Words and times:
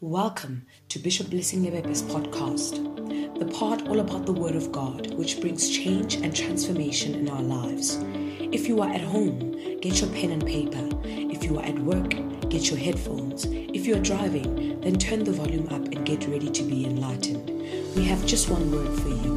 Welcome 0.00 0.66
to 0.88 0.98
Bishop 0.98 1.30
Blessing 1.30 1.62
Lebepe's 1.62 2.02
podcast, 2.02 3.38
the 3.38 3.46
part 3.46 3.86
all 3.86 4.00
about 4.00 4.26
the 4.26 4.32
Word 4.32 4.56
of 4.56 4.72
God, 4.72 5.14
which 5.14 5.40
brings 5.40 5.70
change 5.70 6.16
and 6.16 6.34
transformation 6.34 7.14
in 7.14 7.28
our 7.30 7.40
lives. 7.40 7.98
If 8.40 8.66
you 8.66 8.82
are 8.82 8.90
at 8.90 9.00
home, 9.00 9.52
get 9.80 10.00
your 10.00 10.10
pen 10.10 10.32
and 10.32 10.44
paper. 10.44 10.88
If 11.04 11.44
you 11.44 11.58
are 11.58 11.64
at 11.64 11.78
work, 11.78 12.10
get 12.50 12.68
your 12.70 12.78
headphones. 12.78 13.44
If 13.46 13.86
you 13.86 13.94
are 13.94 14.00
driving, 14.00 14.80
then 14.80 14.98
turn 14.98 15.22
the 15.22 15.32
volume 15.32 15.68
up 15.68 15.84
and 15.84 16.04
get 16.04 16.26
ready 16.26 16.50
to 16.50 16.62
be 16.64 16.84
enlightened. 16.84 17.48
We 17.94 18.04
have 18.04 18.26
just 18.26 18.50
one 18.50 18.72
word 18.72 18.98
for 19.00 19.08
you 19.08 19.36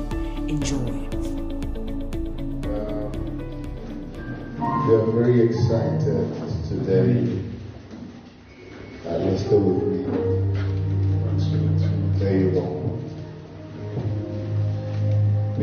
enjoy. 0.50 1.08
We 4.58 4.96
are 4.96 5.06
very 5.12 5.42
excited 5.42 6.34
today. 6.68 7.44
Uh, 9.06 9.18
you're 9.20 9.38
still 9.38 9.60
with 9.62 9.97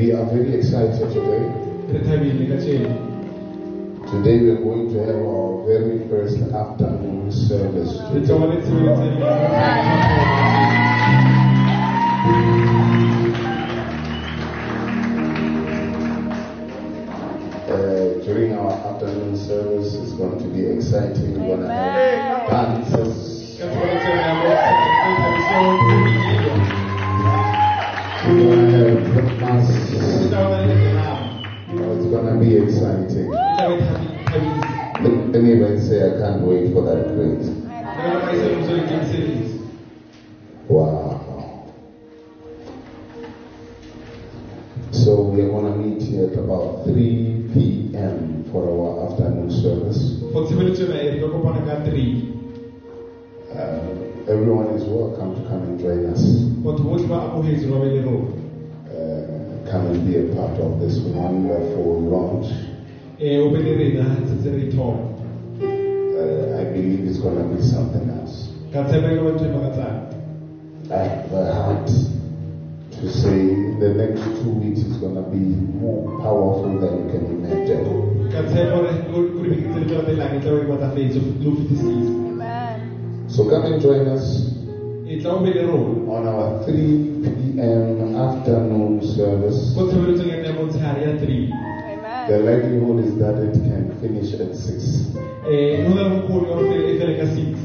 We 0.04 0.12
are 0.12 0.26
very 0.26 0.52
excited 0.56 1.00
today. 1.14 1.48
Today 4.12 4.36
we 4.38 4.50
are 4.50 4.60
going 4.60 4.92
to 4.92 4.98
have 5.00 5.16
our 5.16 5.64
very 5.64 6.06
first 6.10 6.42
afternoon 6.52 7.32
service. 7.32 7.96
Re 8.12 8.20
tlo 8.20 8.38
ba 8.38 8.46
le 8.52 8.60
tshebeletso 8.60 9.24
Uh, 17.64 18.20
during 18.26 18.52
our 18.52 18.72
afternoon 18.72 19.34
service, 19.38 19.94
it's 19.94 20.12
going 20.12 20.38
to 20.38 20.48
be 20.52 20.66
exciting. 20.66 21.32
We're 21.40 21.56
going 21.56 21.62
to 21.62 21.72
have 21.72 22.50
dances. 22.50 23.34
To 32.24 32.38
be 32.40 32.56
exciting. 32.56 33.28
E 33.28 33.36
e. 33.36 33.80
Let 35.32 35.42
me 35.42 35.52
even 35.52 35.78
say 35.78 36.00
I 36.08 36.16
can't 36.18 36.40
wait 36.46 36.72
for 36.72 36.80
that 36.82 37.12
mosebetsi. 37.12 37.52
Wow. 40.68 41.20
So 44.90 45.20
we 45.20 45.42
are 45.42 45.50
to 45.50 45.76
meet 45.76 46.00
here 46.02 46.30
at 46.32 46.38
about 46.38 46.84
3 46.84 47.50
p.m. 47.52 48.44
for 48.50 48.64
our 48.72 49.10
afternoon 49.12 49.50
service. 49.50 50.22
Uh, 53.52 54.32
everyone 54.32 54.68
is 54.68 54.84
welcome 54.84 55.34
to 55.36 55.42
come 55.48 55.62
and 55.62 55.78
join 55.78 56.06
us. 56.06 56.24
This 60.84 60.98
wonderful 61.00 62.00
launch. 62.12 62.48
Eh, 63.18 63.38
o 63.40 63.48
be 63.50 63.58
le 63.62 63.72
rena 63.76 64.04
setse 64.28 64.50
re. 64.52 64.68
Uh, 64.76 66.60
I 66.60 66.64
believe 66.72 67.06
it's 67.08 67.18
going 67.18 67.36
to 67.38 67.44
be 67.56 67.62
something 67.62 68.08
else. 68.10 68.52
Ka 68.72 68.84
tshepa 68.84 69.16
ka 69.16 69.22
ba 69.24 69.30
ntho 69.32 69.48
makatsang. 69.54 70.12
I 70.92 70.98
have 71.08 71.32
a 71.32 71.44
heart 71.54 71.88
to 71.88 73.04
say 73.08 73.48
the 73.80 73.90
next 73.96 74.20
two 74.42 74.50
weeks 74.60 74.80
is 74.84 74.96
going 74.98 75.14
to 75.16 75.22
be 75.32 75.40
more 75.80 76.20
powerful 76.20 76.68
than 76.78 76.92
you 77.00 77.06
can 77.08 77.24
imagine. 77.32 78.28
Ka 78.30 78.42
tshepa 78.44 78.76
hore 78.76 78.92
ko- 79.08 79.30
ko 79.32 79.40
dibekeng 79.40 79.72
tse 79.72 79.80
di 79.80 79.86
tla 79.88 80.02
latelang 80.04 80.40
tla 80.44 80.52
ba 80.52 80.64
matlafetse 80.74 81.16
le 81.16 81.48
ho 81.48 81.50
fetisisa. 81.56 82.12
So 83.28 83.48
come 83.48 83.64
and 83.72 83.80
join 83.80 84.06
us 84.06 84.53
Tla 85.04 85.30
o 85.32 85.38
be 85.38 85.50
le 85.50 85.62
rona. 85.62 86.00
on 86.08 86.24
our 86.24 86.46
3 86.64 86.96
p.m. 87.36 88.00
afternoon 88.16 89.02
service. 89.02 89.74
Ko 89.74 89.84
tshebeletsong 89.84 90.32
ena 90.32 90.46
ya 90.46 90.52
motshehare 90.52 91.02
ya 91.02 91.12
three. 91.12 91.44
The 92.26 92.38
likelihood 92.38 92.98
is 93.00 93.14
that 93.16 93.38
it 93.38 93.52
can 93.64 93.90
finish 94.00 94.32
at 94.32 94.54
6. 94.54 95.04
Eh, 95.46 95.76
ho 95.84 95.92
na 95.92 96.02
le 96.02 96.08
bokgoni 96.10 96.46
wa 96.48 96.54
hore 96.56 96.88
e 96.88 97.26
six. 97.26 97.60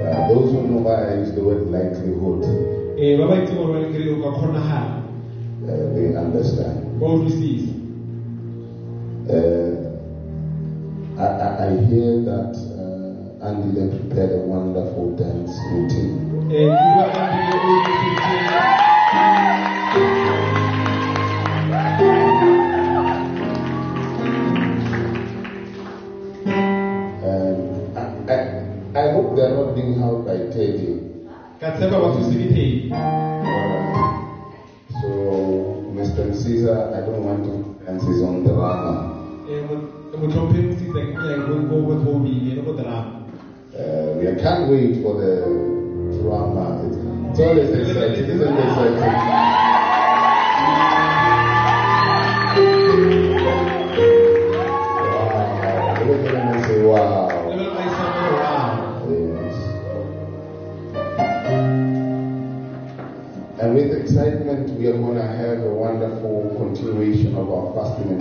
Uh, 0.00 0.26
those 0.28 0.50
who 0.50 0.62
know 0.62 0.78
why 0.80 1.08
I 1.08 1.10
use 1.10 1.30
the 1.32 1.42
word 1.42 1.60
likelihood, 1.62 2.40
Eh, 2.96 3.14
ba 3.14 3.26
ba 3.26 3.36
itseng 3.36 3.56
hore 3.60 3.68
ba 3.68 3.76
nkele 3.84 4.08
o 4.08 4.16
ka 4.16 4.30
kgonahala. 4.30 4.96
uh, 5.68 5.86
they 5.92 6.08
understand. 6.16 6.80
Ba 6.98 7.06
utlwisisa. 7.06 7.68
Uh, 9.28 9.76
I, 11.18 11.28
I, 11.38 11.64
I 11.64 11.68
hear 11.68 12.16
that 12.16 12.48
uh, 12.72 13.44
Andy 13.44 13.68
Len 13.70 13.90
prepared 13.90 14.32
a 14.32 14.38
wonderful 14.38 15.08
dance 15.08 15.52
routine. 15.70 16.29
Eh, 16.50 16.66
ke 16.66 16.66
bua 16.66 17.06
ka 17.14 17.22
ntho 17.30 17.54
eo 17.54 17.62
o 17.62 17.70
e 17.70 17.78
utlwisitseng. 17.78 18.42
And 27.22 27.94
I, 27.94 28.02
I, 28.26 28.38
I 28.98 29.04
hope 29.14 29.38
they 29.38 29.46
are 29.46 29.54
not 29.54 29.78
being 29.78 29.94
held 29.94 30.26
by 30.26 30.50
Teddy. 30.50 31.22
Ka 31.62 31.70
tshepa 31.78 32.02
ba 32.02 32.18
thuse 32.18 32.34
ke 32.34 32.46
teng. 32.50 32.90
Alright. 32.98 34.10
So, 34.98 35.06
Mr. 35.94 36.34
Caesar, 36.34 36.90
I 36.90 37.06
don't 37.06 37.22
want 37.22 37.46
to. 37.46 37.54
Eh. 37.86 37.94
Uh, 43.70 44.18
we 44.18 44.26
can't 44.42 44.66
wait 44.68 44.98
for 45.02 45.14
the 45.14 45.69
drama. 46.52 47.30
It's, 47.30 47.40
always 47.40 47.70
exciting, 47.70 48.24
isn't 48.24 48.56
it 48.56 48.66
exciting? 48.66 49.40
Wow. 56.84 57.30
Wow. 57.30 57.40
And 63.60 63.74
with 63.74 63.92
excitement, 63.92 64.70
we 64.70 64.86
are 64.86 64.92
going 64.96 65.16
to 65.16 65.22
have 65.22 65.58
a 65.60 65.68
wonderful 65.68 66.54
continuation 66.56 67.36
of 67.36 67.50
our 67.50 67.74
fasting 67.74 68.18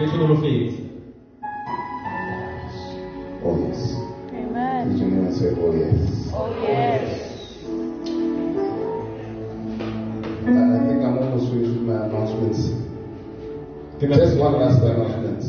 Ke 0.00 0.06
ne 0.06 0.12
tlo 0.12 0.26
lo. 0.28 0.36
Oh, 3.44 3.56
yes. 3.68 3.80
Amen. 4.32 4.88
Let 4.88 4.98
your 4.98 5.08
neighbor 5.10 5.32
say, 5.34 5.48
oh, 5.60 5.74
yes. 5.76 6.30
Oh, 6.32 6.48
yes. 6.62 7.04
I 10.40 10.52
I 10.56 10.80
think 10.88 11.04
I'm 11.04 11.18
almost 11.18 11.52
finished 11.52 11.72
with 11.76 11.84
my 11.84 12.06
announcements. 12.06 12.60
Ke 14.00 14.08
Just 14.08 14.38
one 14.40 14.56
last 14.56 14.80
announcement. 14.80 15.42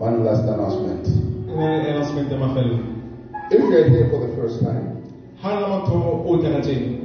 One 0.00 0.24
last 0.24 0.44
announcement. 0.48 1.04
Announcement 1.52 2.32
ya 2.32 2.38
mafelo. 2.38 2.80
If 3.50 3.60
you're 3.68 3.88
here 3.90 4.08
for 4.08 4.26
the 4.26 4.32
first 4.34 4.64
time, 4.64 5.04
Ha 5.42 5.60
na 5.60 5.68
mathomo 5.68 6.24
o 6.24 6.38
tla 6.40 6.60
tjena. 6.64 7.04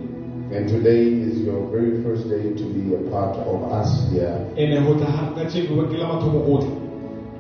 and 0.56 0.70
today 0.70 1.23
is 1.34 1.42
your 1.46 1.66
very 1.74 2.04
first 2.04 2.30
day 2.30 2.54
to 2.54 2.66
be 2.74 2.94
a 2.94 3.02
part 3.10 3.36
of 3.38 3.64
us 3.74 3.90
here, 4.12 4.34
Ene 4.58 4.78
ho 4.86 4.94
tla 4.94 5.10
ha 5.18 5.34
ka 5.36 5.44
tjena 5.50 5.76
ba 5.80 5.84
ke 5.90 5.98
la 5.98 6.08
mathomo 6.14 6.42
o 6.46 6.58
tla. 6.62 6.72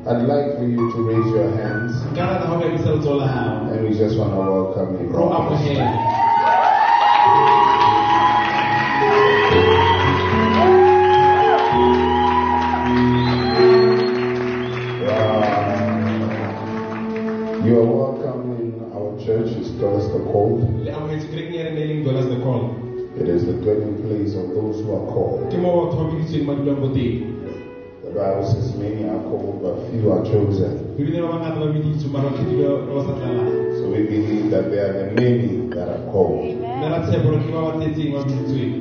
I'd 0.05 0.25
like 0.27 0.57
for 0.57 0.65
you 0.67 0.83
to 0.93 0.99
raise 1.09 1.29
your 1.35 1.49
hands 1.55 1.93
Nka 2.11 2.23
rata 2.31 2.45
ha 2.47 2.55
o 2.57 2.59
ka 2.61 2.67
isa 2.73 2.89
letsoho 2.95 3.17
la 3.21 3.27
hao. 3.27 3.69
and 3.71 3.87
we 3.87 3.93
just 3.97 4.17
want 4.17 4.33
to 4.33 4.39
welcome 4.39 4.97
you. 4.99 5.07
Ro 5.13 5.29
amohela. 5.37 5.87
Wow. 16.33 17.61
You 17.65 17.79
are 17.79 17.85
welcome 17.85 18.51
in 18.59 18.91
our 18.93 19.17
church. 19.25 19.55
It's 19.57 19.69
Doris 19.79 20.05
the 20.13 20.19
Cold. 20.31 20.61
Place 24.03 24.35
of 24.35 24.51
those 24.53 24.83
who 24.83 24.91
are 24.91 25.07
called. 25.07 25.49
Ke 25.51 25.57
moo 25.57 25.87
batho 25.87 25.97
ba 25.97 26.05
biditsweng 26.11 26.45
ba 26.45 26.53
dulang 26.59 26.79
ko 26.83 26.87
teng. 26.91 27.15
The 28.03 28.11
Bible 28.19 28.45
says 28.45 28.75
many 28.75 29.07
are 29.07 29.23
called, 29.23 29.63
but 29.63 29.75
few 29.89 30.11
are 30.11 30.23
chosen. 30.27 30.93
Bibele 30.99 31.23
ba 31.23 31.27
bangata 31.33 31.59
ba 31.63 31.67
biditswe 31.73 32.07
mara 32.11 32.29
ba 32.29 32.37
kgethilwe 32.37 32.65
ba 32.67 32.93
ba 32.93 33.01
sa 33.07 33.13
tlalang. 33.17 33.51
So 33.79 33.83
we 33.95 34.01
believe 34.03 34.51
that 34.51 34.69
there 34.69 34.85
are 34.89 34.95
the 35.01 35.07
many 35.15 35.71
that 35.73 35.87
are 35.87 36.03
called. 36.11 36.43
Nna 36.43 36.87
ra 36.91 36.99
tshepa 37.07 37.23
hore 37.31 37.39
ke 37.39 37.49
ba 37.55 37.61
ba 37.63 37.71
tletseng 37.79 38.11
ba 38.13 38.21
biditsweng. 38.27 38.75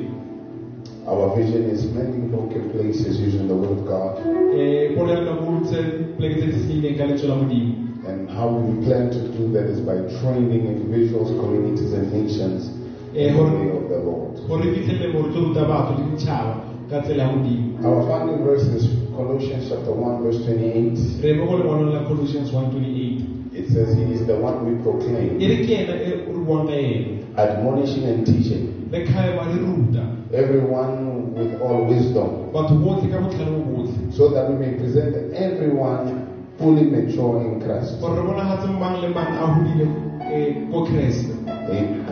Our 1.07 1.35
vision 1.35 1.67
is 1.67 1.83
mending 1.91 2.29
broken 2.31 2.71
places 2.71 3.19
using 3.19 3.47
the 3.47 3.55
word 3.55 3.71
of 3.75 3.83
God. 3.87 4.23
Eh, 4.55 4.95
pono 4.95 5.11
ya 5.11 5.19
rena 5.19 5.35
ko 5.39 5.43
hodise 5.51 5.79
poleke 6.15 6.35
tse 6.39 6.47
di 6.51 6.59
senyehileng 6.63 6.97
ka 6.97 7.03
lentswe 7.09 7.27
la 7.27 7.35
Modimo. 7.35 7.71
And 8.03 8.29
how 8.29 8.47
we 8.51 8.83
plan 8.85 9.11
to 9.11 9.19
do 9.31 9.51
that 9.55 9.67
is 9.71 9.79
by 9.79 9.95
training 10.19 10.67
individuals, 10.67 11.31
communities, 11.39 11.93
and 11.93 12.11
nations 12.11 12.82
in 13.15 13.35
the 13.35 13.43
way 13.43 13.69
of 13.77 13.89
the 13.89 13.97
Lord. 13.99 14.39
Hore 14.47 14.61
re 14.61 14.71
fihlelle 14.73 15.13
moo 15.13 15.23
re 15.27 15.31
tlo 15.33 15.41
ruta 15.47 15.65
batho 15.65 15.93
le 15.97 16.03
ditjhaba 16.11 16.63
ka 16.89 17.01
tsela 17.01 17.23
ya 17.23 17.31
Modimo. 17.31 17.85
Our 17.85 18.07
founding 18.07 18.43
verse 18.43 18.63
is 18.63 18.87
Colossians 19.15 19.69
chapter 19.69 19.91
1, 19.91 20.23
verse 20.23 20.43
28. 20.45 21.21
Re 21.23 21.33
mo 21.33 21.45
go 21.45 21.57
lengwalong 21.57 21.93
la 21.93 22.07
Colossians 22.07 22.51
1:28. 22.51 23.55
It 23.55 23.67
says, 23.69 23.95
He 23.95 24.11
is 24.13 24.25
the 24.25 24.35
one 24.35 24.65
we 24.65 24.81
proclaim, 24.81 25.39
E 25.39 25.45
re 25.47 25.57
ke 25.65 25.69
ena 25.85 25.93
e 26.01 26.25
o 26.25 26.33
re 26.33 26.41
buang 26.41 26.65
ka 26.67 26.73
ena. 26.73 27.21
admonishing 27.37 28.03
and 28.03 28.25
teaching 28.25 28.89
Le 28.91 29.03
kgaeba 29.05 29.45
le 29.45 29.57
ruta 29.61 30.03
everyone 30.33 31.33
with 31.35 31.61
all 31.61 31.85
wisdom, 31.85 32.49
batho 32.51 32.73
botlhe 32.81 33.11
ka 33.11 33.19
bo 33.21 33.29
botlhe. 33.29 34.11
so 34.11 34.29
that 34.29 34.49
we 34.49 34.55
may 34.57 34.73
present 34.73 35.15
everyone 35.33 36.25
fully 36.57 36.83
mature 36.83 37.41
in 37.41 37.61
Christ. 37.61 37.99
Gore 38.01 38.17
re 38.17 38.23
bonagatse 38.25 38.67
mang 38.79 39.01
le 39.01 39.09
mang 39.09 39.37
a 39.37 39.45
hodile 39.53 39.85
eh. 40.33 40.65
Amen. 40.73 42.02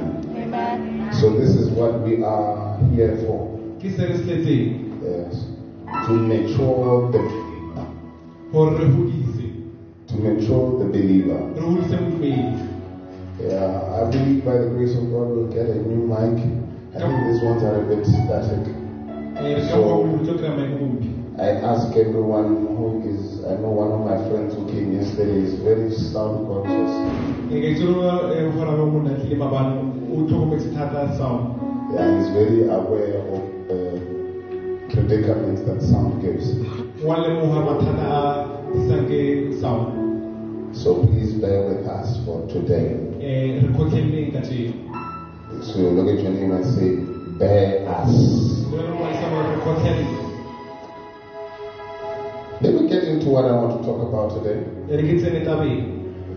So, 1.22 1.30
this 1.30 1.54
is 1.54 1.70
what 1.70 2.02
we 2.02 2.24
are 2.24 2.80
here 2.90 3.16
for. 3.22 3.36
Ke 3.82 3.90
se 3.96 4.06
re 4.10 4.14
se 4.18 4.24
tletseng 4.26 4.70
Yes. 5.08 5.44
To 6.06 6.14
mature 6.30 7.12
the 7.14 7.22
hodise. 8.54 9.46
to 10.08 10.16
mature 10.24 10.80
the 10.80 10.88
believer. 10.96 11.38
Re 11.54 11.62
hodise 11.62 11.94
mofedi. 12.06 12.42
Yeah, 13.38 14.00
I 14.00 14.10
believe 14.10 14.42
by 14.44 14.58
the 14.64 14.74
grace 14.74 14.98
of 14.98 15.06
God 15.14 15.30
we'll 15.36 15.54
get 15.54 15.70
a 15.70 15.78
new 15.92 16.02
mic. 16.10 16.42
I 16.96 17.06
think 17.06 17.14
these 17.30 17.44
ones 17.46 17.62
are 17.70 17.78
a 17.84 17.86
bit 17.86 18.04
static. 18.04 18.74
Eh, 19.38 19.54
re 19.62 19.70
ka 19.70 19.78
bo 19.78 20.02
o 20.02 20.18
tlo 20.26 20.40
kry-a 20.42 20.58
maemompi. 20.58 21.14
I 21.38 21.50
ask 21.74 21.96
everyone 21.98 22.66
who 22.74 22.90
is, 23.14 23.46
I 23.46 23.62
know 23.62 23.70
one 23.84 23.94
of 23.94 24.02
my 24.10 24.18
friends 24.28 24.56
who 24.58 24.66
came 24.74 24.98
yesterday 24.98 25.42
is 25.46 25.54
very 25.70 25.92
sound 25.94 26.50
conscious. 26.50 26.94
Ke 30.12 30.18
ka 30.18 30.28
itse 30.28 30.28
gore 30.28 30.28
gora 30.28 30.46
ba 30.46 30.52
monna 30.52 30.58
tlile 30.58 30.62
maabane 30.62 30.62
o 30.62 30.62
tlhokometse 30.62 30.69
thata 30.74 31.18
sound. 31.18 31.44
Yeah, 31.94 32.18
he's 32.18 32.30
very 32.30 32.63
aware 32.69 33.19
of 33.31 33.42
the 33.68 34.00
predicaments 34.90 35.62
that 35.62 35.81
sound 35.81 36.22
gives. 36.22 36.54
Wa 37.04 37.16
lemoga 37.16 37.62
mathata 37.66 38.08
a 38.12 38.58
tlisang 38.74 39.08
ke 39.08 39.54
sound. 39.62 39.88
So 40.75 40.96
please 40.96 41.34
bear 41.34 41.63
with 41.68 41.88
us 41.88 42.19
for 42.25 42.48
today. 42.48 42.96
Eh, 43.19 43.60
re 43.62 43.68
kgotlheleleng 43.74 44.31
ka 44.34 44.40
tjena. 44.40 44.74
So 45.62 45.80
look 45.80 46.08
at 46.08 46.19
your 46.19 46.31
name 46.31 46.52
and 46.52 46.66
say, 46.66 46.96
bear 47.40 47.88
us. 47.88 48.12
Le 48.72 48.78
wena 48.78 48.92
moaisa 48.96 49.30
gore 49.30 49.48
re 49.48 49.58
kgotlhelele. 49.63 50.18
Let 52.62 52.74
me 52.74 52.88
get 52.88 53.04
into 53.04 53.30
what 53.30 53.46
I 53.46 53.52
want 53.54 53.81
to 53.81 53.88
talk 53.88 54.02
about 54.02 54.30
today. 54.31 54.60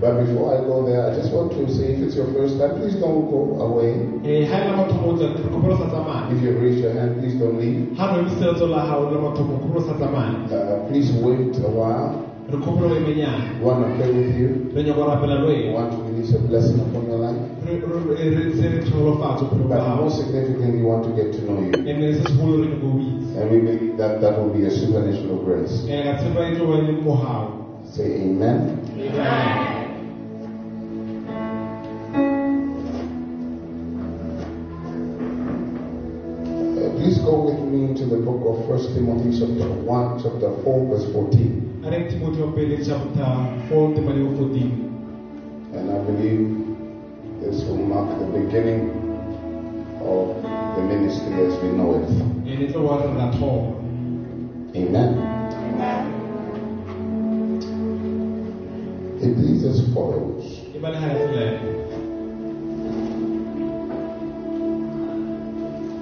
Re 0.04 0.10
ke 0.10 0.12
tsene 0.12 0.12
tabeng. 0.12 0.12
But 0.14 0.20
before 0.26 0.52
I 0.52 0.56
go 0.68 0.84
there, 0.84 1.00
I 1.10 1.14
just 1.16 1.32
want 1.32 1.52
to 1.52 1.64
say 1.72 1.94
if 1.96 2.00
it's 2.04 2.14
your 2.16 2.26
first 2.36 2.58
time, 2.58 2.76
please 2.76 2.96
don't 3.00 3.24
go 3.30 3.56
away. 3.60 3.94
Eh, 4.24 4.44
ha 4.44 4.58
le 4.68 4.76
mathomo 4.76 5.12
o 5.12 5.16
tsena, 5.16 5.32
re 5.32 5.40
kopela 5.48 5.74
o 5.74 5.78
sa 5.78 5.86
tsamaya. 5.88 6.30
If 6.30 6.42
you've 6.42 6.60
raised 6.60 6.80
your 6.84 6.92
hand, 6.92 7.20
please 7.20 7.34
don't 7.40 7.56
leave. 7.58 7.96
Ha 7.96 8.12
no 8.12 8.18
emise 8.20 8.44
letso 8.44 8.66
la 8.68 8.84
hao 8.84 9.08
le 9.10 9.16
mathomo, 9.18 9.58
kopela 9.64 9.80
o 9.80 9.82
sa 9.86 9.94
tsamaya. 9.96 10.44
Uh, 10.52 10.84
please 10.88 11.10
wait 11.24 11.56
a 11.56 11.68
while. 11.72 12.20
Re 12.52 12.58
kopela 12.58 12.90
o 12.92 12.96
emenyana. 13.00 13.56
We 13.58 13.64
want 13.64 13.88
to 13.88 13.94
pray 13.96 14.10
with 14.12 14.36
you. 14.36 14.48
Re 14.74 14.82
nyaka 14.84 14.96
go 14.96 15.04
rapela 15.08 15.34
le 15.40 15.46
We 15.48 15.72
want 15.72 15.90
to 15.92 15.96
release 16.04 16.34
a 16.34 16.38
blessing 16.38 16.80
upon 16.80 17.06
your 17.08 17.18
life. 17.24 17.40
But 17.64 17.80
hao. 19.80 19.96
more 20.04 20.10
significantly, 20.10 20.80
we 20.80 20.84
want 20.84 21.04
to 21.08 21.12
get 21.16 21.32
to 21.32 21.40
know 21.48 21.60
you. 21.64 21.72
And 21.72 22.12
se 22.12 22.20
segolo 22.28 22.60
re 22.60 22.68
nyaka 22.68 22.84
o 22.84 23.00
itse. 23.00 23.40
And 23.40 23.48
we 23.50 23.58
believe 23.64 23.96
that 23.96 24.20
that 24.20 24.36
will 24.36 24.52
be 24.52 24.66
a 24.66 24.70
supernatural 24.70 25.38
grace. 25.44 25.86
Eh, 25.88 26.04
ka 26.04 26.18
tshepa 26.20 26.52
tlo 26.52 26.66
ba 26.68 26.76
le 26.84 26.92
mohau. 27.00 27.48
Say 27.88 28.20
amen. 28.20 28.84
Amen. 28.98 29.83
Me 37.74 37.94
to 37.94 38.06
the 38.06 38.16
book 38.16 38.40
of 38.46 38.66
First 38.68 38.94
Timothy 38.94 39.38
chapter 39.38 39.66
1, 39.66 40.22
chapter 40.22 40.50
4, 40.62 40.88
verse 40.88 41.12
14. 41.12 41.82
A 41.84 41.90
re 41.90 42.08
Timothy 42.08 42.84
chapter 42.86 43.30
4 43.68 43.94
temane 43.94 44.22
o 44.22 44.36
14. 44.36 45.74
And 45.74 45.90
I 45.90 45.98
believe 46.06 46.54
this 47.40 47.64
will 47.64 47.76
mark 47.76 48.18
the 48.18 48.26
beginning 48.26 48.94
of 50.00 50.42
the 50.76 50.82
ministry 50.82 51.34
as 51.46 51.54
we 51.62 51.70
know 51.70 51.98
it. 51.98 52.08
Ne 52.44 52.66
tlo 52.70 52.82
wa 52.86 53.02
re 53.02 53.10
ra 53.18 53.30
thoma. 53.32 53.74
Amen. 54.76 55.10
It 59.20 59.36
reads 59.36 59.64
as 59.64 59.80
follows. 59.94 60.64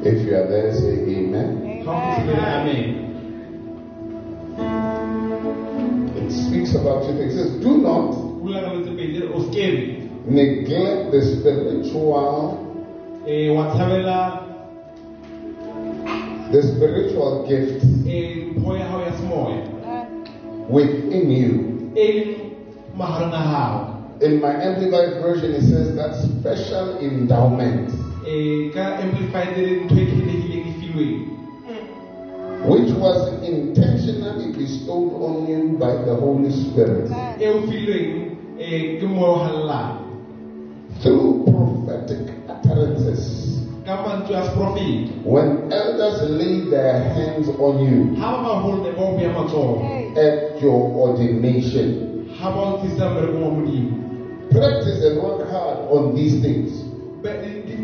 If 0.05 0.27
you 0.27 0.35
are 0.35 0.47
there, 0.49 0.73
say 0.75 0.99
amen. 1.17 1.83
Ha 1.87 1.93
o 1.93 2.21
fihlile 2.21 2.47
amen. 2.59 2.89
It 6.17 6.31
speaks 6.33 6.75
about 6.75 7.07
two 7.07 7.17
things. 7.19 7.35
It 7.35 7.39
says, 7.39 7.53
Do 7.63 7.79
not 7.79 8.11
Bula 8.43 8.61
ka 8.63 8.71
letse 8.75 8.91
pedi 8.99 9.23
o 9.35 9.39
skebe. 9.47 10.03
neglect 10.27 11.11
the 11.13 11.21
spiritual, 11.23 12.59
Eh 13.27 13.49
the 16.53 16.63
spiritual 16.63 17.47
gifts 17.49 17.85
eh 18.07 18.53
mpho 18.57 18.77
ya 18.77 18.85
hao 18.85 19.01
ya 19.03 19.13
semoya. 19.13 19.63
within 20.69 21.31
you. 21.31 21.51
Leng 21.95 22.53
mahareng 22.97 23.33
a 23.33 23.39
hao. 23.39 23.99
In 24.21 24.41
my 24.41 24.53
amplified 24.55 25.23
version, 25.23 25.51
it 25.55 25.63
says 25.63 25.95
that 25.97 26.15
special 26.15 26.99
endowment, 26.99 27.91
ka 28.75 28.85
amplified 29.03 29.57
e 29.57 29.73
ntho 29.85 29.97
e 30.01 30.05
kgethegileng 30.07 30.67
e 30.69 30.73
filweng. 30.81 31.19
which 32.65 32.91
was 32.95 33.19
intentionally 33.43 34.53
bestowed 34.55 35.11
on 35.19 35.47
you 35.51 35.79
by 35.79 35.93
the 36.07 36.15
Holy 36.15 36.51
Spirit. 36.51 37.11
O 37.43 37.59
filweng 37.67 38.31
ke 38.57 39.07
moya 39.07 39.31
o 39.31 39.35
hallang. 39.35 40.03
through 41.03 41.45
prophetic 41.51 42.23
utterances. 42.49 43.59
Ka 43.85 43.99
mantswe 43.99 44.39
a 44.39 44.43
seprofeta 44.47 45.25
when 45.27 45.73
elders 45.73 46.23
lay 46.23 46.71
their 46.71 46.95
hands 46.95 47.49
on 47.59 47.83
you. 47.83 48.15
Ha 48.15 48.31
ba 48.31 48.39
bagolo 48.63 48.83
ne 48.83 48.91
ba 48.95 49.03
o 49.03 49.17
beya 49.17 49.35
matsogo 49.35 49.83
at 50.17 50.63
your 50.63 50.87
ordination, 50.95 52.31
ha 52.39 52.51
ba 52.55 52.61
o 52.61 52.73
tlisa 52.79 53.11
mmerekong 53.11 53.43
wa 53.43 53.51
modimo. 53.51 53.99
Practice 54.51 55.03
and 55.03 55.19
work 55.19 55.43
hard 55.51 55.79
on 55.91 56.15
these 56.15 56.39
things. 56.41 56.71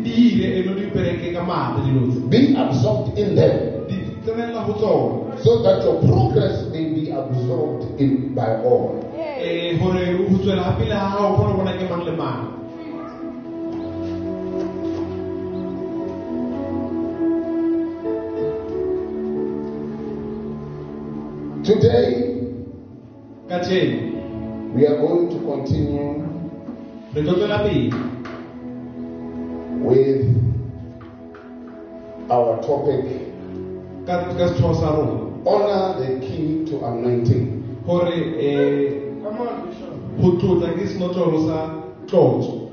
Be- 0.09 0.15
di- 0.15 0.29
di 0.29 0.41
ire 0.41 0.55
eno 0.63 0.73
di 0.73 0.85
bereke 0.89 1.31
ka 1.31 1.43
maatla 1.43 1.83
dilo 1.85 2.07
tse 2.09 2.19
Be 2.27 2.55
absorbed 2.57 3.17
in 3.17 3.35
them. 3.35 3.85
Di 3.87 3.95
tsenelela 4.23 4.65
go 4.65 4.73
tsona 4.73 5.37
so 5.37 5.61
that 5.61 5.83
your 5.83 6.01
progress 6.01 6.65
may 6.71 6.89
be 6.93 7.11
absorbed 7.11 7.99
in 7.99 8.33
by 8.33 8.61
all. 8.63 8.97
gore 9.79 10.01
go 10.27 10.37
tswela 10.41 10.63
ga 10.63 10.71
pele 10.77 10.89
ga 10.89 11.09
gago 11.13 11.35
kgone 11.37 11.51
go 11.51 11.57
bona 11.57 11.73
ke 11.77 11.85
mang 11.89 12.03
le 12.05 12.11
mang 12.17 12.57
Today, 21.63 22.47
we 24.73 24.87
are 24.87 24.97
going 24.97 25.29
to 25.29 25.39
continue 25.45 26.19
with 29.79 30.27
our 32.29 32.61
topic 32.61 33.05
ka 34.05 34.33
ka 34.37 34.45
setheo 34.53 34.73
sa 34.75 34.95
rona. 34.95 35.29
Honor 35.45 35.97
the 35.99 36.19
Key 36.19 36.65
to 36.67 36.83
Anointing. 36.83 37.59
gore 37.85 38.11
go 40.21 40.29
tlotla 40.37 40.69
ke 40.77 40.83
senotlolo 40.87 41.39
sa 41.47 41.57
tlotso 42.07 42.69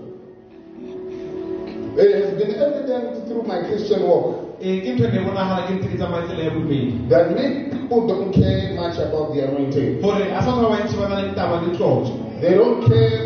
It 1.96 2.12
has 2.12 2.34
been 2.36 2.52
evident 2.60 3.24
through 3.26 3.44
my 3.48 3.64
Christian 3.64 4.02
walk 4.04 4.24
um 4.60 4.76
ke 4.84 4.88
ntho 4.92 5.04
e 5.08 5.12
ne 5.12 5.20
bonagala 5.24 5.64
ke 5.68 5.72
ntse 5.76 5.88
ke 5.88 5.96
tsamaya 5.96 6.26
tsela 6.28 6.42
ya 6.44 6.50
bobedi. 6.52 7.08
that 7.08 7.32
many 7.32 7.70
people 7.72 8.06
don't 8.06 8.32
care 8.32 8.74
much 8.76 8.98
about 8.98 9.32
the 9.32 9.40
anointing. 9.40 10.00
gore 10.02 10.20
a 10.20 10.40
sa 10.44 10.52
ba 10.60 10.68
bantši 10.68 10.96
ba 11.00 11.08
na 11.08 11.16
le 11.22 11.32
taba 11.34 11.64
le 11.64 11.72
tlotso 11.76 12.12
They 12.40 12.52
don't 12.52 12.84
care 12.84 13.25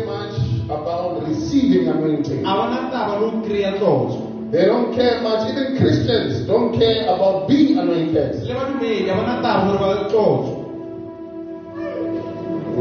receiving 1.31 1.87
anointing. 1.87 2.45
a 2.45 2.51
bona 2.55 2.89
taba 2.91 3.19
le 3.19 3.79
go 3.79 4.27
They 4.51 4.65
don't 4.65 4.93
care 4.93 5.21
much. 5.21 5.47
Even 5.49 5.77
Christians 5.79 6.45
don't 6.45 6.77
care 6.77 7.07
about 7.07 7.47
being 7.47 7.77
anointed. 7.79 8.43
le 8.47 8.53
badumedi 8.53 9.09
a 9.09 9.15
bona 9.15 9.35
taba 9.41 9.61
gore 9.67 9.79
ba 9.79 10.09
tlotso 10.09 10.57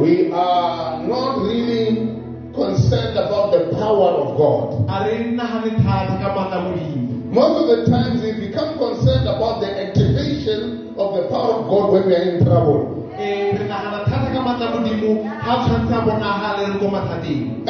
We 0.00 0.30
are 0.32 1.02
not 1.06 1.42
really 1.42 2.16
concerned 2.54 3.16
about 3.18 3.52
the 3.52 3.62
power 3.78 4.10
of 4.22 4.36
God. 4.36 4.66
a 4.88 4.96
re 5.06 5.16
nagane 5.38 5.72
thata 5.84 6.14
ka 6.22 6.28
maatla 6.36 6.58
a 6.58 6.62
modimo 6.66 7.10
Most 7.32 7.56
of 7.62 7.66
the 7.70 7.80
times 7.90 8.22
we 8.22 8.32
become 8.46 8.76
concerned 8.78 9.28
about 9.28 9.60
the 9.60 9.70
activation 9.86 10.94
of 10.98 11.14
the 11.14 11.28
power 11.30 11.52
of 11.62 11.68
God 11.70 11.92
when 11.92 12.06
we 12.08 12.14
are 12.16 12.26
in 12.34 12.44
trouble. 12.44 12.99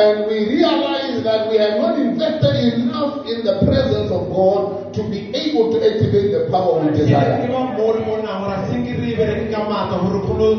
And 0.00 0.26
we 0.26 0.38
realize 0.49 1.22
that 1.25 1.50
we 1.50 1.58
have 1.58 1.76
not 1.80 1.99
invested 1.99 2.56
enough 2.75 3.26
in 3.26 3.44
the 3.44 3.60
presence 3.66 4.10
of 4.10 4.30
God 4.32 4.94
to 4.94 5.02
be 5.10 5.28
able 5.34 5.72
to 5.72 5.78
activate 5.84 6.32
the 6.32 6.49
power 6.50 6.80
we 6.80 6.88
ke 6.88 7.04
desire. 7.04 7.46
ba 7.49 7.76
mo 7.76 7.92
re 7.92 8.00
bonang 8.00 8.40
gore 8.40 8.54
a 8.56 8.64
senke 8.68 8.96
re 8.96 9.12
bereke 9.12 9.52
ka 9.52 9.60
maatla 9.68 9.99
gore 10.08 10.20
kgone 10.25 10.50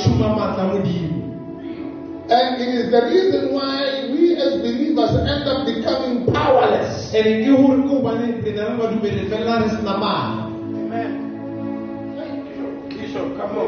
tšhuma 0.00 0.28
maatla 0.36 0.62
a 0.62 0.66
modimo 0.72 1.20
And 2.32 2.62
it 2.62 2.70
is 2.72 2.90
the 2.90 3.02
reason 3.12 3.52
why 3.52 4.08
we 4.08 4.36
as 4.40 4.56
believers 4.64 5.12
end 5.20 5.44
up 5.44 5.66
becoming 5.68 6.24
powerless. 6.32 7.12
and 7.12 7.44
ke 7.44 7.52
gore 7.52 7.76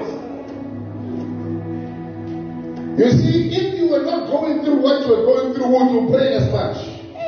ke 0.00 0.23
You 2.96 3.10
see, 3.10 3.50
if 3.50 3.74
you 3.78 3.86
were 3.90 4.04
not 4.06 4.30
going 4.30 4.62
through 4.64 4.80
what 4.82 5.02
you 5.02 5.08
were 5.10 5.24
going 5.26 5.54
through, 5.54 5.66
would 5.66 5.88
you 5.90 6.02
pray 6.14 6.34
as 6.38 6.46
much? 6.52 6.78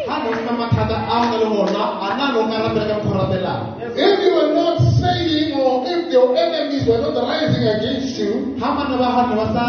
ga 0.07 0.23
ne 0.23 0.29
o 0.31 0.35
sena 0.39 0.53
mathata 0.55 0.97
a 1.11 1.15
o 1.19 1.25
na 1.31 1.37
le 1.43 1.47
gona 1.51 1.83
a 2.07 2.09
na 2.19 2.27
le 2.31 2.39
o 2.39 2.47
ka 2.47 2.57
rapela 2.63 2.87
ka 2.87 2.95
mokgorapelang 3.03 3.63
If 3.99 4.21
you 4.23 4.31
were 4.39 4.55
not 4.55 4.79
saying, 5.03 5.51
or 5.59 5.83
if 5.83 6.13
your 6.15 6.31
enemies 6.39 6.87
were 6.87 7.01
not 7.03 7.17
rising 7.27 7.67
against 7.67 8.15
you, 8.15 8.55
ga 8.61 8.71
bana 8.79 8.95
ba 9.03 9.09
gane 9.19 9.35
ba 9.35 9.47
sa 9.51 9.65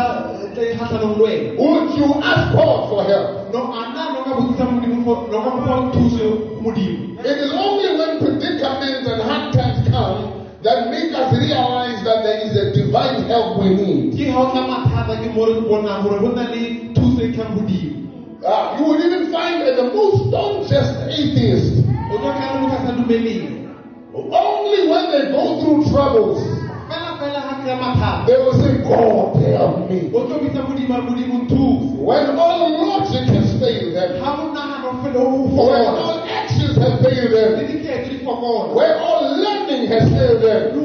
tle 0.54 0.66
kgatlhanong 0.78 1.18
le 1.18 1.24
wena 1.26 1.58
would 1.58 1.90
you 1.98 2.08
ask 2.22 2.54
God 2.54 2.80
for 2.90 3.02
help? 3.10 3.50
no 3.50 3.62
a 3.74 3.82
na 3.98 4.04
no 4.14 4.20
ka 4.30 4.32
botsisa 4.38 4.66
modimo 4.70 5.02
fo- 5.10 5.26
no 5.34 5.38
ka 5.42 5.50
kopa 5.58 5.74
thuso 5.98 6.28
go 6.54 6.62
modimo. 6.62 7.18
It 7.26 7.38
is 7.42 7.52
only 7.66 7.90
when 7.98 8.12
predicaments 8.22 9.10
and 9.10 9.22
hard 9.26 9.46
times 9.58 9.82
come 9.90 10.46
that 10.62 10.92
make 10.94 11.07
e 17.22 17.32
tlhang 17.34 17.56
godimo 17.56 18.08
Uh, 18.40 18.78
you 18.78 18.86
would 18.86 19.02
even 19.04 19.32
find 19.32 19.66
that 19.66 19.76
the 19.76 19.90
most 19.98 20.30
staunchest 20.30 20.94
atheists, 21.10 21.82
o 22.14 22.18
tlo 22.22 22.30
ka 22.38 22.54
re 22.54 22.60
motho 22.62 22.78
a 22.78 22.86
sa 22.86 22.92
dumeleng 22.94 23.66
only 24.14 24.88
when 24.88 25.06
they 25.10 25.32
go 25.34 25.58
through 25.60 25.90
troubles, 25.90 26.38
fela 26.86 27.18
fela 27.18 27.42
ga 27.50 27.54
kry-a 27.66 27.78
mathata. 27.82 28.28
they 28.30 28.38
will 28.38 28.54
say, 28.62 28.78
God 28.86 29.42
help 29.42 29.90
me. 29.90 30.14
o 30.14 30.22
tlo 30.30 30.38
bitsa 30.38 30.62
modimo 30.70 30.94
a 30.94 31.02
re 31.02 31.06
modimo 31.10 31.36
nthuse 31.50 31.98
When 31.98 32.38
all 32.38 32.62
logic 32.78 33.26
has 33.34 33.50
failed 33.60 33.96
them, 33.98 34.10
ga 34.22 34.30
monagano 34.38 35.02
fele 35.02 35.18
o 35.18 35.68
when 35.68 35.86
all 35.98 36.22
actions 36.30 36.78
have 36.78 37.02
failed 37.02 37.32
le 37.34 37.42
them, 37.58 37.66
diketso 37.74 38.10
di 38.14 38.18
fokola. 38.22 38.70
when 38.78 38.94
all 39.02 39.34
learning 39.34 39.90
has 39.90 40.06
failed 40.14 40.42
them, 40.46 40.78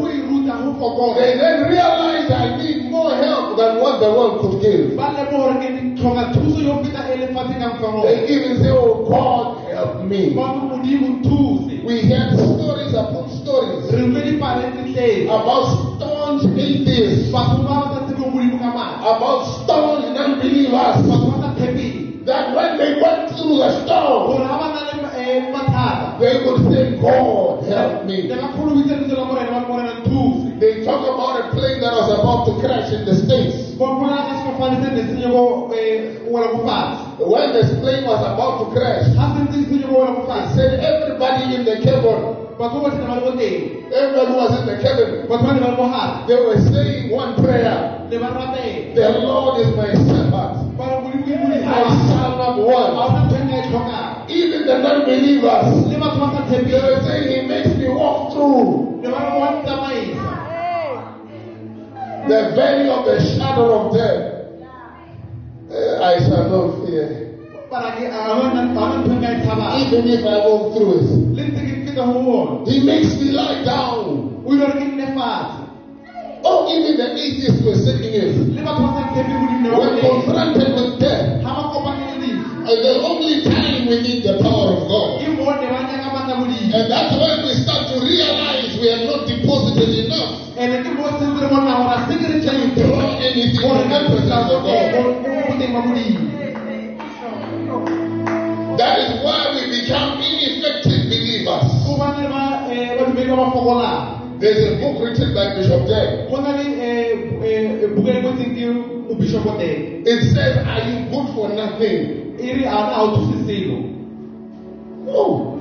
le 0.45 0.51
o 0.51 0.57
ruta 0.57 0.65
go 0.65 0.73
fokola 0.79 1.15
they 1.15 1.37
then 1.39 1.69
realize 1.69 2.31
I 2.31 2.57
need 2.57 2.91
more 2.91 3.15
help 3.15 3.57
than 3.57 3.81
what 3.81 4.01
the 4.01 4.11
world 4.11 4.41
could 4.41 4.61
give. 4.61 4.97
ba 4.97 5.13
lemo 5.15 5.31
gore 5.31 5.55
ke 5.61 5.69
tlhoka 5.97 6.25
thuso 6.35 6.61
yo 6.61 6.75
feta 6.83 7.03
lefatshe 7.17 7.59
ka 7.59 7.69
mfano 7.69 8.03
They 8.03 8.27
even 8.29 8.59
say, 8.63 8.71
Oh 8.71 9.07
God, 9.09 9.69
help 9.71 10.05
me. 10.05 10.35
ba 10.35 10.47
mo 10.55 10.77
modimo 10.77 11.07
nthuse 11.21 11.85
We 11.85 12.03
hear 12.03 12.31
stories 12.35 12.95
upon 12.95 13.29
stories 13.43 13.91
re 13.93 14.03
utlwe 14.03 14.23
dipale 14.23 14.65
tse 14.93 15.27
about 15.27 15.65
staunch 15.97 16.45
atheists, 16.59 17.31
batho 17.33 17.63
ba 17.67 17.75
ba 17.81 17.87
sa 17.95 17.99
tsebeng 18.07 18.31
modimo 18.35 18.59
ka 18.59 18.71
maatla 18.71 19.17
about 19.17 19.41
staunch 19.63 20.05
unbelievers, 20.15 20.97
batho 21.07 21.27
ba 21.31 21.37
sa 21.43 21.51
tshepeng 21.59 22.03
that 22.25 22.55
when 22.55 22.79
they 22.79 23.03
went 23.03 23.35
through 23.35 23.59
the 23.59 23.71
storm, 23.83 24.31
gore 24.31 24.47
ga 24.47 24.55
ba 24.59 24.67
na 24.75 24.81
le 24.87 24.93
eh, 25.19 25.53
they 26.21 26.45
would 26.47 26.73
say, 26.73 26.97
God, 27.01 27.65
help 27.67 28.07
me. 28.07 28.29
Ba 30.85 30.99
kgone 30.99 31.17
go 31.17 31.27
itse 31.39 31.43
lentswe 31.43 31.43
la 31.43 31.43
morena 31.43 31.43
ba 31.43 31.43
morena 31.43 31.43
nthuse 31.43 31.43
They 31.43 31.43
talk 31.43 31.43
about 31.43 31.43
a 31.43 31.51
plane 31.55 31.81
that 31.81 31.93
was 31.93 32.11
about 32.11 32.41
to 32.47 32.53
crash 32.61 32.93
in 32.93 33.05
the 33.05 33.15
States. 33.15 33.57
ba 33.79 33.87
bolela 33.87 34.23
ka 34.27 34.35
sefofane 34.43 34.77
se 34.83 34.89
ne 34.91 35.03
se 35.07 35.15
nyako 35.15 35.69
wela 35.71 36.49
go 36.53 36.59
fatshe 36.67 36.99
When 37.23 37.53
this 37.53 37.71
plane 37.81 38.05
was 38.05 38.19
about 38.19 38.55
to 38.61 38.67
crash, 38.75 39.07
ga 39.15 39.25
se 39.35 39.41
ntse 39.47 39.59
se 39.69 39.75
nyako 39.79 39.95
wela 39.95 40.13
go 40.17 40.55
said 40.55 40.73
everybody 40.81 41.55
in 41.55 41.63
the 41.65 41.77
cabin, 41.87 42.21
batho 42.59 42.79
botlhe 42.83 42.99
ne 42.99 43.07
ba 43.07 43.15
le 43.15 43.23
ko 43.23 43.33
teng 43.39 43.59
everyone 43.93 44.27
who 44.33 44.37
was 44.43 44.53
in 44.61 44.67
the 44.67 44.77
cabin, 44.83 45.11
batho 45.31 45.45
ba 45.47 45.53
ne 45.55 45.61
ba 45.61 45.69
le 45.71 45.77
mo 45.79 45.87
gare 45.93 46.27
they 46.27 46.37
were 46.45 46.59
saying 46.73 47.11
one 47.11 47.33
prayer. 47.39 47.77
ne 48.11 48.17
ba 48.19 48.29
rapela 48.35 48.95
The 48.95 49.09
Lord 49.23 49.55
is 49.63 49.71
my 49.79 49.91
shepherd. 49.95 50.53
ba 50.79 50.85
re 50.91 50.97
modimo 51.07 51.47
I 51.63 51.83
shall 52.11 52.35
not 52.43 52.57
want. 52.59 52.91
ona 52.99 53.21
ntho 53.27 53.37
e 53.39 53.45
nka 53.47 53.99
e 54.27 54.35
Even 54.43 54.67
the 54.67 54.77
non-believers, 54.83 55.69
le 55.91 55.97
batho 56.03 56.19
ba 56.19 56.29
sa 56.35 56.43
they 56.51 56.81
were 56.81 57.01
saying 57.07 57.29
he 57.31 57.41
makes 57.47 57.73
me 57.79 57.89
walk 57.89 58.33
through 58.33 58.93
the 62.29 62.41
valley 62.57 62.89
of 62.89 63.05
the 63.05 63.17
shadow 63.21 63.67
of 63.79 63.95
death. 63.97 64.23
Uh, 65.73 66.05
I 66.05 66.19
shall 66.21 66.47
not 66.53 66.85
fear. 66.87 67.09
bara 67.73 67.97
ke 67.97 68.05
a 68.05 68.21
ona 68.37 68.49
ga 68.53 68.81
ona 68.85 68.97
ntho 69.01 69.13
e 69.13 69.17
nka 69.17 69.29
e 69.33 69.37
tshabang 69.41 69.73
Even 69.81 70.05
if 70.13 70.23
I 70.29 70.37
walk 70.45 70.63
through 70.77 70.93
it. 71.01 71.09
le 71.37 71.43
ntse 71.49 71.61
ke 71.65 71.73
feta 71.89 72.05
go 72.05 72.21
bona 72.21 72.69
He 72.69 72.77
makes 72.85 73.17
me 73.21 73.33
lie 73.33 73.65
down. 73.65 74.45
o 74.45 74.49
ile 74.53 74.61
gore 74.61 74.75
ke 74.77 74.85
nne 74.93 75.07
fatshe 75.17 75.61
Oh, 76.45 76.67
even 76.69 76.97
the 77.01 77.07
atheists 77.17 77.63
were 77.65 77.79
saying 77.81 78.13
it. 78.13 78.33
le 78.57 78.61
batho 78.67 78.83
ba 78.85 78.91
sa 78.93 79.03
tshepeng 79.09 79.41
modimo 79.41 79.61
ne 79.65 79.69
ba 79.73 79.79
When 79.81 79.89
boleng 79.89 80.05
confronted 80.05 80.69
with 80.77 80.93
death, 81.01 81.41
and 82.63 82.79
the 82.85 82.95
only 83.03 83.43
time 83.43 83.87
we 83.91 83.97
need 84.03 84.23
the 84.23 84.39
power 84.43 84.69
of 84.77 84.81
God. 84.89 85.09
ke 85.21 85.29
mo 85.35 85.51
ne 85.61 85.67
ba 85.73 85.81
nyaka 85.89 86.09
matla 86.15 86.35
modimo 86.41 86.71
And 86.73 86.87
that's 86.91 87.15
when 87.19 87.37
we 87.47 87.53
start 87.63 87.83
to 87.91 87.97
realize 88.01 88.71
we 88.81 88.87
have 88.93 89.05
not 89.11 89.21
deposited 89.27 89.91
enough. 90.07 90.31
ene 90.57 90.77
ke 90.87 90.91
mo 90.97 91.11
sentse 91.19 91.41
re 91.43 91.49
bona 91.51 91.73
gore 91.83 91.95
a 91.95 91.99
se 92.07 92.15
ke 92.23 92.27
re 92.33 92.37
tšhelete 92.39 92.83
Draw 92.87 93.09
anything 93.19 93.61
gore 93.63 93.79
from 93.83 93.91
ka 93.91 93.99
the 93.99 94.09
presence 94.15 94.49
of 94.55 94.61
God. 94.63 94.87
boteng 94.95 95.73
ba 95.75 95.81
modimo 95.83 96.23
That 98.79 98.99
is 99.05 99.11
why 99.23 99.53
we 99.55 99.63
become 99.69 100.17
ineffective 100.23 101.03
believers. 101.13 101.67
gobane 101.87 102.25
ba 102.33 102.43
eh, 102.73 102.97
badumedi 102.97 103.29
ba 103.31 103.37
ba 103.43 103.47
fokolang 103.53 104.03
There's 104.43 104.59
a 104.59 104.75
book 104.83 104.99
written 105.03 105.35
by 105.35 105.55
Bishop 105.55 105.87
Dale. 105.87 106.27
go 106.31 106.41
na 106.43 106.51
le 106.57 106.67
eh, 106.67 107.31
eh, 107.43 107.87
buka 107.95 108.11
e 108.11 108.21
kwetseng 108.25 108.53
ke 108.57 108.65
mobishop 109.11 109.45
teng 109.59 110.03
It 110.07 110.21
says, 110.35 110.57
Are 110.67 110.83
you 110.83 111.07
good 111.13 111.27
for 111.37 111.47
nothing? 111.55 112.22
E 112.43 112.53
re 112.59 112.65
a 112.67 112.75
na 112.75 112.91
ga 112.91 113.03
o 113.03 113.09
thuse 113.17 113.39
selo 113.47 113.79
No. 115.07 115.59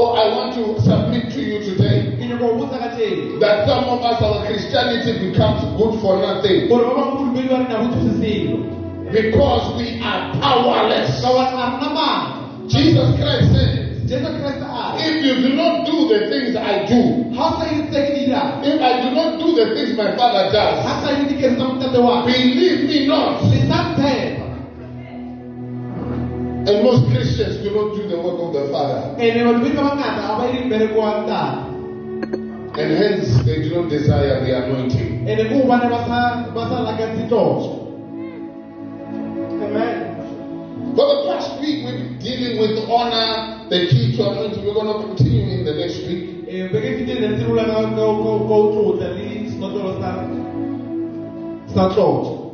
I 0.00 0.28
want 0.36 0.54
to 0.54 0.80
submit 0.82 1.32
to 1.32 1.40
you 1.40 1.58
today 1.60 2.16
ke 2.16 2.24
nyaka 2.24 2.40
go 2.40 2.48
botsa 2.60 2.78
ka 2.80 2.88
teng 2.96 3.40
that 3.40 3.68
some 3.68 3.84
of 3.84 4.00
us, 4.00 4.22
our 4.22 4.46
Christianity 4.46 5.12
becomes 5.28 5.60
good 5.76 6.00
for 6.00 6.16
nothing 6.24 6.68
gore 6.72 6.84
ba 6.88 6.92
bangwe 6.96 7.16
bolumedi 7.20 7.48
ba 7.52 7.56
rena 7.60 7.76
go 7.80 7.88
thuse 7.96 8.16
selo 8.22 8.56
because 9.12 9.64
we 9.76 10.00
are 10.00 10.32
powerless. 10.40 11.20
ka 11.20 11.28
wa 11.28 11.44
a 11.44 11.64
rena 11.76 11.88
maatla 11.96 12.40
Jesus 12.70 13.08
Christ 13.18 13.46
said, 13.52 13.72
jesu 14.06 14.30
kreste 14.40 14.62
a 14.62 14.94
re 14.94 15.04
If 15.10 15.24
you 15.26 15.34
do 15.42 15.50
not 15.58 15.86
do 15.86 15.96
the 16.12 16.30
things 16.30 16.54
I 16.56 16.86
do, 16.86 17.00
ga 17.34 17.44
o 17.46 17.50
sa 17.58 17.64
ire 17.66 17.84
tse 17.90 18.00
ke 18.06 18.10
di 18.16 18.22
dirang 18.30 18.62
if 18.62 18.78
I 18.80 18.92
do 19.02 19.08
not 19.18 19.30
do 19.42 19.48
the 19.58 19.66
things 19.74 19.98
my 19.98 20.14
Father 20.16 20.44
does, 20.54 20.84
ga 20.86 20.92
sa 21.02 21.08
ire 21.16 21.26
dikere 21.28 21.56
tsa 21.58 21.64
motate 21.66 21.98
wa 21.98 22.24
me 22.24 22.36
believe 22.54 22.86
me 22.88 23.06
not. 23.10 23.42
Le 26.66 26.66
sa 26.66 26.68
ntshepa 26.68 26.68
And 26.68 26.84
most 26.84 27.10
Christians 27.12 27.56
do 27.64 27.70
not 27.74 27.96
do 27.96 28.08
the 28.08 28.20
work 28.20 28.38
of 28.40 28.52
the 28.52 28.68
Father, 28.72 29.16
ene 29.18 29.44
balumedi 29.44 29.76
ba 29.76 29.82
bangata 29.82 30.20
ga 30.20 30.38
ba 30.38 30.44
ire 30.48 30.64
mmereko 30.64 30.98
wa 30.98 31.10
ntate 31.24 31.70
and 32.80 32.90
hence 32.92 33.44
they 33.44 33.62
do 33.62 33.74
not 33.80 33.88
desire 33.90 34.44
the 34.44 34.52
anointing. 34.64 35.28
ene 35.28 35.44
ke 35.44 35.54
gobane 35.54 35.88
ba 35.90 36.00
sa 36.06 36.20
ba 36.54 36.62
sa 36.68 36.84
lakatse 36.84 37.28
toto 37.28 37.88
amen 39.64 40.10
For 40.96 41.06
the 41.06 41.22
past 41.30 41.60
week, 41.60 41.86
we've 41.86 41.94
been 42.02 42.18
dealing 42.18 42.58
with 42.58 42.90
honor, 42.90 43.62
the 43.70 43.86
key 43.86 44.16
to 44.16 44.26
anointing. 44.26 44.64
We're 44.66 44.74
going 44.74 44.90
to 44.90 45.06
continue 45.06 45.46
in 45.58 45.64
the 45.64 45.74
next 45.74 46.02
week. 46.02 46.48
Eh, 46.50 46.66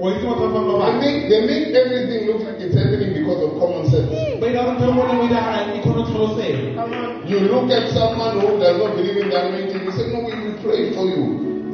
o 0.00 0.10
itse 0.10 0.24
batho 0.26 0.46
ba 0.46 0.58
bangwe 0.58 0.74
ba 0.80 0.86
They 1.00 1.00
make 1.00 1.28
they 1.30 1.40
make 1.46 1.66
everything 1.74 2.20
look 2.28 2.40
like 2.46 2.60
it's 2.64 2.74
happening 2.74 3.12
because 3.14 3.40
of 3.46 3.50
common 3.60 3.84
sense. 3.90 4.10
ba 4.40 4.46
ira 4.50 4.62
gore 4.66 4.74
ntho 4.78 4.86
ngwe 4.94 5.04
le 5.08 5.12
ngwe 5.14 5.26
diragalang 5.30 5.68
kgone 5.82 5.94
go 5.94 6.02
tlhalosega 6.08 6.60
You 7.24 7.38
look 7.48 7.70
at 7.72 7.88
someone 7.96 8.36
who 8.40 8.60
does 8.60 8.76
not 8.76 8.92
believe 9.00 9.16
in 9.16 9.30
the 9.32 9.38
anointing, 9.40 9.80
you 9.80 9.92
say, 9.96 10.12
No, 10.12 10.20
we 10.28 10.34
will 10.36 10.58
pray 10.60 10.92
for 10.92 11.08
you 11.08 11.24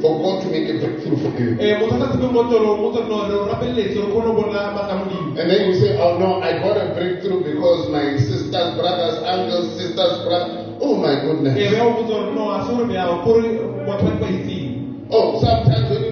for 0.00 0.22
God 0.22 0.40
to 0.42 0.48
make 0.48 0.70
a 0.70 0.78
breakthrough 0.78 1.18
for 1.18 1.32
you. 1.36 1.58
Eh, 1.58 1.74
motho 1.80 1.96
a 1.96 1.98
sa 2.00 2.06
tsebeng 2.14 2.32
go 2.32 2.42
tlolo 2.46 2.70
motho 2.78 3.02
no 3.10 3.26
re 3.26 3.34
o 3.34 3.42
rapeletse 3.50 3.98
re 3.98 4.06
kgone 4.12 4.30
go 4.30 4.46
bona 4.46 4.62
matlamodimo 4.76 5.34
And 5.40 5.50
then 5.50 5.60
you 5.66 5.74
say, 5.80 5.98
Oh 5.98 6.16
no, 6.22 6.38
I 6.40 6.52
got 6.62 6.76
a 6.78 6.94
breakthrough 6.94 7.42
because 7.42 7.90
my 7.90 8.14
sister's 8.16 8.70
brothers, 8.78 9.16
uncles, 9.26 9.74
sister's 9.76 10.22
brother. 10.22 10.70
Oh 10.80 10.94
my 10.96 11.14
goodness. 11.24 11.54
be 11.58 11.66
o 11.82 11.98
botsa 11.98 12.14
gore 12.14 12.32
no 12.38 12.44
a 12.54 12.62
se 12.64 12.70
gore 12.76 12.86
bjao 12.86 13.24
kore 13.26 13.42
batho 13.88 14.04
ba 14.06 14.12
di 14.14 14.18
ba 14.22 14.28
itseng 14.30 14.68
Oh, 15.12 15.34
sometimes 15.42 15.90
when 15.90 16.04
you 16.06 16.09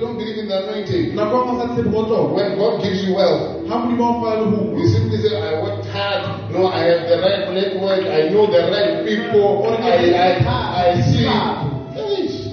don't 0.48 0.66
believe 0.66 0.88
in 0.88 1.12
the 1.12 1.12
anointing, 1.12 1.16
nako 1.16 1.36
nngwe 1.44 1.52
o 1.52 1.58
sa 1.60 1.66
tshepe 1.74 1.90
go 1.90 2.34
when 2.34 2.58
God 2.58 2.82
gives 2.82 3.04
you 3.04 3.14
wealth, 3.14 3.68
ga 3.68 3.74
modimo 3.76 4.04
o 4.08 4.20
fa 4.20 4.28
lehumo 4.40 4.68
you 4.78 4.88
simply 4.88 5.18
say, 5.18 5.36
I 5.36 5.62
worked 5.62 5.86
hard. 5.86 6.50
No, 6.52 6.66
I 6.66 6.80
have 6.84 7.08
the 7.08 7.18
right 7.20 7.50
network. 7.52 8.06
I 8.06 8.28
know 8.30 8.46
the 8.46 8.70
right 8.70 9.04
people. 9.04 9.66
I, 9.68 10.08
I, 10.14 10.28
I 10.86 11.00
see. 11.02 11.26
Finish. 11.94 12.48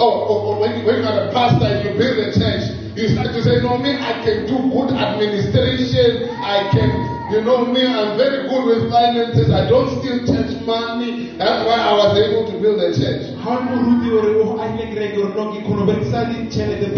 Oh, 0.00 0.06
oh, 0.06 0.54
oh, 0.54 0.60
when, 0.60 0.84
when 0.86 1.02
you're 1.02 1.26
a 1.26 1.32
pastor 1.32 1.66
and 1.66 1.82
you 1.82 1.98
build 1.98 2.18
a 2.18 2.30
church, 2.30 2.77
you 2.98 3.08
start 3.14 3.30
to 3.32 3.42
say, 3.46 3.60
no, 3.62 3.78
me, 3.78 3.94
I 3.94 4.12
can 4.26 4.46
do 4.50 4.58
good 4.74 4.90
administration. 4.90 6.26
I 6.42 6.66
can, 6.74 6.90
you 7.30 7.40
know 7.46 7.64
me, 7.66 7.86
I'm 7.86 8.18
very 8.18 8.48
good 8.50 8.64
with 8.66 8.90
finances. 8.90 9.50
I 9.54 9.68
don't 9.70 9.86
steal 10.02 10.26
church 10.26 10.58
money. 10.66 11.30
That's 11.38 11.62
why 11.66 11.78
I 11.78 11.92
was 11.94 12.18
able 12.18 12.50
to 12.50 12.58
build 12.58 12.80
a 12.82 12.90
church. 12.90 13.22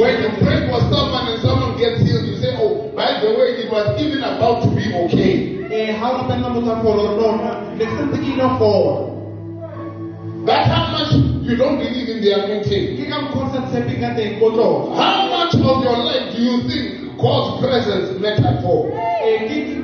When 0.00 0.14
you 0.24 0.30
pray 0.40 0.58
for 0.72 0.80
someone 0.88 1.26
and 1.28 1.38
someone 1.44 1.76
gets 1.76 2.00
healed, 2.00 2.24
you 2.26 2.36
say, 2.40 2.56
oh, 2.56 2.88
by 2.96 3.20
the 3.20 3.30
way, 3.36 3.60
it 3.60 3.68
was 3.70 4.00
even 4.00 4.22
about 4.24 4.62
to 4.64 4.68
be 4.72 4.88
okay. 5.04 5.32
That's 10.46 10.68
how 10.72 10.88
much 10.96 11.12
you 11.44 11.56
don't 11.56 11.76
believe 11.78 12.08
in 12.08 12.20
the 12.24 12.30
anointing. 12.32 12.96
ke 12.96 13.04
ka 13.12 13.16
mokgwa 13.28 13.44
o 13.44 13.52
sa 13.52 13.60
tshepe 13.68 13.94
ka 14.00 14.08
teng 14.16 14.40
How 14.40 15.28
much 15.28 15.54
of 15.60 15.76
your 15.84 15.98
life 16.00 16.32
do 16.32 16.40
you 16.40 16.56
think 16.68 16.86
God's 17.20 17.60
presence 17.60 18.16
mattered 18.18 18.58
for? 18.64 18.88
Eh, 18.88 19.44
eh, 19.44 19.80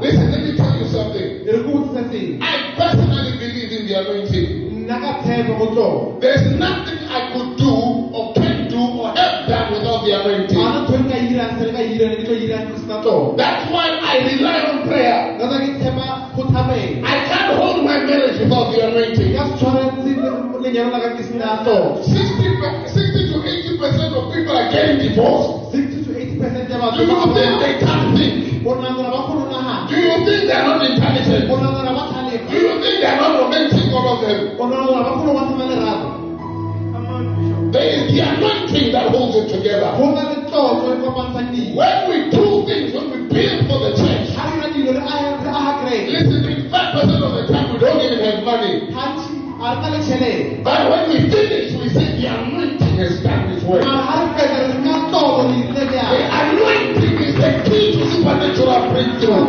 Listen, 0.00 0.30
let 0.32 0.40
me 0.42 0.56
tell 0.56 0.74
you 0.80 0.86
something. 0.88 1.28
e 1.44 1.50
re 1.52 1.58
ke 1.60 1.68
botsisa 1.68 2.02
seng 2.10 2.40
I 2.40 2.54
personally 2.78 3.34
believe 3.38 3.70
in 3.76 3.82
the 3.86 3.94
anointing. 4.00 4.48
nna 4.88 4.96
ka 5.04 5.10
tshepa 5.22 5.52
go 5.60 5.66
tlolo 5.76 6.20
There's 6.20 6.46
nothing 6.56 6.98
I 7.08 7.20
could 7.36 7.50
do 7.60 7.72
or 8.16 8.32
can 8.34 8.51
do 9.46 9.52
or 9.52 9.56
have 9.56 9.58
done 9.68 9.72
without 9.72 10.00
the 10.04 10.10
ga 10.10 10.18
anointing. 10.22 10.58
ona 10.58 10.78
ntho 10.82 10.92
e 10.94 10.98
nka 11.02 11.16
e 11.16 11.18
dirang 11.30 11.52
se 11.58 11.62
le 11.66 11.72
ka 11.76 11.80
e 11.82 11.84
dirang 11.92 12.14
ke 12.16 12.22
tlo 12.26 12.34
e 12.34 12.36
dirang 12.42 12.64
ke 12.70 12.74
sena 12.82 12.96
tlolo 13.02 13.24
That's 13.36 13.64
why 13.72 13.86
I 14.12 14.14
rely 14.30 14.58
on 14.70 14.78
prayer. 14.88 15.18
ka 15.38 15.44
tsa 15.50 15.56
ke 15.64 15.68
tshepa 15.80 16.06
go 16.36 16.42
thapela 16.52 16.86
I 17.12 17.14
can't 17.28 17.50
hold 17.58 17.78
my 17.88 17.96
marriage 18.08 18.38
without 18.42 18.66
the 18.72 18.78
anointing. 18.88 19.30
ka 19.36 19.42
se 19.48 19.52
tshwaretse 19.58 20.10
lenyalo 20.62 20.90
la 20.94 20.98
ka 21.04 21.08
ke 21.18 21.22
sena 21.28 21.48
tlolo 21.66 21.88
60, 22.02 22.60
per- 22.60 22.86
60 22.86 23.32
to 23.32 23.36
80 23.42 23.78
percent 23.82 24.12
of 24.18 24.24
people 24.34 24.54
are 24.56 24.68
getting 24.70 24.98
divorced. 25.02 25.74
60 25.74 26.06
to 26.06 26.10
80 26.14 26.38
percent 26.40 26.66
ya 26.70 26.76
Do 26.78 26.82
batho 26.82 27.02
you 27.02 27.08
think 27.34 27.52
they 27.62 27.74
can't 27.82 28.08
think? 28.16 28.34
go 28.64 28.70
nagora 28.78 29.10
ba 29.10 29.18
kgone 29.26 29.42
go 29.42 29.46
nagana 29.50 29.74
Do 29.90 29.94
you 29.98 30.14
think 30.26 30.40
they're 30.48 30.62
not 30.70 30.78
intelligent? 30.86 31.42
go 31.50 31.54
nagora 31.58 31.90
ba 31.98 32.02
Do 32.06 32.10
tlhalega 32.14 32.46
you 32.62 32.70
think 32.82 32.96
they're 33.02 33.18
not 33.18 33.32
romantic, 33.42 33.90
all 33.92 34.06
of 34.14 34.18
them? 34.22 34.38
There 37.72 37.88
is 37.88 38.12
the 38.12 38.20
anointing 38.20 38.92
that 38.92 39.10
holds 39.12 39.36
it 39.36 39.48
together. 39.48 39.88
go 39.96 40.12
na 40.12 40.22
le 40.30 40.36
tlotlo 40.48 40.92
e 40.92 40.96
kopantshang 41.02 41.48
dilo 41.52 41.74
When 41.80 41.98
we 42.08 42.16
do 42.30 42.44
things, 42.68 42.92
when 42.94 43.06
we 43.12 43.18
build 43.32 43.58
for 43.68 43.78
the 43.84 43.90
church, 43.96 44.28
ga 44.36 44.44
re 44.52 44.56
dira 44.60 44.68
dilo 44.74 44.92
re 44.92 45.00
aga 45.00 45.28
re 45.44 45.50
aga 45.56 45.72
kereke 45.80 46.08
listen, 46.12 46.68
5% 46.68 47.26
of 47.26 47.32
the 47.36 47.44
time 47.52 47.66
we 47.72 47.78
don't 47.80 48.00
even 48.06 48.20
have 48.26 48.40
money. 48.44 48.74
gantsi 48.92 49.32
a 49.56 49.68
re 49.72 49.80
na 49.80 49.88
le 49.94 49.98
tšhelete 50.04 50.62
But 50.64 50.80
when 50.90 51.02
we 51.12 51.16
finish, 51.32 51.68
we 51.80 51.86
say 51.96 52.06
the 52.20 52.26
anointing 52.28 52.94
has 53.00 53.14
done 53.24 53.44
its 53.56 53.64
work. 53.64 53.84
mara 53.84 54.28
ga 54.36 54.44
re 54.44 54.48
fetsa 54.52 54.58
re 54.68 54.76
ka 54.84 54.94
tlotlo 55.08 55.48
re 55.48 55.56
dirile 55.56 55.72
The 55.72 55.84
bjang 55.92 56.28
anointing 56.40 57.16
is 57.28 57.34
the 57.40 57.50
key 57.68 57.84
to 57.96 58.02
supernatural 58.12 58.80
breakthrough. 58.92 59.44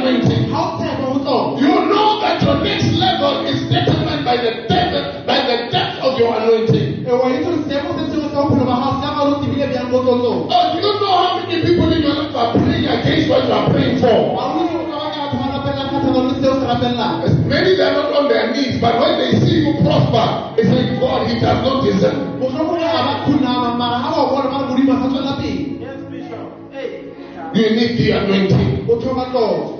Believe 0.00 0.22
in 0.22 0.28
the 0.28 0.34
anointing, 0.34 0.50
ga 0.50 0.60
o 0.60 0.78
tshepa 0.78 1.04
go 1.04 1.18
tlotlo 1.20 1.60
you 1.60 1.74
know 1.90 2.20
that 2.20 2.42
your 2.42 2.56
next 2.64 2.88
level 2.98 3.34
is 3.46 3.60
determined 3.68 4.24
by 4.24 4.36
the 4.36 4.52
depth, 4.68 5.26
by 5.26 5.38
the 5.48 5.56
depth 5.70 5.96
of 6.02 6.18
your 6.18 6.32
anointing. 6.40 7.04
e 7.06 7.10
wa 7.12 7.26
itse 7.30 7.44
gore 7.44 7.58
seemo 7.68 7.90
se 7.98 8.04
sengwe 8.10 8.28
sa 8.34 8.40
bophelo 8.44 8.64
ba 8.70 8.76
gago 8.80 9.00
se 9.00 9.08
ga 9.14 9.22
o 9.22 9.34
tibile 9.40 9.66
bjang 9.72 9.88
mo 9.92 9.98
tlotlong 10.04 10.40
Oh, 10.50 10.64
do 10.72 10.78
you 10.80 10.92
know 11.00 11.14
how 11.20 11.30
many 11.38 11.56
people 11.66 11.88
in 11.92 12.00
your 12.02 12.14
life 12.20 12.34
are 12.36 12.50
praying 12.56 12.86
against 12.88 13.26
what 13.30 13.44
you 13.48 13.52
are 13.58 13.66
praying 13.70 13.96
for? 14.00 14.18
ga 14.36 14.44
o 14.46 14.58
itse 14.60 14.72
gore 14.72 14.86
ba 14.88 14.96
bangwe 15.00 15.18
batho 15.20 15.36
ba 15.40 15.46
rapelela 15.54 15.84
kgatlhanong 15.90 16.26
le 16.30 16.34
seo 16.42 16.54
se 16.60 16.64
rapelelang 16.70 17.14
As 17.24 17.34
Many 17.50 17.74
they 17.76 17.82
are 17.84 17.94
not 17.98 18.12
on 18.14 18.28
their 18.28 18.46
knees, 18.54 18.80
but 18.80 18.94
when 19.00 19.12
they 19.18 19.30
see 19.42 19.56
you 19.66 19.72
prosper, 19.82 20.26
it's 20.56 20.70
like 20.70 21.00
God, 21.02 21.26
He 21.28 21.34
does 21.40 21.60
not 21.66 21.82
deserve. 21.84 22.18
motlhomongwe 22.40 22.78
ga 22.86 23.00
ba 23.08 23.14
khunama 23.26 23.68
mara 23.80 23.98
ga 24.04 24.10
ba 24.16 24.22
bona 24.30 24.48
ba 24.52 24.56
re 24.60 24.64
modimo 24.70 24.92
a 24.94 24.96
sa 25.02 25.08
tswela 25.10 25.34
pele 25.40 25.68
You 27.52 27.66
need 27.74 27.98
the 27.98 28.10
anointing. 28.14 28.86
O 28.88 28.94
tlhoka 28.94 29.24
tlotlo 29.34 29.79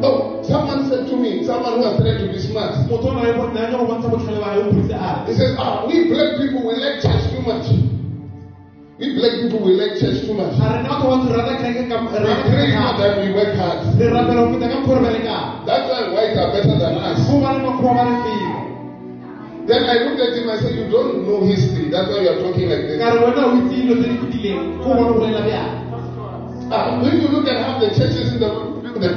Oh, 0.00 0.42
someone 0.42 0.86
said 0.86 1.06
to 1.08 1.16
me, 1.16 1.42
someone 1.42 1.72
who 1.74 1.80
was 1.80 1.96
trying 1.96 2.18
to 2.18 2.26
be 2.28 2.38
smart. 2.38 2.72
motho 2.86 3.08
o 3.08 3.14
na 3.14 3.22
le 3.22 3.32
bo- 3.34 3.50
na 3.52 3.60
le 3.62 3.68
go 3.76 3.84
bontsha 3.84 4.08
botlhale 4.10 4.38
ba 4.40 4.50
gae 4.50 4.58
o 4.58 4.70
phutse 4.70 4.94
a 4.94 5.24
He 5.26 5.32
says, 5.34 5.52
ah, 5.58 5.84
we 5.86 6.06
black 6.08 6.36
people, 6.36 6.64
we 6.66 6.74
like 6.74 7.00
church 7.00 7.30
too 7.30 7.42
much. 7.42 7.66
We 8.98 9.14
black 9.14 9.38
people, 9.42 9.60
we 9.62 9.72
like 9.74 9.94
church 9.98 10.22
too 10.26 10.34
much. 10.34 10.54
a 10.58 10.70
re 10.70 10.82
na 10.82 10.88
batho 10.94 11.08
ba 11.08 11.16
ntho 11.18 11.28
re 11.30 11.34
rata 11.38 11.54
kereke 11.58 11.88
ka 11.88 11.96
We 11.98 12.18
re 12.18 12.34
pray 12.46 12.70
kereke 12.70 12.74
more 12.78 13.18
we 13.18 13.28
work 13.34 13.52
hard. 13.54 13.78
re 13.98 14.06
rapela 14.06 14.40
go 14.46 14.52
feta 14.54 14.68
ka 14.68 14.76
mokgwa 14.78 14.94
re 14.94 15.02
berekang 15.06 15.66
That's 15.66 15.88
why 15.88 16.02
whites 16.14 16.36
are 16.38 16.50
better 16.52 16.76
than 16.78 16.94
us. 16.94 17.18
Then 19.68 19.84
I 19.84 20.00
looked 20.00 20.16
at 20.24 20.32
him, 20.32 20.48
I 20.48 20.56
said, 20.64 20.72
You 20.80 20.88
don't 20.88 21.28
know 21.28 21.44
history. 21.44 21.90
That's 21.92 22.08
why 22.08 22.24
you 22.24 22.30
are 22.32 22.40
talking 22.40 22.72
like 22.72 22.88
this. 22.88 22.96
ka 22.96 23.12
re 23.12 23.20
wena 23.20 23.42
o 23.44 23.60
itse 23.60 23.68
dilo 23.76 23.94
tse 24.00 24.08
di 24.08 24.16
fetileng 24.16 24.80
go 24.80 24.88
bona 24.96 25.02
go 25.04 25.14
bolela 25.20 25.42
bjang 25.44 25.72
Ah, 26.72 26.96
when 27.04 27.20
you 27.20 27.28
look 27.28 27.44
at 27.48 27.60
half 27.60 27.76
the 27.80 27.88
churches 27.92 28.32
in 28.32 28.40
the 28.40 28.48
world, 28.48 28.80
who 28.80 28.80
built 28.80 29.00
them? 29.04 29.16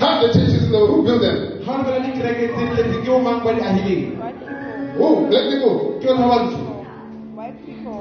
Half 0.00 0.16
the 0.24 0.28
churches 0.32 0.64
in 0.64 0.72
the 0.72 0.78
world, 0.80 0.90
who 0.96 1.02
built 1.04 1.20
them? 1.20 1.36
ga 1.60 1.76
re 1.76 1.82
bela 1.84 1.98
dikereke 2.08 2.44
tse 2.56 2.64
tletse 2.72 2.96
ke 3.04 3.08
o 3.12 3.18
mang 3.20 3.44
ba 3.44 3.52
di 3.52 3.60
agileng 3.68 4.16
White 4.16 4.40
people. 4.40 5.28
Black 5.28 5.44
people. 5.52 5.76
ke 6.00 6.06
batho 6.08 6.24
ba 6.24 6.28
bantsho 6.32 6.64
White 7.36 7.58
people. 7.68 8.00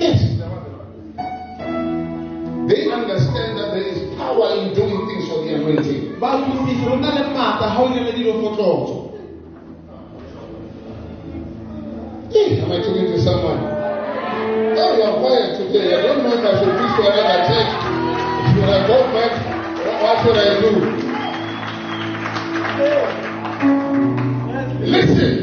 Yes. 0.00 0.20
They 2.72 2.82
understand 2.88 3.58
that 3.58 3.68
there 3.76 3.84
is 3.92 3.98
power 4.16 4.48
in 4.56 4.72
doing 4.72 4.96
things 5.08 5.28
for 5.28 5.44
the 5.44 5.60
anointing. 5.60 6.10
Hey, 12.30 12.62
am 12.62 12.70
I 12.70 12.78
talking 12.78 13.10
to 13.10 13.18
someone? 13.18 13.58
Oh, 13.58 14.90
you 14.94 15.02
are 15.02 15.18
quiet 15.18 15.58
today. 15.58 15.98
I 15.98 16.02
don't 16.06 16.22
know 16.22 16.30
if 16.30 16.46
I 16.46 16.62
should 16.62 16.70
preach 16.78 16.94
to 16.94 17.02
another 17.10 17.42
church. 17.50 17.70
Should 18.54 18.70
I 18.70 18.86
go 18.86 19.02
back? 19.10 19.34
What 19.98 20.22
should 20.22 20.38
I 20.38 20.62
do? 20.62 20.70
Listen, 24.86 25.34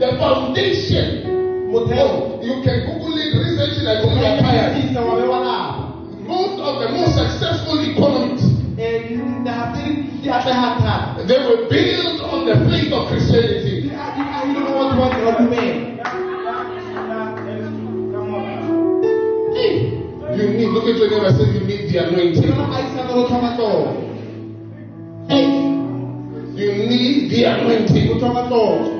the 0.00 0.08
foundation. 0.18 1.30
Oh, 1.70 2.42
you 2.42 2.54
can 2.66 2.90
Google 2.90 3.14
it, 3.14 3.30
research 3.38 3.78
it 3.78 3.86
until 3.86 4.18
you 4.18 4.24
are 4.26 4.38
tired. 4.42 4.74
Most 6.26 6.58
of 6.58 6.82
the 6.82 6.88
most 6.90 7.14
successful 7.14 7.78
economies, 7.78 8.42
they 11.28 11.38
were 11.38 11.70
built 11.70 12.18
on 12.26 12.46
the 12.50 12.56
faith 12.66 12.90
of 12.92 13.06
Christianity. 13.06 13.73
Di 14.94 15.02
a- 15.02 15.02
di 15.02 15.02
agilwe 15.02 15.02
mo 15.02 15.02
batho 15.02 15.18
ba 15.18 15.30
ba 15.30 15.32
dumela 15.38 15.92
You 20.34 20.48
need, 20.50 20.66
look 20.74 20.82
at 20.88 20.96
your 20.98 21.08
neighbor 21.10 21.26
and 21.26 21.36
say, 21.36 21.46
you 21.54 21.60
need 21.62 21.88
the 21.90 21.98
anointing. 21.98 22.50
bona 22.50 22.66
gaisano 22.74 23.12
go 23.14 23.22
tlhoka 23.28 23.50
tlotso 23.54 24.02
You 26.58 26.70
need 26.90 27.30
the 27.30 27.40
anointing. 27.44 28.06
go 28.08 28.14
tlhoka 28.18 28.42
tlotso 28.48 28.90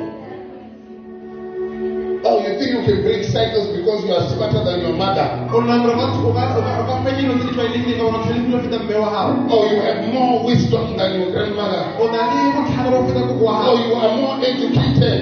Oh, 2.26 2.40
you 2.40 2.56
think 2.58 2.70
you 2.72 2.82
can 2.88 3.02
break 3.02 3.22
cycles 3.24 3.66
because 3.76 4.00
you 4.06 4.12
are 4.14 4.24
smarter 4.32 4.64
than 4.64 4.80
your 4.80 4.94
mother? 4.96 5.26
o 5.52 5.60
nagore 5.60 5.92
o 6.24 6.32
ka 6.32 7.02
fa 7.04 7.10
dilo 7.18 7.34
tse 7.36 7.44
di 7.44 7.52
tlwaelegileng 7.52 7.98
ka 7.98 8.04
bona 8.06 8.18
tlholegile 8.24 8.58
feta 8.64 8.78
mme 8.78 8.94
wa 8.96 9.08
gago 9.12 9.32
Or 9.52 9.62
you 9.68 9.76
have 9.82 10.00
more 10.14 10.44
wisdom 10.46 10.96
than 10.96 11.20
your 11.20 11.30
grandmother? 11.34 11.82
o 12.00 12.04
na 12.08 12.20
le 12.30 12.40
botlhale 12.56 12.88
bo 12.94 12.98
feta 13.10 13.22
koko 13.28 13.44
wa 13.44 13.52
Or 13.52 13.76
gago 13.76 13.84
you 13.84 13.92
are 14.00 14.12
more 14.22 14.36
educated? 14.40 15.20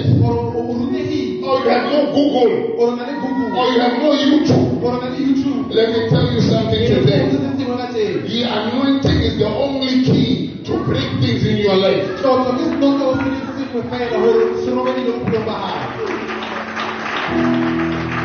Or 0.73 0.79
o 0.79 0.85
rutegile 0.85 1.43
Or 1.43 1.59
you 1.59 1.69
have 1.69 1.85
no 1.91 1.99
Google? 2.15 2.51
or 2.81 2.87
o 2.91 2.95
na 2.95 3.03
le 3.05 3.13
google 3.21 3.49
Or 3.59 3.65
you 3.71 3.79
have 3.79 3.95
no 4.01 4.09
YouTube? 4.13 4.83
or 4.83 4.91
o 4.93 4.97
na 5.01 5.07
le 5.13 5.17
youtube 5.21 5.71
Let 5.73 5.87
me 5.93 5.99
tell 6.09 6.27
you 6.33 6.41
something 6.41 6.83
today. 6.89 7.21
dilo 7.29 7.37
tse 7.39 7.49
sengwe 7.57 7.75
ka 7.77 7.87
tseo 7.93 8.21
The 8.27 8.39
anointing 8.57 9.19
is 9.27 9.35
the 9.37 9.49
only 9.65 9.95
key 10.07 10.31
to 10.67 10.73
break 10.87 11.09
things 11.21 11.43
in 11.45 11.57
your 11.65 11.75
life. 11.77 12.03
tlotlo 12.21 12.51
ke 12.57 12.63
senotlolo 12.71 13.13
se 13.19 13.25
le 13.29 13.37
sengwe 13.57 13.81
fela 13.91 14.17
gore 14.23 14.43
se 14.63 14.69
robe 14.77 14.91
dilo 14.97 15.11
bophelong 15.19 15.45
ba 15.45 15.55
gago 15.61 16.05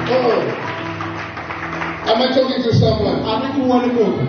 Oh. 0.09 0.41
Am 2.09 2.23
I 2.23 2.29
talking 2.33 2.63
to 2.65 2.73
someone? 2.81 3.21
a 3.21 3.33
na 3.45 3.49
ke 3.53 3.61
bua 3.67 3.77
le 3.85 3.93
motho 3.93 4.25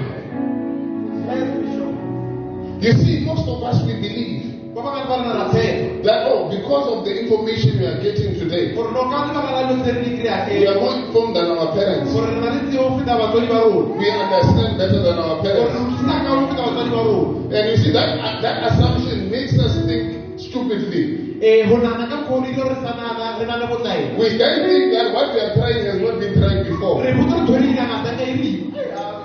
You 2.81 2.93
see, 2.93 3.25
most 3.25 3.47
of 3.47 3.61
us 3.63 3.83
we 3.85 3.93
believe 3.99 4.48
ba 4.83 4.89
bangwe 4.91 5.03
ba 5.09 5.15
re 5.19 5.23
na 5.27 5.33
ra 5.39 5.45
tshepa 5.51 6.03
that 6.03 6.19
oh, 6.31 6.47
because 6.49 6.85
of 6.93 7.03
the 7.05 7.11
information 7.23 7.75
we 7.79 7.85
are 7.85 7.99
getting 7.99 8.31
today, 8.39 8.71
gore 8.75 8.91
no 8.95 9.03
ka 9.11 9.17
lebaka 9.27 9.51
la 9.55 9.61
dilo 9.69 9.83
tse 9.83 9.91
re 9.97 10.01
di 10.07 10.11
kry-ang 10.19 10.47
we 10.49 10.67
are 10.67 10.79
more 10.79 10.95
informed 10.95 11.35
than 11.35 11.47
our 11.55 11.69
parents. 11.75 12.07
gore 12.13 12.27
re 12.31 12.37
na 12.39 12.49
le 12.55 12.59
tseo 12.71 12.83
go 12.89 12.97
feta 12.99 13.13
batswadi 13.19 13.47
ba 13.51 13.57
rona 13.67 13.95
We 13.99 14.07
understand 14.23 14.71
better 14.79 14.99
than 15.07 15.17
our 15.25 15.37
parents. 15.43 15.75
utlwisisa 15.75 16.15
ka 16.23 16.31
go 16.39 16.43
feta 16.47 16.63
batswadi 16.63 16.91
ba 16.95 17.01
rona 17.03 17.57
And 17.59 17.63
you 17.69 17.77
see 17.83 17.91
that 17.91 18.09
that 18.43 18.57
assumption 18.71 19.17
makes 19.33 19.53
us 19.59 19.73
think 19.89 20.05
stupidly. 20.39 21.03
ee 21.43 21.67
go 21.69 21.75
nana 21.83 22.05
ka 22.11 22.17
kgolo 22.27 22.47
ile 22.51 22.63
re 22.71 22.75
sa 22.83 22.91
nana 22.99 23.27
re 23.39 23.45
na 23.49 23.55
le 23.59 23.65
botlaela 23.71 24.15
We 24.19 24.27
then 24.39 24.55
think 24.67 24.85
that 24.95 25.07
what 25.15 25.27
we 25.35 25.39
are 25.43 25.53
trying 25.59 25.83
has 25.89 25.99
not 25.99 26.15
been 26.23 26.33
tried 26.39 26.63
before. 26.69 26.95
re 27.03 27.11
botsa 27.19 27.35
re 27.39 27.45
thore 27.47 27.59
dinangata 27.67 28.11
ka 28.15 28.23
eri 28.23 28.53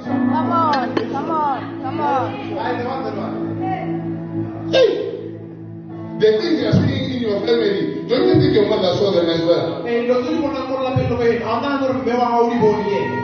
Come 0.04 0.50
on. 0.52 0.94
Come 1.12 1.30
on. 1.30 1.60
Come 1.82 2.00
on. 2.00 2.24
Hey, 4.72 5.13
the 6.20 6.28
things 6.38 6.60
you 6.62 6.66
are 6.68 6.72
seeing 6.72 7.10
in 7.10 7.20
your 7.26 7.40
family, 7.42 8.06
don't 8.08 8.26
you 8.28 8.34
think 8.40 8.54
your 8.54 8.68
mother 8.68 8.94
saw 8.98 9.10
them 9.10 9.28
as 9.28 9.42
well? 9.48 9.82
ee 9.86 10.06
dilo 10.06 10.16
tse 10.22 10.30
di 10.34 10.38
bonang 10.42 10.66
mo 10.70 10.76
lapeng 10.86 11.10
lo 11.10 11.16
beno 11.18 11.42
a 11.42 11.52
o 11.54 11.60
nana 11.60 11.76
gore 11.82 11.94
mme 11.98 12.12
wa 12.20 12.26
gago 12.30 12.50
di 12.50 12.56
bone 12.62 12.84
ena 12.98 13.18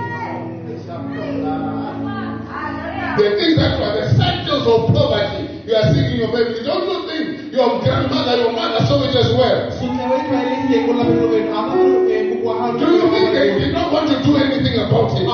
The 3.20 3.26
things 3.36 3.56
that 3.60 3.74
were 3.80 3.94
the 4.00 4.06
cycles 4.16 4.64
of 4.72 4.80
poverty 4.96 5.42
you 5.66 5.74
are 5.76 5.86
seeing 5.92 6.10
in 6.14 6.18
your 6.22 6.30
family, 6.34 6.62
don't 6.66 6.86
you 6.90 6.98
think 7.08 7.52
your 7.52 7.68
grandmother, 7.84 8.34
your 8.42 8.52
mother 8.58 8.80
saw 8.88 8.98
it 9.06 9.14
as 9.22 9.30
well? 9.38 9.58
sotlewa 9.78 10.14
e 10.18 10.22
tlwaelegileng 10.26 10.84
mo 10.88 10.92
lapeng 10.98 11.20
lo 11.22 11.28
beno 11.34 11.50
a 11.54 11.60
o 11.60 11.62
nana 11.62 11.74
gore 11.78 12.10
ee 12.10 12.22
koko 12.30 12.44
wa 12.48 12.54
gago 12.58 12.78
Do 12.82 12.86
you 12.98 13.06
think 13.14 13.28
they 13.38 13.48
did 13.62 13.72
not 13.78 13.88
want 13.94 14.06
to 14.10 14.16
do 14.26 14.32
anything 14.44 14.76
about 14.82 15.14
it? 15.14 15.30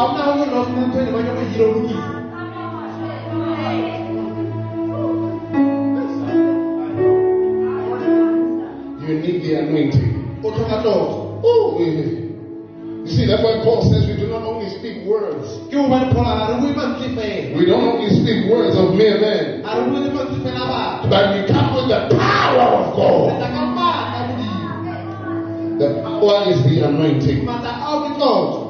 You 9.07 9.15
need 9.23 9.43
the 9.43 9.55
anointing. 9.63 10.43
o 10.43 10.51
tlhoka 10.51 10.83
tlotlo 10.83 11.41
Oh, 11.45 11.79
you 11.79 13.13
see, 13.13 13.25
that's 13.27 13.43
why 13.45 13.63
Paul 13.63 13.83
says 13.87 14.03
we 14.09 14.17
do 14.19 14.27
not 14.27 14.43
only 14.43 14.67
speak 14.69 15.07
words, 15.07 15.47
ke 15.71 15.79
gobane 15.79 16.11
phola 16.11 16.35
ga 16.35 16.45
re 16.51 16.55
bue 16.59 16.73
mantswe 16.75 17.15
fela 17.15 17.55
we 17.55 17.65
don't 17.67 17.87
only 17.87 18.11
speak 18.11 18.51
words 18.51 18.75
of 18.75 18.95
mere 18.99 19.21
men, 19.23 19.63
ga 19.63 19.79
re 19.79 19.85
bue 19.91 20.01
le 20.03 20.11
mantswe 20.11 20.43
fela 20.43 20.67
a 20.67 20.69
batho 20.73 21.07
but 21.11 21.25
we 21.31 21.39
come 21.47 21.69
with 21.79 21.87
the 21.87 22.01
power 22.19 22.67
of 22.83 22.87
God. 22.99 23.31
tla 23.39 23.49
ka 23.55 23.63
maatla 23.79 24.19
a 24.19 24.23
modimo 24.27 25.79
The 25.79 25.89
power 26.03 26.51
is 26.51 26.59
the 26.67 26.77
anointing. 26.89 27.39
maatla 27.47 27.73
ao 27.79 27.97
ke 28.03 28.11
tlotlo 28.19 28.63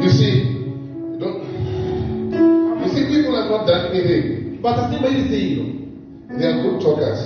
You 0.00 0.08
see, 0.08 0.32
don't, 1.20 1.44
you 2.80 2.88
see, 2.88 3.04
people 3.12 3.36
have 3.36 3.50
not 3.52 3.66
done 3.68 3.84
anything. 3.92 4.62
batho 4.64 4.88
se 4.88 4.96
ba 4.96 5.08
dire 5.12 5.28
selo 5.28 5.66
They 6.38 6.46
are 6.46 6.56
good 6.62 6.80
talkers. 6.80 7.20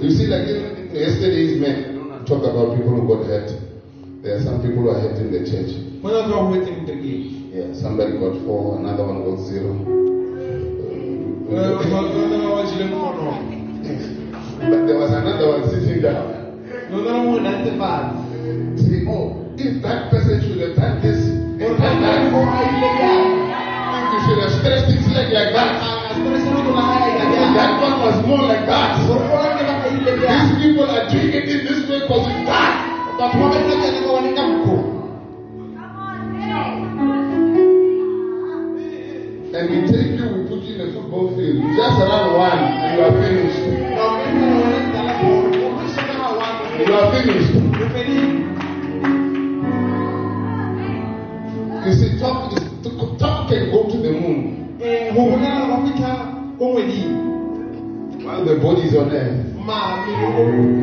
You 0.00 0.10
see, 0.10 0.26
like 0.26 0.46
yesterday's 0.92 1.58
men, 1.60 1.76
I 1.76 1.92
don't 1.94 2.08
want 2.10 2.26
to 2.26 2.34
talk 2.34 2.44
about 2.44 2.76
people 2.76 2.92
who 2.94 3.08
got 3.08 3.26
hurt. 3.26 3.50
There 4.22 4.36
are 4.36 4.42
some 4.42 4.62
people 4.62 4.82
who 4.82 4.90
are 4.90 5.00
hurt 5.00 5.18
in 5.18 5.32
the 5.32 5.40
church. 5.48 5.72
mo 6.04 6.10
na 6.12 6.28
tlo 6.28 6.36
go 6.36 6.52
wetse 6.52 6.68
mo 6.70 6.84
kerekeng 6.84 7.52
Yeah, 7.54 7.72
somebody 7.72 8.12
got 8.20 8.36
four, 8.44 8.76
another 8.78 9.04
one 9.08 9.24
got 9.24 9.38
zero. 9.48 9.72
ba 11.48 11.80
ba 11.80 12.60
jile 12.68 12.86
mo 12.92 13.00
no 13.16 13.32
But 14.70 14.86
there 14.86 14.98
was 15.00 15.10
another 15.12 15.48
one 15.48 15.64
sitting 15.72 16.02
down. 16.04 16.60
no 16.92 17.00
na 17.02 17.12
mo 17.24 17.38
na 17.40 17.64
tse 17.64 17.72
fatshe 17.80 18.78
See, 18.84 19.06
oh, 19.08 19.32
if 19.56 19.80
that 19.82 20.10
person 20.10 20.40
should 20.44 20.60
have 20.60 20.76
done 20.76 21.00
this, 21.00 21.24
gore 21.58 21.72
and 21.72 21.78
ka 21.78 21.88
done 21.88 22.28
nna 22.28 22.36
that, 22.36 22.73
And 39.64 39.72
we 39.72 39.78
take 39.90 40.12
you, 40.20 40.26
we 40.28 40.44
put 40.46 40.60
you 40.60 40.74
in 40.74 40.80
a 40.82 40.92
football 40.92 41.34
field. 41.34 41.56
Just 41.74 41.96
run 41.98 42.36
one 42.36 42.58
and 42.58 42.98
you 42.98 43.04
are 43.04 43.12
finished. 43.16 43.64
You 46.84 46.92
are 46.92 47.08
finished. 47.16 47.52
You 51.86 51.92
see, 51.94 52.18
talk 52.18 52.52
is 52.52 52.60
talk 53.18 53.48
can 53.48 53.70
go 53.70 53.88
to 53.88 53.96
the 53.96 54.12
moon 54.12 54.76
while 58.22 58.44
the 58.44 58.56
body 58.56 58.82
is 58.82 58.94
on 58.94 59.10
earth. 59.12 60.73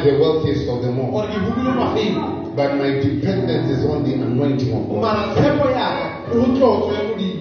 Am 0.00 0.06
the 0.06 0.18
wealthiest 0.20 0.68
of 0.68 0.82
them 0.82 0.98
all. 1.00 1.14
ore 1.14 1.26
ke 1.28 1.38
humile 1.38 1.70
ngwageng 1.76 2.16
But 2.56 2.74
my 2.76 2.90
dependence 2.98 3.70
is 3.78 3.84
on 3.86 4.02
the 4.02 4.14
anointing 4.14 4.72
of 4.74 4.88
God. 4.88 5.00
mara 5.00 5.34
tshepo 5.34 5.68
yaka 5.70 6.06
go 6.32 6.42
tlotso 6.56 6.92
ya 6.94 7.02
modimo 7.08 7.40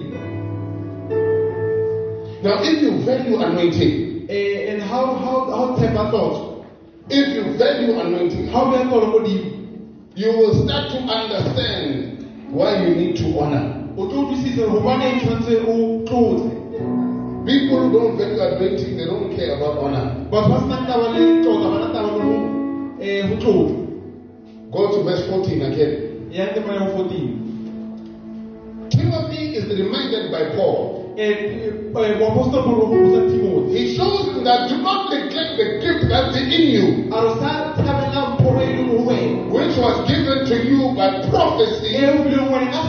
Now, 2.41 2.55
if 2.63 2.81
you 2.81 2.91
value 3.03 3.35
anointing, 3.37 4.05
Eh, 4.29 4.71
and 4.71 4.81
how 4.81 5.05
how 5.17 5.49
how 5.49 5.75
tshepa 5.75 6.09
tlotso 6.11 6.63
if 7.09 7.25
you 7.35 7.43
value 7.57 7.99
anointing, 7.99 8.47
how 8.53 8.69
beya 8.69 8.85
tlolo 8.85 9.07
modimo 9.17 9.49
you 10.15 10.29
will 10.37 10.53
start 10.63 10.91
to 10.91 10.97
understand 10.97 12.21
why 12.51 12.75
you 12.83 12.95
need 12.95 13.15
to 13.17 13.25
honor. 13.39 13.65
o 13.97 14.05
tlo 14.05 14.21
utlwisisa 14.21 14.61
gore 14.67 14.79
gobaneng 14.79 15.19
tshwanetse 15.19 15.53
o 15.67 15.73
tlotse 16.05 16.49
People 17.45 17.79
who 17.79 17.91
don't 17.91 18.17
value 18.17 18.41
anointing, 18.41 18.97
they 18.97 19.05
don't 19.05 19.33
care 19.35 19.55
about 19.57 19.79
honor. 19.81 20.05
batho 20.29 20.49
ba 20.49 20.57
senang 20.59 20.85
taba 20.85 21.07
le 21.17 21.39
tlotla 22.99 23.29
ba 23.29 23.29
na 23.29 23.29
go 23.29 23.29
um 23.29 23.29
go 23.29 23.35
tlotla 23.39 23.89
Go 24.71 24.91
to 24.91 25.03
verse 25.03 25.25
14 25.27 25.61
again. 25.63 25.91
ya 26.31 26.45
tema 26.53 26.73
ya 26.73 26.79
go 26.79 27.03
14 27.03 27.29
Timothy 28.89 29.55
is 29.55 29.65
reminded 29.65 30.31
by 30.31 30.55
Paul. 30.55 30.99
um 31.17 32.19
moapostol 32.19 32.63
paul 32.63 32.81
o 32.81 32.87
gopotsa 32.87 33.21
timothy 33.29 33.77
He 33.77 33.95
shows 33.95 34.25
him 34.27 34.43
that 34.43 34.69
do 34.69 34.77
not 34.77 35.09
neglect 35.11 35.57
the 35.57 35.65
gift 35.81 36.07
that's 36.09 36.37
in 36.37 36.51
you, 36.51 37.09
a 37.11 37.17
re 37.23 37.31
sa 37.39 37.73
tshabela 37.75 38.21
mpho 38.39 38.49
e 38.61 38.65
leng 38.65 38.87
go 38.89 38.97
wena 39.03 39.51
which 39.51 39.75
was 39.77 40.07
given 40.07 40.45
to 40.45 40.55
you 40.63 40.93
by 40.95 41.07
e 41.19 41.27
prophecy 41.29 41.91
o 42.07 42.23
fileng 42.23 42.49
wena 42.53 42.79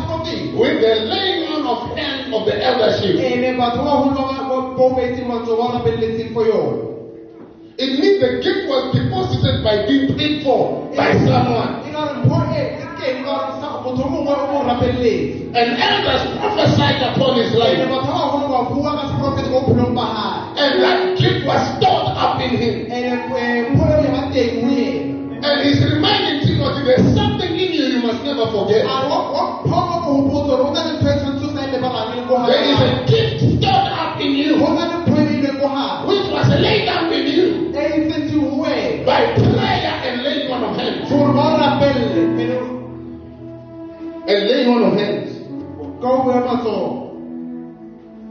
with 0.55 0.81
the 0.81 0.95
laying 1.11 1.49
on 1.49 1.67
of 1.67 1.97
hands 1.97 2.33
of 2.35 2.45
the 2.47 2.55
eldership. 2.63 3.17
It 7.81 7.91
means 8.01 8.21
the 8.21 8.31
gift 8.45 8.69
was 8.69 8.93
deposited 8.93 9.65
by 9.65 9.75
being 9.89 10.13
paid 10.19 10.45
for 10.45 10.61
by 10.97 11.11
someone. 11.25 11.71
e 11.81 11.89
ka 11.95 12.03
re 12.09 12.13
mpho 12.21 12.37
e 12.53 12.63
e 12.77 12.87
teng 13.01 13.25
ka 13.25 13.33
gore 13.33 13.53
sa- 13.61 13.81
motho 13.85 14.03
o 14.05 14.09
mongwe 14.13 14.35
o 14.37 14.47
mo 14.53 14.59
rapeletse 14.69 15.49
And 15.57 15.69
elders 15.89 16.23
prophesied 16.41 17.01
upon 17.09 17.31
his 17.41 17.51
ene 17.57 17.61
life. 17.63 17.81
batho 17.89 18.13
ba 18.13 18.21
bagolo 18.21 18.47
ba 18.53 18.61
bua 18.71 18.91
ka 18.99 19.03
seprofete 19.11 19.49
mo 19.49 19.59
bophelong 19.65 19.95
ba 19.97 20.07
gae 20.13 20.63
And 20.63 20.73
that 20.85 20.99
gift 21.21 21.41
was 21.49 21.61
stored 21.77 22.09
up 22.25 22.37
in 22.45 22.53
him. 22.61 22.77
ene 22.93 23.11
eh, 23.41 23.73
mpho 23.73 23.83
eo 23.89 23.99
ya 24.05 24.11
ba 24.17 24.23
teng 24.35 24.53
mo 24.61 24.69
ena 24.69 25.09
And 25.41 25.57
he's 25.65 25.81
reminding 25.81 26.45
Timothy 26.45 26.81
there's 26.85 27.09
something 27.17 27.53
in 27.57 27.71
you 27.73 27.85
you 27.97 28.01
must 28.05 28.21
never 28.29 28.45
forget. 28.53 28.85
a 28.85 29.09
wa 29.09 29.19
wa 29.33 29.43
pholo 29.65 29.97
ka 46.31 46.39
o 46.39 46.41
bea 46.41 46.47
matsogo 46.55 47.11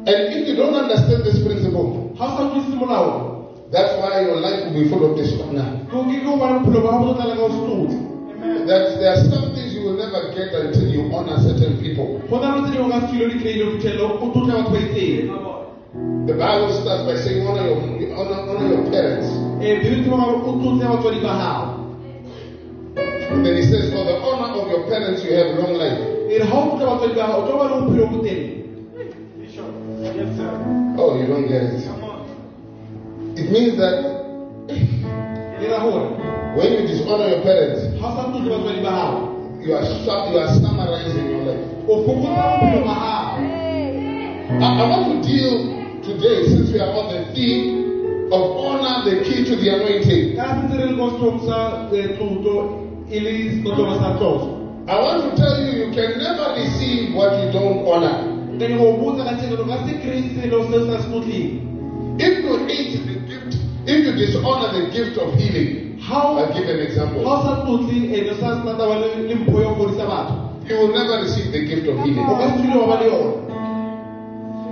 And 0.07 0.31
if 0.33 0.47
you 0.47 0.55
don't 0.55 0.73
understand 0.73 1.23
this 1.27 1.39
principle, 1.43 2.15
ga 2.17 2.25
o 2.25 2.29
sa 2.35 2.41
utlwisise 2.47 2.77
molao 2.79 3.29
that's 3.71 3.93
why 4.01 4.21
your 4.25 4.37
life 4.41 4.65
will 4.65 4.81
be 4.81 4.89
full 4.89 5.05
of 5.05 5.15
dishonor. 5.15 5.85
That 8.65 8.97
there 8.99 9.13
are 9.13 9.23
some 9.29 9.53
things 9.53 9.75
you 9.75 9.83
will 9.83 9.97
never 9.97 10.33
get 10.33 10.49
until 10.55 10.89
you 10.89 11.13
honor 11.13 11.37
certain 11.37 11.77
people. 11.79 12.17
go 12.29 12.39
na 12.39 12.55
le 12.55 12.61
tse 12.65 12.71
dingwe 12.77 12.89
ka 12.89 12.99
sefilo 13.05 13.27
di 13.29 13.37
kry-ile 13.39 13.63
o 13.63 13.71
fitlhelele 13.77 14.03
o 14.03 14.31
tlotle 14.31 14.53
batho 14.53 14.71
ba 14.73 14.79
itseng 14.79 15.29
The 16.25 16.33
Bible 16.33 16.73
starts 16.81 17.03
by 17.05 17.15
saying 17.17 17.45
honor 17.47 17.65
your 17.67 17.77
honor, 18.17 18.39
honor 18.49 18.67
your 18.73 18.83
parents. 18.89 19.27
diretse 19.61 20.09
ba 20.09 20.17
o 20.17 20.39
tlotle 20.41 20.85
batswadi 20.89 21.19
ba 21.21 21.33
gago 21.37 21.79
And 23.29 23.45
then 23.45 23.55
he 23.55 23.61
says, 23.69 23.93
For 23.93 24.03
the 24.03 24.17
honor 24.25 24.57
of 24.61 24.71
your 24.71 24.83
parents 24.89 25.23
you 25.23 25.33
have 25.37 25.53
long 25.61 25.73
life. 25.77 26.18
Re 26.37 26.45
ga 26.45 26.53
o 26.53 26.77
tlotle 26.77 26.85
batswadi 26.85 27.15
ba 27.15 27.25
gago 27.27 27.39
o 27.39 27.45
tlo 27.47 27.55
ba 27.57 27.65
le 27.65 27.75
bophelo 27.81 28.05
bo 28.13 28.17
teng 28.25 28.43
Oh, 31.01 31.15
you 31.19 31.27
don't 31.27 31.47
get 31.47 31.63
it. 31.63 31.81
It 33.39 33.47
means 33.51 33.77
that 33.77 33.95
when 36.55 36.71
you 36.73 36.81
dishonor 36.87 37.27
your 37.29 37.41
parents, 37.41 37.81
ga 37.99 38.07
o 38.07 38.11
sa 38.15 38.21
tlotle 38.29 38.49
batswadi 38.53 38.81
ba 38.85 38.91
gago 38.97 39.19
you 39.63 39.73
are 39.73 39.83
su- 39.85 40.25
you 40.31 40.37
are 40.39 40.51
summarizing 40.59 41.25
your 41.31 41.43
life. 41.49 41.63
o 41.87 41.93
fokotsa 42.05 42.45
bophelo 42.61 42.81
ba 42.85 42.95
gago 43.03 43.59
I, 44.49 44.67
I 44.81 44.83
want 44.89 45.05
to 45.13 45.29
deal 45.29 45.51
today, 46.01 46.43
since 46.49 46.71
we 46.73 46.79
are 46.79 46.89
on 46.89 47.13
the 47.13 47.21
theme 47.35 48.31
of 48.33 48.41
honor, 48.65 49.05
the 49.05 49.21
key 49.23 49.45
to 49.45 49.55
the 49.55 49.69
anointing. 49.69 50.35
Ka 54.89 54.97
setse 54.97 54.97
re 54.97 54.97
le 54.97 54.97
ko 54.97 54.97
setlhong 54.97 54.97
sa 54.97 54.97
eh, 54.97 54.97
tlotlo 54.97 54.97
le 54.97 54.97
setlotlo 54.97 54.97
sa 54.97 54.97
tlotlo 54.97 54.97
I 54.97 54.97
want 54.97 55.21
to 55.21 55.37
tell 55.37 55.61
you, 55.61 55.85
you 55.85 55.93
can 55.93 56.17
never 56.17 56.55
receive 56.57 57.13
what 57.13 57.37
you 57.37 57.51
don't 57.53 57.85
honor. 57.85 58.25
ke 58.59 58.67
ne 58.67 58.75
go 58.75 58.87
botsa 58.97 59.23
ka 59.23 59.33
tshekelo 59.37 59.65
ka 59.69 59.77
se 59.85 59.93
kry 60.01 60.17
selo 60.35 60.65
se 60.65 60.77
sa 60.89 60.97
se 60.97 61.07
tlotleng 61.09 61.49
If 62.19 62.33
you 62.43 62.55
hate 62.67 62.97
the 63.07 63.15
gift, 63.29 63.53
if 63.85 63.99
you 64.05 64.13
dishonor 64.17 64.69
the 64.73 64.89
gift 64.89 65.15
of 65.17 65.29
healing, 65.39 66.01
o 66.09 66.41
I'll 66.41 66.51
give 66.57 66.67
an 66.67 66.79
example. 66.81 67.21
sa 67.23 67.63
tlotle 67.63 67.93
ene 68.17 68.33
sa 68.41 68.57
sena 68.57 68.73
taba 68.81 68.97
le 68.99 69.29
le 69.29 69.35
mpho 69.35 69.61
ya 69.61 69.69
go 69.69 69.75
fodisa 69.77 70.05
batho 70.09 70.33
You 70.67 70.75
will 70.81 70.93
never 70.97 71.21
receive 71.23 71.51
the 71.53 71.61
gift 71.69 71.87
of 71.87 71.95
healing. 72.03 72.25
ka 72.25 72.49
se 72.49 72.57
tlile 72.57 72.75
wa 72.81 72.87
ba 72.89 72.95
le 72.97 73.05
yone 73.13 73.31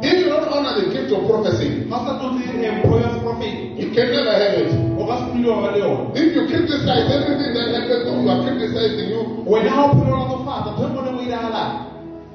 If 0.01 0.13
you 0.19 0.29
don't 0.33 0.49
honor 0.49 0.73
the 0.81 0.85
gift 0.97 1.13
of 1.13 1.21
prophecy, 1.29 1.69
ga 1.93 1.95
o 1.95 2.05
sa 2.05 2.17
tlotle 2.17 2.41
eh, 2.65 2.73
mpho 2.81 2.97
ya 3.05 3.13
seprofete 3.13 3.77
you 3.77 3.93
can 3.93 4.09
never 4.17 4.33
have 4.33 4.65
it. 4.65 4.96
O 5.07 5.09
ka 5.09 5.15
se 5.23 5.25
tlile 5.31 5.47
wa 5.51 5.61
ba 5.63 5.69
le 5.71 5.79
yone 5.79 6.11
If 6.19 6.35
you 6.35 6.43
criticize 6.51 7.07
everything 7.15 7.53
that 7.55 7.67
happens, 7.71 8.03
you 8.11 8.27
are 8.29 8.41
criticizing 8.43 9.07
you. 9.13 9.21
wena 9.47 9.71
ga 9.71 9.83
o 9.87 9.95
phelo 9.95 10.11
wa 10.11 10.19
latsofatsa 10.19 10.69
ntho 10.75 10.83
nngwe 10.87 11.01
le 11.05 11.11
nngwe 11.11 11.23
diragalang 11.25 11.73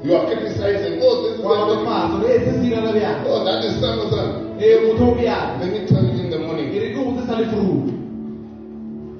You 0.02 0.16
are 0.16 0.26
criticizing. 0.26 0.98
Oh, 1.04 1.22
this 1.22 1.38
is 1.38 1.44
wa 1.44 1.52
happening. 1.54 1.84
latsofatsa 1.84 2.16
ore 2.24 2.38
se 2.40 2.50
se 2.50 2.58
direla 2.64 2.90
bjang 2.96 3.20
Oh, 3.28 3.44
that 3.44 3.60
is 3.68 3.76
ee 4.58 4.72
eh, 4.72 4.80
motho 4.88 5.06
Let 5.60 5.70
me 5.74 5.80
tell 5.86 6.04
you 6.04 6.24
in 6.24 6.30
the 6.30 6.38
morning, 6.38 6.72
re 6.72 6.88
ke 6.94 6.98
botse 7.04 7.26
sa 7.28 7.34
lefuru 7.38 7.76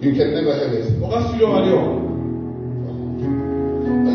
you 0.03 0.11
can 0.19 0.35
never 0.35 0.55
have 0.59 0.73
it. 0.73 0.89
o 1.03 1.07
ka 1.13 1.19
se 1.23 1.29
tlile 1.37 1.45
wa 1.45 1.53
ba 1.55 1.61
le 1.61 1.71
yone 1.77 2.01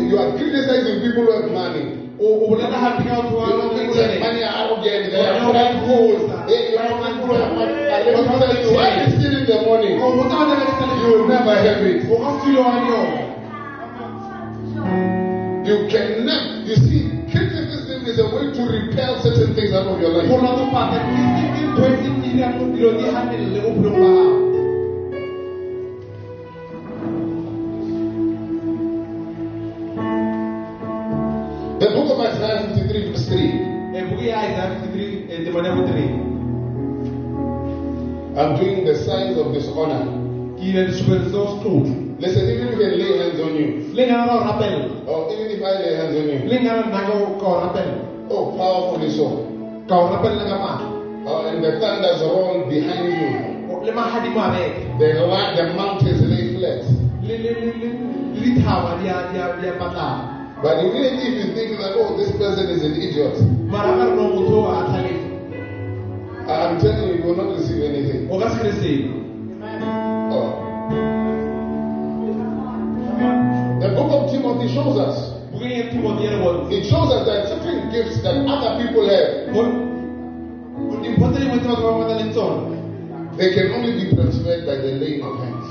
You 0.08 0.16
are 0.18 0.32
criticizing 0.36 1.00
people 1.04 1.24
who 1.24 1.32
have 1.32 1.52
money. 1.52 1.97
O 2.20 2.26
o 2.26 2.48
bolela 2.50 2.78
gape 2.82 3.02
ka 3.08 3.14
batho 3.22 3.36
ba 3.38 3.46
You 3.48 3.56
ba 3.58 3.64
think 3.78 3.88
ba 3.90 3.96
that 3.98 4.12
money 4.20 4.42
are 4.42 4.56
arrogant. 4.66 5.04
They 5.12 5.22
are 5.26 5.38
prideful. 5.50 6.10
Hey, 6.48 6.62
you 6.72 6.78
are 6.78 6.88
people 6.88 7.26
who 7.26 7.34
have 7.38 7.52
money. 7.54 7.78
And 7.88 8.02
let 8.10 8.24
me 8.26 8.34
tell 8.38 8.54
you, 8.58 8.70
why 8.74 8.88
is 9.06 9.14
still 9.18 9.34
in 9.38 9.44
the 9.46 9.58
morning? 9.62 9.94
o 10.02 10.04
botsa 10.18 10.38
ka 10.48 10.54
teka 10.58 10.74
sa 10.78 10.86
You 10.98 11.08
will 11.14 11.28
never 11.28 11.54
have 11.54 11.82
it. 11.86 11.98
o 12.10 12.14
ka 12.18 12.30
se 12.34 12.46
tlile 12.46 12.60
wa 12.60 12.70
ba 12.74 12.80
le 12.82 12.90
yone 12.90 13.28
You 15.68 15.76
can 15.92 16.24
never. 16.26 16.64
You 16.68 16.76
see, 16.76 17.00
criticism 17.30 18.04
is 18.06 18.18
a 18.18 18.26
way 18.34 18.52
to 18.52 18.62
repel 18.66 19.20
certain 19.22 19.54
things 19.54 19.72
out 19.72 19.86
of 19.86 20.00
your 20.00 20.12
go 20.12 20.36
life. 23.96 24.47
3. 33.28 33.96
e 33.96 34.02
buku 34.08 34.22
ya 34.24 34.36
Isaiah 34.48 34.68
53 34.84 35.30
eh, 35.30 35.38
go 35.52 35.60
3 35.60 36.28
I'm 38.38 38.50
doing 38.56 38.84
the 38.86 38.94
signs 39.04 39.36
of 39.38 39.52
dishonor. 39.54 40.02
ke 40.58 40.62
ile 40.70 40.86
disupere 40.86 41.24
tse 41.28 41.36
o 41.36 41.46
se 41.46 41.56
tlotlo 41.62 41.94
Listen, 42.20 42.50
even 42.50 42.68
if 42.68 42.78
I 42.82 42.88
lay 42.98 43.12
hands 43.18 43.40
on 43.40 43.54
you, 43.54 43.66
le 43.94 44.02
ngana 44.06 44.26
la 44.26 44.34
o 44.34 44.44
rapella 44.44 44.84
or 45.06 45.30
even 45.32 45.48
if 45.54 45.62
I 45.62 45.72
lay 45.82 45.94
hands 45.96 46.16
on 46.18 46.26
you, 46.28 46.38
le 46.50 46.56
ngana 46.64 46.82
nna 46.90 47.00
ka 47.06 47.12
o- 47.14 47.36
ka 47.40 47.46
o 47.46 47.54
rapella 47.64 47.94
oh, 48.30 48.44
powerfully 48.58 49.10
so. 49.10 49.26
ka 49.88 49.94
o 49.98 50.08
rapella 50.14 50.44
ka 50.50 50.56
maatla 50.64 50.88
Uh, 51.28 51.44
and 51.50 51.62
the 51.62 51.72
thunders 51.78 52.22
roll 52.22 52.64
behind 52.70 53.04
you. 53.04 53.28
O- 53.68 53.84
le 53.84 53.92
magadimo 53.92 54.40
a 54.40 54.48
beka 54.48 54.96
The, 54.98 55.08
the 55.60 55.74
mountains 55.76 56.22
lay 56.24 56.56
flat. 56.56 56.80
But 60.62 60.82
even 60.84 61.04
if 61.22 61.34
you 61.38 61.54
think 61.54 61.78
that, 61.78 61.94
oh, 61.94 62.16
this 62.18 62.30
person 62.34 62.66
is 62.68 62.82
an 62.82 62.94
idiot, 62.98 63.38
mara 63.70 63.94
ka 63.94 64.04
re 64.10 64.14
no 64.18 64.24
motho 64.34 64.56
o 64.58 64.66
a 64.66 64.82
tlhaletse 64.90 65.26
I'm 66.48 66.80
telling 66.80 67.08
you, 67.08 67.14
you 67.18 67.22
will 67.24 67.36
not 67.36 67.54
receive 67.54 67.82
anything. 67.82 68.26
o 68.30 68.38
ka 68.40 68.48
se 68.50 68.58
kry 68.58 68.72
selo 68.74 69.14
Oh. 70.34 70.48
The 73.80 73.88
book 73.94 74.10
of 74.12 74.30
Timothy 74.32 74.68
shows 74.74 74.98
us. 74.98 75.16
bukeng 75.52 75.72
ya 75.78 75.84
timothy 75.94 76.24
ya 76.26 76.30
re 76.34 76.38
bontshe 76.42 76.72
It 76.78 76.84
shows 76.90 77.08
us 77.14 77.22
that 77.26 77.46
certain 77.48 77.90
gifts 77.94 78.18
that 78.26 78.36
other 78.46 78.72
people 78.82 79.06
have, 79.06 79.54
Mo- 79.54 79.86
dimpho 81.02 81.26
tse 81.32 81.38
dingwe 81.40 81.58
tse 81.62 81.68
batho 81.70 81.82
ba 81.86 81.92
bona 82.02 82.14
leng 82.18 82.32
tsone 82.34 82.74
they 83.38 83.54
can 83.54 83.70
only 83.78 83.92
be 83.94 84.10
transferred 84.10 84.66
by 84.66 84.74
the 84.82 84.90
laying 84.98 85.22
of 85.22 85.38
hands. 85.38 85.70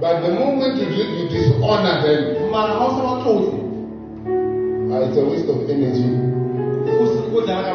But 0.00 0.22
the 0.22 0.30
moment 0.30 0.78
you, 0.78 0.86
do, 0.86 1.02
you 1.10 1.28
dishonor 1.28 2.00
them, 2.02 2.50
mara 2.52 2.78
ga 2.78 2.86
o 2.86 2.90
sa 2.94 3.02
ba 3.02 3.68
uh, 4.90 5.04
it's 5.04 5.16
a 5.18 5.24
waste 5.24 5.48
of 5.50 5.68
energy. 5.68 6.06
go 6.86 7.04
se- 7.04 7.30
go 7.30 7.42
dlala 7.42 7.62
ka 7.66 7.74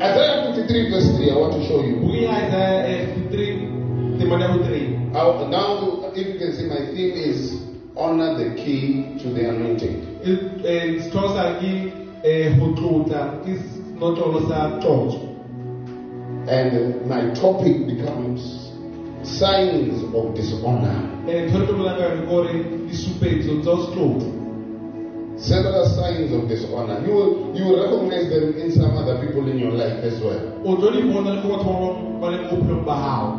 Isaiah 0.00 0.54
53 0.54 0.90
verse 0.90 1.08
3, 1.18 1.30
I 1.30 1.36
want 1.36 1.52
to 1.52 1.62
show 1.66 1.82
you. 1.82 1.98
isaiah 2.26 2.86
eh, 2.86 3.06
53 3.06 4.18
temane 4.18 4.40
ya 4.40 4.48
bo 4.48 4.58
3 4.62 5.50
Now, 5.50 6.10
if 6.14 6.26
you 6.26 6.38
can 6.38 6.52
see, 6.54 6.64
my 6.64 6.80
theme 6.94 7.12
is 7.16 7.58
honor 7.96 8.34
the 8.34 8.54
key 8.54 9.18
to 9.22 9.30
the 9.30 9.48
anointing. 9.50 10.00
setholo 10.22 11.28
sa 11.34 11.58
ke 11.58 11.90
go 12.58 12.72
tlotla 12.78 13.42
ke 13.44 13.58
senotlolo 13.58 14.46
sa 14.48 14.78
tlotso 14.80 15.20
And 16.48 17.06
my 17.08 17.24
topic 17.32 17.86
becomes 17.86 18.63
signs 19.26 20.02
of 20.14 20.34
dishonor. 20.34 20.96
ntho 21.24 21.58
re 21.58 21.66
tlo 21.66 21.74
bolang 21.78 21.96
ka 21.98 22.04
yone 22.08 22.26
kore 22.28 22.52
disupetso 22.88 23.60
tsa 23.62 23.70
go 23.70 23.82
se 23.82 23.90
tlotlo 23.92 24.32
Several 25.36 25.84
signs 25.98 26.30
of 26.32 26.46
dishonor. 26.48 27.02
You 27.04 27.12
will, 27.12 27.30
you 27.58 27.64
will 27.66 27.82
recognize 27.82 28.30
them 28.30 28.54
in 28.54 28.70
some 28.70 28.94
other 28.96 29.18
people 29.18 29.42
in 29.50 29.58
your 29.58 29.72
life 29.72 29.98
as 30.04 30.20
well. 30.22 30.40
o 30.64 30.76
tlo 30.76 30.90
di 30.94 31.02
bona 31.10 31.30
le 31.34 31.40
go 31.42 31.48
batho 31.56 31.70
ba 31.72 31.78
bangwe 31.80 32.20
ba 32.20 32.26
leng 32.32 32.44
mo 32.44 32.56
bophelong 32.56 32.84
ba 32.86 32.94
gago 32.94 33.30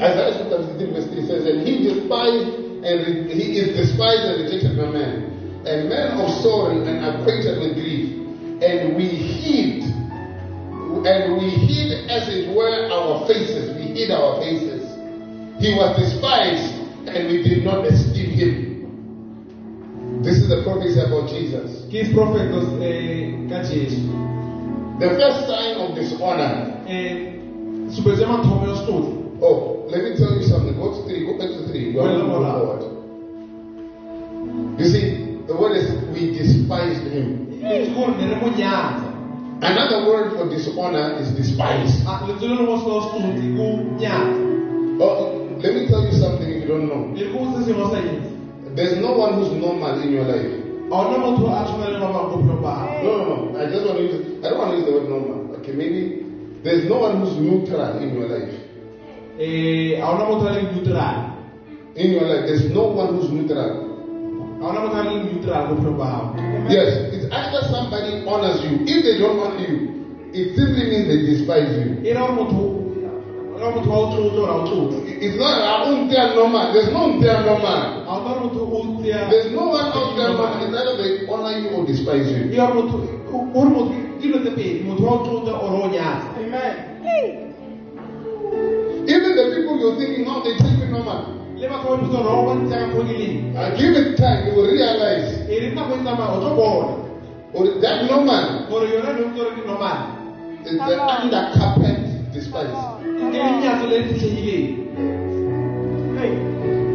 Isaiah 0.00 0.32
chapter 0.38 0.58
53 0.80 0.92
verse 0.96 1.08
3 1.12 1.26
says, 1.28 1.44
And 1.44 1.60
he 1.68 1.72
despised 1.84 2.48
and 2.88 2.96
re- 3.04 3.34
he 3.36 3.58
is 3.60 3.76
despised 3.76 4.24
and 4.24 4.36
rejected 4.44 4.72
by 4.80 4.88
men, 4.96 5.12
a 5.68 5.84
man 5.92 6.16
of 6.24 6.30
sorrow 6.40 6.72
and 6.72 7.04
acquainted 7.04 7.60
with 7.60 7.74
grief. 7.76 8.16
And 8.64 8.96
we 8.96 9.04
hid, 9.04 9.84
and 11.04 11.36
we 11.36 11.48
hid 11.68 12.08
as 12.08 12.28
it 12.32 12.48
were 12.56 12.88
our 12.88 13.26
faces. 13.28 13.76
We 13.76 13.92
hid 13.92 14.10
our 14.10 14.40
faces. 14.40 14.69
He 15.60 15.74
was 15.76 15.92
despised, 15.98 16.72
and 17.06 17.28
we 17.28 17.42
did 17.42 17.64
not 17.64 17.84
esteem 17.86 18.30
him. 18.30 20.22
This 20.22 20.36
is 20.36 20.48
the 20.48 20.62
prophecy 20.64 21.00
about 21.00 21.28
Jesus. 21.28 21.84
profetos 22.12 22.64
um 22.80 23.48
ka 23.48 23.62
jesu 23.68 24.08
The 25.00 25.08
first 25.16 25.46
sign 25.48 25.76
of 25.80 25.94
dishonor. 25.94 26.52
supetso 27.92 28.20
ya 28.22 28.28
mathomo 28.28 28.66
ya 28.68 28.74
se 28.76 28.84
tlotlo 28.84 29.16
Oh, 29.42 29.84
let 29.88 30.02
me 30.04 30.16
tell 30.16 30.32
you 30.36 30.44
something. 30.48 30.76
Go 30.76 30.92
to 30.92 31.02
three. 31.08 31.24
Go 31.24 31.36
back 31.38 31.48
to 31.48 31.68
three. 31.68 31.92
You 31.92 32.00
are 32.00 32.04
Well, 32.04 32.20
going 32.20 32.28
to 32.28 32.32
go 32.32 32.40
well, 32.40 32.56
forward. 32.60 32.82
You 34.80 34.86
see, 34.88 35.06
the 35.46 35.56
word 35.56 35.76
is 35.76 35.88
we 36.12 36.32
despised 36.36 37.04
him. 37.08 37.48
ke 37.60 37.88
gore 37.96 38.12
ne 38.16 38.28
re 38.32 38.36
Another 39.62 40.08
word 40.08 40.32
for 40.36 40.48
dishonor 40.48 41.16
is 41.20 41.32
despise. 41.36 42.00
Ah, 42.06 42.24
lentswe 42.28 42.48
le 42.48 42.54
lengwe 42.56 42.76
se 42.80 42.84
se 42.84 43.08
tlotse 43.12 43.44
ko 43.56 43.66
nyatsa 44.00 44.48
Oh, 45.00 45.39
let 45.62 45.74
me 45.74 45.86
tell 45.88 46.02
you 46.04 46.12
something 46.18 46.48
if 46.50 46.62
you 46.62 46.68
don't 46.68 46.86
know. 46.88 47.02
le 47.14 47.24
ko 47.32 47.38
se 47.56 47.64
sengwe 47.68 47.86
sa 47.90 48.00
There's 48.76 48.96
no 49.02 49.12
one 49.18 49.34
who's 49.34 49.50
normal 49.60 50.00
in 50.02 50.12
your 50.12 50.24
life. 50.24 50.52
ga 50.90 50.96
ona 50.96 51.18
motho 51.18 51.46
a 51.50 51.64
tshwana 51.66 51.88
le 51.92 51.98
ba 51.98 52.08
bangwe 52.14 52.30
mo 52.30 52.36
bophelong 52.36 52.62
ba 52.62 52.72
gago 52.78 53.02
No, 53.04 53.12
no, 53.18 53.34
no. 53.52 53.58
I 53.58 53.64
just 53.72 53.84
want 53.86 53.98
to 53.98 54.04
use. 54.04 54.44
I 54.44 54.48
don't 54.50 54.58
want 54.58 54.70
to 54.72 54.76
use 54.78 54.86
the 54.86 54.92
word 54.96 55.08
normal. 55.08 55.56
Okay, 55.60 55.72
maybe 55.72 56.00
there's 56.64 56.84
no 56.88 56.98
one 56.98 57.20
who's 57.20 57.36
neutral 57.38 57.98
in 58.02 58.14
your 58.14 58.28
life. 58.28 58.54
Eh, 59.38 59.98
ga 60.00 60.06
ona 60.14 60.24
motho 60.30 60.46
a 60.46 60.52
leng 60.56 60.70
neutral 60.74 61.16
In 61.96 62.12
your 62.12 62.26
life, 62.30 62.44
there's 62.46 62.66
no 62.70 62.84
one 62.94 63.14
who's 63.16 63.30
neutral. 63.30 63.70
ga 64.60 64.64
ona 64.70 64.80
motho 64.86 64.96
a 64.98 65.02
leng 65.08 65.22
neutral 65.30 65.62
mo 65.68 65.74
bophelong 65.74 65.98
ba 65.98 66.10
Yes, 66.70 66.90
it's 67.14 67.26
either 67.32 67.62
somebody 67.74 68.22
honors 68.26 68.62
you. 68.64 68.72
If 68.86 68.98
they 69.02 69.18
don't 69.18 69.38
honor 69.40 69.58
you, 69.66 69.74
it 70.32 70.54
simply 70.54 70.84
means 70.90 71.06
they 71.10 71.20
despise 71.26 71.70
you. 71.74 71.98
E 73.60 73.62
ra 73.62 73.68
gore 73.68 73.76
motho 73.76 73.76
e 73.76 73.76
ra 73.76 73.76
gore 73.76 73.76
motho 73.76 73.90
wa 73.92 73.98
o 74.00 74.08
tlotlo 74.08 74.42
ora 74.42 74.54
o 74.56 74.64
tlotlo 74.64 74.98
It's 75.20 75.36
not 75.36 75.60
our 75.60 75.84
own 75.92 76.08
there 76.08 76.32
normal. 76.34 76.72
There's 76.72 76.88
no 76.96 77.20
there 77.20 77.44
normal. 77.44 77.80
ga 78.04 78.08
ona 78.08 78.24
gore 78.24 78.40
motho 78.40 78.60
o 78.64 78.78
tseya 78.96 79.28
There's 79.30 79.52
no 79.52 79.62
one 79.68 79.88
out 79.92 80.16
there 80.16 80.32
normal. 80.32 80.64
It's 80.64 80.72
either 80.72 80.96
they 80.96 81.28
honor 81.28 81.52
you 81.60 81.68
or 81.76 81.84
despise 81.86 82.24
you. 82.32 82.48
e 82.48 82.56
ra 82.56 82.66
gore 82.72 82.88
motho 82.88 82.96
gore 83.52 83.68
motho 83.68 83.92
ke 83.92 84.00
dilo 84.22 84.38
tse 84.40 84.50
pedi 84.56 84.80
motho 84.88 85.02
wa 85.04 85.12
o 85.12 85.24
tlotla 85.24 85.52
ore 85.60 85.76
o 85.84 85.88
nyatsa 85.92 86.28
Even 89.10 89.34
the 89.34 89.44
people 89.56 89.74
you're 89.80 89.96
thinking, 89.98 90.24
no, 90.24 90.42
they 90.44 90.54
take 90.56 90.78
you 90.78 90.86
normal. 90.92 91.36
le 91.60 91.66
batho 91.68 91.88
ba 91.92 91.96
bitsa 92.00 92.20
ro 92.24 92.46
ba 92.46 92.52
ntse 92.56 92.72
ka 92.80 92.86
go 92.94 93.00
ke 93.04 93.14
leng 93.20 93.36
Uh, 93.52 93.68
give 93.76 93.92
it 94.00 94.16
time, 94.16 94.46
you 94.48 94.52
will 94.56 94.70
realize. 94.70 95.28
e 95.44 95.54
re 95.60 95.68
nako 95.76 95.92
e 95.98 96.04
tsamaya 96.04 96.32
o 96.32 96.38
tlo 96.40 96.50
bona 96.56 96.92
Or 97.52 97.64
that 97.84 98.06
normal 98.08 98.44
gore 98.70 98.86
yona 98.88 99.12
ne 99.18 99.22
ntse 99.28 99.40
re 99.44 99.52
ke 99.58 99.62
normal 99.68 99.98
is 100.64 100.76
the 100.76 100.96
under 100.96 101.44
carpet 101.56 101.99
despise. 102.32 102.70
ke 103.02 103.24
lenyatso 103.32 103.86
le 103.86 103.96
le 103.98 104.04
fitlhegileng 104.08 104.80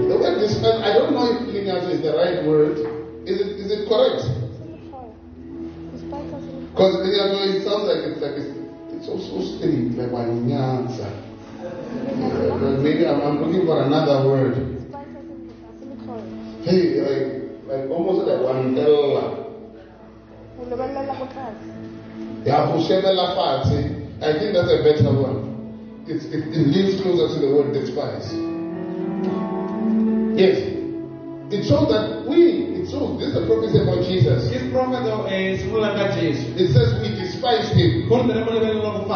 The 0.07 0.15
word 0.21 0.39
despise, 0.39 0.79
I 0.81 0.93
don't 0.93 1.13
know 1.13 1.25
if 1.25 1.41
lineage 1.49 1.91
is 1.93 2.01
the 2.01 2.13
right 2.13 2.45
word. 2.45 2.77
Is 3.25 3.41
it, 3.41 3.47
is 3.57 3.71
it 3.71 3.89
correct? 3.89 4.21
Because 6.71 6.93
lineage, 7.01 7.55
it 7.55 7.63
sounds 7.65 7.89
like 7.89 8.05
it's 8.05 8.21
like 8.21 8.37
it's, 8.37 8.53
it's 8.93 9.07
also 9.09 9.41
straight, 9.57 9.97
like 9.97 10.11
wanyanza. 10.13 11.09
Yeah, 11.63 12.77
maybe 12.79 13.07
I'm, 13.07 13.21
I'm 13.21 13.41
looking 13.41 13.65
for 13.65 13.81
another 13.83 14.29
word. 14.29 14.55
Hey, 16.63 17.01
like, 17.01 17.45
like 17.67 17.89
almost 17.89 18.27
like 18.27 18.39
wandela. 18.39 19.45
Fati. 23.35 24.04
I 24.21 24.39
think 24.39 24.53
that's 24.55 24.71
a 24.71 24.79
better 24.79 25.11
one. 25.11 25.55
It's, 26.07 26.25
it, 26.25 26.47
it 26.53 26.67
leans 26.67 27.01
closer 27.01 27.33
to 27.33 27.39
the 27.45 27.51
word 27.51 27.73
despise. 27.73 28.31
Yes. 30.39 30.75
It 31.51 31.63
shows 31.67 31.89
that 31.89 32.25
we, 32.27 32.73
it 32.79 32.89
shows, 32.89 33.19
this 33.19 33.29
is 33.29 33.37
a 33.37 33.45
prophecy 33.45 33.77
about 33.83 34.01
Jesus. 34.07 34.49
ke 34.49 34.71
profeta 34.71 35.27
simolola 35.59 35.93
ka 35.93 36.15
jesu 36.15 36.57
It 36.57 36.73
says 36.73 36.95
we 37.01 37.13
despise 37.13 37.69
him. 37.75 38.07
gore 38.09 38.23
ne 38.25 38.33
re 38.33 38.43
mo 38.45 38.51
lebelela 38.55 39.05
go 39.05 39.11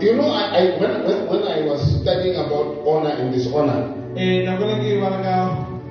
You 0.00 0.16
know, 0.16 0.32
I, 0.32 0.42
I 0.56 0.62
when, 0.80 1.04
when, 1.04 1.18
when 1.28 1.42
I 1.44 1.60
was 1.68 1.84
studying 2.00 2.34
about 2.34 2.80
honor 2.88 3.12
and 3.12 3.34
dishonor, 3.34 3.92
um 3.92 4.16
nako 4.16 4.64
e 4.66 4.74
ne 4.78 4.84
ke 4.88 5.00
bala 5.00 5.22
ka 5.22 5.36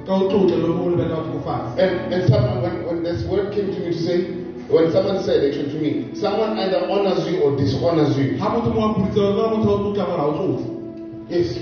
ka 0.06 0.14
o 0.14 0.28
tlotla 0.28 0.58
le 0.58 0.68
go 0.76 0.90
lebelela 0.90 1.22
batho 1.22 1.32
go 1.32 1.40
fatshe 1.46 1.80
and, 1.80 2.14
and 2.14 2.28
someone, 2.28 2.62
when, 2.62 2.76
when 2.88 3.04
this 3.04 3.24
word 3.30 3.54
came 3.54 3.72
to 3.72 3.80
me 3.80 3.94
to 3.94 4.02
say, 4.02 4.49
when 4.70 4.92
someone 4.92 5.24
said 5.24 5.44
actually 5.44 5.72
to 5.74 5.80
me, 5.82 5.92
someone 6.16 6.58
either 6.60 6.86
honors 6.90 7.26
you 7.28 7.42
or 7.42 7.58
dishonors 7.58 8.16
you. 8.18 8.38
ga 8.38 8.50
motho 8.54 8.70
mo 8.74 8.82
a 8.86 8.94
puditsa 8.96 9.22
ona 9.26 9.58
motho 9.58 9.70
o 9.74 9.78
tlotla 9.82 10.06
gore 10.06 10.18
ga 10.18 10.26
o 10.26 10.34
tlotle 10.38 10.66
Yes. 11.30 11.58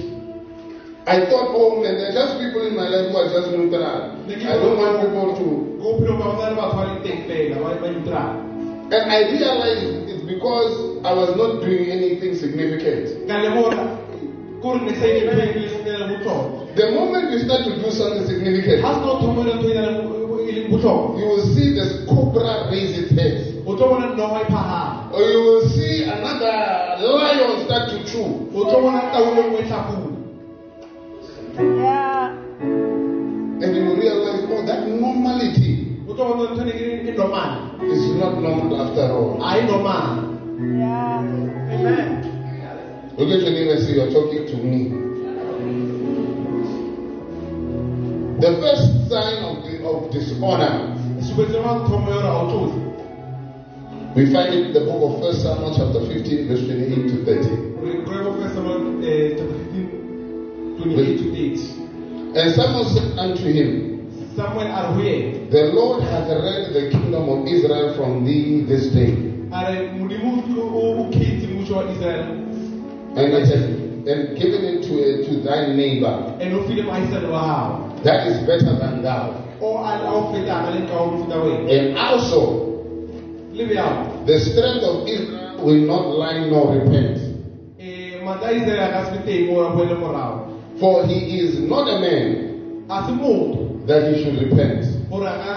I 1.08 1.24
thought, 1.28 1.52
oh 1.56 1.82
man, 1.82 1.96
there 1.96 2.10
are 2.10 2.16
just 2.16 2.40
people 2.40 2.68
in 2.68 2.76
my 2.76 2.88
life 2.88 3.12
who 3.12 3.16
are 3.18 3.30
just 3.32 3.52
neutral. 3.52 3.84
I 3.84 4.56
don't 4.60 4.76
want 4.80 5.00
people 5.08 5.36
to. 5.40 5.48
ko 5.80 5.88
bophelong 6.00 6.20
ba 6.20 6.26
go 6.28 6.36
tsaya 6.36 6.52
le 6.52 6.56
batho 6.60 6.76
ba 6.76 6.84
leng 6.88 7.00
teng 7.04 7.20
fela 7.28 7.56
ba 7.64 7.70
ba 7.80 7.88
neutral 7.92 8.32
And 8.88 9.04
I 9.12 9.20
realized 9.32 9.88
it's 10.12 10.24
because 10.24 10.74
I 11.04 11.12
was 11.16 11.32
not 11.36 11.60
doing 11.64 11.92
anything 11.92 12.36
significant. 12.36 13.28
ka 13.28 13.36
lemoga 13.44 13.84
kore 14.64 14.80
ne 14.84 14.92
sa 15.00 15.06
ile 15.08 15.32
ntho 15.32 15.60
le 15.60 15.68
senela 15.72 16.06
botlhokwa 16.12 16.76
The 16.76 16.92
moment 16.92 17.32
you 17.32 17.40
start 17.40 17.64
to 17.66 17.74
do 17.82 17.90
something 17.92 18.26
significant, 18.28 18.84
ga 20.48 20.56
se 20.56 20.56
tlo 20.56 20.56
thomela 20.56 20.56
ntho 20.56 20.56
e 20.56 20.56
na 20.56 20.56
leng- 20.56 20.56
e 20.56 20.56
leng 20.56 20.70
botlhokwa 20.72 21.20
you 21.20 21.28
will 21.28 21.46
see 21.54 21.74
this 21.74 21.92
cobra 22.08 22.70
raise 22.72 22.98
its 23.02 23.12
head. 23.12 23.34
o 23.66 23.76
tlo 23.76 23.88
bona 23.90 24.08
noga 24.16 24.40
e 24.42 24.46
phagama 24.46 25.08
Or 25.14 25.22
you 25.22 25.42
will 25.42 25.62
see 25.70 26.04
another 26.04 26.56
lion 27.00 27.66
start 27.66 27.90
to 27.90 27.98
chew. 28.10 28.26
o 28.54 28.64
tlo 28.64 28.82
bona 28.82 29.02
taolo 29.12 29.42
nngwe 29.44 29.60
e 29.60 29.64
tlhapula 29.68 30.08
And 33.60 33.76
you 33.76 33.82
will 33.86 33.96
realize, 33.96 34.46
oh, 34.52 34.62
that 34.66 34.88
normality 34.88 35.98
o 36.08 36.14
tlo 36.14 36.26
bona 36.38 36.50
ntho 36.54 36.62
e 36.62 36.66
ne 36.66 36.72
ke- 36.72 37.04
ke 37.06 37.18
normal 37.18 37.52
is 37.92 38.04
not 38.22 38.34
normal 38.42 38.82
after 38.82 39.06
all. 39.12 39.38
ga 39.40 39.58
e 39.58 39.62
normal 39.66 40.06
Look 43.18 43.30
at 43.32 43.42
your 43.42 43.50
neighbor 43.52 43.74
and 43.74 43.82
say, 43.84 43.94
You're 43.96 44.12
talking 44.14 44.46
to 44.46 44.58
me. 44.62 44.94
The 48.40 48.52
first 48.62 49.10
sign 49.10 49.42
of, 49.42 49.64
the, 49.66 49.77
of 49.88 50.12
dishonor, 50.12 50.96
supetso 51.22 51.58
ya 51.58 51.64
mathomo 51.64 52.10
yore 52.10 52.22
ga 52.22 52.34
o 52.42 52.48
tlotle 52.52 52.88
we 54.16 54.26
find 54.34 54.50
it 54.54 54.66
in 54.68 54.74
the 54.74 54.80
book 54.82 54.98
of 55.14 55.20
1 55.22 55.34
Samuel, 55.46 55.76
chapter 55.78 56.02
15, 56.02 56.48
verse 56.48 56.66
28 56.66 57.06
to 57.06 57.18
30. 57.22 57.50
re 57.86 58.02
kry 58.06 58.24
go 58.24 58.34
first 58.42 58.56
Samuel 58.56 59.06
eh, 59.06 59.38
chapter 59.38 59.54
15 59.54 60.82
28 60.82 61.18
to 61.22 61.28
8 61.38 62.38
And 62.38 62.48
Samuel 62.56 62.86
said 62.90 63.14
unto 63.20 63.46
him, 63.46 63.70
samuel 64.36 64.66
a 64.74 64.98
re 64.98 65.46
The 65.52 65.64
Lord 65.78 66.02
hath 66.04 66.30
rent 66.30 66.74
the 66.74 66.90
kingdom 66.90 67.30
of 67.30 67.48
Israel 67.48 67.94
from 67.96 68.26
thee 68.26 68.62
this 68.66 68.88
day, 68.94 69.14
and, 73.18 73.34
it 73.34 73.46
hath, 73.46 73.70
and 74.10 74.38
given 74.38 74.62
it 74.66 74.82
to, 74.90 75.26
to 75.30 75.42
thy 75.42 75.74
neighbor. 75.74 76.38
and 76.42 76.54
o 76.54 76.64
file 76.66 76.84
moagisane 76.90 77.30
wa 77.30 77.42
gago 77.46 78.04
That 78.04 78.28
is 78.28 78.38
better 78.48 78.74
than 78.80 79.02
thou. 79.04 79.47
O 79.62 79.78
a 79.78 79.92
a 80.00 80.14
o 80.14 80.34
fetana 80.34 80.70
le 80.72 80.88
ka 80.88 80.96
o 81.00 81.06
mofuta 81.12 81.38
wena 81.44 81.70
And 81.72 81.98
also, 81.98 82.42
the 84.26 84.40
strength 84.40 84.84
of 84.84 85.08
Israel 85.08 85.64
will 85.66 85.86
not 85.88 86.06
lie 86.18 86.46
nor 86.50 86.74
repent. 86.76 87.18
manda 88.24 88.48
a 88.48 88.52
Israele 88.52 88.84
a 88.84 88.90
ka 88.92 89.06
se 89.12 89.18
be 89.26 89.32
teng 89.48 89.56
o 89.56 89.62
a 89.66 89.70
boele 89.76 89.96
morago 89.96 90.54
For 90.80 91.06
he 91.08 91.40
is 91.40 91.60
not 91.60 91.88
a 91.88 92.00
man 92.00 92.86
that 93.88 94.14
he 94.14 94.24
should 94.24 94.38
repent. 94.42 94.86
gore 95.10 95.26
a 95.26 95.38
ka 95.44 95.56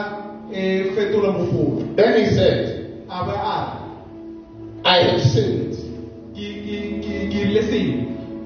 fetola 0.97 1.33
mogolo 1.37 1.97
Then 1.97 2.25
he 2.25 2.27
said, 2.35 3.05
a 3.09 3.25
be 3.25 3.31
a 3.31 3.35
re 3.35 3.81
I 4.85 4.97
have 5.11 5.21
sinned. 5.21 5.77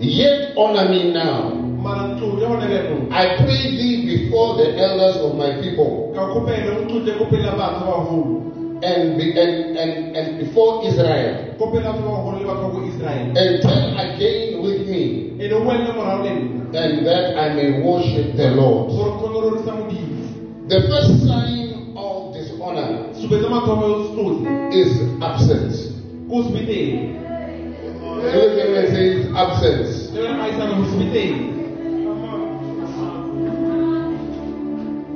Yet 0.00 0.56
honor 0.56 0.88
me 0.90 1.12
now. 1.12 1.63
Mara 1.84 2.02
ntlotle 2.08 2.46
gone 2.48 2.66
bjano 2.66 2.96
I 3.12 3.24
pray 3.44 3.62
thee 3.76 3.96
before 4.12 4.56
the 4.56 4.66
elders 4.84 5.16
of 5.24 5.36
my 5.36 5.50
people 5.62 5.90
ka 6.16 6.22
kgopele 6.30 6.68
o 6.72 6.80
ntlotle 6.84 7.12
ko 7.18 7.24
pele 7.30 7.50
batho 7.60 7.82
bagolo 7.84 8.40
and, 8.84 9.16
be, 9.16 9.24
and, 9.42 9.76
and, 9.78 10.16
and 10.16 10.28
before 10.40 10.80
Israel. 10.88 11.32
ko 11.58 11.64
pele 11.70 11.84
batho 11.84 12.02
bagolo 12.08 12.36
le 12.40 12.44
batho 12.48 12.64
ba 12.64 12.72
ko 12.74 12.78
israele 12.88 13.36
And 13.36 13.52
turn 13.62 13.84
again 14.00 14.62
with 14.64 14.80
me, 14.88 15.02
ne 15.36 15.52
o 15.52 15.60
boelele 15.60 15.92
morago 15.92 16.24
le 16.24 16.32
nna 16.32 16.80
and 16.84 17.06
that 17.06 17.36
I 17.36 17.46
may 17.54 17.68
worship 17.84 18.32
the 18.40 18.48
Lord. 18.56 18.88
gore 18.96 19.10
ke 19.12 19.16
kgone 19.20 19.32
go 19.34 19.40
rorisa 19.44 19.72
modimo 19.76 20.24
The 20.72 20.80
first 20.88 21.12
sign 21.28 21.92
of 22.00 22.32
dishonor 22.32 23.12
supetsa 23.12 23.48
mathomo 23.52 23.84
yo 23.92 24.00
is 24.72 24.90
absence. 25.20 25.92
ko 26.30 26.42
se 26.42 26.50
be 26.56 26.62
teng 26.64 27.20
Look 28.24 28.58
at 28.58 28.70
me 28.70 28.76
and 28.78 28.88
say 28.88 29.28
absence. 29.36 31.53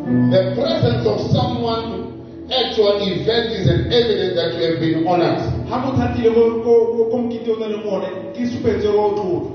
The 0.09 0.57
presence 0.57 1.05
of 1.07 1.21
someone, 1.37 2.49
actual 2.51 2.97
event 3.05 3.53
is 3.53 3.69
an 3.69 3.93
evidence 3.93 4.35
that 4.41 4.57
you 4.57 4.63
have 4.73 4.81
been 4.81 5.07
honored. 5.07 5.37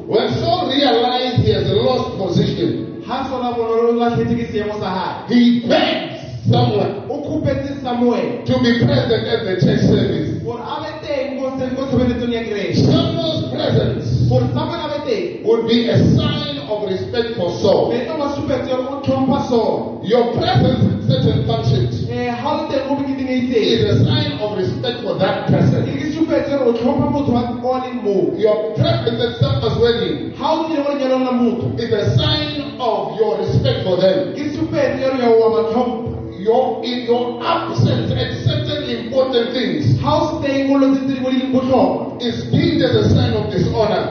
When 0.08 0.30
Saul 0.38 0.70
realized 0.70 1.38
he 1.44 1.50
has 1.54 1.66
lost 1.72 2.18
position, 2.18 3.02
ga 3.02 3.24
sona 3.30 3.50
bone 3.58 3.80
o 3.82 3.94
latlhetse 3.98 4.36
ke 4.38 4.46
seemo 4.54 4.78
sa 4.80 5.26
gage 5.28 5.34
he 5.34 5.68
begged 5.68 6.22
someone 6.48 7.10
o 7.10 7.18
kgopetse 7.26 7.82
samuele 7.82 8.46
to 8.46 8.54
be 8.62 8.72
present 8.86 9.26
at 9.28 9.42
the 9.46 9.56
church 9.60 9.82
service. 9.90 10.30
gore 10.44 10.62
a 10.62 10.76
be 10.84 10.92
teng 11.08 11.40
ko 11.40 11.50
se- 11.58 11.74
ko 11.76 11.82
tshebeletsong 11.90 12.32
ya 12.32 12.44
kereke 12.48 12.76
Samuel's 12.78 13.42
presence 13.52 14.30
gore 14.30 14.48
samuele 14.54 14.86
a 14.86 14.90
be 14.94 15.00
teng 15.10 15.44
would 15.44 15.68
be 15.68 15.90
a 15.90 15.98
sign 16.16 16.53
of 16.84 16.90
respect 16.92 17.36
for 17.38 17.50
Saul. 17.62 17.90
be 17.92 18.04
tlo 18.06 18.18
ba 18.20 18.28
supetse 18.36 18.70
gore 18.70 18.88
o 18.92 19.02
tlhompha 19.02 19.40
sona 19.48 20.04
Your 20.04 20.34
presence 20.36 20.84
in 20.84 21.00
certain 21.08 21.46
functions 21.48 22.04
um 22.04 22.12
ga 22.12 22.50
o 22.52 22.54
le 22.60 22.68
teng 22.70 22.88
ko 22.88 22.96
moketeng 23.00 23.30
e 23.32 23.56
is 23.56 23.84
a 23.88 23.96
sign 24.06 24.32
of 24.44 24.58
respect 24.58 25.00
for 25.04 25.16
that 25.20 25.48
person. 25.48 25.86
ke 25.88 26.12
supetse 26.14 26.52
gore 26.52 26.70
o 26.70 26.74
tlhompha 26.74 27.08
motho 27.16 27.32
wa- 27.32 27.56
o 27.64 27.74
a 27.74 27.80
leng 27.88 28.04
moo 28.04 28.36
Your 28.38 28.74
presence 28.76 29.20
at 29.28 29.34
someone's 29.40 29.78
wedding 29.80 30.34
ga 30.38 30.48
o 30.52 30.64
tlile 30.68 30.84
go 30.84 30.90
lenyalong 30.92 31.24
la 31.24 31.32
motho 31.32 31.68
is 31.80 31.92
a 31.94 32.04
sign 32.20 32.76
of 32.80 33.16
your 33.20 33.38
respect 33.40 33.84
for 33.88 33.96
them. 34.04 34.34
ke 34.36 34.44
supetse 34.56 35.00
gore 35.00 35.20
ya 35.24 35.30
wa 35.40 35.48
matlhompha 35.56 36.12
Your 36.44 36.84
in 36.84 37.06
your 37.08 37.40
absence 37.42 38.12
at 38.12 38.32
certain 38.44 38.84
important 38.92 39.54
things 39.56 39.96
ga 40.04 40.12
o 40.12 40.42
se 40.42 40.48
teng 40.48 40.68
go 40.68 40.76
lo 40.84 40.88
tse 40.92 41.00
tse 41.08 41.14
dingwe 41.16 41.32
di 41.32 41.40
leng 41.40 41.54
botlhokwa 41.56 42.20
is 42.22 42.44
deemed 42.52 42.82
as 42.84 42.96
a 42.96 43.04
sign 43.16 43.34
of 43.40 43.48
dishonor. 43.52 44.04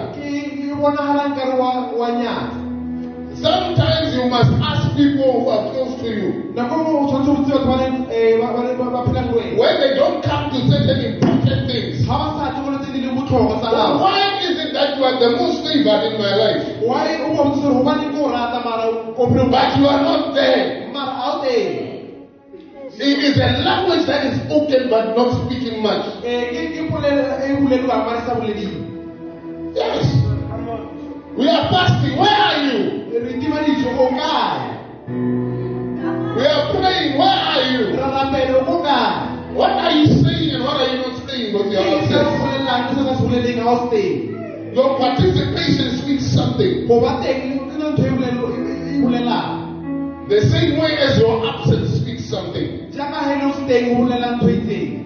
Sometimes 3.42 4.14
you 4.14 4.24
must 4.30 4.52
ask 4.62 4.94
people 4.94 5.42
who 5.42 5.48
are 5.50 5.64
close 5.74 5.98
to 6.02 6.08
you 6.08 6.28
nako 6.54 6.74
nngwe 6.78 6.94
o 6.94 7.06
tshwanetse 7.08 7.32
go 7.32 7.42
tse 7.42 7.52
batho 7.52 7.66
ba 7.66 7.76
leng 7.82 7.96
eh, 8.12 8.38
ba- 8.40 8.52
ba- 8.54 8.76
ba- 8.78 8.90
ba 8.94 9.00
phelang 9.06 9.28
le 9.30 9.34
wena 9.38 9.58
when 9.58 9.74
they 9.82 9.92
don't 9.98 10.22
come 10.22 10.44
to 10.52 10.58
certain 10.70 11.00
important 11.10 11.60
things. 11.66 12.06
ga 12.06 12.14
ba 12.22 12.26
sa 12.38 12.44
tle 12.54 12.60
go 12.64 12.70
lo 12.70 12.78
tse 12.78 12.90
di 12.94 13.00
leng 13.02 13.16
botlhokwa 13.18 13.56
tsa 13.58 13.68
But 13.70 13.74
gago 13.74 13.98
why 14.04 14.20
is 14.46 14.56
it 14.64 14.70
that 14.76 14.88
you 14.96 15.02
are 15.08 15.16
the 15.18 15.30
most 15.40 15.58
favored 15.66 16.02
in 16.08 16.14
my 16.22 16.32
life, 16.42 16.60
why 16.86 17.04
o 17.24 17.28
bontse 17.36 17.58
gore 17.66 17.74
gobaneng 17.82 18.12
ke 18.14 18.18
o 18.22 18.28
rata 18.30 18.58
mara 18.66 18.84
ko 19.16 19.22
phelong 19.32 19.50
but 19.50 19.68
you 19.80 19.86
are 19.90 20.02
not 20.06 20.22
there? 20.38 20.62
mara 20.94 21.12
a 21.12 21.26
o 21.32 21.34
teng 21.42 21.90
It 23.02 23.18
is 23.24 23.36
a 23.40 23.48
language 23.66 24.04
that 24.06 24.22
is 24.28 24.36
spoken 24.44 24.86
but 24.92 25.16
not 25.16 25.28
speaking 25.42 25.80
much. 25.82 26.04
Eh, 26.22 26.52
ke 26.52 26.62
ke 26.76 26.80
polelo 26.92 27.24
e 27.40 27.48
e 27.48 27.56
bolelwang 27.58 28.02
mare 28.06 28.20
sa 28.28 28.36
boleding 28.38 28.76
Yes. 29.74 30.04
We 31.34 31.48
are 31.48 31.64
fasting. 31.72 32.20
Where 32.20 32.38
are 32.48 32.58
you? 32.68 32.78
re 33.22 33.32
tima 33.40 33.60
dijo 33.64 33.88
o 33.96 34.06
kae 34.12 34.60
We 35.08 36.46
are 36.46 36.70
praying. 36.72 37.18
Where 37.18 37.38
are 37.50 37.62
you? 37.72 37.80
re 37.90 37.98
rapele 37.98 38.54
o 38.54 38.64
ko 38.64 38.74
kae 38.86 39.54
What 39.54 39.72
are 39.72 39.90
you 39.90 40.06
saying 40.06 40.50
and 40.54 40.62
what 40.64 40.76
are 40.78 40.88
you 40.94 40.98
not 41.02 41.16
saying? 41.28 41.52
But 41.52 41.66
you 41.66 41.76
ke 41.76 41.82
are 41.82 41.86
eng 41.90 42.06
se 42.08 42.14
o 42.14 42.22
upset. 42.22 42.38
bolelang 42.38 42.82
ke 42.86 42.92
se 42.94 43.02
ka 43.02 43.12
se 43.18 43.22
boleleng 43.26 43.56
ga 43.58 43.64
o 43.66 43.76
se 43.82 43.86
teng 43.90 44.74
Your 44.76 44.90
participation 44.98 45.88
speaks 46.00 46.26
something. 46.32 46.86
go 46.86 47.00
ba 47.02 47.12
teng 47.20 47.42
ke 47.68 47.74
na 47.76 47.86
ntho 47.92 48.04
bolelo- 48.14 48.50
The 50.30 50.40
same 50.48 50.78
way 50.78 50.92
as 51.02 51.18
your 51.18 51.34
absence 51.44 51.98
speaks 52.00 52.24
something. 52.30 52.68
jaaka 52.94 53.18
ga 53.26 53.34
le 53.42 53.44
o 53.50 53.52
se 53.58 53.62
teng 53.68 53.84
o 53.90 53.94
bolela 54.06 54.28
ntho 54.38 54.46
itseng 54.48 55.02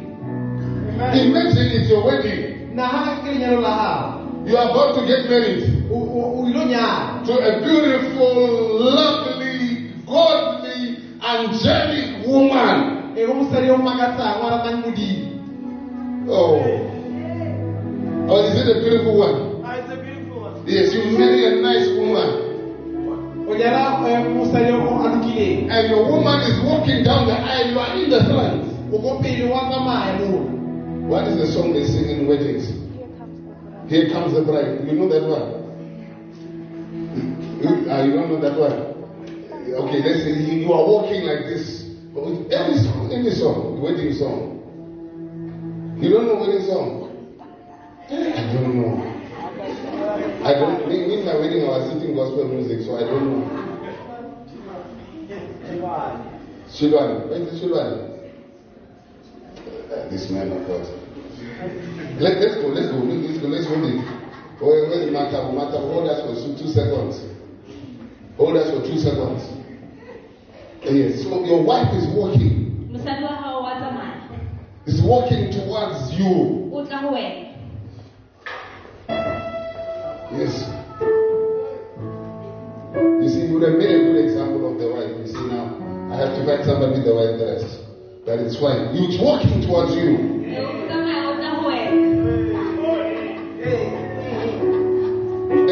Imagine 0.97 1.69
it's 1.81 1.89
your 1.91 2.05
wedding. 2.05 2.43
nagana 2.77 3.25
ke 3.25 3.33
lenyalo 3.33 3.61
la 3.65 3.73
gago 3.81 4.13
You 4.47 4.55
are 4.57 4.71
about 4.71 4.95
to 4.95 5.03
get 5.11 5.27
married 5.29 5.65
to 7.27 7.33
a 7.35 7.53
beautiful, 7.67 8.79
lovely, 8.79 9.46
godly, 10.07 10.99
angelic 11.21 12.27
woman. 12.27 13.13
e 13.17 13.27
go 13.27 13.33
mosadi 13.35 13.71
o 13.71 13.77
makatsang 13.79 14.41
wa 14.43 14.49
ratang 14.51 14.83
modimo 14.85 15.27
Oh. 16.29 16.59
Oh, 18.29 18.43
is 18.43 18.59
it 18.59 18.67
a 18.77 18.81
beautiful 18.83 19.15
one? 19.19 19.37
Yes, 20.67 20.93
you 20.93 21.17
marry 21.17 21.47
a 21.47 21.63
nice 21.63 21.87
woman. 21.97 22.31
o 23.49 23.55
nyala 23.55 24.03
eh, 24.11 24.21
mosadi 24.35 24.73
o 24.75 25.01
a 25.03 25.09
lokileng 25.15 25.71
And 25.71 25.91
your 25.91 26.03
woman 26.11 26.41
is 26.43 26.59
walking 26.67 27.05
down 27.05 27.27
the 27.27 27.39
aisle, 27.39 27.71
you 27.71 27.79
are 27.79 27.95
in 27.95 28.11
the 28.11 28.21
front. 28.27 28.63
o 28.93 28.99
ko 28.99 29.19
pele 29.23 29.47
wa 29.51 29.71
tsamaya 29.71 30.19
What 31.07 31.29
is 31.29 31.37
the 31.39 31.47
song 31.55 31.73
they 31.73 31.87
sing 31.87 32.11
in 32.11 32.27
weddings? 32.27 32.67
Here 33.89 34.11
comes 34.11 34.35
the 34.35 34.43
bride. 34.43 34.83
You 34.85 34.99
know 34.99 35.07
that 35.09 35.23
one? 35.23 35.47
You, 37.63 37.87
ah, 37.89 38.03
you 38.03 38.13
don't 38.19 38.29
know 38.29 38.41
that 38.43 38.59
one? 38.59 38.96
Okay, 39.75 39.99
let's 40.03 40.23
say 40.23 40.33
you 40.33 40.73
are 40.73 40.87
walking 40.87 41.25
like 41.25 41.45
this. 41.47 41.83
Any 42.17 42.79
song, 42.81 43.11
any 43.13 43.31
song, 43.31 43.83
wedding 43.83 44.13
song. 44.15 44.63
You 46.01 46.11
don't 46.11 46.27
know 46.27 46.37
wedding 46.41 46.65
song? 46.67 47.11
I 48.09 48.53
don't 48.55 48.75
know. 48.79 49.03
I 50.47 50.55
don't. 50.55 50.83
In 50.91 51.11
in 51.11 51.25
my 51.27 51.35
wedding, 51.37 51.65
I 51.65 51.69
was 51.77 51.91
singing 51.93 52.15
gospel 52.15 52.49
music, 52.49 52.87
so 52.87 52.97
I 52.97 53.01
don't 53.01 53.27
know. 53.27 53.67
Shilwani, 56.71 57.29
where 57.29 57.43
is 57.43 57.61
Shilwani? 57.61 58.17
Uh, 59.91 60.09
this 60.11 60.31
man 60.31 60.53
of 60.53 60.67
God. 60.67 60.87
Let, 62.21 62.39
let's 62.39 62.57
go, 62.57 62.69
let's 62.69 62.89
go, 62.91 62.99
let's 63.03 63.39
go, 63.39 63.49
let's 63.49 63.67
hold 63.67 63.85
it. 63.85 64.01
Where, 64.61 64.89
where 64.89 65.03
is 65.03 65.13
Mata? 65.13 65.53
Mata, 65.53 65.79
hold 65.79 66.09
us 66.09 66.23
for 66.23 66.35
two 66.57 66.69
seconds. 66.71 67.36
Hold 68.37 68.57
us 68.57 68.69
for 68.69 68.85
two 68.85 68.99
seconds. 69.01 69.41
Yes, 70.85 71.23
so 71.25 71.43
your 71.45 71.65
wife 71.65 71.89
is 71.97 72.07
walking, 72.15 72.87
mosadi 72.93 73.23
wa 73.25 73.33
gago 73.43 73.63
wa 73.65 73.75
tsamaya 73.81 74.17
is 74.87 75.01
walking 75.03 75.51
towards 75.51 76.13
you. 76.15 76.71
o 76.71 76.85
tla 76.85 77.01
go 77.01 77.17
Yes. 80.37 80.53
You 83.23 83.29
see, 83.33 83.47
you 83.49 83.55
would 83.55 83.65
have 83.65 83.79
made 83.81 83.91
a 83.91 84.05
good 84.05 84.19
example 84.29 84.69
of 84.71 84.79
the 84.79 84.89
wife. 84.93 85.11
You 85.17 85.27
see, 85.33 85.47
now, 85.49 85.73
I 86.13 86.17
have 86.21 86.37
to 86.37 86.45
find 86.45 86.63
somebody 86.63 87.01
the 87.03 87.15
white 87.17 87.41
dress. 87.41 87.65
That 88.27 88.39
is 88.45 88.61
fine. 88.61 88.93
It's 88.95 89.17
walking 89.19 89.65
towards 89.67 89.97
you. 89.97 90.13
o 90.61 90.71
tsamaya 90.87 91.25
o 91.25 91.41
tla 91.41 91.51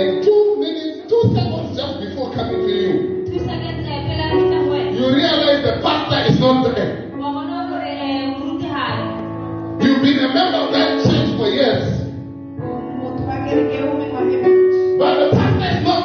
And 0.00 0.24
two 0.24 0.56
minutes, 0.58 1.06
two 1.12 1.22
seconds 1.36 1.53
just 1.76 1.94
before 2.00 2.32
coming 2.34 2.62
to 2.66 2.72
you, 2.72 2.92
two 3.26 3.38
seconds 3.44 3.86
eh, 3.86 4.00
pele 4.06 4.22
a 4.22 4.28
fitlha 4.30 4.58
go 4.64 4.70
wena 4.72 4.90
you 4.98 5.06
realize 5.14 5.62
the 5.66 5.74
pastor 5.82 6.20
is 6.30 6.38
not 6.40 6.74
there. 6.74 7.10
wa 7.18 7.28
bona 7.34 7.58
gore 7.70 7.88
eh, 7.88 8.30
moruti 8.38 8.68
ga 8.70 8.84
yo. 8.98 9.06
You've 9.84 10.02
been 10.02 10.18
a 10.24 10.28
member 10.34 10.58
of 10.64 10.70
that 10.72 10.88
church 11.04 11.30
for 11.38 11.48
years, 11.50 11.84
motho 13.00 13.22
wa 13.28 13.36
kereke 13.46 13.78
o 13.82 13.92
mengwe 13.98 14.08
wa 14.14 14.22
kereke 14.30 14.98
but 14.98 15.14
the 15.20 15.26
pastor 15.36 15.68
is 15.74 15.80
not. 15.88 16.04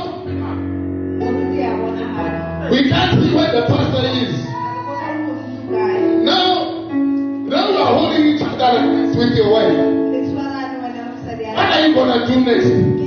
moruti 1.22 1.60
a 1.62 1.72
bonagala 1.78 2.72
We 2.72 2.80
can't 2.90 3.12
see 3.24 3.32
where 3.36 3.52
the 3.58 3.64
pastor 3.72 4.04
is. 4.10 4.34
a 4.34 4.74
bona 4.86 5.08
moruti 5.22 5.58
kae 5.70 5.98
Now, 6.30 6.46
now 7.54 7.64
you 7.70 7.78
are 7.78 7.94
holding 7.98 8.26
each 8.34 8.42
other 8.42 8.70
like 8.74 9.18
with 9.18 9.34
your 9.38 9.50
wife. 9.54 9.78
le 10.14 10.20
tshwarane 10.26 10.76
wena 10.82 10.98
le 10.98 11.04
mosadi 11.14 11.44
a 11.46 11.54
What 11.58 11.70
are 11.76 11.82
you 11.88 11.94
gonna 11.96 12.20
do 12.28 12.36
next? 12.50 12.99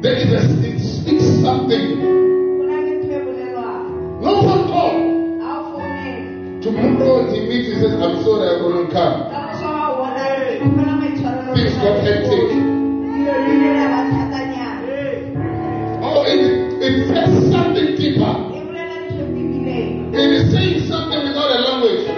Then 0.00 0.16
it, 0.16 0.32
is, 0.32 0.48
it 0.64 0.80
speaks 0.80 1.28
something. 1.44 2.00
No 4.24 4.32
one 4.40 4.64
called. 4.72 4.96
Tomorrow 6.62 7.28
he 7.28 7.40
meets, 7.44 7.68
he 7.68 7.74
says, 7.74 7.92
I'm 8.00 8.16
sorry 8.24 8.48
I 8.48 8.56
couldn't 8.64 8.88
come. 8.96 9.28
Things 11.52 11.76
got 11.84 12.00
take. 12.00 12.24
Oh, 16.00 16.24
it, 16.24 16.80
it 16.80 17.04
says 17.08 17.52
something 17.52 17.92
deeper. 18.00 18.56
It 20.16 20.30
is 20.32 20.48
saying 20.50 20.88
something 20.88 21.20
without 21.28 21.50
a 21.52 21.60
language. 21.60 22.08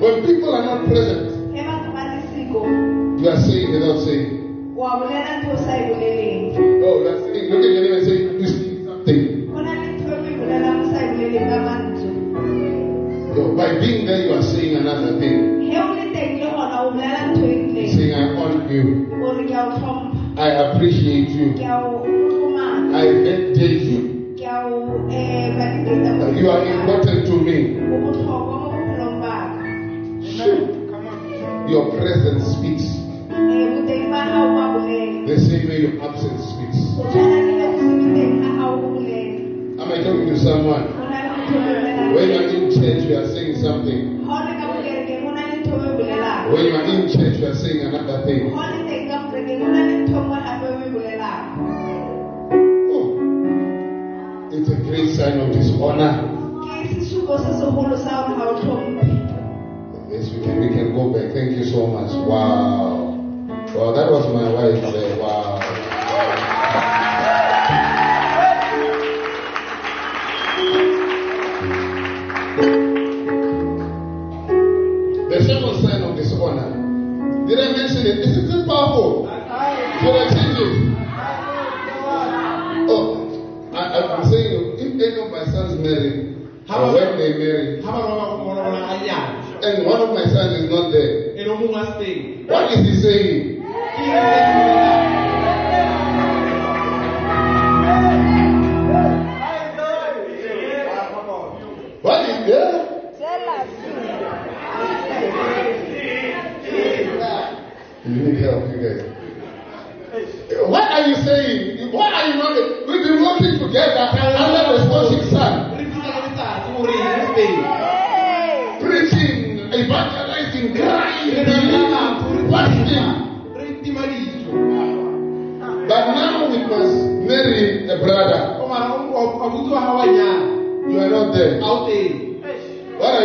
When 0.00 0.24
people 0.24 0.48
are 0.54 0.64
not 0.64 0.88
present, 0.88 1.28
you 3.20 3.28
are 3.28 3.40
saying 3.44 3.68
without 3.72 4.00
saying 4.06 4.37
wa 4.78 4.90
bolela 4.98 5.30
ntho 5.42 5.50
o 5.52 5.56
sa 5.58 5.74
boleleng 5.90 6.54
Oh, 6.86 7.02
saying, 7.02 7.50
look 7.50 7.62
at 7.66 7.70
your 7.74 7.82
neighbor 7.82 7.98
and 7.98 8.06
say, 8.06 8.16
you 8.22 8.46
saying 8.46 8.84
something. 8.86 9.22
go 9.50 9.58
na 9.60 9.72
le 9.74 9.86
ntho 9.98 10.06
o 10.14 10.18
bolelang 10.22 10.78
o 10.82 10.84
sa 10.92 11.00
boleleng 11.10 11.46
ka 11.50 11.58
mantswe 11.66 12.10
No, 13.34 13.42
by 13.54 13.68
being 13.78 14.06
there, 14.06 14.22
you 14.26 14.32
are 14.34 14.42
saying 14.42 14.74
another 14.78 15.18
thing. 15.18 15.36
ge 15.66 15.76
o 15.82 15.90
le 15.98 16.04
teng 16.14 16.32
le 16.40 16.46
gona 16.54 16.76
o 16.86 16.90
bolela 16.94 17.20
ntho 17.34 17.44
Saying, 17.94 18.14
I 18.14 18.24
honor 18.38 18.70
you. 18.70 18.84
o 19.18 19.26
re 19.34 19.42
ke 19.50 19.54
a 19.54 19.62
o 19.66 19.70
tlhompha 19.74 20.18
I 20.38 20.48
appreciate 20.70 21.30
you. 21.34 21.46
ke 21.58 21.66
a 21.66 21.74
o 21.82 22.06
tlomaka 22.06 22.94
I 22.94 23.06
validate 23.26 23.82
you. 23.90 23.98
ke 24.38 24.46
a 24.46 24.56
o 24.62 24.86
um 25.10 26.36
You 26.38 26.46
are 26.54 26.62
important 26.62 27.26
to 27.26 27.34
me. 27.42 27.67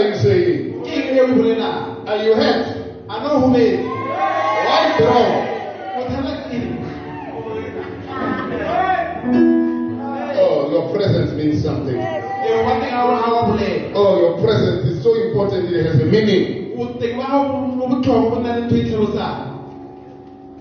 You 0.10 0.16
saying? 0.24 0.84
ke 0.84 0.94
eng 1.10 1.20
o 1.20 1.26
bolelang 1.38 2.08
Are 2.08 2.20
you 2.26 2.34
hurt? 2.36 2.66
no 3.08 3.30
gometse 3.42 3.84
What's 4.68 5.00
wrong? 5.02 5.34
bothata 5.98 6.34
ke 6.50 6.56
eng 6.58 7.84
Oh, 10.36 10.70
your 10.72 10.86
presence 10.94 11.32
means 11.34 11.64
something. 11.64 11.96
ee 11.96 12.64
wa 12.66 12.72
teng 12.82 12.92
ga 12.92 13.02
ga 13.08 13.30
wa 13.32 13.42
bolela 13.48 13.92
Oh, 13.96 14.12
your 14.20 14.34
presence 14.44 14.84
is 14.92 15.04
so 15.04 15.14
important. 15.16 15.70
It 15.72 15.86
has 15.86 16.00
a 16.02 16.06
meaning. 16.06 16.74
o 16.78 16.86
teng 17.00 17.16
ba 17.18 17.26
gago 17.32 17.64
mo 17.78 17.86
botlhokwa 17.88 18.30
bo 18.32 18.38
na 18.44 18.52
le 18.58 18.62
ntho 18.68 18.76
tlhalosang 18.84 19.40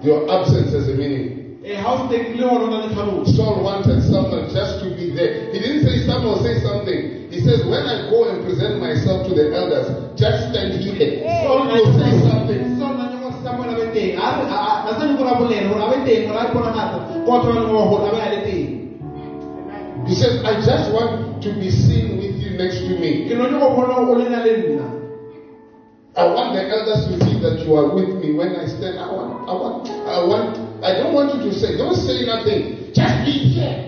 Your 0.03 0.27
absence 0.31 0.71
has 0.77 0.89
a 0.89 0.95
meaning. 0.95 1.59
ee 1.65 1.75
ga 1.83 1.89
o 1.91 1.97
se 1.99 2.05
teng 2.13 2.37
le 2.39 2.43
gone 2.47 2.65
o 2.65 2.69
na 2.71 2.79
le 2.87 2.89
tlhaloso 2.95 3.33
Saul 3.37 3.63
wanted 3.65 4.03
someone 4.07 4.47
just 4.55 4.81
to 4.81 4.87
be 4.95 5.11
there. 5.11 5.51
He 5.53 5.59
didn't 5.59 5.83
say 5.87 5.99
someone 6.07 6.39
say 6.43 6.61
something. 6.63 7.12
He 7.43 7.49
says, 7.49 7.67
when 7.67 7.83
I 7.83 8.07
go 8.07 8.31
and 8.31 8.47
present 8.47 8.79
myself 8.79 9.27
to 9.27 9.35
the 9.35 9.51
elders, 9.51 10.15
just 10.15 10.55
stand 10.55 10.79
here. 10.79 11.27
Saul 11.43 11.67
will 11.67 11.91
say 11.99 12.15
something. 12.23 12.79
Saul 12.79 12.95
na 12.95 13.11
nyangwa 13.11 13.35
sa 13.43 13.59
na 13.59 13.75
be 13.75 13.91
teng 13.91 14.15
a 14.15 14.27
re 14.39 14.47
a 14.47 14.87
a 14.87 14.91
sa 14.95 15.11
go 15.11 15.27
ra 15.27 15.35
bolela 15.35 15.67
gore 15.67 15.83
a 15.83 15.91
be 15.91 16.07
teng 16.07 16.31
gore 16.31 16.39
a 16.39 16.55
bona 16.55 16.71
ngata 16.71 17.27
ko 17.27 17.43
tlo 17.43 17.51
le 17.59 17.67
mo 17.67 17.91
gore 17.91 18.07
a 18.07 18.15
be 18.15 18.21
a 18.23 18.29
le 18.31 18.39
teng 18.47 20.07
He 20.07 20.15
says, 20.15 20.39
I 20.47 20.63
just 20.63 20.95
want 20.95 21.43
to 21.43 21.51
be 21.59 21.67
seen 21.67 22.15
with 22.15 22.39
you 22.39 22.55
next 22.55 22.87
to 22.87 22.95
me. 22.95 23.27
ke 23.27 23.35
no 23.35 23.51
go 23.51 23.75
bona 23.75 24.07
o 24.07 24.15
le 24.15 24.31
na 24.31 24.39
le 24.47 24.53
nna 24.63 24.87
I 26.15 26.23
want 26.31 26.55
the 26.55 26.63
elders 26.63 27.11
to 27.11 27.19
see 27.27 27.43
that 27.43 27.67
you 27.67 27.75
are 27.75 27.91
with 27.91 28.23
me 28.23 28.39
when 28.39 28.55
I 28.55 28.71
stand. 28.71 29.03
I 29.03 29.11
want, 29.11 29.51
I 29.51 29.55
want, 29.59 29.89
I 30.07 30.19
want, 30.23 30.85
I 30.85 30.95
don't 30.95 31.11
want 31.11 31.35
you 31.35 31.51
to 31.51 31.53
say, 31.59 31.75
don't 31.75 31.97
say 31.97 32.23
nothing. 32.23 32.93
Just 32.95 33.25
be 33.27 33.33
here. 33.51 33.83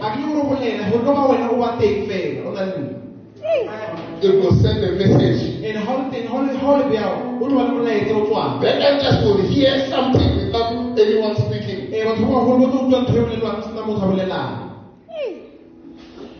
It 4.25 4.35
will 4.41 4.57
send 4.63 4.83
a 4.85 4.93
message. 4.97 5.41
and 5.65 5.77
ha 5.85 5.93
o 5.95 5.99
le 6.03 6.11
teng 6.11 6.27
ha 6.29 6.35
o 6.39 6.43
le 6.43 6.55
ha 6.59 6.69
o 6.73 6.77
le 6.79 6.85
bjao 6.91 7.13
o 7.43 7.47
le 7.49 7.55
wa 7.55 7.63
le 7.63 7.71
molaetsa 7.77 8.15
o 8.17 8.25
tswang 8.27 8.61
The 8.61 8.73
elders 8.89 9.19
will 9.25 9.43
hear 9.53 9.75
something 9.93 10.31
without 10.41 10.99
anyone 10.99 11.35
speaking. 11.45 11.81
ee 11.93 12.05
batho 12.05 12.25
ba 12.27 12.33
bagolo 12.41 12.57
ba 12.59 12.67
tlo 12.73 12.81
utlwa 12.85 12.99
ntho 13.03 13.13
e 13.15 13.21
bolelwang 13.25 13.61
se 13.65 13.71
na 13.77 13.83
motho 13.87 14.03
a 14.03 14.07
bolelang 14.11 14.53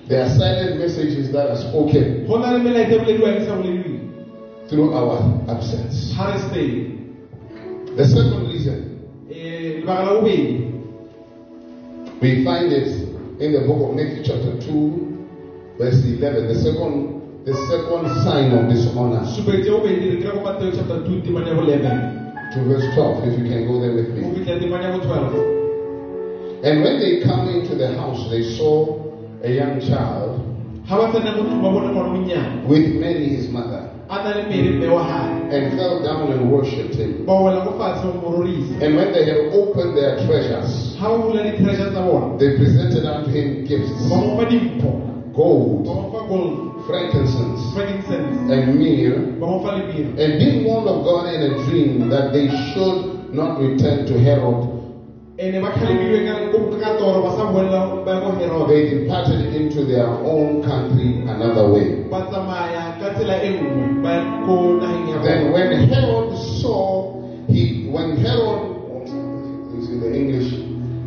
There 0.09 0.21
are 0.21 0.29
silent 0.29 0.77
messages 0.79 1.33
that 1.33 1.47
are 1.53 1.57
spoken 1.67 2.27
go 2.29 2.37
na 2.39 2.53
le 2.53 2.59
melaetsa 2.67 2.97
bolediwang 3.05 3.39
sa 3.47 3.53
bolediweng 3.59 4.01
through 4.69 4.91
our 4.99 5.17
absence. 5.55 5.97
The 7.97 8.05
second 8.15 8.49
reason 8.53 8.79
ee 9.31 9.81
lebaka 9.81 10.03
la 10.03 10.13
bobedi 10.21 10.73
we 12.23 12.45
find 12.45 12.73
it 12.73 12.89
in 13.41 13.53
the 13.53 13.61
book 13.67 13.81
of 13.91 13.95
Matthew 13.97 14.23
chapter 14.25 14.53
2, 14.71 15.14
verse 15.79 16.01
11. 16.05 16.49
The 16.49 16.55
second, 16.55 17.45
the 17.45 17.55
second 17.69 18.05
sign 18.25 18.53
of 18.53 18.69
dishonor. 18.69 19.23
Supetse 19.35 19.67
ya 19.67 19.79
bobedi 19.79 20.11
re 20.11 20.17
kry-a 20.23 20.33
ko 20.33 20.41
mateo 20.43 20.71
chapter 20.71 20.99
2 21.03 21.23
temane 21.23 21.49
ya 21.49 21.55
bo 21.55 21.63
11 21.63 22.53
to 22.55 22.59
verse 22.69 22.87
12, 22.95 23.29
if 23.29 23.39
you 23.39 23.47
can 23.51 23.67
go 23.67 23.81
there 23.81 23.95
with 23.95 24.11
me. 24.15 24.23
fitlha 24.35 24.61
temane 24.61 24.85
ya 24.85 24.93
bo 24.93 25.01
12 25.05 26.65
And 26.65 26.83
when 26.83 26.99
they 26.99 27.21
come 27.21 27.49
into 27.49 27.75
the 27.77 27.93
house, 27.99 28.31
they 28.31 28.43
saw 28.57 29.05
a 29.45 29.51
young 29.51 29.81
child 29.81 30.41
ga 30.89 30.97
ba 31.01 31.09
tsena 31.13 31.33
mo 31.37 31.43
tlong 31.49 31.63
ba 31.65 31.71
bone 31.73 32.69
with 32.69 32.87
Mary 33.01 33.29
his 33.29 33.49
mother 33.49 33.89
a 34.09 34.17
na 34.23 34.37
le 34.37 34.43
mere 34.49 34.71
mme 34.77 34.89
wa 34.93 35.03
gae 35.09 35.57
and 35.57 35.79
fell 35.79 36.03
down 36.05 36.31
and 36.33 36.51
worshipped 36.51 36.95
him. 36.95 37.25
ba 37.25 37.33
wela 37.33 37.65
ko 37.65 37.73
fatshe 37.81 38.05
mo 38.05 38.21
mororisa 38.21 38.77
And 38.85 38.97
when 38.97 39.13
they 39.13 39.25
had 39.25 39.49
opened 39.53 39.97
their 39.97 40.17
treasures, 40.27 40.97
ga 41.01 41.09
ba 41.09 41.17
bula 41.25 41.41
di-treasure 41.43 41.89
they 42.39 42.57
presented 42.61 43.05
unto 43.07 43.31
him 43.31 43.65
gifts 43.65 43.97
ba 45.35 45.43
mo 45.43 45.59
fa 45.59 45.67
gold, 45.67 45.87
ba 45.87 45.93
mo 45.95 46.07
fa 46.15 46.21
gold. 46.29 46.87
frankincense, 46.87 47.73
frankincense. 47.75 48.51
and 48.53 48.79
myrrh. 48.79 49.41
ba 49.41 49.47
mo 49.47 49.59
fa 49.63 49.71
lebira 49.79 50.15
And 50.19 50.39
being 50.39 50.65
warned 50.65 50.89
of 50.89 51.03
God 51.05 51.27
in 51.35 51.43
a 51.43 51.53
dream 51.67 52.09
that 52.11 52.33
they 52.33 52.47
should 52.73 53.35
not 53.35 53.59
return 53.59 54.07
to 54.07 54.15
Herod, 54.19 54.71
ene 55.39 55.59
ba 55.59 55.75
kgalebilwe 55.75 56.23
ka 56.23 56.35
ka 56.79 56.91
toro 56.95 57.27
ba 57.27 57.35
sa 57.35 57.51
boela 57.51 58.07
ba 58.07 58.11
ya 58.15 58.21
ko 58.23 58.31
herode 58.39 58.71
they 58.71 58.83
departed 59.03 59.51
into 59.51 59.83
their 59.83 60.07
own 60.07 60.63
country 60.63 61.27
another 61.27 61.67
way. 61.75 62.07
ba 62.07 62.31
tsamaya 62.31 62.95
ka 63.03 63.19
tsela 63.19 63.43
nngwe 63.43 63.99
ba 63.99 64.11
ya 64.15 64.23
ko 64.47 64.79
nageng 64.79 65.11
ya 65.11 65.19
Then 65.27 65.51
when 65.51 65.91
Herod 65.91 66.39
saw, 66.63 67.19
he 67.51 67.91
when 67.91 68.15
Herod 68.23 68.63
is 69.75 69.91
in 69.91 69.99
the 69.99 70.11
English, 70.15 70.55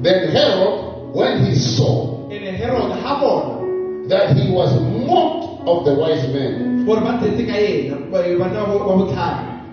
then 0.03 0.27
Herod 0.35 1.15
when 1.15 1.47
he 1.47 1.55
saw 1.55 2.27
ene 2.27 2.51
Herod 2.59 2.91
ga 2.99 3.13
bona 3.23 3.56
that 4.09 4.35
he 4.37 4.51
was 4.51 4.71
mocked 5.07 5.67
of 5.67 5.85
the 5.85 5.93
wise 5.95 6.27
men, 6.33 6.85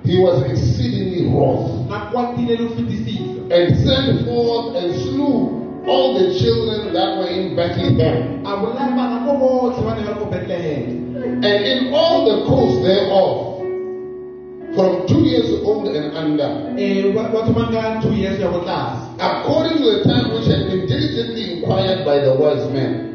he 0.04 0.18
was 0.20 0.42
exceedingly 0.50 1.26
wroth 1.28 1.90
a 1.90 2.10
kwatile 2.12 2.46
le 2.48 2.56
go 2.56 2.68
fetisisa. 2.74 3.50
and 3.50 3.76
sent 3.86 4.24
forth 4.26 4.76
and 4.76 4.94
slew 5.02 5.82
all 5.86 6.14
the 6.18 6.38
children 6.38 6.92
that 6.92 7.16
were 7.18 7.28
in 7.28 7.54
Bethlehem. 7.56 8.44
A 8.44 8.56
bolaya 8.56 8.94
bana 8.96 9.24
ko 9.24 9.32
botlhe 9.38 9.84
ba 9.84 9.94
ne 9.96 10.02
ba 10.02 10.10
le 10.12 10.18
ko 10.18 10.24
betlehem 10.26 11.04
and 11.44 11.44
in 11.44 11.92
all 11.92 12.24
the 12.24 12.44
coasts 12.48 12.82
thereof, 12.82 13.53
from 14.74 15.06
two 15.06 15.22
years 15.22 15.50
old 15.62 15.86
and 15.88 16.16
under, 16.16 16.74
eh, 16.78 17.12
batho 17.14 17.52
ba 17.54 17.62
nka 17.70 18.02
two 18.02 18.14
years 18.14 18.38
ya 18.40 18.50
go 18.50 18.60
according 19.18 19.78
to 19.78 19.90
the 19.98 20.04
time 20.04 20.32
which 20.34 20.46
had 20.46 20.66
been 20.66 20.86
diligently 20.86 21.52
inquired 21.58 22.04
by 22.04 22.18
the 22.18 22.34
wise 22.34 22.66
men. 22.72 23.14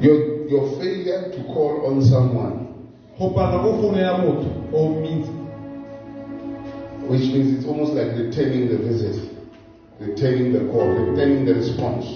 Your, 0.00 0.48
your 0.48 0.66
failure 0.80 1.30
to 1.30 1.42
call 1.44 1.86
on 1.86 2.02
someone, 2.02 2.66
go 3.18 3.30
pala 3.30 3.62
go 3.62 3.72
founela 3.82 4.18
motho 4.18 4.50
o 4.74 4.88
means 5.00 5.28
which 7.08 7.20
means 7.32 7.58
it's 7.58 7.66
almost 7.66 7.92
like 7.92 8.16
returning 8.16 8.68
the 8.68 8.78
visit, 8.78 9.30
returning 10.00 10.52
the 10.52 10.60
call, 10.72 10.86
returning 10.88 11.44
the 11.44 11.54
response, 11.54 12.06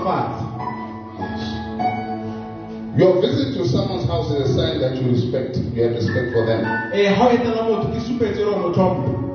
Your 2.97 3.21
visit 3.21 3.53
to 3.59 3.69
someone's 3.69 4.07
house 4.09 4.31
is 4.31 4.51
a 4.51 4.55
sign 4.55 4.81
that 4.81 4.97
you 4.97 5.11
respect, 5.13 5.59
you 5.59 5.83
have 5.83 5.93
respect 5.93 6.33
for 6.33 6.47
them. 6.47 6.65
ga 6.93 7.13
o 7.17 7.29
etela 7.31 7.63
motho 7.65 7.89
ke 7.93 8.01
supetso 8.01 8.41
ya 8.41 8.57
mo 8.59 8.73
tlhompho 8.73 9.27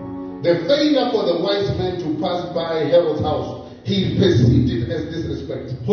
The 0.41 0.55
failure 0.65 1.09
for 1.11 1.25
the 1.25 1.37
wise 1.37 1.69
man 1.77 1.99
to 2.01 2.17
pass 2.19 2.49
by 2.53 2.89
Herod's 2.89 3.21
house, 3.21 3.69
he 3.83 4.17
perceived 4.17 4.71
it 4.71 4.89
as 4.89 5.05
disrespect. 5.13 5.69
The 5.69 5.85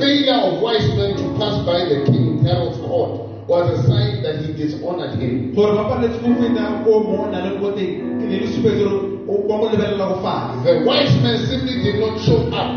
failure 0.00 0.40
of 0.48 0.62
wise 0.62 0.88
men 0.96 1.16
to 1.16 1.24
pass 1.36 1.60
by 1.66 1.84
the 1.84 2.04
king 2.06 2.38
Herod's 2.42 2.78
court 2.78 3.27
was 3.48 3.66
a 3.72 3.82
sign 3.88 4.22
that 4.22 4.36
he 4.44 4.52
dishonored 4.52 5.14
him. 5.20 5.54
gore 5.54 5.72
ba 5.72 5.84
paletse 5.88 6.20
go 6.20 6.34
feta 6.40 6.84
ko 6.84 7.00
mo 7.00 7.24
o 7.24 7.30
na 7.32 7.40
le 7.48 7.56
ko 7.60 7.72
teng 7.72 8.20
ke 8.20 8.24
ne 8.28 8.36
le 8.44 8.46
supetso 8.52 8.84
gore 8.84 9.08
o- 9.32 9.48
ba 9.48 9.54
mo 9.56 9.66
lebelela 9.72 10.06
go 10.12 10.16
fatshe 10.20 10.64
The 10.64 10.84
wise 10.84 11.16
men 11.24 11.36
simply 11.48 11.76
did 11.82 11.96
not 12.00 12.20
show 12.20 12.40
up 12.52 12.70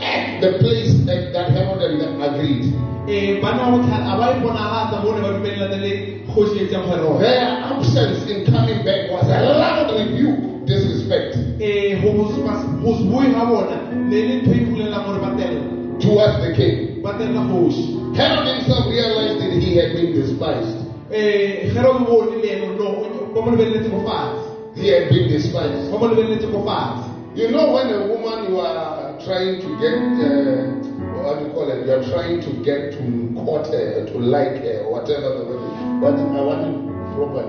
at 0.00 0.40
the 0.40 0.50
place 0.58 0.92
that, 1.06 1.32
that 1.32 1.48
Herod 1.52 1.82
agreed. 1.84 2.64
bana 3.44 3.60
ba 3.60 3.76
botlhale 3.76 4.16
ba 4.16 4.26
bonagatsa 4.40 4.96
mo 5.04 5.12
ne 5.12 5.20
ba 5.20 5.30
dumelelana 5.36 5.78
le 5.84 5.92
kgosi 6.32 6.64
tseng 6.68 6.88
Their 7.20 7.44
absence 7.44 8.24
in 8.32 8.44
coming 8.48 8.80
back 8.88 9.10
was 9.12 9.28
a 9.28 9.38
loud 9.60 9.92
rebuke, 9.92 10.64
disrespect 10.66 11.36
go 12.00 12.90
se 12.96 13.04
boe 13.04 13.24
ga 13.28 13.44
bona 13.44 13.76
ne 13.92 14.18
le 14.28 14.34
ntho 14.40 14.52
bulelang 14.64 15.04
gore 15.04 15.20
ba 15.20 15.30
telela 15.36 16.00
towards 16.00 16.40
the 16.40 16.50
king. 16.56 17.02
Ba 18.14 18.22
telela 18.22 18.42
kgosi 18.42 18.44
Herod 18.44 18.46
himself 18.46 18.90
realized 18.90 19.38
that 19.40 19.52
he 19.62 19.76
had 19.76 19.94
been 19.94 20.14
despised. 20.14 20.78
herod 21.10 21.86
o 21.86 22.04
bone 22.04 22.42
le 22.42 22.48
eno 22.48 22.72
no 22.76 22.86
ba 23.34 23.40
mo 23.42 23.50
lebeletse 23.50 23.90
go 23.90 24.00
fatshe 24.06 24.54
He 24.76 24.88
had 24.88 25.08
been 25.10 25.28
despised. 25.28 25.90
ba 25.90 25.98
mo 25.98 26.06
lebeletse 26.06 26.46
go 26.50 26.60
fatshe 26.64 27.10
You 27.36 27.50
know, 27.50 27.72
when 27.74 27.90
a 27.90 27.98
woman 28.06 28.44
you 28.48 28.60
are 28.60 29.18
trying 29.18 29.58
to 29.58 29.68
get, 29.82 29.98
uh, 30.22 30.70
what 31.26 31.38
do 31.40 31.46
you 31.46 31.50
call 31.50 31.68
it? 31.68 31.84
You 31.84 31.90
are 31.92 32.02
trying 32.08 32.40
to 32.42 32.50
get 32.62 32.92
to 32.94 33.34
court 33.42 33.66
her, 33.74 34.06
to 34.06 34.18
like 34.20 34.62
her, 34.62 34.86
whatever 34.86 35.34
the 35.34 35.42
word 35.42 35.58
is. 35.58 35.74
What 35.98 36.14
I 36.14 36.40
want 36.46 36.62
it 36.62 36.78
proper. 37.10 37.42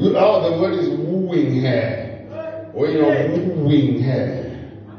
You 0.00 0.08
know, 0.10 0.40
the 0.40 0.56
word 0.58 0.72
is 0.72 0.88
wooing 0.88 1.60
her. 1.60 2.08
When 2.72 2.92
you're 2.92 3.28
wooing 3.28 4.00
her. 4.00 4.24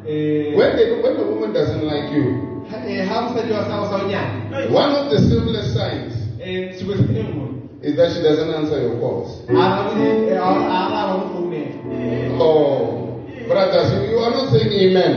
um 0.06 0.56
When 0.58 1.02
when 1.02 1.18
the 1.18 1.26
woman 1.26 1.52
doesn't 1.52 1.82
like 1.82 2.12
you, 2.14 2.57
ga 2.72 3.22
mosadi 3.22 3.52
wa 3.54 3.64
sa 3.64 3.90
sa 3.90 3.96
o 4.04 4.08
nyana 4.08 4.72
one 4.72 4.92
of 4.96 5.10
the 5.12 5.20
simplest 5.30 5.74
signs 5.74 6.14
um 6.14 6.44
e 6.44 6.74
nngwe 6.82 7.54
is 7.84 7.96
that 7.96 8.10
she 8.12 8.22
doesn't 8.24 8.50
answer 8.50 8.82
your 8.82 8.98
calls. 9.00 9.30
a 9.50 9.54
arabe 9.54 10.34
a 10.34 10.42
araba 10.42 11.14
mo 11.14 11.26
founela 11.32 12.38
Oh, 12.40 13.22
brothers, 13.48 13.90
you, 14.10 14.18
are 14.20 14.30
not 14.32 14.50
saying 14.52 14.72
amen. 14.74 15.14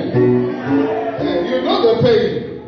Eh, 1.21 1.51
You 1.51 1.61
know 1.65 1.79
the 1.85 1.95
pain 2.05 2.61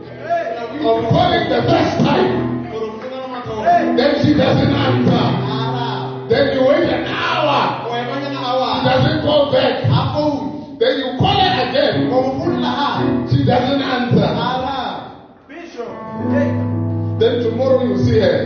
of 0.85 0.99
calling 1.13 1.45
the 1.49 1.61
first 1.69 1.95
time. 2.05 2.33
gore 2.73 2.89
o 2.89 2.99
fona 3.01 3.29
mathomo 3.33 3.97
Then 3.97 4.13
she 4.25 4.33
doesn't 4.35 4.75
answer. 4.87 5.25
Then 6.29 6.45
you 6.57 6.63
wait 6.69 6.89
an 6.89 7.05
hour. 7.07 7.87
o 7.87 7.93
emanyana 7.93 8.41
a 8.43 8.81
She 8.81 8.85
doesn't 8.89 9.21
call 9.23 9.53
back. 9.53 9.75
Then 10.81 10.93
you 11.01 11.09
call 11.21 11.37
her 11.37 11.53
again. 11.69 12.11
o 12.13 12.17
mo 12.17 12.19
founela 12.41 12.73
gape 12.99 13.31
She 13.31 13.45
doesn't 13.45 13.83
answer. 13.83 14.29
Araba 16.31 17.19
Then 17.19 17.35
tomorrow 17.43 17.83
you 17.85 17.97
see 18.05 18.19
her. 18.19 18.37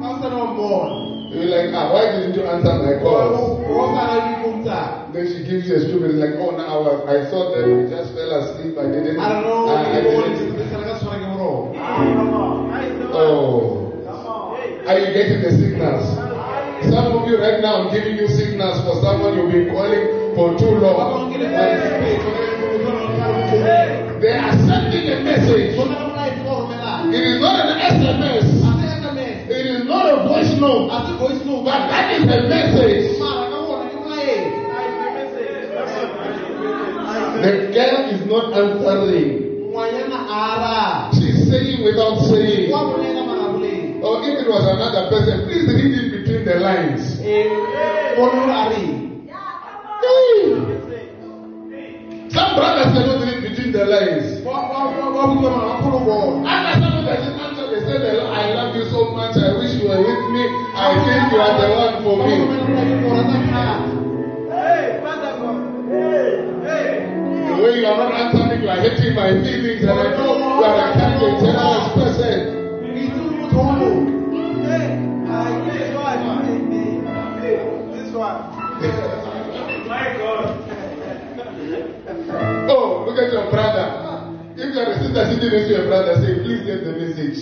ga 0.00 0.08
o 0.10 0.20
sana 0.22 0.36
wa 0.36 0.46
mmona 0.54 1.00
You're 1.32 1.48
like, 1.48 1.72
ah, 1.72 1.88
why 1.94 2.12
didn't 2.12 2.34
you 2.36 2.44
answer 2.44 2.74
my 2.84 2.94
calls? 3.00 3.40
o 3.64 3.94
sana 3.96 4.14
difounu 4.28 4.62
tsaka 4.64 5.12
Then 5.12 5.24
she 5.28 5.38
gives 5.48 5.64
you 5.68 5.76
a 5.76 5.80
stupid, 5.80 6.14
like, 6.16 6.34
oh, 6.40 6.50
no, 6.56 6.64
I, 6.64 7.16
I 7.16 7.18
thought 7.30 7.48
that 7.56 7.64
we 7.68 7.84
just 7.88 8.12
fell 8.16 8.32
asleep. 8.40 8.76
I 8.78 8.86
didn't. 8.92 9.16
a 9.16 9.28
re 9.28 9.40
no 9.44 9.68
I, 9.68 9.80
I 9.80 10.00
ke 10.00 10.04
bone 10.04 10.32
didn't. 10.32 10.56
se 10.56 10.64
se 10.68 10.76
ka 10.84 10.94
tshwara 11.00 11.18
ke 11.20 11.26
Oh. 13.12 13.88
Are 14.88 14.98
you 14.98 15.08
getting 15.16 15.40
the 15.42 15.50
signals? 15.52 16.06
Some 16.92 17.06
of 17.16 17.28
you 17.28 17.36
right 17.38 17.60
now, 17.62 17.74
I'm 17.80 17.88
giving 17.94 18.16
you 18.16 18.26
signals 18.28 18.80
for 18.84 18.94
someone 19.04 19.36
you've 19.38 19.52
been 19.52 19.68
calling 19.74 20.04
for 20.36 20.48
too 20.58 20.74
long. 20.84 20.96
bangwe 20.96 21.32
ke 21.32 21.38
le 21.42 21.48
fa 21.54 21.62
sepetso 21.80 22.28
o 22.28 22.76
tshwana 22.82 23.04
ka 23.18 23.26
mo 23.32 23.42
founela 23.50 24.20
They 24.22 24.34
are 24.38 24.56
sending 24.68 25.06
a 25.12 25.18
message. 25.28 25.76
It 27.12 27.24
is 27.28 27.40
not 27.40 27.56
an 27.66 27.78
SMS. 27.94 28.46
a 28.48 28.72
se 28.80 28.86
sms 29.00 29.50
It 29.50 29.66
is 29.66 29.84
not 29.84 30.06
a 30.08 30.16
voice 30.28 30.52
note. 30.60 30.88
a 30.90 30.98
se 31.06 31.12
voice 31.20 31.42
note 31.44 31.64
But 31.64 31.80
that 31.92 32.06
is 32.16 32.24
a 32.24 32.38
message. 32.48 33.18
mara 33.20 33.44
ka 33.52 33.58
bona 33.68 33.86
ke 33.90 33.96
molaetsa 33.96 34.32
The 37.42 37.52
girl 37.76 37.96
is 38.14 38.22
not 38.32 38.46
answering. 38.60 39.30
ngwanyana 39.72 40.18
a 40.18 40.36
araba 40.40 41.10
She's 41.16 41.38
saying 41.50 41.84
without 41.84 42.18
saying. 42.30 42.70
wa 42.72 42.80
bolela 42.90 43.22
mara 43.28 43.46
boleng 43.52 44.02
Or 44.02 44.14
if 44.24 44.34
it 44.42 44.48
was 44.48 44.64
another 44.66 45.04
person, 45.10 45.36
please 45.46 45.66
read 45.68 45.92
in 46.00 46.06
between 46.16 46.42
the 46.44 46.56
lines. 46.60 47.04
bone 48.16 48.36
gore 48.36 48.50
a 48.50 48.62
reng 48.72 49.00
Hey. 50.02 50.42
Some 52.34 52.50
brothers 52.56 52.90
cannot 52.96 53.21
read 53.62 53.72
between 53.72 53.72
the 53.72 53.84
lines. 53.84 54.40
wa 54.44 54.52
wa- 54.52 54.90
wa- 54.90 55.10
wa 55.12 55.26
butswa 55.26 55.50
mara 55.50 55.66
ba 55.68 55.74
kgone 55.78 55.98
go 56.04 56.14
bona 56.14 56.50
After 56.50 56.80
someone 56.80 57.04
doesn't 57.04 57.38
answer, 57.40 57.66
they 57.70 57.80
say, 57.86 57.98
"The 57.98 58.12
Lord, 58.18 58.32
I 58.32 58.54
love 58.54 58.76
you 58.76 58.84
so 58.90 59.00
much. 59.14 59.36
I 59.36 59.52
wish 59.58 59.74
you 59.74 59.88
were 59.88 60.00
with 60.02 60.24
me. 60.34 60.44
I 60.74 60.90
think 61.04 61.22
you 61.32 61.38
are 61.40 61.54
the 61.60 61.68
one 61.82 61.94
for 62.02 62.16
Ba 62.18 62.24
me. 62.26 62.34
romela 62.38 62.56
molaetsa 62.66 62.96
go 63.02 63.08
rata 63.16 63.38
thata. 63.50 64.02
The 67.46 67.54
way 67.62 67.72
you 67.80 67.86
are 67.86 67.96
not 67.96 68.12
answering, 68.12 68.62
you 68.62 68.68
are 68.70 68.80
hitting 68.80 69.14
my 69.14 69.28
feelings, 69.42 69.82
and 69.82 69.98
I 69.98 70.10
know 70.16 70.32
you 70.36 70.64
are 70.64 70.78
a 70.78 70.92
kind 70.98 71.22
of 71.22 71.32
generous 71.42 71.86
person. 71.94 72.38
Ke 72.82 73.00
itse 73.04 73.18
o 73.20 73.24
le 73.28 73.34
motho 73.38 73.58
wa 73.58 73.72
motho. 73.78 74.02
Oh, 82.34 82.51
look 83.12 83.26
at 83.26 83.32
your 83.32 83.50
brother. 83.50 83.86
If 84.54 84.72
you 84.72 84.80
are 84.80 84.90
a 84.92 84.96
sister 85.00 85.24
sitting 85.26 85.50
next 85.52 85.66
to 85.68 85.72
your 85.72 85.86
brother, 85.86 86.14
say, 86.20 86.32
please 86.40 86.60
get 86.64 86.84
the 86.84 86.92
message. 86.92 87.38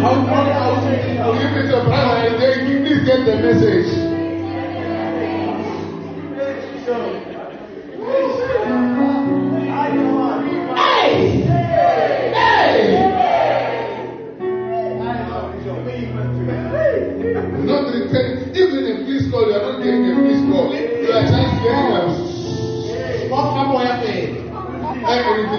Ha 0.00 0.08
o 0.12 0.16
bone 0.20 0.52
ha 0.52 0.64
o 0.68 0.76
se- 0.84 1.16
ha 1.16 1.28
o 1.28 1.34
se- 1.34 1.44
If 1.44 1.56
it's 1.60 1.70
your 1.70 1.84
brother, 1.84 2.28
say, 2.40 2.52
please 2.64 3.04
get 3.04 3.20
the 3.24 3.36
message. 3.40 4.13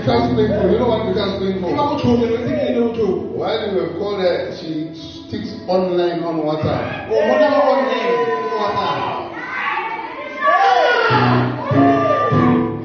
And 0.07 0.37
it 0.37 0.37
becomes 0.37 0.37
painful. 0.37 0.71
You 0.71 0.77
know 0.79 0.87
what 0.87 1.01
becomes 1.09 1.33
Ke 1.33 1.39
ba 1.39 1.45
painful? 1.45 1.69
botlhoko, 1.73 2.13
ne 2.21 2.37
ntse 2.37 2.53
ke 2.61 2.67
le 2.75 2.81
botlhoko. 2.85 3.21
While 3.41 3.61
you 3.73 3.79
have 3.81 3.93
called 3.97 4.19
her, 4.21 4.37
she 4.57 4.69
sticks 4.93 5.51
online 5.67 6.21
on 6.23 6.35
WhatsApp. 6.45 7.09
O 7.09 7.15
bona 7.25 7.47
ka 7.49 7.59
online, 7.73 8.13
ke 8.45 8.53
WhatsApp. 8.61 9.25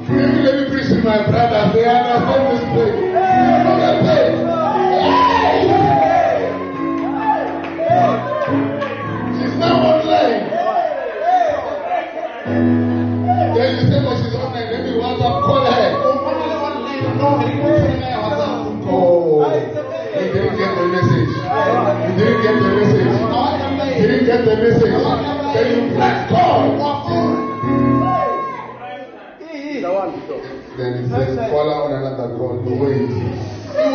Maybe 0.09 0.39
let 0.43 0.55
me 0.59 0.65
preach 0.71 0.89
to 0.89 0.97
my 1.03 1.19
brother. 1.29 1.61
They 1.73 1.85
understand 1.85 2.43
this 2.51 2.60
get 24.45 24.57
the 24.57 24.63
message. 24.63 24.95
Then 25.53 25.67
you 25.71 25.95
press 25.95 26.29
call. 26.29 26.61
Then 30.77 30.93
it 30.93 31.09
says 31.09 31.37
call 31.51 31.67
out 31.69 31.91
another 31.91 32.37
call. 32.37 32.55
You 32.65 32.73
wait. 32.81 33.09
You 33.09 33.85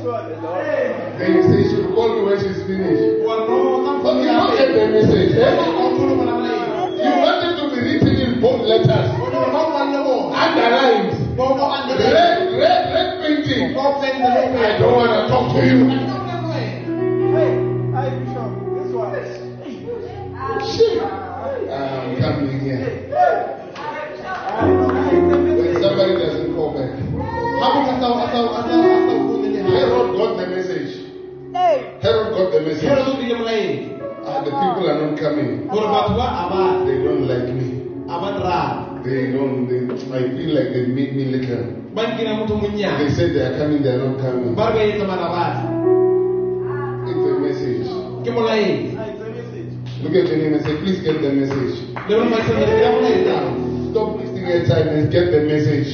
Then 0.04 1.34
you 1.36 1.44
say 1.44 1.70
she'll 1.70 1.94
call 1.96 2.10
me 2.16 2.22
when 2.26 2.38
she's 2.40 2.62
finished. 2.68 3.24
But 3.24 4.16
you 4.18 4.28
don't 4.28 4.58
get 4.58 4.68
the 4.74 4.88
message. 4.92 5.36
eh? 5.38 5.73
Underlined. 11.40 12.00
Red, 12.00 12.54
red, 12.54 12.94
red 12.94 13.10
painting. 13.22 13.76
I 13.76 14.78
don't 14.80 14.94
want 14.94 15.12
to 15.12 15.28
talk 15.30 15.46
to 15.56 15.62
you. 15.66 15.78
Shit. 20.74 21.02
I'm 21.02 22.16
coming 22.22 22.60
here. 22.60 23.10
When 25.58 25.74
somebody 25.82 26.14
doesn't 26.22 26.54
call 26.56 26.72
back. 26.78 26.92
Herod 29.74 30.10
got 30.18 30.32
the 30.38 30.46
message. 30.48 30.92
Herod 32.02 32.28
got 32.36 32.48
the 32.52 32.60
message. 32.62 32.84
And 34.26 34.46
the 34.46 34.52
people 34.52 34.86
are 34.90 35.00
not 35.02 35.20
coming. 35.20 35.50
They 36.86 36.98
don't 37.04 37.28
like 37.28 37.48
me. 37.54 37.68
They 39.04 39.32
don't. 39.34 39.68
They, 39.68 39.80
I 40.12 40.20
feel 40.36 40.52
like 40.56 40.70
they 40.74 40.86
made 40.88 41.16
me 41.16 41.26
little. 41.26 41.66
They 42.98 43.10
said 43.10 43.34
they 43.36 43.42
are 43.42 43.58
coming. 43.58 43.82
They 43.84 43.90
are 43.90 43.98
not 44.10 44.20
coming. 44.20 44.56
Ah, 46.68 47.10
it's 47.10 47.26
a 47.32 47.34
message. 47.40 47.88
Look 50.04 50.16
at 50.16 50.26
the 50.30 50.36
name 50.36 50.54
and 50.54 50.64
say, 50.66 50.76
please 50.82 51.00
get 51.02 51.22
the 51.22 51.32
message. 51.32 51.76
Stop 53.92 54.18
wasting 54.18 54.46
your 54.48 54.66
time 54.66 54.88
and 54.90 55.12
get 55.12 55.32
the 55.32 55.42
message. 55.48 55.90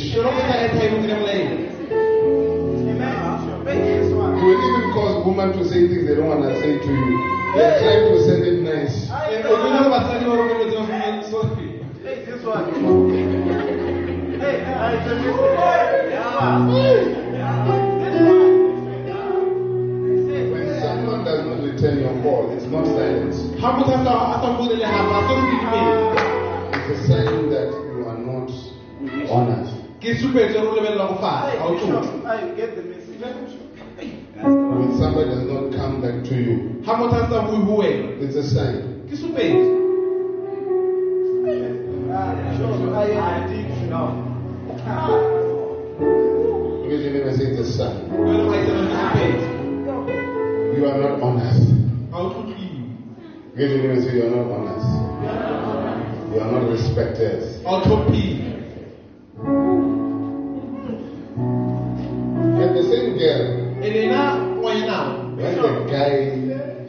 You 4.39 4.45
will 4.47 4.62
even 4.68 4.86
cause 4.95 5.16
women 5.26 5.49
to 5.57 5.64
say 5.70 5.80
things 5.88 6.05
they 6.07 6.16
don't 6.16 6.28
want 6.28 6.41
to 6.43 6.49
say 6.62 6.78
to 6.80 6.89
you. 6.89 7.18
They 7.55 7.64
are 7.66 7.78
trying 7.82 8.03
to 8.10 8.16
send 8.26 8.43
it 8.45 8.60
nice. 8.64 8.95
When 9.30 9.41
someone 9.70 9.84
does 12.88 13.09
sign 37.80 38.20
it's 38.22 38.36
a 38.36 38.44
sign. 38.44 39.00
Look 46.82 46.92
at 46.94 47.02
your 47.04 47.12
neighbor 47.14 47.30
and 47.30 47.38
say 47.38 47.46
it's 47.46 47.60
a 47.60 47.66
sign. 47.78 47.96
wena 48.10 48.44
maitsana 48.50 48.84
ke 48.90 49.26
supetso 49.46 49.96
You 50.78 50.82
are 50.90 50.98
not 51.02 51.14
honest. 51.22 51.62
ga 52.12 52.18
o 52.18 52.26
tlotliwe 52.34 52.82
Look 53.54 53.62
at 53.62 53.70
your 53.70 53.78
neighbor 53.78 53.94
and 53.94 54.02
say 54.04 54.12
you 54.18 54.24
are 54.26 54.34
not 54.34 54.46
honest. 54.56 54.90
You 56.34 56.38
are 56.42 56.50
not 56.54 56.64
respected. 56.74 57.38
ga 57.64 57.70
o 57.70 57.72
tlhophiwe 57.86 58.48
And 62.62 62.72
the 62.76 62.84
same 62.92 63.10
girl, 63.22 63.42
e 63.86 63.88
le 63.96 64.04
na 64.12 64.22
ngwanyanao 64.58 65.10
when 65.38 65.54
the 65.56 65.70
guy 65.94 66.14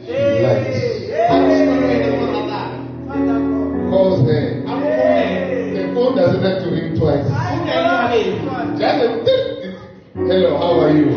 she 0.03 0.17
likes 0.41 0.81
ga 1.07 1.35
o 1.37 1.49
simane 1.55 1.85
wena 1.91 2.07
mo 2.17 2.25
ratang 2.33 2.73
calls 3.91 4.19
her, 4.27 4.43
a 4.65 4.73
mo 4.81 4.87
founela 4.97 5.37
the 5.77 5.83
phone 5.95 6.13
doesn't 6.19 6.43
have 6.47 6.57
to 6.63 6.67
ring 6.75 6.80
tick. 9.25 9.73
Hello, 10.13 10.57
how 10.57 10.79
are 10.79 10.91
you? 10.95 11.09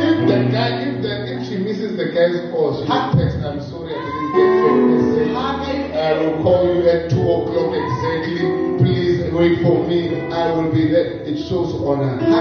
If 0.00 0.16
the 0.28 0.38
guy, 0.50 0.80
if 0.80 1.02
the 1.02 1.12
if 1.34 1.46
she 1.48 1.56
misses 1.58 1.96
the 1.96 2.06
guy's 2.06 2.40
call, 2.50 2.72
she 2.80 2.86
text, 2.88 3.36
I'm 3.44 3.60
sorry 3.68 3.92
I 3.92 4.00
didn't 4.00 4.32
get 4.32 4.48
your 4.64 4.76
message. 4.88 5.28
I 5.94 6.12
will 6.18 6.42
call 6.42 6.64
you 6.64 6.88
at 6.88 7.10
two 7.10 7.20
o'clock 7.20 7.74
exactly. 7.76 8.48
Please 8.78 9.32
wait 9.32 9.62
for 9.62 9.86
me. 9.86 10.00
I 10.32 10.52
will 10.52 10.72
be 10.72 10.88
there. 10.88 11.20
It 11.28 11.36
shows 11.48 11.74
honor. 11.84 12.16
ga 12.18 12.38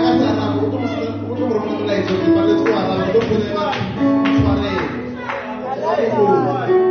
ka 6.78 6.87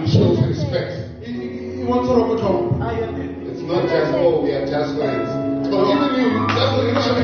It 0.00 0.08
shows 0.08 0.38
respect. 0.48 0.92
e 1.22 1.30
e- 1.30 1.80
e 1.80 1.84
bontsha 1.84 2.14
gore 2.14 2.32
o 2.32 2.36
tlhompha 2.36 2.88
It's 3.48 3.62
not 3.62 3.82
just 3.92 4.12
oh 4.14 4.40
we 4.42 4.50
are 4.56 4.66
just 4.66 4.96
friends. 4.96 5.28
But 5.70 5.84
even 5.92 6.10
you, 6.16 6.28
that's 6.56 6.72
what 6.72 6.86
it 6.88 6.96
shows. 7.04 7.20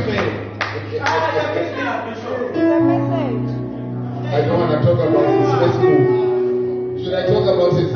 I 4.29 4.41
don't 4.45 4.59
want 4.61 4.73
to 4.73 4.79
talk 4.85 4.99
about 5.01 5.27
this. 5.33 5.49
Let's 5.63 5.77
move. 5.81 7.01
Should 7.01 7.15
I 7.15 7.25
talk 7.27 7.47
about 7.49 7.73
it? 7.81 7.89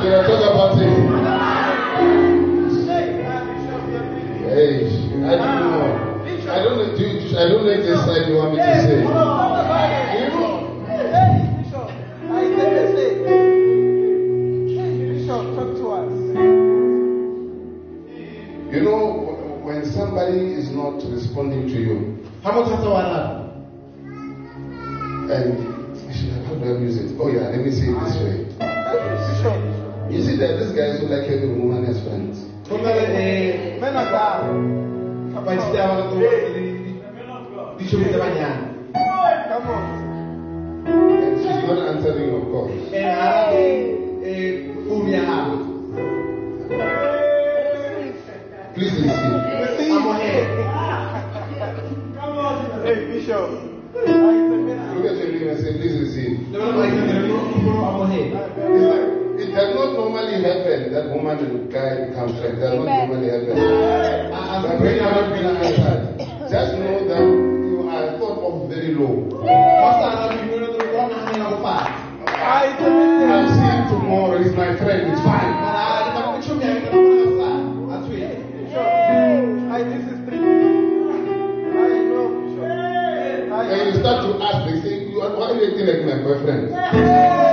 Should 0.00 0.14
I 0.14 0.26
talk 0.26 0.42
about 0.50 0.74
it? 0.82 0.94
Hey, 4.50 4.74
I 5.24 5.36
don't 5.38 5.54
know. 5.60 5.84
I 6.50 6.58
don't 6.62 6.76
know. 6.78 6.88
Do, 6.96 7.04
I 7.38 7.48
don't 7.48 7.64
know 7.64 7.70
if 7.72 7.82
this 7.84 8.00
side 8.04 8.28
you 8.28 8.36
want 8.36 8.52
me 8.52 8.58
to 8.58 8.74
say. 8.82 9.00
Somebody 20.24 20.54
is 20.54 20.70
not 20.70 21.02
responding 21.12 21.66
to 21.68 21.76
you, 21.78 22.16
ga 22.42 22.50
motho 22.52 22.72
a 22.72 22.76
sa 22.80 22.88
o 22.88 22.96
araba 22.96 23.44
and 25.34 25.56
how 26.46 26.54
do 26.54 26.64
I 26.64 26.78
use 26.80 26.96
it? 26.98 27.16
Oh 27.18 27.28
yeah, 27.28 27.48
let 27.48 27.60
me 27.64 27.70
say 27.70 27.88
it 27.88 27.96
this 28.00 28.16
way. 28.20 28.36
You 30.12 30.20
see 30.22 30.36
that 30.36 30.58
this 30.60 30.72
guy 30.72 30.92
is 30.92 31.00
so 31.00 31.06
like 31.06 31.24
having 31.28 31.58
woman 31.60 31.84
as 31.88 31.98
friends. 32.04 32.44
go 32.68 32.76
na 32.76 32.90
le 32.96 33.04
eh, 33.04 33.80
baithuti 33.80 34.12
ba 35.76 35.84
ba 35.88 36.04
le 36.16 36.30
ditšhomi 37.78 38.06
tsa 38.08 38.18
banyana 38.18 38.72
And 40.86 41.40
she's 41.40 41.62
not 41.68 41.78
answering 41.88 42.28
your 42.28 42.44
calls. 42.52 42.72
Eh, 48.86 48.92
founu 48.92 49.38
ya 49.50 49.66
gago 49.66 50.60
Please 52.84 53.06
listen. 53.12 53.40
amogela 54.14 54.84
Look 54.94 55.06
at 55.06 55.16
your 55.16 55.28
name 55.32 55.48
and 55.48 55.58
say, 55.60 55.72
listen. 55.72 56.30
lebala 56.52 56.72
maikano 56.76 58.44
It 59.36 59.50
does 59.50 59.74
not 59.74 59.90
normally 59.98 60.36
happen 60.42 60.92
that 60.94 61.06
woman 61.10 61.38
and 61.38 61.70
guy 61.72 62.06
become 62.06 62.30
friends. 62.38 62.54
It 62.54 62.60
does 62.60 62.74
not 62.78 62.86
normally 62.86 63.28
happen. 63.34 63.56
You 63.56 63.64
are 65.02 65.14
not 65.14 65.26
just 66.50 66.70
know 66.78 66.98
that 67.08 67.24
you 67.66 67.88
are 67.90 68.06
thought 68.18 68.38
of 68.46 68.54
very 68.70 68.94
low. 68.94 69.26
ga 69.42 69.90
sa 69.98 70.06
arabe 70.14 70.38
dilo 70.46 70.66
le 70.70 70.78
go 70.86 71.02
naganela 71.10 71.50
go 71.50 71.56
fata 71.66 72.04
I'll 72.44 73.48
see 73.48 73.64
him 73.64 73.82
tomorrow. 73.90 74.38
He's 74.42 74.52
my 74.54 74.76
friend. 74.76 75.02
It's 75.12 75.22
fine. 75.24 75.63
Start 84.04 84.22
to 84.22 84.44
ask, 84.44 84.66
they 84.66 84.76
say, 84.82 85.08
you 85.08 85.22
are, 85.22 85.32
why 85.34 85.48
are 85.48 85.54
you 85.56 85.70
acting 85.70 85.86
like 85.86 86.04
my 86.04 86.22
boyfriend? 86.22 87.43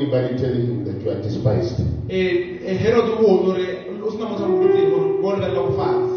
Anybody 0.00 0.36
telling 0.40 0.66
him 0.66 0.84
that 0.88 0.96
you 1.04 1.10
are 1.10 1.20
despised. 1.20 1.80
Eh, 2.08 2.58
eh, 2.64 2.76
herod 2.80 3.08
o 3.12 3.16
bone 3.20 3.44
gore 3.44 3.66
o 4.02 4.10
sena 4.10 4.24
motho 4.30 4.44
a 4.44 4.48
mo 4.48 4.56
botseng 4.64 4.88
gore 4.90 5.08
bo 5.22 5.28
lebelela 5.36 5.62
go 5.68 5.72
fatshe 5.76 6.08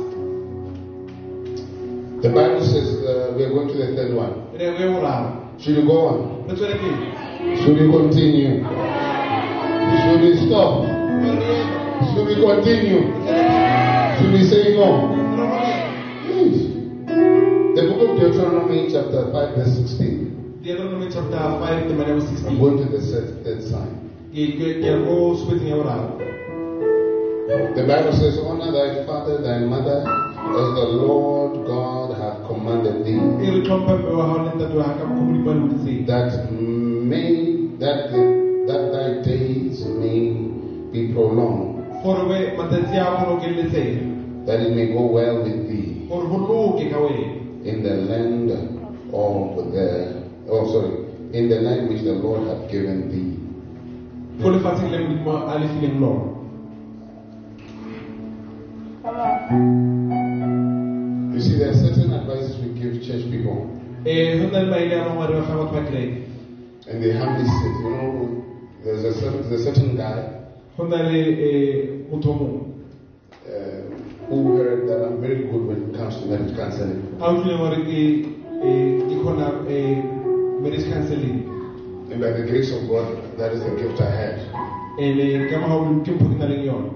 The 2.24 2.30
Bible 2.30 2.64
says 2.64 2.88
uh, 3.04 3.34
we 3.36 3.44
are 3.44 3.50
going 3.52 3.68
to 3.68 3.76
the 3.76 3.88
third 3.96 4.14
one. 4.16 4.34
re 4.56 4.70
re 4.70 4.86
boraro 4.88 5.60
Should 5.60 5.76
you 5.76 5.86
go 5.86 5.98
on? 6.08 6.18
re 6.48 6.56
tswele 6.56 6.76
pele 6.80 6.96
Should 7.62 7.76
we 7.80 7.86
continue? 7.92 8.64
Should 10.04 10.22
we 10.24 10.32
stop? 10.48 10.88
Should 12.14 12.28
we 12.32 12.36
continue? 12.40 13.02
Should 14.18 14.32
we 14.32 14.42
say 14.52 14.64
no? 14.80 14.88
Yes. 16.32 16.56
The 17.76 17.82
book 17.90 18.02
of 18.08 18.16
Deuteronomy, 18.20 18.88
chapter 18.92 19.28
5, 19.32 19.56
verse 19.58 19.76
16. 19.76 20.23
Deuteronomy 21.44 21.60
chapter 21.60 21.60
5 21.60 21.88
the 21.90 21.96
verse 21.96 22.24
I'm 22.24 22.36
16 22.38 22.60
going 22.60 22.78
to 22.78 22.86
the 22.86 23.02
third, 23.02 23.44
third 23.44 23.64
sign. 23.64 24.00
The 27.76 27.84
Bible 27.88 28.14
says, 28.14 28.40
Honor 28.40 28.72
thy 28.72 29.06
father, 29.06 29.42
thy 29.42 29.60
mother, 29.60 30.00
as 30.00 30.74
the 30.74 30.88
Lord 31.04 31.68
God 31.68 32.16
hath 32.18 32.48
commanded 32.48 33.06
thee, 33.06 33.20
re 33.20 33.62
tlhompha 33.62 33.98
mme 33.98 34.16
wa 34.16 34.26
gago 34.26 34.44
le 34.44 34.52
ntate 34.56 34.76
wa 34.76 34.84
ga 34.84 34.94
ka 35.00 35.06
mokgwa 35.06 35.26
modimo 35.26 35.52
a 35.52 35.54
le 35.54 35.60
boditseng 35.68 36.06
that 36.08 36.52
may 36.52 37.32
that 37.80 38.12
the, 38.12 38.22
that 38.68 38.92
thy 38.94 39.08
days 39.28 39.86
may 39.86 40.20
be 40.92 41.12
prolonged, 41.14 41.84
gore 42.04 42.26
we 42.26 42.38
matsatsi 42.58 42.98
a 42.98 43.04
go 43.20 43.36
okeletsege 43.36 44.46
that 44.46 44.60
it 44.62 44.72
may 44.76 44.88
go 44.94 45.02
well 45.06 45.44
with 45.44 45.68
thee. 45.68 46.08
Gore 46.10 46.28
go 46.28 46.38
loke 46.38 46.90
ka 46.90 47.00
in 47.70 47.84
the 47.84 47.94
land 48.10 48.52
of 48.52 49.56
the 49.74 50.24
oh 50.50 50.66
sorry, 50.72 51.03
in 51.34 51.50
the 51.50 51.60
land 51.62 51.90
which 51.90 52.04
the 52.04 52.14
Lord 52.14 52.48
hath 52.48 52.70
given 52.70 53.10
thee. 53.10 53.40
go 54.42 54.50
lefatsheng 54.50 54.92
le 54.92 55.00
modimo 55.00 55.34
a 55.48 55.60
le 55.60 55.68
fileng 55.68 56.00
lona. 56.00 56.32
You 61.34 61.42
see, 61.42 61.58
there 61.58 61.70
are 61.70 61.74
certain 61.74 62.14
advices 62.14 62.58
we 62.62 62.70
give 62.80 63.02
church 63.04 63.26
people, 63.32 63.68
eh 64.06 64.38
go 64.38 64.50
na 64.50 64.60
le 64.62 64.70
maele 64.74 64.94
a 64.94 65.04
mangwe 65.10 65.24
a 65.24 65.28
re 65.28 65.36
wa 65.36 65.42
ga 65.42 65.54
batho 65.58 65.74
ba 65.74 65.82
kereke 65.90 66.24
and 66.88 67.02
they 67.02 67.14
have 67.14 67.38
this, 67.40 67.50
You 67.50 67.90
know, 67.90 68.44
there's 68.84 69.04
a 69.04 69.14
certain, 69.14 69.50
there's 69.50 69.62
a 69.66 69.74
certain 69.74 69.96
guy. 69.96 70.20
Go 70.78 70.86
na 70.86 70.98
le 71.02 71.18
motho 72.12 72.30
o 72.30 72.34
mongwe 72.34 72.62
uh, 73.50 73.82
who 74.30 74.56
heard 74.58 74.88
that 74.88 75.02
I'm 75.06 75.20
very 75.20 75.44
good 75.50 75.66
when 75.68 75.90
it 75.90 75.96
comes 75.98 76.16
to 76.20 76.26
marriage 76.28 76.56
counseling. 76.56 77.02
Marriage 80.64 80.86
counseling 80.92 81.50
And 82.12 82.22
by 82.22 82.32
the 82.32 82.44
grace 82.50 82.72
of 82.72 82.88
God, 82.90 83.08
that 83.40 83.52
is 83.54 83.64
the 83.64 83.72
gift 83.82 84.00
I 84.02 84.10
had. 84.12 84.38
ene 85.00 85.50
ka 85.50 85.58
magaolo 85.64 86.04
ke 86.06 86.12
mpho 86.16 86.26
ke 86.34 86.38
na 86.40 86.46
leng 86.52 86.64
yone 86.66 86.90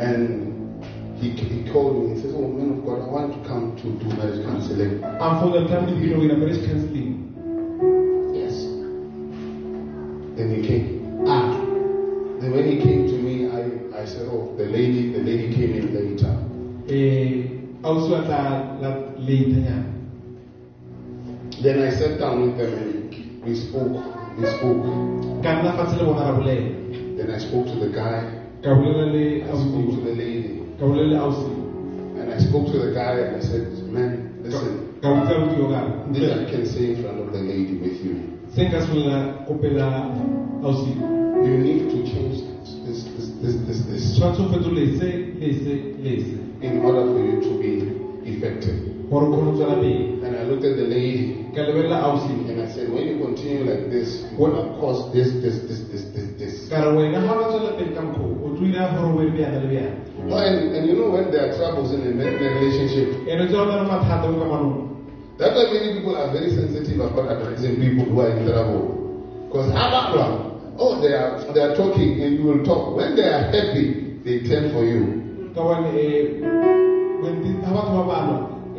And 0.00 0.46
he, 1.20 1.28
he 1.36 1.70
called 1.72 1.94
me 2.04 2.12
and 2.12 2.18
says, 2.20 2.32
Oh, 2.34 2.48
man 2.48 2.70
of 2.78 2.84
God, 2.86 3.02
I 3.04 3.08
want 3.12 3.32
to 3.36 3.48
come 3.48 3.76
to 3.76 3.86
do 4.00 4.16
marriage 4.16 4.42
counseling. 4.46 5.02
a 5.04 5.30
mfonela 5.34 5.68
tlamehile 5.68 6.00
ke 6.00 6.04
ilo 6.10 6.22
ira 6.24 6.36
marriage 6.36 6.62
counseling 6.66 7.10
Yes. 8.34 8.66
Then 10.36 10.48
he 10.56 10.60
came. 10.68 10.86
a 11.28 11.38
Then 12.40 12.52
when 12.52 12.64
he 12.64 12.76
came 12.80 13.06
to 13.12 13.16
me, 13.26 13.44
I, 13.46 14.02
I 14.02 14.04
said, 14.06 14.26
Oh, 14.32 14.54
the 14.56 14.64
lady, 14.64 15.12
the 15.12 15.20
lady 15.20 15.48
came 15.54 15.74
in 15.80 15.92
later. 15.94 16.32
eh 16.88 17.44
ausi 17.84 18.10
wa 18.12 18.20
tla 18.26 18.40
la 18.80 18.90
leitanyana 19.28 19.99
Then 21.62 21.82
I 21.82 21.90
sat 21.90 22.18
down 22.18 22.40
with 22.40 22.56
them 22.56 22.72
and 22.72 23.44
we 23.44 23.54
spoke. 23.54 23.92
We 24.38 24.46
spoke. 24.48 24.80
ka 25.44 25.60
nna 25.60 25.72
fatshe 25.76 25.96
le 26.00 26.04
bona 26.08 26.24
ra 26.24 26.32
bolela 26.32 26.72
Then 27.18 27.30
I 27.30 27.38
spoke 27.38 27.66
to 27.66 27.76
the 27.76 27.92
guy. 27.92 28.32
I 28.64 28.72
spoke 29.60 29.90
to 29.92 30.00
the 30.00 30.14
lady. 30.16 30.64
ka 30.78 30.86
bolela 30.86 31.08
le 31.12 31.18
ausi 31.20 31.52
And 32.16 32.32
I 32.32 32.38
spoke 32.38 32.72
to 32.72 32.78
the 32.78 32.92
guy 32.94 33.12
and 33.20 33.36
I 33.36 33.40
said, 33.40 33.68
Man, 33.92 34.40
listen, 34.42 34.96
ka 35.02 35.08
botsa 35.12 35.36
ausi 35.36 35.58
yo 35.60 35.68
ka 35.68 35.80
this 36.12 36.32
I 36.32 36.50
can 36.50 36.64
say 36.64 36.84
in 36.94 37.02
front 37.02 37.20
of 37.20 37.32
the 37.32 37.40
lady 37.40 37.76
with 37.76 38.00
you. 38.04 38.16
se 38.54 38.64
nka 38.64 38.80
se 38.80 38.88
bolela 38.88 39.44
kopela 39.46 39.86
ausi 40.64 40.96
You 41.44 41.56
need 41.58 41.90
to 41.92 41.98
change 42.08 42.40
this, 42.86 43.04
this, 43.04 43.28
this, 43.40 43.56
this, 43.68 43.80
this, 43.86 44.20
in 46.60 46.84
order 46.84 47.04
for 47.12 47.20
you 47.20 47.40
to 47.40 47.50
be 47.60 47.72
effective. 48.28 48.90
Gore 50.50 50.58
o 50.58 50.58
kgone 50.58 50.58
go 50.58 50.58
tswela 50.58 50.58
pele 50.58 50.58
And 50.58 50.58
I 50.58 50.58
looked 50.58 50.64
at 50.64 50.76
the 50.76 50.84
lady 50.84 51.46
ka 51.54 51.60
lebelela 51.62 52.02
ausi 52.02 52.48
and 52.48 52.60
I 52.60 52.74
said, 52.74 52.92
when 52.92 53.06
you 53.06 53.18
continue 53.18 53.64
like 53.64 53.90
this, 53.90 54.24
you 54.32 54.38
will 54.38 54.78
cause 54.80 55.12
this, 55.12 55.30
this, 55.42 55.62
this, 55.68 55.80
this, 55.88 56.02
this, 56.14 56.38
this. 56.38 56.68
ka 56.68 56.82
re 56.82 56.96
wena 56.96 57.20
ga 57.20 57.34
ba 57.34 57.44
tswela 57.48 57.76
pele 57.76 57.94
ka 57.94 58.00
mokgwa 58.00 58.50
o 58.50 58.56
tlile 58.56 58.80
gore 58.96 59.08
o 59.08 59.18
be 59.18 59.30
bjana 59.30 59.60
le 59.62 59.68
bjana 59.68 59.94
Oh, 60.28 60.36
and, 60.36 60.76
and 60.76 60.86
you 60.86 60.96
know 60.96 61.10
when 61.10 61.30
there 61.30 61.50
are 61.50 61.56
troubles 61.56 61.92
in 61.92 62.02
a, 62.02 62.10
relationship, 62.12 63.26
ene 63.26 63.46
tse 63.46 63.56
na 63.56 63.82
le 63.82 63.88
mathata 63.88 64.28
mo 64.28 64.90
that's 65.40 65.56
why 65.56 65.72
many 65.72 65.94
people 65.96 66.16
are 66.16 66.30
very 66.32 66.50
sensitive 66.50 67.00
about 67.00 67.32
advising 67.32 67.80
people 67.80 68.04
who 68.12 68.20
are 68.20 68.28
in 68.36 68.44
trouble. 68.44 69.48
Because 69.48 69.72
oh, 70.78 71.00
they 71.00 71.14
are 71.16 71.40
they 71.54 71.60
are 71.60 71.74
talking 71.74 72.20
and 72.20 72.36
you 72.38 72.44
will 72.44 72.62
talk. 72.62 72.94
When 72.94 73.16
they 73.16 73.24
are 73.24 73.48
happy, 73.48 74.20
they 74.22 74.40
turn 74.44 74.70
for 74.70 74.84
you. 74.84 75.16
ka 75.54 75.80
eh, 75.96 76.44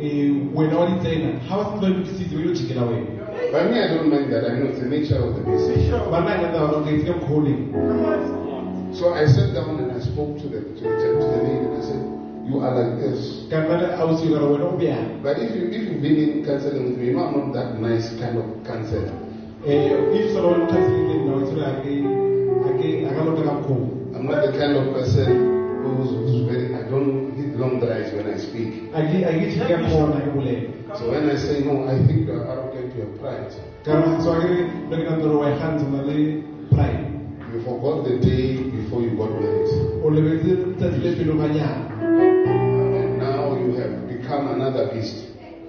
bane 0.02 0.18
ga 0.18 0.50
batho 0.52 0.52
ba 0.52 0.52
balwa 0.52 0.52
eh, 0.52 0.54
wena 0.54 0.78
wa 0.78 0.86
ditsena 0.86 1.28
ga 1.48 1.56
ba 1.56 1.80
ba 1.80 1.88
lokisitse 1.88 2.34
ilo 2.34 2.54
chikela 2.54 2.84
wena 2.86 3.22
But 3.52 3.70
me, 3.70 3.78
I 3.80 3.88
don't 3.88 4.08
mind 4.08 4.32
that. 4.32 4.44
I 4.44 4.58
know 4.58 4.66
it's 4.70 4.80
the 4.80 4.88
nature 4.88 5.16
of 5.16 5.34
the 5.36 5.42
business. 5.44 5.90
banna 6.10 6.36
nyata 6.40 6.58
gore 6.58 6.76
o 6.76 6.84
ka 6.84 6.90
itse 6.90 7.04
ka 7.06 7.12
mokgwa 7.12 7.36
o 7.36 7.40
leng 7.40 8.94
So 8.94 9.12
I 9.14 9.24
sat 9.26 9.54
down 9.54 9.78
and 9.80 9.92
I 9.92 10.00
spoke 10.00 10.36
to 10.40 10.48
the 10.48 10.60
to 10.60 10.82
the, 10.84 11.08
to 11.20 11.26
the 11.32 11.38
lady 11.44 11.64
and 11.64 11.76
I 11.76 11.80
said, 11.80 12.02
"You 12.44 12.60
are 12.60 12.72
like 12.76 13.00
this." 13.00 13.44
ka 13.50 13.56
nna 13.60 13.76
le 13.80 13.88
ausi 14.00 14.28
ka 14.32 14.38
re 14.40 14.46
wena 14.52 14.64
o 14.68 14.76
bjana 14.76 15.22
But 15.22 15.38
if 15.38 15.54
you 15.56 15.68
if 15.68 15.82
you've 15.88 16.02
been 16.02 16.16
in 16.16 16.44
counseling 16.44 16.84
with 16.84 16.98
me, 16.98 17.06
you 17.06 17.12
know 17.16 17.24
I'm 17.24 17.36
not 17.36 17.52
that 17.56 17.80
nice 17.80 18.08
kind 18.20 18.36
of 18.38 18.44
counselor. 18.64 19.12
um 19.12 20.16
if 20.16 20.32
solo 20.32 20.50
le 20.56 20.66
counseling 20.68 21.08
le 21.08 21.14
nna 21.24 21.32
o 21.36 21.40
tsere 21.46 21.64
a 21.64 21.72
ke 21.80 21.92
a 22.68 22.70
ke 22.78 22.88
ka 23.16 23.22
loka 23.24 23.42
ka 23.48 23.52
mokgwa 23.52 23.88
I'm 24.14 24.24
not 24.28 24.40
the 24.44 24.52
kind 24.58 24.76
of 24.76 24.92
person 24.92 25.28
who's, 25.82 26.10
who's 26.12 26.44
very. 26.48 26.74
I 26.74 26.82
don't 26.88 27.32
hit 27.62 27.70
long 27.72 27.80
drives 27.80 28.12
when 28.12 28.26
I 28.26 28.38
speak. 28.38 28.90
a 28.94 29.02
ke 29.02 29.22
a 29.24 29.32
ke 29.38 29.46
chike 29.54 29.68
ka 29.68 29.76
kgona 29.88 30.20
ke 30.20 30.30
bolela 30.34 30.96
So 30.98 31.10
when 31.10 31.30
I 31.30 31.36
say 31.36 31.60
no, 31.64 31.88
I 31.88 31.96
think 32.06 32.26
you 32.26 32.32
are 32.32 32.46
arrogant, 32.46 32.94
you 32.96 33.02
are 33.02 33.12
pride. 33.18 33.52
ka 33.84 33.92
re 33.92 34.20
so 34.22 34.32
ke 34.40 34.48
le 34.90 34.96
ke 34.96 35.10
na 35.10 35.16
toro 35.18 35.38
wa 35.38 35.50
gantse 35.58 35.86
na 35.90 36.02
pride 36.70 37.08
You 37.52 37.60
forgot 37.62 38.04
the 38.04 38.18
day 38.18 38.56
before 38.56 39.02
you 39.02 39.16
got 39.16 39.30
married. 39.30 39.68
o 40.02 40.08
lebetse 40.10 40.76
tsatsi 40.78 40.98
le 41.02 41.10
pele 41.16 41.32
ga 41.36 41.46
nyana 41.48 41.82
And 43.02 43.18
now 43.18 43.56
you 43.58 43.74
have 43.76 44.08
become 44.08 44.48
another 44.48 44.92
beast. 44.92 45.16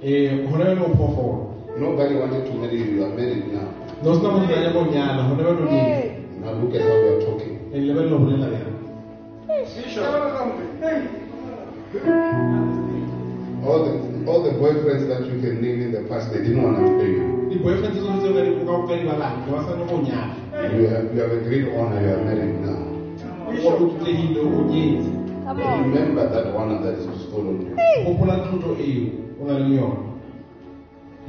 Eh, 0.02 0.46
gona 0.48 0.66
bjale 0.66 0.82
o 0.82 0.96
phoofolo 0.96 1.50
Nobody 1.78 2.16
wanted 2.16 2.46
to 2.46 2.54
marry 2.54 2.78
you, 2.78 2.86
you 2.98 3.04
are 3.04 3.10
married 3.16 3.52
now. 3.54 3.68
no 4.04 4.14
sena 4.14 4.30
motho 4.30 4.54
a 4.54 4.60
nyaka 4.64 4.78
o 4.78 4.86
nyala 4.86 5.22
gona 5.30 5.44
bjale 5.44 5.62
o 5.62 5.66
nyele 5.72 6.20
Now 6.44 6.52
look 6.60 6.76
at 6.76 6.82
how 6.82 6.98
you 7.00 7.08
are 7.16 7.22
talking. 7.24 7.56
Eh, 7.72 7.80
e 11.00 11.23
All 11.94 13.86
the 13.86 14.26
all 14.26 14.42
the 14.42 14.50
boyfriends 14.58 15.06
that 15.14 15.30
you 15.30 15.40
can 15.40 15.62
name 15.62 15.80
in 15.82 15.92
the 15.92 16.02
past, 16.10 16.34
they 16.34 16.40
didn't 16.42 16.64
want 16.64 16.78
to 16.78 16.82
marry 16.90 17.12
you. 17.22 17.50
di-boyfriend 17.54 17.94
tse 17.94 18.02
tse 18.02 18.30
ka 18.34 18.42
di 18.42 18.66
ka 18.66 18.74
ka 18.88 18.94
di 18.98 19.04
balang 19.06 19.46
ga 19.46 19.52
ba 19.54 19.60
sane 19.62 19.86
go 19.86 20.02
nyala 20.02 20.34
You 20.74 20.88
have 20.90 21.14
you 21.14 21.22
have 21.22 21.34
a 21.38 21.42
great 21.46 21.70
honor, 21.78 22.02
you 22.02 22.10
are 22.18 22.24
married 22.26 22.56
now. 22.66 22.82
o 23.46 23.70
tlotlegile 23.78 24.42
o 24.42 24.66
nyetse 24.66 25.10
Remember 25.86 26.26
that 26.34 26.56
honor 26.58 26.82
that 26.82 26.98
is 26.98 27.06
bestowed 27.06 27.46
on 27.46 27.62
you. 27.62 27.76
gopola 28.06 28.42
tlotlo 28.42 28.74
eo 28.82 29.14
o 29.38 29.46
na 29.46 29.54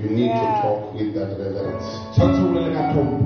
You 0.01 0.09
need 0.17 0.33
to 0.33 0.47
talk 0.65 0.95
with 0.97 1.13
that 1.13 1.37
reverence. 1.37 1.87
tshwanetse 2.17 2.41
o 2.41 2.49
bolele 2.49 2.73
ka 2.73 2.83
tlhompho 2.89 3.21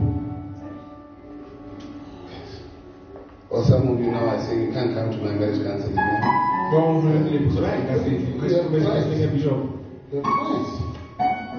Or 3.51 3.63
some 3.65 3.87
of 3.89 4.01
you 4.03 4.11
now 4.11 4.27
are 4.27 4.41
saying 4.43 4.61
you 4.67 4.73
can't 4.75 4.93
come 4.93 5.09
to 5.15 5.19
my 5.23 5.33
marriage 5.33 5.63
counseling. 5.65 6.58
Dans 6.71 7.01
le, 7.03 7.13
les 7.31 7.39
that's 7.49 8.05
The 10.11 10.21
price. 10.21 10.89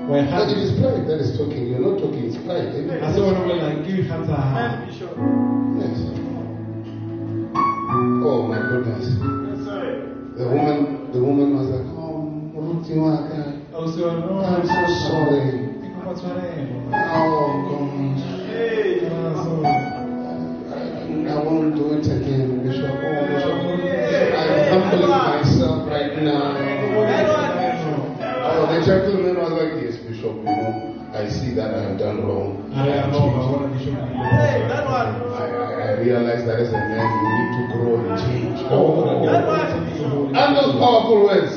That 0.10 0.50
it 0.50 0.58
is 0.58 0.72
pride 0.80 1.06
that 1.08 1.20
is 1.20 1.38
talking. 1.38 1.70
You're 1.70 1.80
not 1.80 1.98
talking. 2.00 2.26
It's 2.26 2.38
pride. 2.38 2.74
And 2.78 3.16
so 3.16 3.26
when 3.26 3.42
we're 3.48 3.58
like, 3.58 3.86
give 3.86 4.06
hands 4.06 4.30
a 4.30 4.36
hand. 4.38 4.90
Yes. 4.90 5.98
Oh 8.26 8.46
my 8.46 8.58
goodness. 8.70 9.06
Yes. 9.06 9.66
The 10.38 10.46
woman, 10.46 11.12
the 11.12 11.22
woman 11.22 11.58
was 11.58 11.68
like, 11.74 11.86
oh, 11.98 12.30
Rutiwaka. 12.54 13.66
Oh, 13.74 13.90
so 13.90 14.14
no, 14.20 14.46
I'm 14.46 14.62
so 14.66 14.88
sorry. 15.10 15.74
Oh, 17.02 17.66
God. 17.70 17.90
I 21.30 21.38
won't 21.44 21.76
do 21.76 21.94
it 21.94 22.06
again, 22.06 22.64
Bishop. 22.64 22.90
Oh, 22.90 23.26
Bishop. 23.28 23.86
Yeah 23.86 24.39
humbling 24.70 25.10
myself 25.10 25.90
right 25.90 26.22
now. 26.22 26.54
Oh, 28.52 28.66
the 28.70 28.86
gentleman 28.86 29.36
was 29.38 29.52
like, 29.52 29.82
yes, 29.84 29.98
Bishop, 29.98 30.36
you 30.38 30.44
know, 30.44 31.10
I 31.14 31.28
see 31.28 31.54
that 31.56 31.74
I 31.74 31.82
have 31.90 31.98
done 31.98 32.26
wrong. 32.26 32.72
I, 32.74 32.78
I, 32.78 33.10
I, 35.30 35.46
I 35.82 36.00
realize 36.00 36.46
that 36.46 36.60
as 36.60 36.70
a 36.70 36.78
man, 36.78 37.10
you 37.10 37.30
need 37.36 37.52
to 37.58 37.64
grow 37.74 37.98
and 37.98 38.14
change. 38.22 38.60
Oh, 38.70 39.10
and 40.30 40.56
those 40.56 40.74
powerful 40.78 41.24
words. 41.24 41.54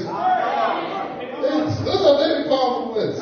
It's, 1.44 1.76
those 1.84 2.02
are 2.06 2.16
very 2.18 2.48
powerful 2.48 2.94
words. 2.94 3.18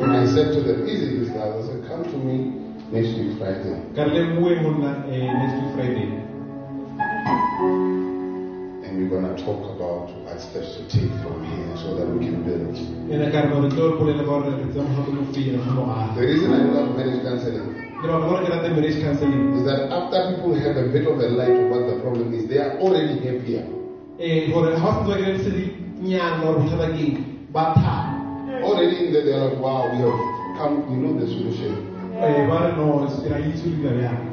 When 0.00 0.10
I 0.10 0.24
said 0.26 0.52
to 0.52 0.60
them, 0.62 0.88
easy 0.88 1.18
this, 1.18 1.30
I 1.36 1.60
said, 1.66 1.84
come 1.86 2.04
to 2.04 2.16
me 2.16 2.65
next 2.92 3.18
week 3.18 3.38
Friday. 3.38 3.74
ka 3.94 4.02
re 4.04 4.12
le 4.14 4.40
bue 4.40 4.54
monna 4.62 4.90
next 5.10 5.54
week 5.58 5.70
friday 5.74 6.06
And 8.86 8.92
we're 8.98 9.10
going 9.10 9.26
to 9.26 9.34
talk 9.44 9.58
about 9.74 10.06
what 10.24 10.40
steps 10.40 10.76
to 10.78 10.82
take 10.88 11.10
from 11.22 11.42
here 11.44 11.76
so 11.82 11.96
that 11.98 12.06
we 12.06 12.24
can 12.26 12.42
build. 12.46 12.76
ene 13.10 13.26
ka 13.32 13.40
re 13.42 13.48
no 13.50 13.60
re 13.64 13.70
tlo 13.74 13.98
bolela 13.98 14.22
ka 14.22 14.24
gore 14.30 14.50
re 14.54 14.66
tsamo 14.72 15.02
go 15.06 15.12
mo 15.12 15.24
fina 15.32 15.58
go 15.58 15.70
mo 15.78 15.84
aga 15.90 16.20
The 16.20 16.26
reason 16.26 16.52
I 16.52 16.62
love 16.70 16.96
marriage 16.96 17.22
counseling 17.26 17.66
le 18.02 18.06
ba 18.06 18.18
gore 18.28 18.40
ke 18.44 18.50
rate 18.54 18.70
marriage 18.78 18.98
counseling 19.02 19.42
is 19.58 19.64
that 19.66 19.90
after 19.90 20.18
people 20.30 20.54
have 20.54 20.76
a 20.76 20.86
bit 20.94 21.06
of 21.10 21.18
a 21.18 21.28
light 21.40 21.56
of 21.58 21.66
what 21.74 21.82
the 21.90 21.96
problem 22.04 22.34
is, 22.34 22.46
they 22.46 22.58
are 22.58 22.78
already 22.78 23.18
happier. 23.26 23.66
gore 24.52 24.70
ga 24.70 24.78
se 24.78 25.02
tswa 25.02 25.16
ke 25.18 25.26
le 25.26 25.38
sedi 25.42 25.64
nyana 26.06 26.38
gore 26.44 26.62
bothata 26.62 26.86
ke 26.94 27.00
eng 27.02 27.16
ba 27.52 27.72
thaba 27.74 28.14
Already 28.66 29.06
in 29.06 29.12
there, 29.12 29.22
they're 29.22 29.36
like, 29.36 29.58
wow, 29.60 29.84
we 29.92 29.98
have 30.00 30.16
come, 30.56 30.88
we 30.88 30.96
know 30.96 31.12
the 31.20 31.26
solution. 31.26 31.95
Eh 32.22 32.46
ba 32.48 32.56
re 32.64 32.72
no 32.76 33.04
re 33.04 33.28
a 33.34 33.38
itse 33.38 33.68
dilo 33.68 33.90
bjang 33.92 34.24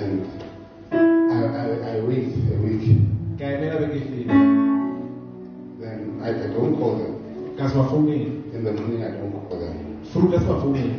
And 0.00 0.26
I, 1.30 1.34
I, 1.36 1.96
I 1.96 2.00
wait 2.00 2.32
a 2.52 2.56
week. 2.64 2.84
ka 3.38 3.44
emela 3.44 3.76
Then 5.80 6.00
I, 6.22 6.28
I 6.30 6.46
don't 6.54 6.74
call 6.78 6.96
them. 6.96 7.12
ka 7.58 7.68
se 7.68 7.74
ba 7.76 7.84
founeng 7.84 8.40
In 8.54 8.64
the 8.64 8.72
morning, 8.72 9.02
I 9.04 9.10
don't 9.12 9.32
call 9.48 9.58
them. 9.60 9.76
furu 10.12 10.30
ka 10.32 10.38
se 10.40 10.46
ba 10.46 10.56
founeng 10.60 10.92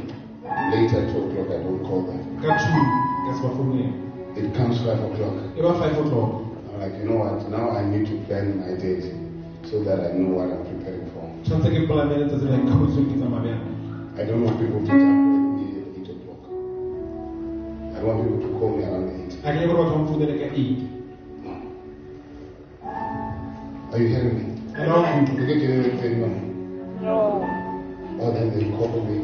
Later, 0.71 1.01
2 1.09 1.17
o'clock, 1.17 1.49
I 1.49 1.57
don't 1.63 1.81
call 1.83 2.01
them. 2.05 2.21
ka 2.41 2.49
two 2.57 2.83
ka 3.25 3.31
se 3.33 3.41
ba 3.41 3.49
It 4.37 4.53
comes 4.53 4.77
5 4.81 5.01
o'clock. 5.01 5.35
e 5.57 5.61
ba 5.61 5.73
five 5.81 5.97
o'clock 5.97 6.31
I'm 6.73 6.79
like, 6.81 6.93
you 6.97 7.05
know 7.09 7.17
what? 7.21 7.49
Now 7.49 7.69
I 7.69 7.85
need 7.85 8.05
to 8.07 8.15
plan 8.27 8.57
my 8.61 8.73
days 8.77 9.05
so 9.69 9.81
that 9.83 9.99
I 9.99 10.11
know 10.17 10.29
what 10.37 10.49
I'm 10.49 10.65
preparing 10.65 11.05
for. 11.13 11.23
tshwanetse 14.13 14.21
ke 14.21 14.21
polamele 14.21 14.21
tsatsi 14.21 14.21
la 14.21 14.21
ikgamotswe 14.21 14.21
ke 14.21 14.21
tsamaya 14.21 14.21
bjang 14.21 14.21
I 14.21 14.25
don't 14.25 14.43
want 14.43 14.59
people 14.59 14.79
to 14.79 14.85
jump 14.85 15.01
with 15.01 15.57
me 15.57 15.81
at 15.81 15.97
8 15.97 16.09
o'clock. 16.13 16.45
I 17.93 17.99
don't 17.99 18.07
want 18.07 18.21
people 18.21 18.41
to 18.41 18.59
call 18.59 18.69
me 18.77 18.83
around 18.83 19.09
8. 19.09 19.37
a 19.43 19.51
ke 19.51 19.59
nye 19.59 19.67
gore 19.67 19.83
batho 19.83 19.95
ba 19.95 20.03
mfounele 20.03 20.33
ka 20.39 20.45
eight 20.53 20.79
No. 21.43 21.51
Are 23.91 23.99
you 24.01 24.07
hearing 24.07 24.37
me? 24.37 24.45
a 24.75 24.85
la 24.85 24.93
o 24.93 25.19
You 25.33 25.45
get 25.47 25.59
to 25.83 25.97
say 25.97 26.09
no. 26.13 26.27
No. 27.01 27.15
Oh, 28.21 28.31
then 28.31 28.53
they 28.53 28.69
call 28.77 29.01
me. 29.01 29.17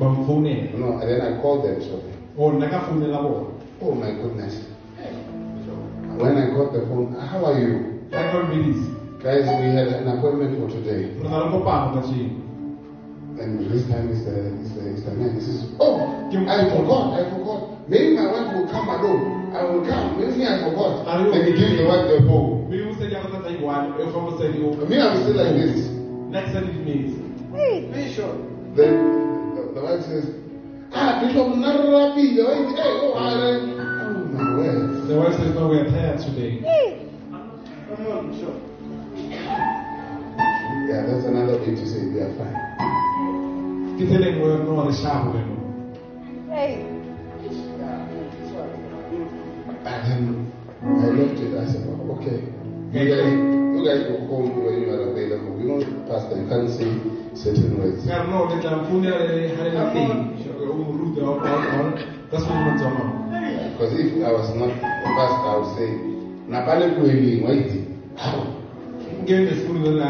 ba 0.00 0.06
mfounela 0.08 0.78
No, 0.78 0.98
and 0.98 1.08
then 1.08 1.20
I 1.20 1.40
call 1.40 1.62
them. 1.62 1.80
So, 1.80 2.02
o 2.38 2.44
oh, 2.44 2.52
nna 2.52 2.68
ka 2.68 2.80
founela 2.80 3.22
bona 3.22 3.54
oh 3.82 3.94
my 3.94 4.10
goodness. 4.10 4.66
When 6.18 6.38
I 6.38 6.46
got 6.54 6.72
the 6.72 6.86
phone, 6.86 7.14
how 7.14 7.44
are 7.46 7.58
you? 7.58 8.00
ka 8.10 8.32
ka 8.32 8.42
mbedisi 8.42 8.90
Guys, 9.22 9.46
we 9.46 9.72
had 9.72 9.88
an 9.88 10.08
appointment 10.08 10.58
for 10.60 10.68
today. 10.68 11.08
And 13.34 13.66
this 13.70 13.82
time 13.90 14.08
is 14.10 14.24
the, 14.24 14.36
is 14.62 14.74
the, 14.74 14.84
is 14.94 15.02
the 15.04 15.10
man. 15.12 15.34
He 15.34 15.40
says, 15.42 15.66
Oh, 15.80 15.98
I 16.30 16.70
forgot, 16.70 17.18
I 17.18 17.22
forgot. 17.34 17.88
Maybe 17.88 18.14
my 18.16 18.26
wife 18.30 18.54
will 18.56 18.68
come 18.70 18.88
alone. 18.88 19.52
I 19.54 19.62
will 19.64 19.84
come. 19.86 20.18
Maybe 20.18 20.46
I 20.46 20.62
forgot. 20.64 21.06
Are 21.06 21.26
you 21.26 21.32
Then 21.32 21.44
he 21.46 21.52
gives 21.58 21.76
the 21.78 21.84
wife 21.86 22.06
the 22.08 22.22
phone. 22.26 22.70
mme 22.70 22.84
mosadi 22.90 23.14
a 23.14 23.22
go 23.22 23.28
tlatsa 23.28 23.50
iguane 23.50 24.12
fa 24.12 24.18
mosadi 24.18 24.58
o 24.64 24.86
Me, 24.86 24.96
I'm 25.00 25.16
still 25.22 25.36
like 25.36 25.54
this. 25.58 25.86
nna 26.30 26.40
ke 26.42 26.48
sa 26.52 26.60
didimetsi 26.62 27.20
Then 28.74 28.94
the, 29.54 29.62
the 29.74 29.80
wife 29.82 30.02
says, 30.06 30.26
Ah, 30.92 31.20
Bishop 31.20 31.48
Narabi. 31.58 32.34
The 32.38 32.42
wife, 32.42 32.70
hey, 32.78 32.92
oh, 33.02 33.12
I, 33.14 33.34
oh 33.34 34.24
my 34.32 34.56
word. 34.56 35.08
the 35.08 35.16
wife 35.18 35.34
says 35.38 35.54
no 35.54 35.68
we 35.68 35.78
are 35.78 35.90
tired 35.90 36.18
today 36.22 36.62
Come 37.30 38.06
on, 38.06 38.32
sure. 38.38 38.58
Yeah, 40.88 41.06
that's 41.06 41.24
another 41.26 41.58
way 41.58 41.74
to 41.74 41.86
say 41.86 42.06
we 42.08 42.20
are 42.20 42.32
fine. 42.38 43.03
Ke 43.98 44.04
tsela 44.06 44.26
e 44.26 44.32
nngwe 44.32 44.48
no 44.66 44.84
re 44.86 44.92
shapo 44.92 45.28
le 45.34 45.40
no 45.48 45.54
And 49.86 50.00
then 50.08 50.52
I 50.82 51.08
looked 51.08 51.38
at 51.38 51.44
it. 51.44 51.58
I 51.58 51.66
said, 51.66 51.86
oh, 51.88 52.16
okay. 52.18 52.40
You 52.92 53.04
guys, 53.08 53.32
you 53.76 53.82
guys 53.84 54.08
will 54.10 54.26
call 54.28 54.42
me 54.46 54.64
when 54.64 54.80
you 54.82 54.90
are 54.90 55.10
available. 55.10 55.60
You 55.60 55.66
know, 55.68 55.78
Pastor, 56.08 56.40
you 56.40 56.48
can't 56.48 56.70
say 56.70 56.88
certain 57.36 57.78
words. 57.78 58.04
ka 58.06 58.22
re 58.22 58.28
no 58.30 58.44
le 58.48 58.60
tla 58.60 58.76
mfounela 58.80 59.18
le 59.28 59.54
ga 59.56 59.62
le 59.64 59.70
le 59.76 59.84
teng 59.92 60.12
o 60.60 60.72
mo 60.72 60.92
ruta 60.98 61.22
wa 61.24 61.34
ka 62.30 62.38
se 62.38 62.48
mo 62.48 62.70
tsama 62.78 63.04
Because 63.72 63.92
if 63.98 64.24
I 64.24 64.32
was 64.32 64.48
not 64.56 64.70
a 64.70 65.10
pastor, 65.16 65.48
I 65.48 65.56
would 65.58 65.70
say, 65.76 65.88
Napale 66.48 66.94
Kueli, 66.96 67.42
wait. 67.44 67.70
How? 68.16 68.46
ke 69.26 69.34
ne 69.44 69.52
se 69.54 69.68
mo 69.68 69.90
la 69.90 70.08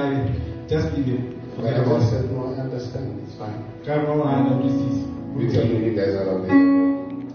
just 0.69 0.93
leave 0.97 1.15
it 1.15 1.35
But 1.57 1.67
I 1.67 1.85
just 1.85 2.11
said, 2.11 2.31
no, 2.31 2.47
I 2.51 2.61
understand. 2.61 3.23
It's 3.27 3.39
fine. 3.39 3.74
Ka 3.87 3.95
re 3.97 4.03
no 4.07 4.15
ga 4.23 4.31
na 4.43 4.51
utlwisisi 4.57 5.03
You 5.39 5.51
tell 5.53 5.67
me 5.67 5.87
you 5.87 5.95
guys 5.99 6.15
are 6.15 6.29
available. 6.31 6.55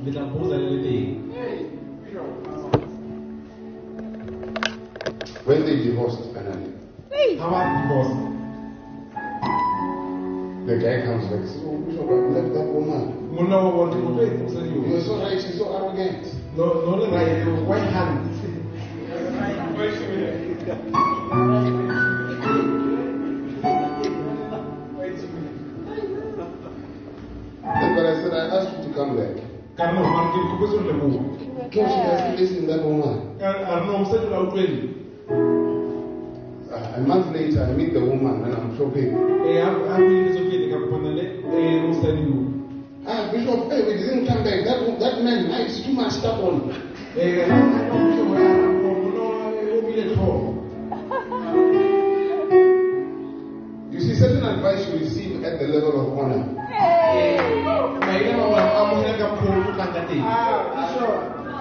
le 0.05 0.11
tla 0.11 0.21
mposa 0.25 0.57
le 0.57 0.69
le 0.69 0.83
teng 0.83 1.15
When 5.45 5.65
they 5.65 5.77
divorced, 5.83 6.19
finally, 6.33 6.73
ga 7.37 7.47
ba 7.49 7.59
divorce 7.81 8.13
the 10.67 10.77
guy 10.77 11.01
comes 11.05 11.25
back 11.25 11.39
and 11.39 11.49
says, 11.49 11.63
Oh, 11.65 11.77
Bishop, 11.81 12.05
I've 12.05 12.29
left 12.29 12.53
that 12.53 12.67
woman. 12.69 13.33
monna 13.33 13.57
wa 13.57 13.71
bona 13.71 13.95
o 13.95 14.13
tlo 14.13 14.21
etsa 14.21 14.43
mosadi 14.43 14.69
You 14.69 14.85
o 14.85 14.97
are 14.97 15.01
so 15.01 15.17
right, 15.23 15.41
she's 15.41 15.57
so 15.57 15.65
arrogant. 15.75 16.27
no 16.55 16.65
no 16.85 16.95
le 17.01 17.07
ra 17.09 17.21
e 17.25 17.41
o 17.49 17.63
why 17.65 17.79
hand 17.79 18.29
mara 30.59 30.67
ke 30.67 30.67
ko 30.67 30.67
se 30.67 30.77
le 30.83 30.93
mo 30.93 31.07
No, 31.07 31.69
she 31.69 31.79
doesn't 31.79 32.35
listen 32.39 32.61
to 32.61 32.67
that 32.67 32.83
woman. 32.83 33.37
ka 33.39 33.49
re 33.79 33.85
no 33.87 33.97
mosadi 34.03 34.29
la 34.29 34.39
utlwele 34.43 34.95
Uh, 36.69 36.97
a 36.97 37.01
month 37.01 37.33
later, 37.33 37.63
I 37.63 37.73
meet 37.73 37.93
the 37.93 37.99
woman 37.99 38.43
and 38.45 38.53
I'm 38.53 38.77
shopping. 38.77 39.09
e 39.49 39.57
a 39.57 39.65
a 39.73 39.97
buile 39.97 40.29
so 40.37 40.41
pele 40.49 40.69
ka 40.69 40.77
kopana 40.85 41.09
le 41.17 41.23
e 41.49 41.81
mosadi 41.87 42.23
o 42.29 42.45
Ah, 43.07 43.31
Bishop, 43.31 43.71
hey, 43.71 43.81
we 43.87 43.93
didn't 43.97 44.27
come 44.27 44.43
back. 44.43 44.65
That, 44.65 44.99
that 44.99 45.23
man 45.23 45.49
likes 45.49 45.81
too 45.81 45.93
much 45.93 46.11
stuff 46.19 46.43
on. 46.43 46.69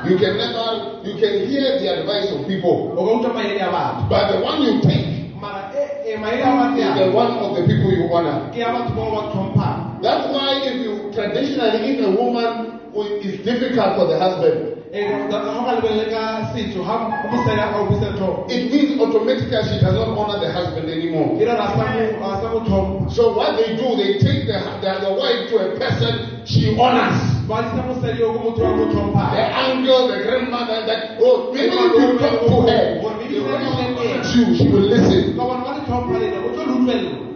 You 0.09 0.17
can 0.17 0.39
never, 0.39 1.01
you 1.05 1.15
can 1.21 1.47
hear 1.49 1.79
the 1.79 2.01
advice 2.01 2.33
of 2.33 2.47
people, 2.49 2.97
o 2.97 3.05
ka 3.05 3.13
utlwa 3.21 3.35
maele 3.37 3.61
a 3.61 3.69
batho 3.69 4.09
but 4.09 4.33
the 4.33 4.41
one 4.41 4.63
you 4.63 4.81
take 4.81 5.05
e 5.05 6.09
e 6.09 6.13
a 6.13 6.19
batho 6.19 6.79
is 6.81 6.95
the 6.99 7.13
one 7.13 7.33
of 7.45 7.57
the 7.57 7.63
people 7.69 7.93
you 7.93 8.09
honor. 8.13 8.49
ke 8.53 8.57
ya 8.59 8.73
batho 8.73 8.95
ba 8.97 9.05
ba 9.13 9.21
tlhomphang 9.33 10.01
That's 10.01 10.31
why 10.33 10.63
if 10.63 10.81
you 10.81 11.11
traditionally, 11.13 11.91
if 11.93 12.07
a 12.07 12.11
woman 12.15 12.79
who 12.95 13.03
is 13.19 13.43
difficult 13.45 13.99
for 13.99 14.07
the 14.07 14.17
husband, 14.19 14.78
e 14.93 15.01
ga 15.29 15.29
ga 15.29 15.65
ka 15.67 15.73
lebelele 15.77 16.07
ka 16.09 16.49
setso 16.57 16.81
ga 16.81 16.97
mosadi 17.29 17.61
a 17.61 17.69
ga 17.73 17.79
o 17.81 17.85
busa 17.93 18.09
tlhogo 18.17 18.47
it 18.49 18.73
means 18.73 19.01
automatically 19.01 19.63
she 19.69 19.77
does 19.85 19.95
not 19.95 20.09
honor 20.17 20.41
the 20.41 20.49
husband 20.51 20.89
anymore. 20.89 21.37
e 21.37 21.45
ra 21.45 21.55
ra 21.61 21.67
sa 21.77 21.85
mo 21.93 22.25
a 22.25 22.41
sa 22.41 22.49
mo 22.53 22.61
tlhompha 22.65 23.11
So 23.13 23.37
what 23.37 23.57
they 23.57 23.77
do, 23.77 23.97
they 24.01 24.19
take 24.19 24.47
the, 24.49 24.57
the, 24.81 24.93
the 25.05 25.13
wife 25.13 25.49
to 25.51 25.55
a 25.61 25.69
person 25.77 26.41
she 26.49 26.73
honors. 26.81 27.21
ba 27.45 27.69
isa 27.69 27.85
mosadi 27.85 28.23
o 28.25 28.33
ko 28.33 28.39
motho 28.49 28.63
wa 28.65 28.73
mo 28.77 28.85
The 28.89 28.93
tlhompha 28.97 29.25
uncle, 29.69 30.09
the 30.09 30.19
grandmother, 30.25 30.79
that, 30.89 31.21
oh, 31.21 31.53
maybe 31.53 31.77
if 31.77 31.93
you 31.93 32.19
talk 32.19 32.49
to 32.49 32.57
her, 32.65 34.25
she, 34.25 34.41
she 34.57 34.67
will 34.73 34.89
listen. 34.89 35.37
ka 35.37 35.45
bona 35.45 35.65
ba 35.65 35.71
le 35.77 35.81
tlhompha 35.85 36.17
le 36.17 36.29
o 36.33 36.49
tlo 36.57 36.65
le 36.65 36.73
utlwelela 36.81 37.29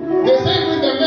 The 0.00 0.36
same 0.44 0.64
with 0.68 0.80
the 0.84 0.99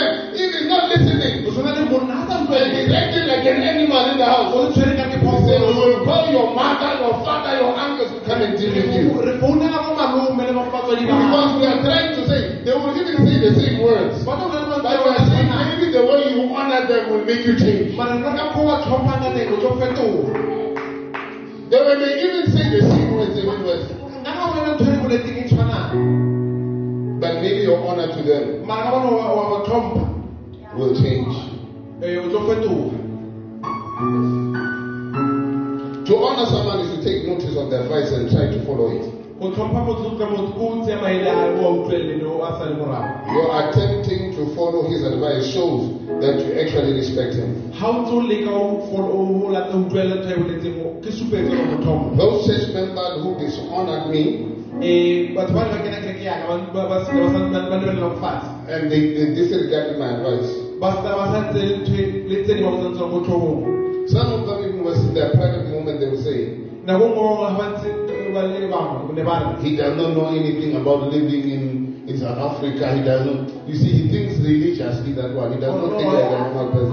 listening, 0.94 1.46
o 1.48 1.52
tshwana 1.52 1.72
le 1.74 1.84
monna 1.90 2.14
a 2.14 2.28
sa 2.28 2.34
and 2.38 2.48
utlwele 2.48 2.74
he's 2.78 2.94
acting 2.94 3.26
like 3.28 3.46
an 3.50 3.62
animal 3.64 4.04
in 4.12 4.18
the 4.18 4.26
house, 4.26 4.54
o 4.54 4.58
le 4.64 4.70
tshwere 4.74 4.94
ka 4.98 5.06
he 5.10 5.18
we 5.18 5.74
will 5.74 6.06
call 6.06 6.26
your 6.32 6.48
mother, 6.54 6.92
your 7.02 7.14
father, 7.26 7.54
your 7.58 7.74
uncles 7.74 8.12
to 8.14 8.20
come 8.28 8.42
and 8.42 8.54
deal 8.58 8.74
with 8.74 8.94
you. 8.94 9.06
re 9.26 9.34
founela 9.42 9.78
bo 9.82 9.90
malome 9.98 10.44
le 10.48 10.54
bo 10.54 10.64
batswadi 10.70 11.04
ba 11.10 11.16
Because 11.18 11.52
we 11.58 11.66
are 11.66 11.80
trying 11.82 12.12
to 12.14 12.22
say, 12.30 12.40
they 12.64 12.74
will 12.74 12.94
even 12.94 13.18
say 13.26 13.38
the 13.42 13.52
same 13.60 13.78
words. 13.82 14.24
ba 14.24 14.32
tlo 14.38 14.46
bolela 14.52 14.78
But 14.84 14.98
we 15.04 15.10
are 15.10 15.26
saying 15.26 15.50
maybe 15.50 15.88
the 15.92 16.04
way 16.06 16.22
you 16.36 16.42
honor 16.54 16.82
them 16.88 17.04
will 17.10 17.26
make 17.26 17.44
you 17.46 17.56
change. 17.58 17.96
mara 17.98 18.14
nna 18.20 18.32
ka 18.38 18.44
kgo 18.54 18.62
wa 18.70 18.76
tlhompang 18.86 19.20
ka 19.24 19.30
teng 19.34 19.50
o 19.50 19.58
tlo 19.58 19.72
fetoga 19.82 20.22
They 21.74 21.80
may 21.98 22.14
even 22.22 22.44
say 22.54 22.66
the 22.70 22.82
same 22.86 23.10
words, 23.18 23.34
same 23.34 23.50
words. 23.66 23.86
nna 24.22 24.32
ga 24.38 24.44
wena 24.54 24.70
ntho 24.78 24.86
e 24.94 24.98
boleteng 25.02 25.38
e 25.42 25.44
tshwanang 25.50 25.90
But 27.24 27.40
maybe 27.40 27.64
your 27.64 27.80
honor 27.88 28.12
to 28.12 28.22
them 28.22 28.44
will 30.78 30.96
change. 31.02 31.36
eh 32.02 32.18
o 32.18 32.30
tlo 32.30 32.40
fetoga 32.48 33.02
To 36.08 36.18
honor 36.18 36.46
someone 36.48 36.80
is 36.84 36.90
to 36.92 37.04
take 37.04 37.26
notice 37.28 37.56
of 37.56 37.70
their 37.70 37.84
advice 37.84 38.12
and 38.12 38.30
try 38.30 38.48
to 38.52 38.60
follow 38.66 38.92
it. 38.92 39.06
go 39.40 39.50
tlhompha 39.52 39.82
motho 39.88 40.18
ka 40.20 40.26
motho 40.30 40.52
ko 40.58 40.64
o 40.72 40.84
tseya 40.84 40.98
maele 41.02 41.28
a 41.30 41.34
o 41.58 41.64
a 41.68 41.70
utlwelele 41.80 42.24
o 42.24 42.44
a 42.44 42.50
sale 42.60 42.76
morago 42.76 43.12
Your 43.34 43.48
attempting 43.62 44.34
to 44.36 44.46
follow 44.56 44.84
his 44.90 45.04
advice 45.04 45.48
shows 45.54 45.90
that 46.22 46.36
you 46.46 46.52
actually 46.62 46.94
respect 47.00 47.34
him. 47.40 47.50
ga 47.80 47.88
o 47.88 47.94
ntse 48.02 48.12
o 48.14 48.20
leka 48.22 48.52
o 48.52 48.66
fol- 48.92 49.12
o 49.18 49.50
lata 49.52 49.74
utlwelela 49.78 50.16
ntho 50.22 50.36
boletseng 50.44 50.76
o- 50.86 50.96
ke 51.04 51.10
supetso 51.12 51.52
go 51.56 51.64
motlhomo 51.72 52.16
Those 52.18 52.46
church 52.48 52.68
members 52.74 53.14
who 53.24 53.30
dishonored 53.40 54.06
me 54.12 54.24
and 58.68 58.92
they, 58.92 59.14
they 59.14 59.36
disregarded 59.36 59.98
my 60.00 60.10
advice. 60.18 60.63
Ba 60.84 60.92
sa 61.00 61.16
ba 61.16 61.26
sa 61.32 61.40
tseye 61.48 61.80
ntho 61.80 61.96
le 62.28 62.44
tse 62.44 62.60
di 62.60 62.62
ba 62.62 62.76
botsantswang 62.76 63.12
mo 63.16 63.20
Some 64.04 64.36
of 64.36 64.44
them 64.52 64.60
even 64.68 64.84
was 64.84 65.00
in 65.00 65.16
their 65.16 65.32
private 65.32 65.72
moment 65.72 66.04
they 66.04 66.12
would 66.12 66.20
say, 66.28 66.60
nako 66.84 67.08
nngwe 67.08 67.24
ba 67.24 67.48
ga 67.48 67.56
ba 67.56 67.66
ntse 67.72 67.88
ba 68.36 68.42
le 68.52 68.68
bangwe 68.68 69.16
ne 69.16 69.24
ba 69.24 69.36
re 69.40 69.64
he 69.64 69.78
does 69.80 69.96
not 69.96 70.12
know 70.12 70.28
anything 70.36 70.76
about 70.76 71.08
living 71.08 71.48
in, 71.56 71.64
in 72.12 72.16
South 72.20 72.36
Africa. 72.36 72.92
He 73.00 73.02
does 73.08 73.24
not. 73.24 73.48
You 73.64 73.76
see, 73.80 73.96
he 73.96 74.04
thinks 74.12 74.36
religiously 74.44 75.16
that 75.16 75.32
one. 75.32 75.56
He 75.56 75.60
does 75.64 75.72
not 75.72 75.96
think 75.96 76.12
like 76.12 76.28
a 76.36 76.52
normal 76.52 76.68
person. 76.76 76.92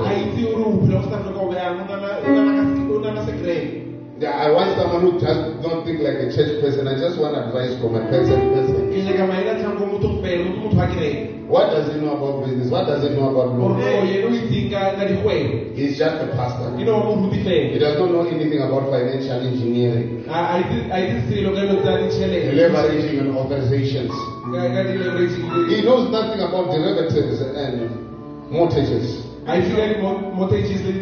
Itse 4.20 4.28
gore 4.28 4.28
o 4.28 4.28
phela 4.28 4.28
go 4.28 4.28
sa 4.28 4.28
afrika 4.28 4.28
o 4.28 4.28
yang 4.28 4.28
o 4.28 4.28
nana 4.28 4.28
sekrete 4.28 4.28
Yeah, 4.28 4.36
I 4.36 4.50
want 4.52 4.76
someone 4.76 5.00
who 5.00 5.20
just 5.20 5.62
don't 5.62 5.84
think 5.84 6.00
like 6.00 6.20
a 6.20 6.28
church 6.28 6.60
person. 6.60 6.86
I 6.86 6.94
just 7.00 7.16
want 7.18 7.36
advice 7.36 7.72
from 7.80 7.94
a 7.96 8.04
person. 8.10 8.52
person. 8.52 8.92
ke 8.92 9.00
nyaka 9.00 9.24
maele 9.26 9.50
a 9.50 9.54
tlhango 9.56 9.86
motho 9.86 10.20
fela 10.22 10.44
motho 10.44 10.60
motho 10.60 10.76
wa 10.76 10.86
kereke 10.86 11.40
What 11.48 11.70
does 11.72 11.88
he 11.88 11.98
know 12.00 12.14
about 12.14 12.44
business? 12.46 12.70
What 12.70 12.86
does 12.86 13.02
he 13.02 13.10
know 13.16 13.30
about 13.32 13.56
gore 13.56 13.70
law? 13.70 13.80
o 13.80 14.04
yene 14.04 14.24
o 14.24 14.30
itseng 14.30 14.70
ka 14.70 14.94
ka 14.96 15.04
dikgwebo 15.08 15.74
He's 15.74 15.96
just 15.98 16.20
a 16.20 16.26
pastor. 16.36 16.68
ke 16.76 16.84
ne 16.84 16.90
wa 16.90 17.00
moruti 17.00 17.72
He 17.72 17.78
does 17.78 17.96
not 17.98 18.10
know 18.12 18.24
anything 18.28 18.60
about 18.60 18.84
financial 18.92 19.40
engineering, 19.40 20.28
a 20.28 20.60
itse 20.60 21.32
selo 21.32 21.50
ka 21.56 21.60
dilo 21.64 21.80
tsa 21.80 22.26
leveraging 22.28 23.18
and 23.24 23.28
amortizations. 23.32 24.12
ka 24.52 24.60
ka 24.68 24.80
di-leveraging 24.84 25.48
He 25.72 25.80
knows 25.82 26.04
nothing 26.12 26.40
about 26.44 26.70
derivatives 26.70 27.40
and 27.40 27.88
mortgages. 28.52 29.24
a 29.48 29.56
itse 29.56 29.72
ka 29.72 29.84
di-mortgages 29.96 30.84
le 30.84 30.92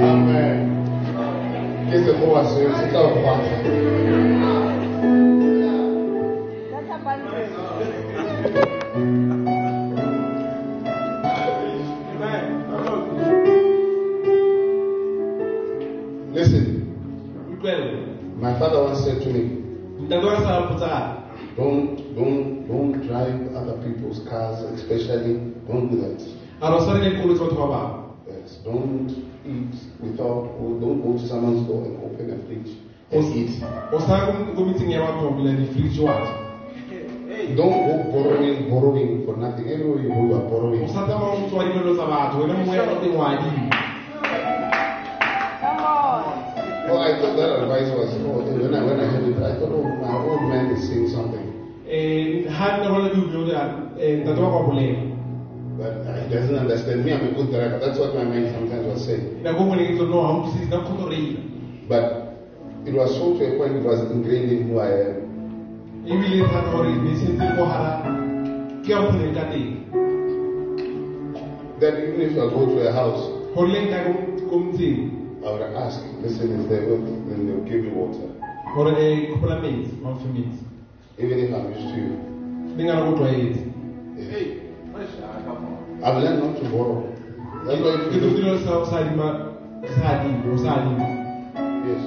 Amen. 0.00 1.16
Our 1.16 1.94
father. 3.22 3.54
Listen, 16.32 17.60
my 18.40 18.58
father 18.58 18.82
once 18.82 19.04
said 19.04 19.22
to 19.22 19.28
me, 19.32 19.60
don't, 21.56 22.14
don't, 22.16 22.66
don't 22.66 23.06
drive 23.06 23.54
other 23.54 23.76
people's 23.86 24.26
cars, 24.28 24.62
especially 24.64 25.34
don't 25.68 25.88
do 25.90 26.00
that. 26.00 26.43
A 26.64 26.70
re 26.70 26.76
o 26.76 26.80
sa 26.80 26.92
reka 26.96 27.10
dikoloi 27.10 27.34
tsa 27.36 27.44
batho 27.44 27.56
ba 27.60 27.66
bangwe 27.68 28.02
Yes, 28.26 28.56
don't 28.64 29.10
eat 29.44 29.74
without, 30.00 30.48
or 30.56 30.80
don't 30.80 31.00
go 31.04 31.12
to 31.12 31.26
someone's 31.28 31.66
door 31.68 31.84
and 31.84 31.96
open 32.00 32.30
a 32.32 32.38
fridge 32.48 32.72
and 33.12 33.24
eat. 33.36 33.52
o 33.92 33.98
sa 34.00 34.32
ko 34.56 34.60
metseng 34.64 34.88
ya 34.90 35.04
batho 35.04 35.30
bila 35.36 35.52
di-fridge 35.52 36.00
watch 36.00 36.28
Don't 37.56 37.76
go 37.84 37.94
borrowing, 38.14 38.70
borrowing 38.70 39.26
for 39.26 39.36
nothing. 39.36 39.66
Anywhere 39.68 40.00
you 40.00 40.08
go, 40.08 40.20
you 40.24 40.34
are 40.34 40.46
o 40.46 40.48
borrowing. 40.48 40.88
sa 40.88 41.04
tsamaya 41.04 41.36
o 41.36 41.48
tswa 41.48 41.64
dibelo 41.68 41.92
tsa 41.94 42.06
batho 42.08 42.40
wena 42.40 42.54
mongwe 42.56 42.76
ya 42.76 42.84
teng 43.02 43.14
wa 43.18 43.26
adima 43.28 43.68
Oh, 46.86 47.00
I 47.00 47.16
thought 47.18 47.36
that 47.36 47.50
advice 47.64 47.90
was, 47.96 48.12
oh, 48.22 48.44
when 48.44 48.74
I, 48.74 48.84
when 48.84 49.00
I 49.00 49.06
heard 49.08 49.24
it, 49.24 49.36
I 49.42 49.56
thought, 49.58 49.72
oh, 49.72 49.82
my 49.82 50.14
old 50.20 50.42
man 50.52 50.66
is 50.70 50.86
saying 50.88 51.08
something. 51.08 51.44
um 51.84 52.48
ha 52.48 52.76
nne 52.80 52.88
go 52.88 52.98
le 52.98 53.08
diutlwe 53.12 53.52
um 53.52 54.20
ntate 54.24 54.40
wa 54.40 54.50
kwa 54.50 54.62
bolela 54.62 55.13
But 55.78 56.06
uh, 56.06 56.14
he 56.22 56.30
doesn't 56.34 56.54
understand 56.54 57.04
me. 57.04 57.12
I'm 57.12 57.26
a 57.28 57.32
good 57.34 57.50
driver. 57.50 57.78
That's 57.82 57.98
what 57.98 58.14
my 58.14 58.22
mind 58.24 58.46
sometimes 58.54 58.86
was 58.86 59.04
saying. 59.06 59.42
nako 59.42 59.60
nngwe 59.64 59.76
ne 59.76 59.84
ke 59.88 59.94
tlo 59.98 60.06
no 60.06 60.20
ga 60.22 60.32
utlwisisi 60.38 60.70
ka 60.70 60.78
kgotoreila 60.78 61.40
But 61.88 62.04
it 62.86 62.94
was 62.94 63.10
so 63.18 63.34
to 63.38 63.44
a 63.44 63.56
point 63.58 63.76
it 63.76 63.82
was 63.84 64.00
ingrained 64.10 64.50
in 64.50 64.68
who 64.68 64.78
I 64.78 64.90
am. 65.06 65.14
ebile 66.06 66.46
thata 66.46 66.70
gore 66.72 66.88
ne 67.04 67.14
sentse 67.16 67.44
mo 67.56 67.64
gara 67.66 67.90
ke 68.84 68.88
ya 68.92 68.98
bokgoneng 69.02 69.34
ka 69.34 69.44
teng 69.50 69.70
That 71.80 71.94
even 71.98 72.20
if 72.20 72.32
I 72.38 72.46
go 72.54 72.66
to 72.70 72.88
a 72.88 72.92
house, 72.92 73.22
gore 73.54 73.68
le 73.68 73.80
nka 73.86 73.98
ko 74.48 74.56
motseng 74.62 75.10
I 75.44 75.50
would 75.52 75.62
ask, 75.76 76.00
listen, 76.22 76.52
is 76.60 76.68
there 76.68 76.86
milk? 76.88 77.04
Then 77.28 77.46
they'll 77.46 77.66
give 77.68 77.82
me 77.84 77.90
water. 77.90 78.28
gore 78.74 78.94
kgopola 78.94 79.58
metsi 79.60 79.98
mafe 80.02 80.26
metsi 80.30 80.62
Even 81.18 81.38
if 81.38 81.50
I'm 81.54 81.66
used 81.74 81.88
to 81.90 81.96
you. 81.98 82.12
le 82.76 82.82
ngana 82.84 83.10
go 83.10 83.16
tlwaetse 83.18 84.63
I've 84.94 86.22
learned 86.22 86.42
not 86.44 86.56
to 86.62 86.68
borrow. 86.70 87.02
That's 87.66 87.80
why 87.82 87.94
you 88.14 88.20
look, 88.20 88.36
totile 88.38 88.62
sa 88.62 88.84
sa 88.84 88.96
adima 89.02 89.28
sa 89.96 90.22
adima 90.22 90.52
o 90.52 90.56
sa 90.56 90.70
adima 90.78 91.06
yes. 91.88 92.02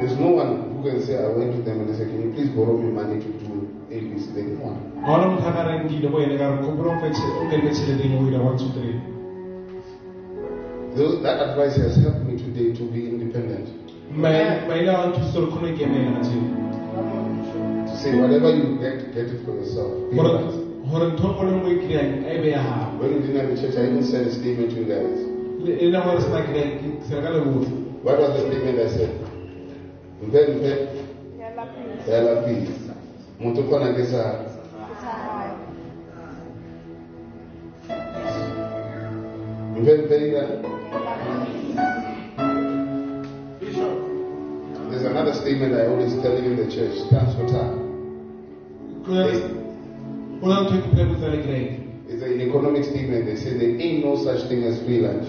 There's 0.00 0.16
no 0.18 0.30
one 0.32 0.72
who 0.72 0.82
can 0.88 1.02
say, 1.02 1.18
I 1.22 1.28
went 1.28 1.52
to 1.54 1.62
them 1.62 1.80
and 1.80 1.88
they 1.90 1.98
say, 1.98 2.06
can 2.08 2.22
you 2.22 2.32
please 2.32 2.48
borrow 2.56 2.78
me 2.78 2.88
money 2.90 3.20
to 3.20 3.30
do 3.38 3.68
ABC? 3.92 4.32
They 4.34 4.42
don't 4.42 4.58
want. 4.58 4.80
ga 5.04 5.12
ona 5.14 5.26
motho 5.30 5.48
a 5.48 5.52
ka 5.52 5.62
reng 5.68 5.86
ke 5.88 5.92
ile 6.00 6.10
go 6.10 6.18
ene 6.24 6.36
ka 6.40 6.48
re 6.50 6.56
kgopola 6.62 6.90
o 6.90 7.00
kadime 7.50 7.70
tšhelete 7.70 8.04
eng 8.08 8.16
o 8.18 8.26
ira 8.26 8.40
one 8.42 8.56
two 8.58 8.70
three 8.74 8.96
Those, 10.96 11.22
that 11.22 11.38
advice 11.38 11.76
has 11.76 11.94
helped 12.02 12.24
me 12.26 12.34
today 12.36 12.72
to 12.74 12.82
be 12.90 13.06
independent. 13.06 13.68
Ma- 14.10 14.66
maele 14.66 14.88
a 14.88 14.96
wa 14.98 15.06
nthusa 15.12 15.38
gore 15.38 15.50
kgone 15.52 15.68
go 15.68 15.74
ikemela 15.76 16.10
ka 16.16 16.20
tšeo 16.26 16.42
To 17.86 17.94
say, 18.02 18.18
whatever 18.18 18.50
you 18.50 18.78
get, 18.80 19.12
get 19.14 19.28
it 19.30 19.44
for 19.44 19.54
yourself. 19.54 19.92
Be 20.10 20.16
wise. 20.16 20.69
Gore 20.90 21.06
ntho 21.12 21.26
e 21.30 21.34
kgone 21.34 21.52
go 21.62 21.68
e 21.68 21.76
kry-ang 21.82 22.24
a 22.26 22.32
e 22.34 22.38
be 22.42 22.48
ya 22.50 22.62
gago 22.62 22.98
When 23.00 23.10
we 23.14 23.20
didn't 23.26 23.40
have 23.40 23.50
a 23.50 23.56
church, 23.60 23.76
I 23.76 23.86
even 23.86 24.04
sent 24.04 24.26
a 24.26 24.32
statement 24.32 24.70
to 24.70 24.76
you 24.76 24.86
guys. 24.92 25.18
Le- 25.64 25.78
e 25.78 25.86
le 25.90 26.00
gore 26.04 26.20
se 26.20 26.28
na 26.28 26.42
kry 26.42 26.62
se 27.08 27.14
ka 27.22 27.30
lebotlhe 27.30 27.72
What 28.02 28.18
was 28.18 28.30
the 28.34 28.40
statement 28.48 28.78
I 28.78 28.88
said? 28.88 29.12
Mpe 30.22 30.40
mpe, 30.56 30.72
fela 32.06 32.42
peace. 32.44 32.90
Motho 33.40 33.62
kona 33.68 33.92
ke 33.94 34.04
sa 34.04 34.22
mpe 39.80 39.92
mpe 40.02 40.16
ira. 40.28 40.44
There's 44.90 45.04
another 45.04 45.34
statement 45.34 45.74
I 45.74 45.86
always 45.86 46.12
tell 46.22 46.36
you 46.42 46.50
in 46.50 46.56
the 46.56 46.68
church, 46.74 46.98
stands 47.06 47.34
for 47.36 47.46
time. 47.46 47.80
go 49.04 49.12
na 49.14 49.24
ntho 49.26 49.48
ke 49.48 49.69
phela 50.90 51.04
botsa 51.08 51.28
le 51.28 51.38
kereke 51.44 51.76
It's 52.10 52.22
an 52.22 52.40
economic 52.40 52.82
statement. 52.84 53.24
They 53.26 53.36
say 53.36 53.54
there 53.56 53.78
ain't 53.80 54.04
no 54.04 54.16
such 54.16 54.48
thing 54.48 54.64
as 54.64 54.82
free 54.82 54.98
lunch. 54.98 55.26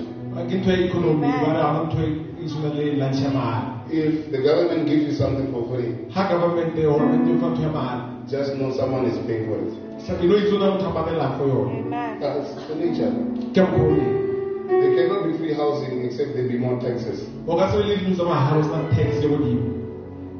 ke 0.49 0.53
ntho 0.57 0.69
ya 0.71 0.77
economy 0.87 1.21
ba 1.21 1.51
re 1.53 1.61
ga 1.61 1.79
ntho 1.85 2.01
tshwana 2.47 2.69
le 2.75 2.97
lunch 2.97 3.21
ya 3.21 3.29
mahala 3.29 3.67
If 3.91 4.31
the 4.31 4.39
government 4.41 4.87
gives 4.87 5.03
you 5.05 5.13
something 5.13 5.51
for 5.51 5.67
free, 5.69 5.91
ga 6.15 6.23
government 6.31 6.75
government 6.75 7.39
fa 7.41 7.47
ntho 7.53 7.61
ya 7.61 7.69
mahala 7.69 8.03
just 8.31 8.55
know 8.55 8.71
someone 8.71 9.05
is 9.11 9.17
paying 9.27 9.45
for 9.49 9.59
it. 9.59 9.71
sa 10.07 10.15
ke 10.15 10.23
no 10.25 10.35
itse 10.39 10.53
o 10.55 10.57
na 10.57 10.71
motho 10.73 10.87
a 10.89 10.93
patelang 10.97 11.37
for 11.37 11.47
yone 11.47 11.91
That's 12.19 12.49
the 12.67 12.75
nature. 12.75 13.11
ke 13.53 13.61
mokgole 13.61 14.19
There 14.71 14.95
cannot 14.95 15.27
be 15.27 15.33
free 15.37 15.53
housing 15.53 16.05
except 16.05 16.33
there 16.33 16.47
be 16.47 16.57
more 16.57 16.79
taxes. 16.79 17.27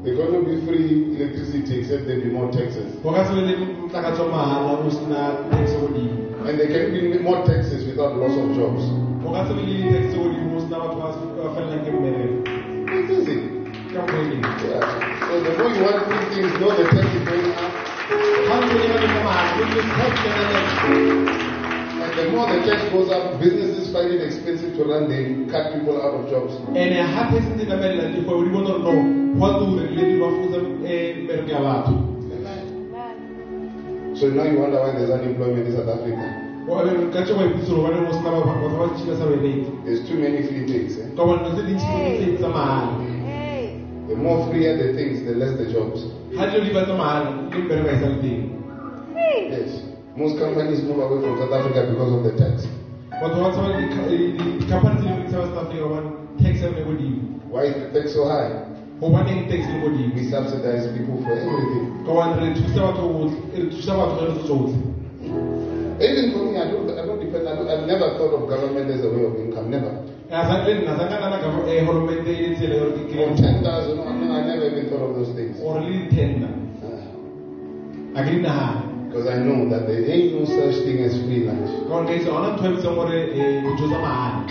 O 0.04 0.10
ka 0.12 0.26
se 0.26 0.34
be 0.34 0.42
le 0.42 0.46
dilo 0.46 0.50
tsa 0.50 0.74
mahala 0.74 0.82
o 0.82 0.90
sena 0.90 0.90
tax 0.90 0.92
le 0.92 0.98
godimo 0.98 1.02
There 1.04 1.06
cannot 1.06 1.06
be 1.06 1.06
free 1.06 1.16
electricity 1.16 1.80
except 1.80 2.08
there'll 2.08 2.24
be 2.24 2.32
more 2.32 2.52
taxes. 2.52 2.98
o 3.06 3.12
ka 3.14 3.24
se 3.26 3.34
be 3.36 3.42
le 3.42 3.54
motlakatso 3.78 4.26
mahala 4.32 4.72
o 4.82 4.90
sena 4.90 5.22
tax 5.52 5.72
godimo 5.78 6.48
And 6.48 6.58
there 6.58 6.68
can 6.74 6.92
be 6.92 7.20
more 7.20 7.46
taxes 7.46 7.86
without 7.86 8.18
loss 8.18 8.34
of 8.34 8.50
jobs. 8.58 8.84
o 9.26 9.32
ka 9.32 9.46
se 9.48 9.54
be 9.54 9.62
le 9.62 9.92
tax 9.94 10.16
godimo 10.18 10.58
o 10.58 10.60
sena 10.60 10.78
batho 10.82 10.98
ba 10.98 11.08
ba 11.38 11.50
felelang 11.54 11.86
ke 11.86 11.92
It's 12.92 13.12
easy. 13.12 13.62
Yeah. 13.92 14.08
So 15.28 15.34
the 15.44 15.52
more 15.58 15.70
you 15.70 15.84
want 15.84 16.00
free 16.08 16.26
things, 16.34 16.54
know 16.60 16.72
the 16.76 16.84
tax 16.90 17.08
is 17.14 17.24
going 17.28 17.52
up. 17.52 17.92
The 22.16 22.30
more 22.32 22.48
the 22.48 22.60
tax 22.66 22.82
goes 22.92 23.10
up, 23.10 23.40
businesses 23.40 23.92
find 23.94 24.12
it 24.12 24.22
expensive 24.22 24.76
to 24.76 24.84
run, 24.84 25.08
they 25.10 25.50
cut 25.52 25.74
people 25.74 26.02
out 26.02 26.14
of 26.20 26.30
jobs. 26.30 26.54
ene 26.76 26.96
gape 27.14 27.42
se 27.42 27.50
ntse 27.54 27.66
namelela 27.66 28.10
dikgwebo 28.14 28.44
di 28.44 28.50
bone 28.50 28.68
gore 28.68 28.80
no 28.80 29.40
go 29.40 29.46
a 29.46 29.50
turile 29.60 30.04
di 30.10 30.20
ba 30.20 30.28
fokotsa 30.28 30.58
um 30.58 30.66
mmereko 30.82 31.52
ya 31.52 31.62
batho 31.62 31.94
So 34.14 34.28
now 34.30 34.44
you 34.44 34.60
wonder 34.60 34.80
why 34.80 34.92
there's 34.92 35.10
unemployment 35.10 35.66
in 35.68 35.74
South 35.74 35.90
Africa. 35.90 36.26
ka 37.14 37.22
tse 37.24 37.34
go 37.34 37.42
ipitse 37.46 37.70
gore 37.70 37.92
bane 37.92 38.02
mo 38.06 38.12
sena 38.12 38.32
ba 38.32 38.42
batho 38.48 38.78
ba 38.80 38.86
ditšhila 38.92 39.16
sa 39.18 39.26
bereki 39.26 39.66
There's 39.86 40.02
too 40.08 40.18
many 40.20 40.44
free 40.48 40.66
things. 40.68 40.98
Eh? 41.00 41.08
ka 41.16 41.24
bone 41.26 41.44
tse 41.56 41.64
dintsi 41.64 41.86
tse 42.18 42.38
tsa 42.38 42.48
mahala 42.50 43.10
The 44.10 44.16
more 44.18 44.44
freer 44.52 44.76
the 44.76 44.92
things, 44.98 45.24
the 45.24 45.36
less 45.40 45.56
the 45.58 45.68
jobs. 45.72 46.04
ha 46.38 46.46
dilo 46.50 46.64
di 46.66 46.72
ba 46.76 46.84
tsa 46.84 46.94
mahala 46.94 47.30
le 47.52 47.58
mmereko 47.58 47.96
sa 48.04 48.10
Yes. 49.52 49.91
Most 50.16 50.38
companies 50.38 50.82
move 50.84 51.00
away 51.00 51.20
from 51.22 51.38
South 51.40 51.54
Africa 51.54 51.84
because 51.88 52.12
of 52.12 52.24
the 52.24 52.32
tax. 52.36 52.68
batho 53.22 53.40
ba 53.44 53.50
tshaba 53.52 53.70
dikhampani 53.78 54.98
tse 54.98 55.06
dingwe 55.08 55.26
tsa 55.30 55.46
south 55.46 55.58
africa 55.58 55.88
ba 55.88 56.00
tax 56.42 56.62
godimo 56.62 57.22
Why 57.52 57.64
is 57.66 57.76
the 57.80 57.88
tax 58.00 58.14
so 58.14 58.26
high? 58.26 58.50
gobaneng 59.00 59.48
tax 59.48 59.62
le 59.72 59.80
godimo 59.80 60.16
We 60.16 60.24
subsidize 60.24 60.88
people 60.92 61.18
for 61.24 61.32
everything. 61.32 61.84
ka 62.06 62.12
gobane 62.12 62.36
re 62.42 62.50
thusa 62.50 62.82
batho 62.82 63.08
botlhe- 63.08 63.42
re 63.54 63.66
thusa 63.72 63.94
batho 63.96 64.16
ka 64.16 64.24
dilo 64.26 64.36
tsotlhe 64.44 64.80
Even 66.02 66.32
for 66.34 66.42
me, 66.42 66.58
I 66.58 66.66
don't, 66.66 66.90
I 66.90 67.04
don't 67.06 67.20
depend. 67.20 67.48
I 67.48 67.54
don't, 67.54 67.70
I've 67.70 67.86
never 67.86 68.10
thought 68.18 68.34
of 68.34 68.48
government 68.48 68.90
as 68.90 69.04
a 69.04 69.08
way 69.08 69.22
of 69.22 69.38
income. 69.38 69.70
Never. 69.70 69.94
Ya 70.32 70.44
sa- 70.44 70.58
le 70.66 70.74
nna 70.74 70.96
sa 70.98 71.06
ka 71.06 71.16
nana 71.16 71.38
ka 71.38 71.46
eh, 71.70 71.84
goromente 71.86 72.26
le 72.42 72.50
tsela 72.58 72.74
ya 72.74 72.86
gore 72.90 73.06
ke 73.06 73.14
From 73.14 73.36
ten 73.38 73.62
thousand, 73.62 73.98
no, 73.98 74.10
no, 74.10 74.34
I 74.34 74.42
never 74.42 74.66
even 74.66 74.88
thought 74.90 75.04
of 75.04 75.14
those 75.14 75.30
things. 75.30 75.60
or 75.62 75.78
le 75.80 75.92
di-tender 75.92 76.50
a 78.16 78.24
ke 78.24 78.32
di 78.34 78.40
nagane 78.42 78.82
Because 79.12 79.28
I 79.28 79.40
know 79.44 79.68
that 79.70 79.88
there 79.88 80.08
ain't 80.08 80.40
no 80.40 80.46
such 80.48 80.86
thing 80.88 81.04
as 81.04 81.12
free 81.28 81.44
lunch. 81.44 81.68
ka 81.68 81.84
gore 81.92 82.06
ka 82.08 82.14
itse 82.16 82.30
gona 82.32 82.56
ntho 82.56 82.68
bitseng 82.72 82.96
gore 82.96 83.18
eh, 83.36 83.60
dijo 83.66 83.86
tsa 83.92 84.00
mahala 84.00 84.48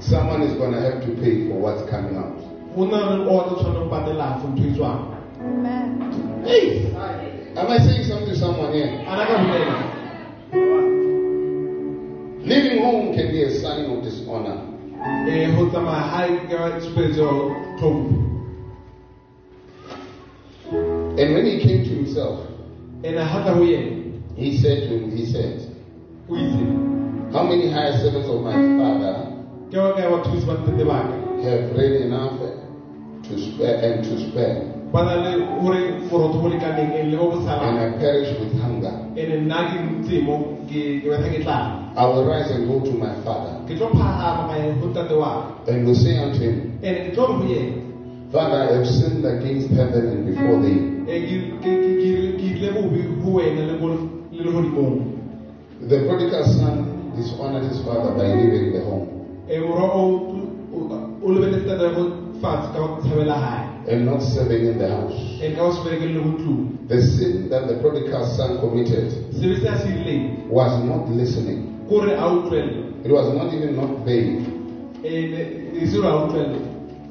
Someone 0.00 0.42
is 0.42 0.52
going 0.60 0.72
to 0.72 0.80
have 0.80 1.00
to 1.04 1.10
pay 1.20 1.48
for 1.48 1.56
what's 1.56 1.82
coming 1.90 2.16
out. 2.20 2.36
go 2.76 2.84
na 2.84 3.16
le 3.16 3.24
o 3.24 3.40
tla 3.48 3.56
tshwaneng 3.56 3.80
go 3.80 3.88
patelang 3.88 4.36
for 4.40 4.48
ntho 4.52 4.68
tswang 4.76 5.00
Hey, 6.44 6.92
am 7.56 7.66
I 7.68 7.78
saying 7.78 8.04
something 8.04 8.28
to 8.28 8.36
someone 8.36 8.72
here? 8.76 8.92
ana 9.08 9.24
ka 9.24 9.36
bolela 9.40 9.76
Leaving 12.44 12.78
home 12.84 13.14
can 13.16 13.28
be 13.32 13.42
a 13.44 13.50
sign 13.60 13.84
of 13.88 14.02
dishonor. 14.04 14.56
eh 15.28 15.48
go 15.56 15.64
tsamaya 15.72 16.04
ha 16.12 16.20
ka 16.50 16.76
tsupetso 16.80 17.28
tlhompho 17.80 18.28
And 21.20 21.34
when 21.34 21.44
he 21.44 21.58
came 21.60 21.82
to 21.84 21.90
himself, 21.90 22.46
ene 23.02 23.20
ha 23.20 23.42
tla 23.42 23.54
go 23.54 23.64
yena 23.64 24.00
he 24.36 24.56
said 24.56 24.88
to 24.88 24.96
him, 24.96 25.10
he 25.16 25.26
said, 25.26 25.60
o 26.28 26.34
itse 26.34 27.32
How 27.32 27.44
many 27.44 27.70
higher 27.70 27.92
servants 27.98 28.28
of 28.28 28.42
my 28.42 28.56
father 28.76 29.30
ke 29.70 29.78
wa 29.78 29.94
ka 29.94 30.10
bathusi 30.10 30.46
ba 30.46 30.54
ntete 30.58 30.84
baka 30.84 31.14
have 31.46 31.72
bread 31.72 31.94
enough 32.02 32.42
to 33.22 33.38
spare 33.38 33.78
and 33.86 34.02
to 34.04 34.18
spare, 34.18 34.66
ba 34.92 35.04
na 35.06 35.14
le 35.22 35.32
gore 35.62 35.80
borotho 36.10 36.42
bo 36.42 36.48
lekaneng 36.50 36.90
ene 36.90 37.10
le 37.10 37.16
bo 37.16 37.30
and 37.38 37.78
I 37.78 37.88
perish 37.98 38.34
with 38.38 38.58
hunger? 38.58 38.94
ene 39.16 39.46
nna 39.46 39.58
ke 39.70 39.76
ntse 39.78 40.24
mo 40.26 40.58
ke 40.66 41.06
betha 41.06 41.28
ke 41.30 41.38
tlala 41.44 41.94
I 41.96 42.04
will 42.06 42.24
rise 42.26 42.50
and 42.50 42.66
go 42.66 42.82
to 42.84 42.92
my 42.98 43.14
father, 43.22 43.54
ke 43.66 43.78
tlo 43.78 43.94
phagama 43.94 44.50
ka 44.50 44.54
ye 44.58 44.74
go 44.82 44.92
tate 44.92 45.14
wa 45.16 45.54
and 45.66 45.86
will 45.86 45.94
say 45.94 46.18
unto 46.18 46.42
him, 46.42 46.76
ene 46.82 47.06
ke 47.06 47.14
tlo 47.14 47.30
re 47.30 47.34
go 47.38 47.46
yena. 47.46 47.90
Father, 48.30 48.58
I 48.62 48.78
have 48.78 48.86
sinned 48.86 49.26
against 49.26 49.70
heaven 49.74 50.06
and 50.06 50.22
before 50.26 50.62
thee. 50.62 51.89
The 55.88 56.04
prodigal 56.06 56.44
son 56.44 57.12
dishonored 57.16 57.64
his 57.64 57.82
father 57.82 58.12
by 58.14 58.32
leaving 58.34 58.72
the 58.72 58.80
home 58.84 59.08
and 63.88 64.06
not 64.06 64.22
serving 64.22 64.66
in 64.66 64.78
the 64.78 64.88
house. 64.88 65.12
ene 65.42 65.54
ka 65.56 65.62
go 65.64 65.72
se 65.72 65.80
bereke 65.84 66.06
le 66.14 66.20
go 66.22 66.30
tlong 66.38 66.88
The 66.88 67.02
sin 67.02 67.48
that 67.50 67.68
the 67.68 67.74
prodigal 67.82 68.24
son 68.36 68.60
committed 68.60 69.10
sebe 69.32 69.56
se 69.60 69.68
a 69.68 70.48
was 70.48 70.72
not 70.84 71.08
listening. 71.08 71.86
kore 71.88 72.08
a 72.08 72.16
utlwelle 72.16 73.04
It 73.04 73.10
was 73.10 73.34
not 73.34 73.52
even 73.52 73.76
not 73.76 73.90
obeying. 73.90 74.46
ene 75.04 75.86
se 75.86 75.96
gore 75.96 76.08
a 76.08 76.24
utlwelle 76.24 76.56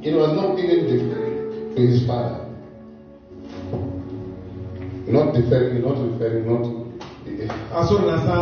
It 0.02 0.16
was 0.16 0.32
not 0.34 0.58
even 0.58 0.88
deferring 0.88 1.76
to 1.76 1.82
his 1.82 2.06
father. 2.08 2.39
Not 5.10 5.34
deferring, 5.34 5.82
not 5.82 5.98
referring, 5.98 6.46
not. 6.46 6.66
a 7.74 7.88
se 7.88 7.96
gore 7.96 8.14
a 8.14 8.20
sa 8.20 8.38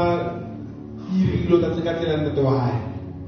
ire 1.15 1.37
dilo 1.43 1.59
tsa 1.59 1.69
tse 1.71 1.81
ka 1.81 1.93
tsela 1.93 2.17
ntate 2.17 2.41
wa 2.43 2.51
gae 2.59 2.75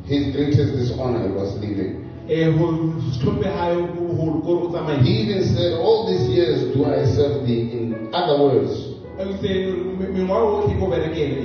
His 0.05 0.35
greatest 0.35 0.75
dishonor 0.75 1.31
was 1.33 1.55
leaving. 1.61 2.03
eh 2.27 2.51
go 2.57 2.67
tlhompe 3.21 3.47
gae 3.47 3.75
bogolo 3.95 4.41
kore 4.43 4.75
o 4.75 4.95
He 5.03 5.23
even 5.23 5.43
said, 5.43 5.73
All 5.79 6.07
these 6.07 6.27
years 6.29 6.75
do 6.75 6.83
I 6.85 7.05
serve 7.05 7.47
thee. 7.47 7.71
In 7.71 8.09
other 8.13 8.43
words, 8.43 8.71
a 9.17 9.23
itse 9.23 9.49
mengwaga 10.13 10.47
otlhe 10.59 10.75
ko 10.79 10.85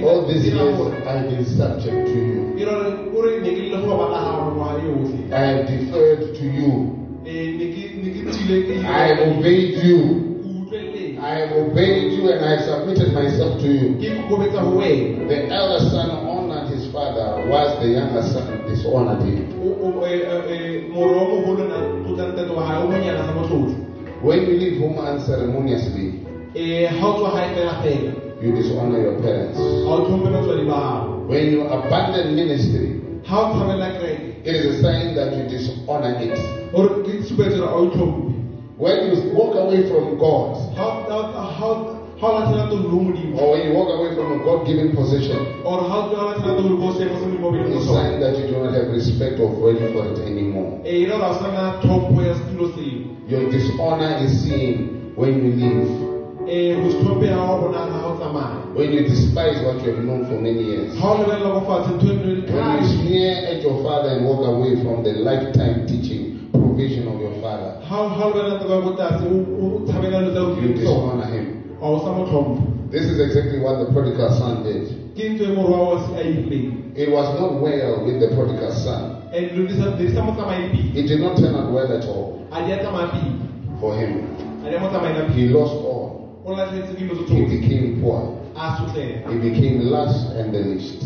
all 0.08 0.26
these 0.26 0.46
years 0.46 0.78
I've 1.06 1.30
been 1.30 1.44
subject 1.44 2.06
to 2.10 2.18
you. 2.18 2.66
rore 2.66 2.90
ore 3.14 3.40
ne 3.40 3.50
ke 3.54 3.70
le 3.70 3.78
go 3.86 3.94
batla 3.98 4.18
gago 4.26 4.50
ngwaga 4.50 4.82
yotlhe 4.82 5.32
I 5.32 5.42
have 5.46 5.66
deferred 5.66 6.34
to 6.38 6.44
you. 6.44 6.70
eh 7.26 7.54
ne 7.58 7.66
ke 7.70 7.82
ne 8.02 8.08
ke 8.14 8.30
tsile 8.30 8.56
ke 8.66 8.84
I 8.84 9.14
have 9.14 9.20
obeyed 9.30 9.78
you. 9.84 10.33
I 11.24 11.38
have 11.40 11.56
obeyed 11.56 12.12
you 12.12 12.28
and 12.28 12.44
I 12.44 12.50
have 12.50 12.62
submitted 12.64 13.14
myself 13.14 13.58
to 13.62 13.66
you. 13.66 13.96
ke 13.96 14.12
kokobetsa 14.12 14.60
go 14.60 14.76
wena 14.76 15.26
The 15.28 15.38
elder 15.48 15.80
son 15.88 16.10
honored 16.28 16.68
his 16.68 16.84
father, 16.92 17.48
whilst 17.48 17.80
the 17.80 17.88
younger 17.88 18.22
son 18.28 18.68
dishonored 18.68 19.22
him. 19.24 19.48
O- 19.56 19.78
o- 19.84 20.90
moro 20.92 21.24
o 21.24 21.26
mogolo 21.32 21.64
na 21.66 21.80
tlotla 22.04 22.28
ntate 22.28 22.52
wa 22.52 22.62
gae 22.68 22.76
o 22.76 22.86
monyana 22.86 23.24
sa 23.24 23.32
motlotlo 23.32 23.72
When 24.20 24.44
you 24.44 24.52
leave 24.52 24.76
home 24.76 24.98
unceremoniously, 24.98 26.12
ga 26.52 27.06
o 27.08 27.14
tswa 27.16 27.32
gae 27.32 27.48
fela 27.56 27.74
fela 27.80 28.12
you 28.42 28.52
dishonor 28.52 28.98
your 29.00 29.16
parents. 29.16 29.56
ga 29.58 29.94
o 29.96 30.00
tlhompe 30.04 30.28
batswadi 30.28 30.62
ba 30.66 30.76
gago 30.76 31.24
When 31.26 31.48
you 31.48 31.62
abandon 31.62 32.34
ministry, 32.34 32.92
ga 33.26 33.40
o 33.40 33.46
tshabela 33.46 33.88
kereke 33.96 34.44
it 34.44 34.54
is 34.54 34.66
a 34.66 34.74
sign 34.74 35.14
that 35.14 35.32
you 35.32 35.44
dishonor 35.48 36.12
it. 36.20 36.36
Gore 38.78 38.96
ke 39.00 39.16
supetse 39.16 39.24
gore 39.24 39.24
a 39.24 39.24
o 39.24 39.24
tlhompe 39.24 39.24
When 39.24 39.30
you 39.30 39.34
walk 39.34 39.54
away 39.54 39.86
from 39.88 40.18
God, 40.18 40.56
ga 40.74 42.28
o 42.28 42.32
latlhela 42.32 42.70
tolo 42.70 42.88
lo 42.88 42.98
modimo 43.00 43.38
or 43.40 43.50
when 43.52 43.68
you 43.68 43.74
walk 43.74 43.90
away 43.90 44.14
from 44.14 44.32
a 44.32 44.44
God 44.44 44.66
given 44.66 44.96
position, 44.96 45.38
or 45.64 45.78
ga 45.78 45.94
o 45.94 46.14
latlhela 46.14 46.56
tolo 46.56 46.76
ko 46.80 46.92
seemo 46.98 47.18
se 47.20 47.26
modimo 47.26 47.50
bile 47.52 47.68
mo 47.68 47.76
it's 47.76 47.86
a 47.86 47.92
sign 47.92 48.20
that 48.20 48.38
you 48.38 48.46
do 48.48 48.62
not 48.62 48.72
have 48.74 48.88
respect 48.88 49.38
or 49.40 49.50
value 49.60 49.92
for 49.92 50.06
it 50.10 50.18
anymore. 50.26 50.80
e 50.84 51.02
ira 51.02 51.18
gore 51.18 51.24
a 51.24 51.30
o 51.30 51.34
sana 51.34 51.80
tlhompho 51.82 52.22
ya 52.22 52.34
setilo 52.34 52.68
seo 52.74 53.14
Your 53.28 53.50
dishonor 53.50 54.24
is 54.24 54.42
seen 54.42 55.12
when 55.16 55.32
you 55.38 55.50
leave, 55.54 55.88
go 56.82 56.90
se 56.90 56.98
tlhompe 56.98 57.26
ga 57.26 57.42
o 57.52 57.58
bonala 57.62 57.92
ga 58.02 58.08
o 58.10 58.16
tsamaya 58.18 58.74
when 58.74 58.92
you 58.92 59.02
despise 59.06 59.60
what 59.62 59.78
you 59.84 59.92
have 59.92 60.02
known 60.04 60.24
for 60.26 60.40
many 60.40 60.62
years. 60.62 60.94
ga 60.98 61.10
o 61.10 61.18
lebelela 61.18 61.50
ko 61.54 61.60
fatshe 61.68 61.90
ntho 61.94 62.12
nno 62.12 62.24
When 62.54 62.82
you 62.82 62.86
sneer 62.88 63.34
at 63.52 63.62
your 63.62 63.82
father 63.82 64.10
and 64.18 64.26
walk 64.26 64.42
away 64.46 64.76
from 64.82 65.02
the 65.04 65.12
lifetime 65.12 65.86
teaching 65.86 66.33
provision 66.58 67.08
of 67.08 67.20
your 67.20 67.34
father, 67.40 67.78
ga 67.88 67.96
o 68.00 68.28
lebelela 68.30 68.54
ntse 68.58 68.66
ba 68.68 68.76
ko 68.82 68.90
tlase 68.96 69.24
o 69.26 69.36
o 69.60 69.64
tshabela 69.86 70.18
dilo 70.24 70.30
tsa 70.32 70.42
o 70.42 70.60
you 70.60 70.74
dishonor 70.74 71.26
him. 71.26 71.46
ga 71.80 71.86
o 71.86 71.98
sa 72.04 72.10
mo 72.12 72.24
tlhompho 72.26 72.62
This 72.90 73.10
is 73.10 73.18
exactly 73.18 73.58
what 73.58 73.78
the 73.82 73.90
prodigal 73.92 74.30
son 74.38 74.62
did. 74.62 74.86
ke 75.16 75.22
ntho 75.34 75.54
morwa 75.54 75.78
wa 75.88 75.96
se 76.06 76.12
a 76.14 76.22
irileng 76.22 76.94
It 76.94 77.10
was 77.10 77.28
not 77.40 77.58
well 77.60 78.04
with 78.06 78.20
the 78.22 78.28
prodigal 78.36 78.70
son. 78.72 79.02
and 79.34 79.50
dilo 79.50 79.66
di 79.68 79.74
sa 79.74 79.96
di 79.98 80.08
sa 80.14 80.22
mo 80.22 80.32
tsamaye 80.32 80.70
pila 80.70 80.94
It 80.94 81.06
did 81.10 81.20
not 81.20 81.36
turn 81.36 81.54
out 81.54 81.70
well 81.74 81.90
at 81.92 82.04
all 82.06 82.38
a 82.52 82.62
di 82.64 82.70
a 82.72 82.78
tsamaya 82.78 83.10
for 83.80 83.94
him. 83.98 84.22
a 84.64 84.70
di 84.70 84.74
a 84.76 84.80
mo 84.80 84.88
tsamaela 84.88 85.26
pila 85.26 85.34
He 85.34 85.48
lost 85.50 85.74
all. 85.82 86.38
o 86.44 86.50
latlhetse 86.54 86.94
dilo 86.98 87.14
tse 87.24 87.34
He 87.34 87.42
became 87.58 88.00
poor. 88.00 88.40
He 88.54 89.34
became 89.42 89.90
last 89.90 90.30
and 90.38 90.54
the 90.54 90.60
least. 90.62 91.02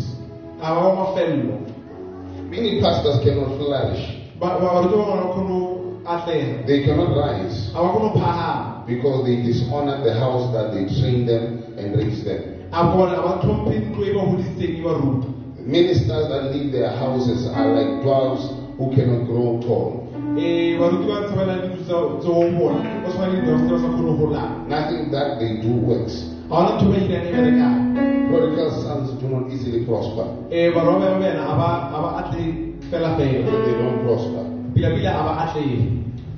Many 2.49 2.79
pastors 2.81 3.23
cannot 3.23 3.57
flourish. 3.57 4.18
Ba- 4.39 4.55
ba- 4.59 4.71
baruti 4.73 4.95
ba 4.95 5.03
ngwana 5.03 5.25
ba 5.25 5.33
kgone 5.33 6.65
They 6.65 6.83
cannot 6.87 7.11
rise 7.17 7.71
a 7.75 7.81
ba 7.83 7.89
kgone 7.91 8.85
because 8.87 9.23
they 9.25 9.35
dishonor 9.43 10.01
the 10.03 10.13
house 10.13 10.51
that 10.53 10.71
they 10.73 10.85
trained 10.99 11.27
them 11.27 11.75
and 11.77 11.95
raised 11.97 12.25
them. 12.25 12.41
a 12.71 12.83
bone 12.87 13.11
a 13.13 13.21
ba 13.21 13.39
tlhomphe 13.43 13.75
ntlo 13.83 14.05
ba 14.15 14.21
godisitseng 14.31 14.83
ba 14.83 14.91
ruta 14.95 15.27
Ministers 15.65 16.27
that 16.29 16.53
leave 16.55 16.71
their 16.71 16.89
houses 16.89 17.45
are 17.51 17.67
like 17.75 18.01
dwarves 18.01 18.47
who 18.77 18.89
cannot 18.95 19.27
grow 19.27 19.59
tall. 19.59 20.07
baruti 20.79 21.05
ba 21.11 21.27
tshabela 21.27 21.55
dilo 21.61 21.77
tsa- 21.83 22.17
tse 22.19 22.29
o 22.29 22.43
bona 22.55 22.79
ba 23.03 23.09
tshwana 23.11 23.33
le 23.33 23.39
dilo 23.43 23.57
tse 23.59 23.71
ba 23.71 23.77
sa 23.79 23.87
kgone 23.91 24.17
go 24.17 24.25
golang 24.25 24.51
Nothing 24.67 25.11
that 25.11 25.37
they 25.39 25.51
do 25.59 25.71
works. 25.83 26.15
ga 26.49 26.55
ona 26.55 26.71
ntho 26.79 26.85
ba 26.89 26.95
irang 26.97 27.27
berekang 27.35 27.77
Prodigal 28.29 28.71
sons 28.71 29.09
do 29.19 29.27
not 29.27 29.49
easily 29.51 29.81
prosper. 29.85 30.25
Barwa 32.91 33.09
ba 33.09 33.17
bena 33.17 33.29
a 33.29 33.43
ba 33.43 33.49
a 33.49 33.49
ba 33.49 33.49
atle 33.49 33.49
fela 33.49 33.49
fela 33.49 33.49
They 33.65 33.73
don't 33.77 33.99
prosper. 34.03 34.43
pila-pila 34.73 35.09
a 35.09 35.23
ba 35.23 35.33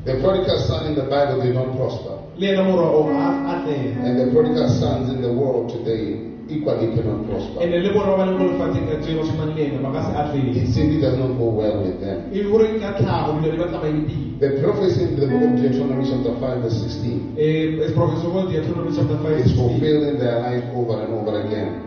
The 0.03 0.13
prodigal 0.19 0.57
son 0.57 0.87
in 0.87 0.95
the 0.95 1.03
Bible 1.03 1.41
did 1.45 1.53
not 1.53 1.77
prosper. 1.77 2.17
le 2.37 2.47
ena 2.47 2.63
morwa 2.63 2.89
o 2.89 3.09
a 3.09 3.53
atlega 3.53 4.01
And 4.03 4.19
the 4.19 4.31
prodigal 4.33 4.67
sons 4.69 5.13
in 5.13 5.21
the 5.21 5.31
world 5.31 5.69
today 5.69 6.27
equally 6.49 6.87
cannot 6.95 7.29
prosper. 7.29 7.61
and-e 7.61 7.77
le 7.79 7.93
bona 7.93 8.11
ba 8.11 8.17
ba 8.17 8.23
leng 8.25 8.37
mo 8.39 8.45
lefatsheng 8.49 8.87
ka 8.89 8.95
tse 8.97 9.13
ba 9.13 9.21
tshwanang 9.21 9.55
le 9.55 9.61
ena 9.61 9.79
ba 9.85 9.91
ka 9.93 10.01
se 10.01 10.11
atlege 10.17 10.57
It 10.57 10.67
simply 10.73 10.99
does 10.99 11.17
not 11.21 11.37
go 11.37 11.45
well 11.53 11.77
with 11.85 12.01
them. 12.01 12.17
le 12.33 12.41
gore 12.49 12.65
ka 12.81 12.97
tlhago 12.97 13.37
dilo 13.39 13.51
di 13.51 13.57
ba 13.61 13.67
tsamaye 13.69 14.01
pila 14.09 14.29
The 14.41 14.49
prophecy 14.57 15.01
in 15.05 15.19
the 15.21 15.27
book 15.29 15.43
of 15.43 15.53
Deuteronomy 15.61 16.03
chapter 16.09 16.33
5 16.33 16.61
verse 16.65 16.77
16 16.81 17.37
um 17.37 17.93
professor 17.93 18.29
go 18.33 18.41
Deuteronomy 18.49 18.89
chapter 18.97 19.17
5 19.21 19.37
is 19.45 19.51
fulfilled 19.53 20.03
in 20.09 20.17
their 20.17 20.41
life 20.41 20.65
over 20.73 20.97
and 20.97 21.13
over 21.13 21.45
again. 21.45 21.77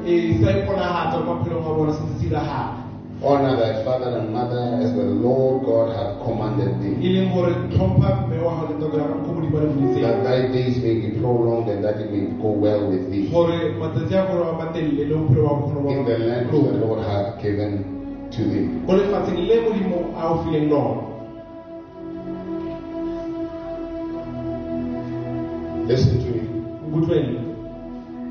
Sa 3.25 3.31
iponagatsa 3.31 3.33
mo 3.33 3.33
maphelong 3.33 3.33
a 3.33 3.33
bona 3.33 3.33
sentse 3.33 3.33
se 3.33 3.33
diragala 3.33 3.33
Honor 3.35 3.57
thy 3.57 3.85
father 3.85 4.19
and 4.19 4.33
mother 4.33 4.79
as 4.83 4.93
the 4.93 5.05
Lord 5.05 5.65
God 5.65 5.97
hath 5.97 6.21
commanded 6.25 6.81
thee, 6.81 7.09
leng 7.09 7.33
gore 7.33 7.53
tlhompha 7.71 8.27
mme 8.27 8.39
wa 8.39 8.53
gago 8.55 8.69
le 8.69 8.75
ntate 8.77 8.97
ya 8.97 9.09
gago 9.09 9.25
ko 9.25 9.33
modimo 9.33 9.59
a 9.59 9.61
le 9.61 9.69
buiseng 9.73 10.03
that 10.03 10.25
thy 10.25 10.53
days 10.53 10.77
may 10.83 10.95
be 10.95 11.09
prolonged 11.21 11.69
and 11.69 11.85
that 11.85 12.01
it 12.01 12.11
may 12.13 12.27
go 12.41 12.49
well 12.49 12.87
with 12.91 13.11
thee 13.11 13.31
gore 13.31 13.73
matsatsi 13.81 14.15
a 14.15 14.27
gore 14.29 14.45
a 14.45 14.53
batelele 14.53 15.05
le 15.05 15.15
bophelo 15.17 15.45
wa 15.45 15.55
bokgono 15.55 15.91
in 15.91 16.05
the 16.05 16.19
land 16.19 16.53
which 16.53 16.63
the 16.63 16.79
Lord 16.79 17.01
hath 17.01 17.41
given 17.41 17.73
to 18.31 18.43
thee. 18.45 18.69
go 18.87 18.93
lefatsheng 18.93 19.49
le 19.49 19.57
modimo 19.61 20.13
a 20.17 20.29
o 20.29 20.45
fileng 20.45 20.69
lona 20.71 21.15
Listen 25.87 26.17
to 26.19 26.31
me. 26.33 26.41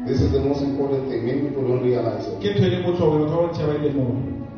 This 0.07 0.21
is 0.21 0.31
the 0.31 0.39
most 0.39 0.63
important 0.63 1.07
thing. 1.07 1.23
Many 1.23 1.41
people 1.41 1.67
don't 1.67 1.83
realize 1.83 2.25
it. 2.25 2.41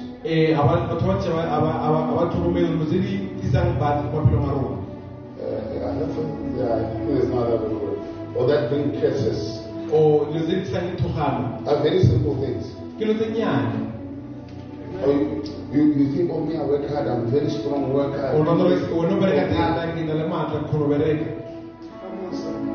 uh, 5.40 5.88
I 5.88 6.00
don't 6.00 6.12
think- 6.16 6.58
yeah, 6.58 6.76
I 6.76 6.84
think 6.92 7.08
there's 7.08 7.30
no 7.30 7.40
other 7.40 7.58
word. 7.72 7.98
Or 8.36 8.46
that 8.48 8.70
bring 8.70 8.92
curses 9.00 9.60
o 9.92 10.26
dilo 10.32 10.46
tse 10.46 10.54
di 10.54 10.62
tlisang 10.68 10.88
dithogano 10.96 11.66
are 11.66 11.82
very 11.82 12.04
simple 12.04 12.36
things. 12.44 12.76
ke 13.00 13.06
dilo 13.06 13.14
tse 13.16 13.32
Or 15.00 15.14
you, 15.14 15.44
you, 15.72 15.82
you 15.96 16.08
think, 16.14 16.30
oh, 16.30 16.42
me, 16.44 16.58
I 16.58 16.64
work 16.66 16.84
hard, 16.90 17.08
I'm 17.08 17.32
very 17.32 17.50
strong 17.50 17.94
worker. 17.94 18.34
o 18.36 18.44
nagore 18.44 18.76
wena 18.76 19.16
o 19.16 19.20
bereka 19.22 19.48
thata 19.48 19.96
ke 19.96 20.04
na 20.06 20.14
le 20.14 20.26
maatla 20.28 20.60
ke 20.60 20.68
kgone 20.68 20.84
go 20.84 20.88
bereka 20.92 21.26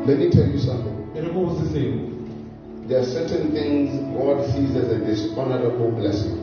Let 0.07 0.19
me 0.19 0.29
tell 0.31 0.49
you 0.49 0.59
something. 0.59 2.14
There 2.89 2.99
are 3.01 3.05
certain 3.05 3.53
things 3.57 3.89
God 4.15 4.45
sees 4.53 4.77
as 4.77 4.89
a 4.93 4.99
dishonorable 5.09 5.91
blessing. 5.99 6.37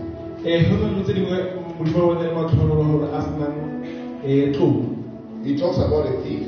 ee 0.46 0.64
go 0.70 0.76
na 0.78 0.88
dilo 0.90 1.04
tse 1.06 1.14
dingwe 1.14 1.38
modimo 1.78 2.00
wa 2.08 2.16
bone 2.16 2.24
le 2.28 2.34
matlhono 2.36 2.76
gore 2.76 3.08
a 3.14 3.22
senang 3.22 3.56
um 4.24 4.54
tlou 4.54 4.72
He 5.46 5.56
talks 5.56 5.78
about 5.78 6.06
a 6.10 6.14
thief. 6.24 6.48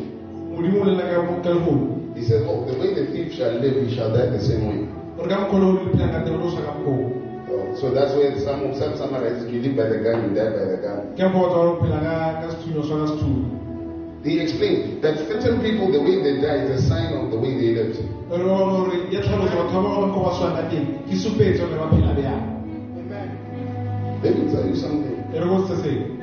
modimo 0.55 0.81
o 0.81 0.85
lela 0.85 1.03
ka 1.11 1.21
mo- 1.23 1.41
ka 1.43 1.49
legodu 1.49 1.89
He 2.15 2.21
says, 2.23 2.41
oh, 2.45 2.65
the 2.65 2.77
way 2.79 2.93
the 2.93 3.05
thief 3.13 3.33
shall 3.33 3.53
live, 3.63 3.75
he 3.85 3.95
shall 3.95 4.11
die 4.13 4.29
the 4.37 4.41
same 4.41 4.63
way. 4.69 4.79
gore 5.17 5.27
ka 5.29 5.35
mokgwa 5.41 5.59
le 5.59 5.65
o 5.65 5.71
le 5.73 5.79
phelang 5.91 6.11
ka 6.11 6.19
teng 6.25 6.35
o 6.35 6.39
tlo 6.41 6.49
swa 6.49 6.61
ka 6.65 6.71
mokgwa 6.73 7.21
Oh, 7.53 7.75
So 7.75 7.89
that's 7.93 8.13
where 8.15 8.33
some, 8.39 8.73
some 8.79 8.95
summarizes, 8.97 9.45
you 9.51 9.59
live 9.61 9.75
by 9.75 9.85
the 9.89 9.97
gun, 10.01 10.23
you 10.23 10.33
die 10.33 10.49
by 10.57 10.63
the 10.73 10.77
gun. 10.81 11.13
Ke 14.23 14.31
mokgwa 14.31 14.31
o 14.31 14.31
tsa 14.31 14.31
gore 14.31 14.31
o 14.31 14.31
phela 14.31 14.31
ka 14.31 14.31
ka 14.31 14.31
sethunya 14.31 14.31
o 14.31 14.31
swa 14.31 14.31
ka 14.31 14.31
sethunya 14.31 14.31
He 14.31 14.39
explained 14.39 15.01
that 15.01 15.17
certain 15.27 15.59
people, 15.59 15.91
the 15.91 15.99
way 15.99 16.15
they 16.23 16.39
die 16.39 16.63
is 16.63 16.79
a 16.79 16.87
sign 16.87 17.11
of 17.13 17.29
the 17.29 17.37
way 17.37 17.51
they 17.59 17.75
lived. 17.75 17.99
re 18.31 18.43
bona 18.43 18.65
gore 18.71 18.95
ya 19.11 19.19
tlhalosa 19.21 19.55
batho 19.55 19.81
ba 19.83 19.89
bangwe 19.89 20.13
ko 20.13 20.19
ba 20.23 20.31
swang 20.33 20.55
ka 20.55 20.63
teng 20.71 20.87
ke 21.03 21.15
supetso 21.15 21.67
gore 21.67 21.79
ba 21.79 21.87
phela 21.91 22.13
bjang 22.15 22.43
Let 24.23 24.39
me 24.39 24.51
tell 24.51 24.63
you 24.65 24.75
something. 24.75 25.15
re 25.31 25.45
botse 25.45 25.75
seo 25.83 26.13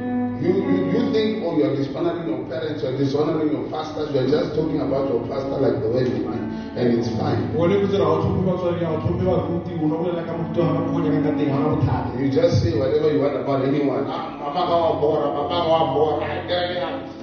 You, 0.41 0.57
you, 0.57 0.89
you 0.89 1.13
think, 1.13 1.45
oh, 1.45 1.53
you 1.53 1.65
are 1.69 1.77
dishonoring 1.77 2.25
your 2.25 2.49
parents, 2.49 2.81
you 2.81 2.89
are 2.89 2.97
dishonoring 2.97 3.53
your 3.53 3.69
pastors, 3.69 4.09
you 4.09 4.21
are 4.25 4.27
just 4.27 4.55
talking 4.57 4.81
about 4.81 5.13
your 5.13 5.21
pastor 5.29 5.61
like 5.61 5.83
the 5.85 5.91
way 5.93 6.09
you 6.09 6.25
want, 6.25 6.41
and 6.81 6.97
it's 6.97 7.13
fine. 7.21 7.53
bone 7.53 7.77
botsela 7.77 8.09
ga 8.09 8.13
o 8.17 8.25
tlhompe 8.25 8.49
batswadi 8.49 8.81
ga 8.81 8.89
o 8.89 9.05
tlhompe 9.05 9.21
baruti 9.29 9.77
o 9.77 9.85
ne 9.85 9.93
o 9.93 9.99
bolela 10.01 10.25
ka 10.25 10.33
moruti 10.33 10.61
wa 10.65 10.73
gago 10.73 10.97
go 10.97 10.99
nyakang 11.05 11.25
ka 11.29 11.33
teng 11.37 11.53
ga 11.53 11.57
ona 11.61 11.77
bothata 11.77 12.17
You 12.17 12.33
just 12.33 12.63
say 12.65 12.73
whatever 12.73 13.13
you 13.13 13.21
want 13.21 13.37
about 13.37 13.69
anyone. 13.69 14.09
Ah, 14.09 14.41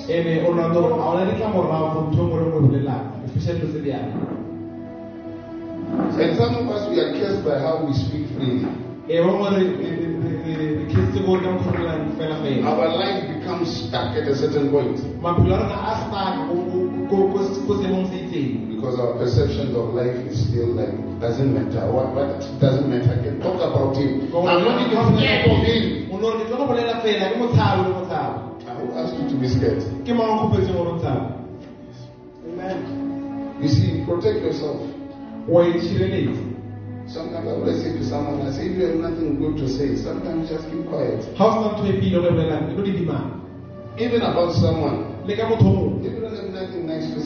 ene 0.09 0.47
o 0.47 0.53
nano 0.55 0.89
ga 0.89 1.05
ona 1.05 1.25
ditlamorago 1.31 1.89
go 1.95 2.01
ntho 2.11 2.23
engwe 2.23 2.39
le 2.41 2.47
ngwe 2.47 2.61
bolelang 2.61 3.05
especially 3.27 3.61
dilo 3.61 3.73
tse 3.73 3.81
di 3.83 3.91
yana 3.91 4.15
And 6.15 6.37
some 6.37 6.55
of 6.55 6.69
us, 6.71 6.89
we 6.91 7.01
are 7.01 7.13
cursed 7.13 7.45
by 7.45 7.59
how 7.59 7.85
we 7.85 7.93
speak 7.93 8.27
freely. 8.35 8.67
bangwe 9.09 9.49
re 9.51 9.65
re 10.59 10.85
kgetse 10.91 11.19
gore 11.27 11.41
ka 11.43 11.51
mokgwa 11.51 11.73
re 11.73 11.79
bolelang 11.79 12.05
fela 12.19 12.37
fela 12.43 12.67
Our 12.71 12.89
life 12.97 13.21
becomes 13.35 13.69
stuck 13.77 14.17
at 14.17 14.29
a 14.29 14.35
certain 14.35 14.71
point 14.71 14.97
maphelo 17.05 17.31
a 17.31 17.33
rona 17.33 17.41
a 17.41 17.45
staka 17.45 17.67
ko 17.67 17.75
seemong 17.81 18.07
se 18.11 18.17
itseng 18.17 18.69
because 18.75 18.99
our 19.01 19.15
perception 19.19 19.75
of 19.77 19.95
life 19.95 20.17
is 20.29 20.49
still 20.49 20.69
like, 20.75 20.93
doesn't 21.21 21.53
matter. 21.55 21.91
What, 21.91 22.15
what 22.15 22.41
doesn't 22.61 22.89
matter. 22.89 23.13
I 23.13 23.23
can 23.25 23.41
talk 23.41 23.57
about 23.57 23.97
him. 23.97 24.29
I'm 24.35 24.65
not 24.65 24.81
even 24.87 25.17
scared 25.17 25.51
of 25.51 25.59
him. 25.65 26.11
o 26.13 26.19
nore 26.19 26.39
ke 26.39 26.47
tlo 26.49 26.57
go 26.59 26.67
bolela 26.69 27.01
fela 27.03 27.33
ke 27.33 27.37
motshabi 27.41 27.83
le 27.89 27.91
motshabi 27.97 28.69
I 28.69 28.83
will 28.83 28.99
ask 28.99 29.15
you 29.19 29.29
to 29.29 29.37
be 29.37 29.49
scared. 29.49 29.83
ke 30.05 30.13
mang 30.15 30.31
o 30.31 30.49
kgopetseng 30.49 30.75
gore 30.77 30.93
motshabi 30.95 31.33
You 33.61 33.69
see, 33.69 34.05
protect 34.05 34.43
yourself. 34.43 34.81
wa 35.49 35.65
itshireletsa 35.65 36.53
Sometimes 37.07 37.47
I 37.47 37.51
always 37.53 37.83
say 37.83 37.93
to 37.93 38.05
someone, 38.05 38.41
I 38.47 38.51
say, 38.51 38.69
if 38.69 38.79
you 38.79 38.87
have 38.87 38.97
nothing 38.97 39.37
good 39.39 39.59
to 39.59 39.69
say, 39.69 39.95
sometimes 39.95 40.49
just 40.49 40.65
keep 40.71 40.87
quiet. 40.89 41.21
ga 41.37 41.45
o 41.45 41.51
sena 41.53 41.69
ntho 41.75 41.85
e 41.89 42.01
pile 42.01 42.19
o 42.19 42.23
ka 42.23 42.31
bolelang 42.31 42.71
e 42.71 42.75
tlo 42.75 42.83
didimang 42.85 43.29
Even 43.97 44.23
about 44.23 44.53
someone, 44.57 45.23
le 45.25 45.37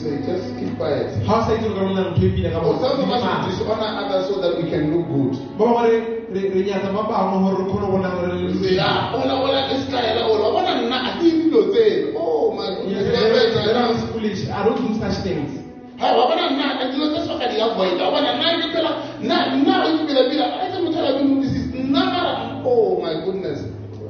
say, 0.01 0.13
just 0.25 0.47
keep 0.59 0.71
quiet. 0.77 1.07
ga 1.25 1.33
o 1.35 1.41
sa 1.45 1.51
itse 1.55 1.67
o 1.67 1.73
ka 1.75 1.81
bolelang 1.85 2.09
ntho 2.15 2.23
e 2.25 2.29
pile 2.35 2.49
ka 2.53 2.59
Or 2.59 2.73
motho 2.73 2.87
some 2.87 2.99
of 3.03 3.09
us 3.11 3.21
didimang. 3.21 3.43
we 3.45 3.51
dishonor 3.51 3.91
others 4.01 4.23
so 4.29 4.33
that 4.41 4.53
we 4.57 4.63
can 4.71 4.83
look 4.93 5.05
good. 5.11 5.33
ba 5.57 5.63
bangwe 5.65 5.87
re- 5.89 6.03
re- 6.33 6.49
re 6.55 6.59
nyatsa 6.67 6.89
ba 6.95 7.01
bangwe 7.11 7.37
gore 7.43 7.55
re 7.59 7.63
kgone 7.69 7.85
go 7.85 7.91
bona 7.93 8.09
gore 8.15 8.27
re 8.33 8.37
You 8.39 8.53
say, 8.63 8.77
ah, 8.79 9.11
hola, 9.13 9.35
hola, 9.43 9.59
this 9.71 9.83
guy, 9.91 10.05
hola, 10.15 10.23
hola, 10.25 10.47
hola, 10.55 10.71
nna, 10.83 10.97
I 10.99 11.11
didn't 11.21 11.51
know 11.51 11.63
that. 11.73 12.13
Oh 12.15 12.51
my 12.57 12.67
Yes, 12.89 13.03
goodness. 13.03 13.13
that 13.13 13.31
is- 13.35 13.55
that 13.55 13.75
Hey, 13.75 13.93
is 13.95 14.03
foolish. 14.11 14.41
I 14.49 14.59
don't 14.65 14.79
do 14.81 14.89
such 14.99 15.17
things. 15.25 15.51
wa 15.99 16.23
bona 16.29 16.43
nna, 16.53 16.67
ka 16.79 16.85
dilo 16.91 17.05
tse 17.13 17.21
soka 17.27 17.45
di 17.51 17.57
avoid. 17.59 17.95
Wa 17.99 18.09
bona 18.15 18.31
nna, 18.39 18.47
ke 18.61 18.67
phela, 18.73 18.91
nna, 19.21 19.37
nna, 19.59 19.73
ke 19.83 20.01
phela 20.07 20.23
pila. 20.31 20.45
I 20.63 20.65
say, 20.71 20.79
motho 20.85 20.99
a 21.03 21.11
beng 21.19 21.41
this 21.43 21.53
is 21.59 21.65
nna, 21.75 22.03
mara, 22.13 22.33
oh 22.65 22.99
my 23.03 23.13
goodness. 23.25 23.59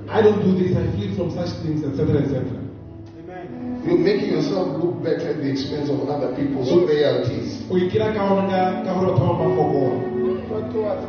I 0.09 0.21
don't 0.21 0.41
do 0.41 0.51
this. 0.57 0.73
I 0.77 0.85
flee 0.97 1.13
from 1.15 1.29
such 1.31 1.49
things, 1.61 1.83
etc., 1.85 2.17
etc. 2.25 2.41
You're 3.85 3.97
making 3.97 4.29
yourself 4.33 4.67
look 4.83 5.01
better 5.03 5.29
at 5.33 5.41
the 5.41 5.49
expense 5.49 5.89
of 5.89 6.01
other 6.07 6.35
people's 6.35 6.69
royalties. 6.71 7.63
O 7.71 7.75
ikira 7.75 8.13
ka 8.13 8.21
ona 8.35 8.83
ka 8.83 8.83
ka 8.83 8.91
gore 8.93 9.11
batho 9.15 9.23
ba 9.25 9.33
bangwe 9.39 9.55
ba 9.55 9.63
fokola. 9.63 10.99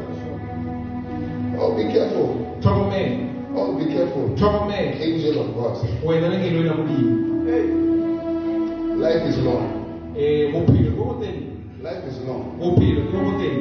Oh, 1.59 1.74
be 1.76 1.84
careful. 1.92 2.28
Tlhokomele, 2.62 3.16
Oh, 3.55 3.76
be 3.76 3.84
careful. 3.92 4.28
tlhokomele. 4.36 5.01
Angel 5.02 5.40
of 5.40 5.55
God. 5.55 5.76
Wena 6.05 6.28
le 6.30 6.36
ngelo 6.38 6.64
ya 6.64 6.72
modimo. 6.74 7.12
Life 9.01 9.24
is 9.28 9.38
long. 9.38 9.66
Eh, 10.16 10.51
bophelo 10.52 10.90
bo 10.97 11.05
boteng. 11.14 11.38
Life 11.82 12.05
is 12.06 12.18
long. 12.24 12.56
Bophelo 12.59 13.02
ke 13.09 13.12
bo 13.12 13.20
boteng. 13.32 13.59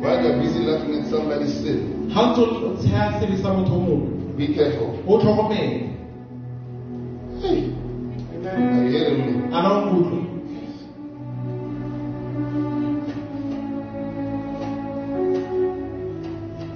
While 0.00 0.20
you're 0.22 0.38
busy 0.38 0.60
laughing 0.64 0.94
at 1.00 1.06
somebody's 1.08 1.54
sin, 1.62 2.10
Ha 2.12 2.20
o 2.20 2.26
ntse 2.28 2.40
o 2.64 2.70
tsheha 2.76 3.18
sebe 3.20 3.36
sa 3.40 3.52
motho 3.54 4.36
be 4.36 4.48
careful. 4.54 4.92
o 5.06 5.18
tlhokomele. 5.18 5.80
Hey, 7.40 7.64
are 8.46 8.84
you 8.84 8.90
hearing 8.90 9.20
me? 9.26 9.32
A 9.54 9.62
na 9.62 9.70
o 9.72 9.80
nkutlwe? 9.86 10.20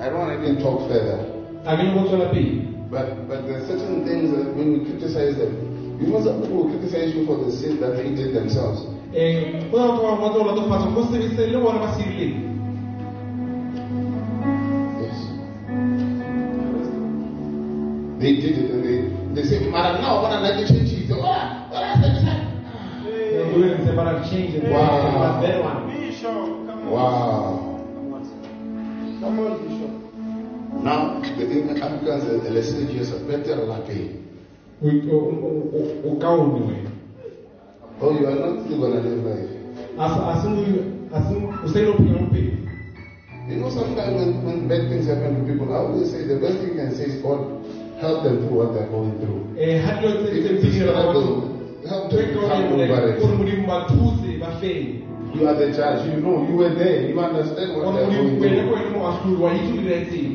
I 0.01 0.09
don't 0.09 0.19
want 0.19 0.31
to 0.33 0.39
even 0.41 0.63
talk 0.63 0.89
further. 0.89 1.19
A 1.67 1.77
ke 1.77 1.83
le 1.83 1.93
go 1.95 2.01
tswela 2.09 2.31
pele. 2.33 2.65
But 2.91 3.29
but 3.29 3.47
there 3.47 3.59
are 3.61 3.67
certain 3.67 4.05
things 4.07 4.31
that 4.33 4.55
when 4.57 4.73
we 4.73 4.85
criticize 4.89 5.37
them, 5.37 5.53
you 6.01 6.07
know 6.09 6.25
some 6.25 6.41
people 6.41 6.65
will 6.65 6.71
criticize 6.73 7.15
you 7.15 7.27
for 7.27 7.37
the 7.45 7.53
sin 7.53 7.81
that 7.81 7.97
they 7.97 8.09
did 8.15 8.35
themselves. 8.35 8.87
Eh, 9.15 9.69
go 9.71 9.77
na 9.77 9.93
batho 9.93 10.03
ba 10.03 10.17
bangwe 10.17 10.25
ba 10.25 10.29
tlo 10.33 10.45
latofatsa 10.49 10.89
mo 10.95 11.03
sebe 11.13 11.29
se 11.37 11.47
le 11.53 11.59
bone 11.61 11.79
ba 11.85 11.93
se 11.97 12.03
rileng. 12.09 12.37
Yes. 15.03 15.19
They 18.21 18.33
did 18.41 18.57
it 18.59 18.71
and 18.71 18.83
they 18.85 18.99
they 19.35 19.45
say, 19.49 19.69
Mara 19.69 20.01
now 20.01 20.23
what 20.23 20.33
I 20.33 20.65
change 20.65 20.93
it. 20.93 20.99
Doing 23.59 23.81
it, 23.81 23.97
but 23.97 24.07
I've 24.07 24.31
changed 24.31 24.55
it. 24.57 24.71
Wow. 24.71 25.41
But 25.41 25.41
that 25.43 25.63
one. 25.63 26.91
Wow. 26.91 27.81
Come 29.21 29.39
on, 29.41 29.53
Bishop. 29.63 29.91
Now 30.83 31.21
the 31.37 31.43
Indian 31.45 31.83
Africans 31.83 32.25
are 32.25 32.51
lesser 32.51 32.85
just 32.87 33.13
a 33.13 33.19
better 33.27 33.57
latte. 33.57 34.11
O 34.83 34.87
o- 34.89 35.71
o- 35.75 36.11
o 36.11 36.17
kaone 36.17 36.61
wena. 36.61 36.91
Oh, 38.01 38.13
you 38.13 38.27
are 38.29 38.35
not 38.37 38.65
still 38.65 38.79
gonna 38.79 39.01
live 39.01 39.25
life. 39.25 39.51
A 39.99 40.09
se- 40.09 40.21
a 40.21 40.37
se 40.41 40.49
mo- 40.49 40.85
a 41.13 41.21
se 41.21 41.35
mo- 41.35 41.53
o 41.65 41.67
sa 41.69 41.79
ile 41.81 41.87
go 41.93 41.99
phela 41.99 42.21
mo 42.21 42.27
pele. 42.31 42.53
You 43.49 43.57
know, 43.57 43.71
sometimes 43.71 44.15
when, 44.15 44.45
when 44.45 44.69
bad 44.69 44.89
things 44.89 45.07
happen 45.07 45.35
to 45.35 45.43
people, 45.53 45.73
I 45.75 45.79
always 45.79 46.11
say 46.11 46.23
the 46.25 46.37
best 46.37 46.59
thing 46.59 46.69
you 46.69 46.75
can 46.77 46.93
say 46.95 47.05
is 47.07 47.15
God 47.23 47.41
help 48.01 48.23
them 48.23 48.39
through 48.39 48.59
what 48.59 48.73
they're 48.75 48.87
going 48.91 49.19
through. 49.19 49.41
Eh, 49.59 49.81
ha 49.81 49.99
dilo 50.01 50.23
tse- 50.23 50.31
If 50.39 50.45
tse- 50.45 50.55
it's 50.55 50.75
tse 50.77 50.83
a 50.85 50.89
struggle, 50.91 51.48
to. 53.89 53.95
You 55.35 55.47
are 55.47 55.55
the 55.55 55.69
judge. 55.77 56.07
You 56.09 56.21
know, 56.21 56.47
you 56.49 56.57
were 56.57 56.75
there. 56.75 57.09
You 57.09 57.21
understand 57.21 57.77
what 57.77 57.93
they're 57.95 58.09
going. 58.09 58.41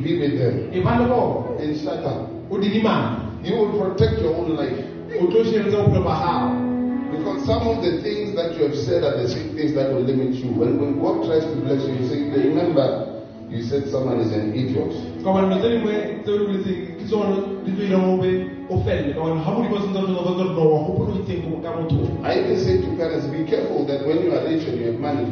Be 0.02 0.18
with 0.18 0.38
them 0.38 0.70
and 1.60 1.76
shut 1.82 2.04
up. 2.04 2.30
You 3.44 3.56
will 3.56 3.72
protect 3.78 4.22
your 4.22 4.34
own 4.36 4.56
life. 4.56 4.78
Because 7.12 7.44
some 7.46 7.62
of 7.68 7.82
the 7.84 8.02
things 8.02 8.34
that 8.34 8.56
you 8.56 8.64
have 8.66 8.74
said 8.76 9.04
are 9.04 9.16
the 9.22 9.28
same 9.28 9.54
things 9.54 9.74
that 9.74 9.92
will 9.92 10.02
limit 10.02 10.34
you. 10.34 10.50
When, 10.50 10.80
when 10.80 10.98
God 11.00 11.26
tries 11.26 11.44
to 11.44 11.54
bless 11.60 11.82
you, 11.86 11.94
you 11.94 12.08
say, 12.08 12.18
remember, 12.48 13.13
you 13.54 13.62
said 13.62 13.86
someone 13.88 14.18
is 14.20 14.32
an 14.32 14.52
idiot. 14.54 14.90
ka 15.22 15.30
gobane 15.30 15.46
dilo 15.48 15.58
tse 15.62 15.68
dingwe 15.70 15.94
tse 16.24 16.30
o 16.30 16.38
di 16.38 16.44
boletseng 16.44 16.80
ke 16.98 17.04
tsone 17.06 17.36
di 17.64 17.70
tlo 17.76 17.84
irang 17.86 18.06
o 18.10 18.16
be 18.20 18.30
o 18.68 18.74
felele 18.84 19.12
ka 19.14 19.20
gobane 19.20 19.40
ga 19.44 19.50
modimo 19.54 19.76
se 19.80 19.86
ntse 19.88 19.98
o 20.02 20.06
tlo 20.06 20.20
gore 20.26 20.52
no 20.54 20.64
wa 20.72 20.78
gopolo 20.86 21.10
o 21.14 21.18
itseng 21.22 21.62
ka 21.62 21.70
motho 21.76 21.96
I 22.24 22.32
even 22.40 22.58
say 22.58 22.74
to 22.82 22.88
parents, 22.98 23.26
be 23.30 23.44
careful 23.44 23.84
that 23.86 24.00
when 24.06 24.18
you 24.24 24.30
are 24.34 24.42
rich 24.44 24.64
and 24.66 24.76
you 24.80 24.86
have 24.90 24.98
money, 25.00 25.24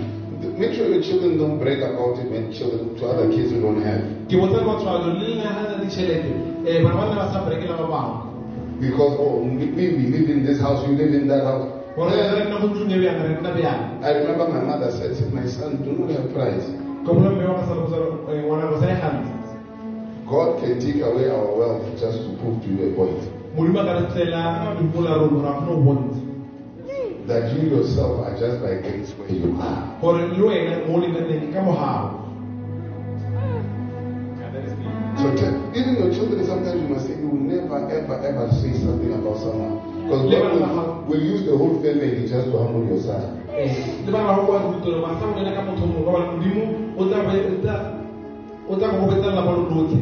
make 0.58 0.72
sure 0.74 0.86
your 0.86 1.02
children 1.02 1.38
don't 1.38 1.58
brag 1.58 1.82
about 1.82 2.18
it 2.22 2.30
when 2.30 2.52
children 2.52 2.94
to 2.96 3.02
other 3.06 3.26
kids 3.34 3.50
who 3.50 3.60
don't 3.60 3.82
have. 3.82 4.00
ke 4.30 4.34
botsa 4.38 4.62
le 4.62 4.64
batswalo 4.70 5.12
le 5.12 5.24
lena 5.28 5.50
ga 5.56 5.62
na 5.70 5.76
ditšhelete 5.82 6.30
eh, 6.66 6.78
bana 6.84 6.94
ba 6.94 7.04
nne 7.10 7.14
ba 7.18 7.24
sa 7.32 7.42
berekela 7.46 7.76
ba 7.82 7.86
bangwe 7.90 8.30
Because, 8.82 9.14
oh, 9.20 9.44
me, 9.44 9.70
we 9.70 10.10
live 10.10 10.28
in 10.28 10.42
this 10.44 10.58
house, 10.58 10.82
you 10.88 10.96
live 10.98 11.14
in 11.14 11.28
that 11.28 11.44
house. 11.44 11.70
gore 11.94 12.08
re 12.10 12.44
nna 12.48 12.56
go 12.60 12.66
ntlong 12.72 12.88
bjang 12.88 13.18
re 13.22 13.34
nna 13.36 13.50
bjang 13.56 13.80
I 14.02 14.10
remember 14.16 14.48
my 14.48 14.60
mother 14.64 14.90
said, 14.90 15.12
my 15.32 15.46
son, 15.46 15.82
do 15.84 15.92
not 15.92 16.10
have 16.10 16.32
pride. 16.32 16.81
Ka 17.06 17.12
mola 17.12 17.30
mme 17.30 17.44
wa 17.48 17.54
ka 17.58 17.64
sa 17.66 17.74
ngwana 17.74 18.66
go 18.70 18.76
sa 18.80 18.86
e 18.90 18.96
gantsi 19.00 19.32
God 20.32 20.60
can 20.60 20.80
take 20.80 21.02
away 21.02 21.28
our 21.28 21.50
wealth 21.58 21.84
just 22.00 22.18
to 22.24 22.30
prove 22.40 22.62
to 22.62 22.68
you 22.70 22.88
a 22.88 22.94
point. 22.96 23.20
modimo 23.56 23.80
a 23.80 23.84
ka 23.84 23.92
re 23.98 24.04
tlela 24.12 24.74
dimpola 24.78 25.18
rona 25.18 25.28
gore 25.28 25.48
a 25.48 25.52
kgone 25.52 25.66
go 25.66 25.82
bontsha 25.86 26.20
That 27.26 27.54
you 27.54 27.70
yourself 27.70 28.18
are 28.26 28.34
just 28.38 28.58
by 28.62 28.74
grace 28.82 29.10
where 29.18 29.30
you 29.30 29.56
are. 29.60 29.98
gore 30.00 30.26
le 30.26 30.42
wena 30.46 30.86
mo 30.86 30.96
o 30.96 31.00
leng 31.00 31.14
ka 31.14 31.22
teng 31.28 31.50
ke 31.50 31.52
ka 31.52 32.22
So 35.22 35.28
even 35.76 35.96
your 35.96 36.10
children, 36.12 36.44
sometimes 36.46 36.80
you 36.82 36.88
must 36.88 37.06
say, 37.06 37.14
you 37.14 37.28
will 37.28 37.36
never, 37.36 37.78
ever, 37.90 38.16
ever 38.26 38.50
say 38.58 38.72
something 38.72 39.12
about 39.12 39.38
someone. 39.38 39.78
Because 40.08 40.22
God 40.30 40.54
will, 40.56 41.04
will 41.04 41.22
use 41.22 41.44
the 41.46 41.56
whole 41.56 41.80
family 41.82 42.26
just 42.26 42.50
to 42.50 42.58
humble 42.58 42.86
your 42.86 43.00
son. 43.00 43.41
Le 43.52 44.10
bana 44.12 44.24
ba 44.28 44.34
go 44.36 44.42
bua 44.46 44.58
rutelo 44.64 45.02
ba 45.04 45.10
sa 45.20 45.26
bolela 45.28 45.52
ka 45.56 45.62
motho 45.66 45.84
mongwe 45.86 46.04
ka 46.04 46.10
gobane 46.10 46.26
modimo 46.32 46.62
o 46.98 47.04
tla 47.04 47.18
be- 47.28 47.46
o 47.52 47.54
tla- 47.62 47.84
o 48.68 48.76
tla 48.76 48.88
go 48.88 48.96
gobetsa 49.04 49.28
lelapa 49.30 49.52
lo 49.52 49.62
lotlhe 49.68 50.00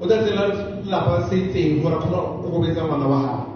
o 0.00 0.06
tla 0.06 0.16
tsela 0.24 0.42
lelapa 0.84 1.28
se 1.28 1.34
itseng 1.36 1.82
gore 1.82 1.94
a 1.94 1.98
kgona 1.98 2.20
go 2.42 2.48
gobetsa 2.54 2.82
ngwana 2.86 3.06
wa 3.12 3.18
gago 3.20 3.48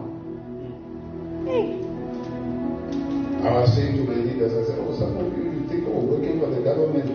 I 3.44 3.50
was 3.60 3.74
saying 3.74 3.96
to 3.98 4.04
my 4.08 4.14
leaders, 4.24 4.54
I 4.56 4.64
said, 4.64 4.78
oh, 4.80 4.96
some 4.98 5.18
of 5.20 5.36
you, 5.36 5.44
you 5.52 5.68
think, 5.68 5.84
oh, 5.86 6.00
working 6.00 6.40
for 6.40 6.48
the 6.48 6.62
government. 6.64 7.10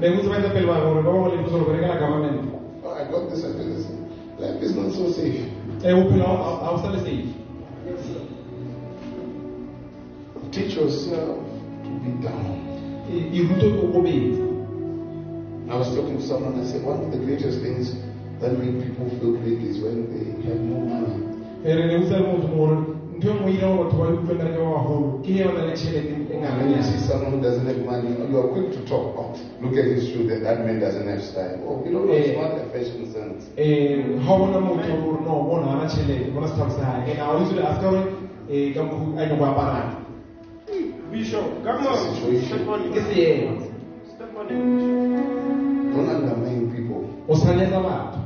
ne 0.00 0.08
botse 0.14 0.28
baetapele 0.28 0.66
ba 0.68 0.80
gore 0.84 1.02
ba 1.02 1.10
bangwe 1.10 1.30
le 1.36 1.42
puso 1.44 1.58
go 1.58 1.64
berekela 1.64 1.96
government. 1.98 2.52
Oh, 2.84 2.92
I 2.92 3.04
got 3.10 3.30
this, 3.30 3.44
I 3.44 3.48
got 3.56 3.64
this. 3.72 3.86
Life 4.38 4.62
is 4.62 4.76
not 4.76 4.92
so 4.92 5.10
safe. 5.10 5.48
Eh, 5.84 5.94
bophelo 5.96 6.28
ga 6.28 6.60
ga 6.60 6.70
o 6.70 6.76
sa 6.82 6.90
le 6.92 6.98
safe 7.00 7.24
Teach 10.58 10.74
yourself 10.74 11.38
to 11.86 11.90
be 12.02 12.10
down. 12.18 12.58
I 15.70 15.76
was 15.78 15.94
talking 15.94 16.18
to 16.18 16.22
someone, 16.26 16.58
I 16.58 16.66
said, 16.66 16.82
one 16.82 16.98
of 17.04 17.12
the 17.12 17.18
greatest 17.18 17.62
things 17.62 17.94
that 18.42 18.58
make 18.58 18.74
people 18.82 19.06
feel 19.22 19.38
big 19.38 19.62
is 19.62 19.78
when 19.78 20.10
they 20.10 20.34
have 20.50 20.58
no 20.58 20.82
money. 20.82 21.14
Eh, 21.62 21.74
re 21.78 21.86
ne 21.86 21.98
botsa 22.02 22.18
le 22.18 22.26
motho 22.26 22.48
gore 22.50 22.74
ntho 23.14 23.30
nngwe 23.34 23.50
irang 23.54 23.78
batho 23.78 23.96
ba 24.02 24.06
ikutlwe 24.10 24.34
nka 24.34 24.46
ke 24.50 24.58
ke 25.22 25.30
ge 25.30 25.44
na 25.46 25.62
le 25.62 25.72
tšhelete 25.78 26.14
e 26.26 26.36
And 26.42 26.54
when 26.58 26.70
you 26.74 26.82
see 26.82 26.98
someone 27.06 27.32
who 27.34 27.40
doesn't 27.40 27.66
have 27.66 27.78
money, 27.86 28.10
you 28.30 28.38
are 28.38 28.48
quick 28.50 28.72
to 28.74 28.80
talk. 28.90 29.14
Oh, 29.14 29.30
look 29.62 29.76
at 29.78 29.84
his 29.94 30.10
shoe, 30.10 30.26
that, 30.26 30.42
that 30.42 30.66
man 30.66 30.80
doesn't 30.80 31.06
have 31.06 31.22
style. 31.22 31.62
Oh, 31.70 31.84
you 31.86 31.92
don't 31.94 32.06
know, 32.10 32.14
it's 32.18 32.34
Eh. 32.34 32.42
not 32.42 32.58
a 32.58 32.66
fashion 32.74 33.06
sense. 33.14 33.46
ga 33.54 34.32
o 34.34 34.38
bona 34.42 34.58
motho 34.58 34.90
gore 35.06 35.20
no 35.22 35.34
bona 35.46 35.66
gana 35.70 35.86
tšhelete 35.86 36.34
bona 36.34 36.48
sethapo 36.50 36.70
sa 36.74 36.98
gage 37.06 37.14
and 37.14 37.22
a 37.22 37.30
o 37.30 37.38
itse 37.46 37.54
a 37.62 37.74
se 37.74 37.80
ka 37.80 37.90
gore 37.90 38.02
ka 38.74 38.82
mokgwa 38.82 39.22
a 39.22 39.26
nyako 39.30 39.44
aparang 39.54 40.07
Bishop, 41.18 41.64
come 41.64 41.84
on. 41.86 42.14
Step 42.46 42.68
on 42.68 42.80
it. 42.86 43.72
Step 44.14 44.36
on 44.38 44.46
it. 44.46 44.58
Don't 45.90 46.08
undermine 46.08 46.70
people. 46.70 47.02
o 47.28 47.34
tshwanetsa 47.34 47.80
batho 47.80 48.18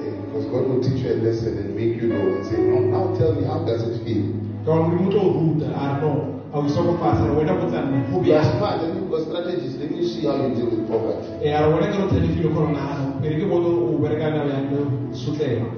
Eh, 0.00 0.12
because 0.24 0.46
God 0.50 0.64
will 0.68 0.80
teach 0.82 1.04
you 1.04 1.12
a 1.12 1.16
lesson 1.20 1.58
and 1.58 1.74
make 1.76 1.94
you 2.00 2.08
know 2.08 2.16
and 2.36 2.44
say, 2.46 2.56
no, 2.56 2.80
now 2.80 3.14
tell 3.18 3.34
me, 3.34 3.44
how 3.44 3.64
does 3.68 3.82
it 3.88 4.02
feel? 4.04 4.24
ka 4.64 4.72
gore 4.72 4.88
modimo 4.88 5.10
tlo 5.10 5.20
o 5.20 5.32
ruta 5.40 5.66
a 5.76 5.84
re 5.92 6.00
no 6.00 6.10
a 6.52 6.58
o 6.58 6.66
isokofatsa 6.66 7.32
wena 7.36 7.52
botsa 7.60 7.80
nne 7.84 7.98
go 8.10 8.16
You 8.24 8.32
are 8.34 8.40
bjang 8.40 8.56
smart 8.58 8.80
and 8.82 8.94
you've 8.96 9.10
got 9.10 9.20
strategies. 9.28 9.76
Let 9.76 9.90
me 9.90 10.02
see 10.08 10.24
how 10.26 10.36
you 10.40 10.54
deal 10.56 10.66
with 10.72 10.88
poverty. 10.88 11.28
e 11.44 11.52
a 11.52 11.60
re 11.66 11.72
wena 11.74 11.86
ke 11.92 11.96
re 12.00 12.06
tlhalefile 12.08 12.48
gore 12.54 12.72
nagana 12.72 13.20
pele 13.20 13.34
ke 13.40 13.46
bone 13.50 13.68
o 13.68 13.98
berekana 14.02 14.40
bjang 14.48 14.64
le 14.72 14.80
sotlega 15.12 15.68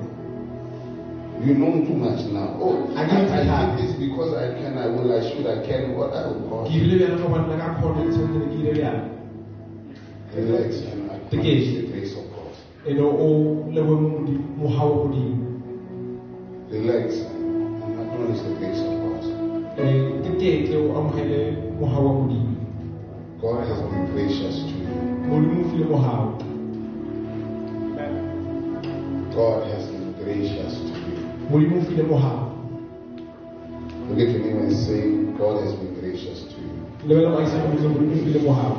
You 1.38 1.54
know 1.54 1.70
too 1.86 1.94
much 1.94 2.26
now. 2.32 2.56
Oh, 2.58 2.90
I, 2.96 3.02
I 3.02 3.06
need 3.06 3.28
to 3.28 3.34
I 3.34 3.44
have- 3.44 3.78
did 3.78 3.88
this 3.88 3.94
because 3.96 4.34
I 4.34 4.58
can, 4.58 4.76
I 4.76 4.86
will, 4.86 5.06
I 5.14 5.22
should, 5.30 5.46
I 5.46 5.62
can. 5.66 5.94
What? 5.96 6.10
Ke 6.10 6.34
God. 6.50 6.66
ebile 6.66 6.98
bjang 6.98 7.18
ka 7.22 7.28
banna 7.30 7.56
ka 7.56 7.68
kgone 7.78 8.10
tshwanetse 8.10 8.46
ke 8.50 8.56
ile 8.58 8.72
bjang 8.74 9.00
Relax 10.34 10.68
The 11.30 11.36
acknowledge 11.36 11.42
gate. 11.42 11.80
the 11.80 11.86
grace 11.92 12.12
of 12.18 12.24
God. 12.34 12.52
ene 12.88 13.00
o 13.00 13.28
leboe 13.70 13.96
mo 14.00 14.08
Modimo- 14.18 14.50
mogao 14.58 14.90
godimo 14.94 15.36
Relax 16.70 17.06
and 17.22 18.00
acknowledge 18.02 18.42
the 18.42 18.54
grace 18.58 18.80
of 18.82 18.94
God. 18.98 19.22
ke 19.78 20.30
ketle 20.42 20.76
o 20.76 20.96
amogele 20.98 21.40
mogao 21.80 22.02
wa 22.06 22.12
modimo 22.18 22.54
God 23.40 23.62
has 23.68 23.78
been 23.90 24.06
gracious 24.12 24.56
to 24.66 24.74
you. 24.74 24.90
modimo 25.30 25.60
o 25.64 25.68
file 25.70 25.86
mogao 25.86 26.24
God 29.34 29.70
has 29.70 29.86
been 29.86 30.12
gracious 30.22 30.74
to 31.50 31.58
you. 31.60 31.68
modimo 31.68 31.76
o 31.78 31.84
file 31.84 32.02
mogao 32.02 32.54
Look 34.08 34.20
at 34.20 34.40
me 34.40 34.50
and 34.52 34.72
say, 34.72 35.00
God 35.38 35.60
has 35.62 35.72
been 35.74 35.94
gracious 36.00 36.42
to 36.42 36.56
you. 36.60 36.72
lebela 37.08 37.30
maisa 37.30 37.58
modimo 37.58 37.88
modimo 37.88 38.12
o 38.12 38.24
file 38.24 38.40
mogao 38.40 38.76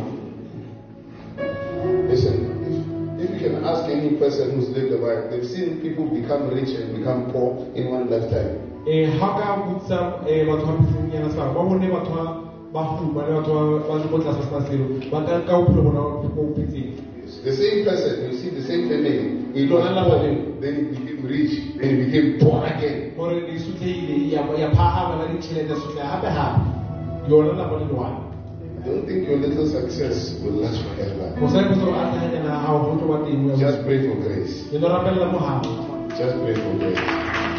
Listen, 2.09 2.35
if, 2.65 2.75
if 3.21 3.41
you 3.41 3.49
can 3.49 3.63
ask 3.63 3.83
any 3.89 4.17
person 4.17 4.49
who's 4.55 4.69
lived 4.69 4.91
a 4.91 4.97
life, 4.97 5.29
they've 5.29 5.45
seen 5.45 5.79
people 5.81 6.05
become 6.09 6.49
rich 6.49 6.69
and 6.75 6.97
become 6.97 7.31
poor 7.31 7.53
in 7.75 7.89
one 7.91 8.09
lifetime. 8.09 8.57
Eh, 8.87 9.05
ga 9.19 9.35
ka 9.37 9.55
botsa 9.61 10.25
eh, 10.25 10.43
batho 10.47 10.65
ba 10.65 10.73
pitseng 10.73 11.29
sebaka 11.29 11.53
ba 11.53 11.61
bone 11.63 11.87
batho 11.89 12.11
ba 12.11 12.23
ba 12.73 12.81
huma 12.97 13.21
le 13.27 13.33
batho 13.37 13.53
ba- 13.53 13.87
ba 13.87 13.95
le 14.01 14.07
ko 14.09 14.17
tlasa 14.19 14.41
sena 14.41 14.61
seo 14.65 14.87
ba 15.11 15.21
ka 15.21 15.39
ka 15.45 15.53
bophelo 15.61 15.83
bona 15.83 16.01
bo 16.33 16.49
pitseng 16.55 16.97
It's 17.23 17.37
the 17.43 17.53
same 17.53 17.83
person, 17.85 18.25
you 18.25 18.33
see 18.33 18.49
the 18.49 18.61
same 18.65 18.87
family. 18.89 19.38
He 19.53 19.65
was 19.65 19.71
Lona 19.71 20.03
poor, 20.05 20.19
lapeng. 20.19 20.61
then 20.61 20.75
he 20.93 20.99
became 20.99 21.25
rich, 21.25 21.53
then 21.79 21.89
he 21.89 21.95
became 22.05 22.27
poor 22.39 22.63
again. 22.65 23.13
gore 23.17 23.33
sotlegile 23.59 24.31
ya 24.31 24.41
ya 24.61 24.69
phagama 24.77 25.13
ka 25.19 25.25
ditšhelete 25.33 25.75
sotlega 25.81 26.05
gape 26.21 26.29
gape 26.37 26.59
yona 27.29 27.53
lapa 27.57 27.75
le 27.81 27.85
lewane 27.89 28.19
Don't 28.85 29.05
think 29.05 29.27
your 29.27 29.37
little 29.43 29.67
success 29.67 30.39
will 30.41 30.55
last 30.63 30.79
forever. 30.85 31.35
o 31.41 31.47
sa 31.51 31.59
ipotsa 31.65 31.83
gore 31.83 31.97
a 31.97 32.05
tlhaganyana 32.13 32.49
ga 32.49 32.59
gago 32.63 32.79
go 32.85 32.93
tlo 32.97 33.07
ba 33.09 33.57
Just 33.57 33.79
pray 33.85 33.99
for 34.07 34.15
grace. 34.23 34.53
eno 34.75 34.87
rapelela 34.87 35.27
mogao 35.33 35.61
Just 36.17 36.35
pray 36.43 36.55
for 36.55 36.73
grace. 36.79 37.58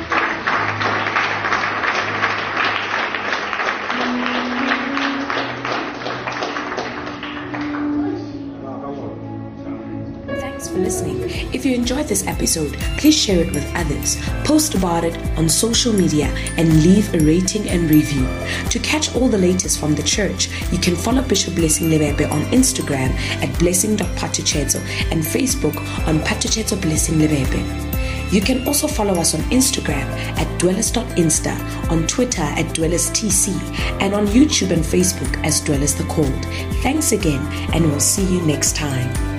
For 10.71 10.79
listening. 10.79 11.19
If 11.53 11.65
you 11.65 11.75
enjoyed 11.75 12.07
this 12.07 12.27
episode, 12.27 12.73
please 12.99 13.17
share 13.17 13.41
it 13.41 13.53
with 13.53 13.71
others, 13.75 14.17
post 14.45 14.75
about 14.75 15.05
it 15.05 15.17
on 15.39 15.49
social 15.49 15.93
media, 15.93 16.27
and 16.57 16.83
leave 16.83 17.13
a 17.15 17.19
rating 17.19 17.69
and 17.69 17.91
review. 17.91 18.27
To 18.71 18.79
catch 18.79 19.15
all 19.15 19.29
the 19.29 19.39
latest 19.39 19.79
from 19.79 19.95
the 19.95 20.03
church, 20.03 20.49
you 20.73 20.79
can 20.79 20.97
follow 20.97 21.23
Bishop 21.23 21.55
Blessing 21.55 21.89
Lebebe 21.89 22.31
on 22.31 22.43
Instagram 22.53 23.11
at 23.43 23.59
blessing.patucheto 23.59 24.81
and 25.11 25.23
Facebook 25.23 25.77
on 26.07 26.21
Patucheto 26.21 26.81
Blessing 26.81 27.17
Lebebe. 27.17 27.91
You 28.33 28.41
can 28.41 28.65
also 28.67 28.87
follow 28.87 29.15
us 29.15 29.35
on 29.35 29.41
Instagram 29.51 30.07
at 30.39 30.61
dwellers.insta, 30.61 31.91
on 31.91 32.07
Twitter 32.07 32.43
at 32.43 32.67
dwellerstc, 32.67 33.49
and 34.01 34.15
on 34.15 34.29
YouTube 34.29 34.71
and 34.71 34.85
Facebook 34.85 35.45
as 35.45 35.61
Dwellers 35.61 35.95
the 35.97 36.05
Cold. 36.05 36.45
Thanks 36.83 37.11
again, 37.11 37.45
and 37.75 37.85
we'll 37.91 37.99
see 37.99 38.25
you 38.25 38.41
next 38.43 38.77
time. 38.77 39.30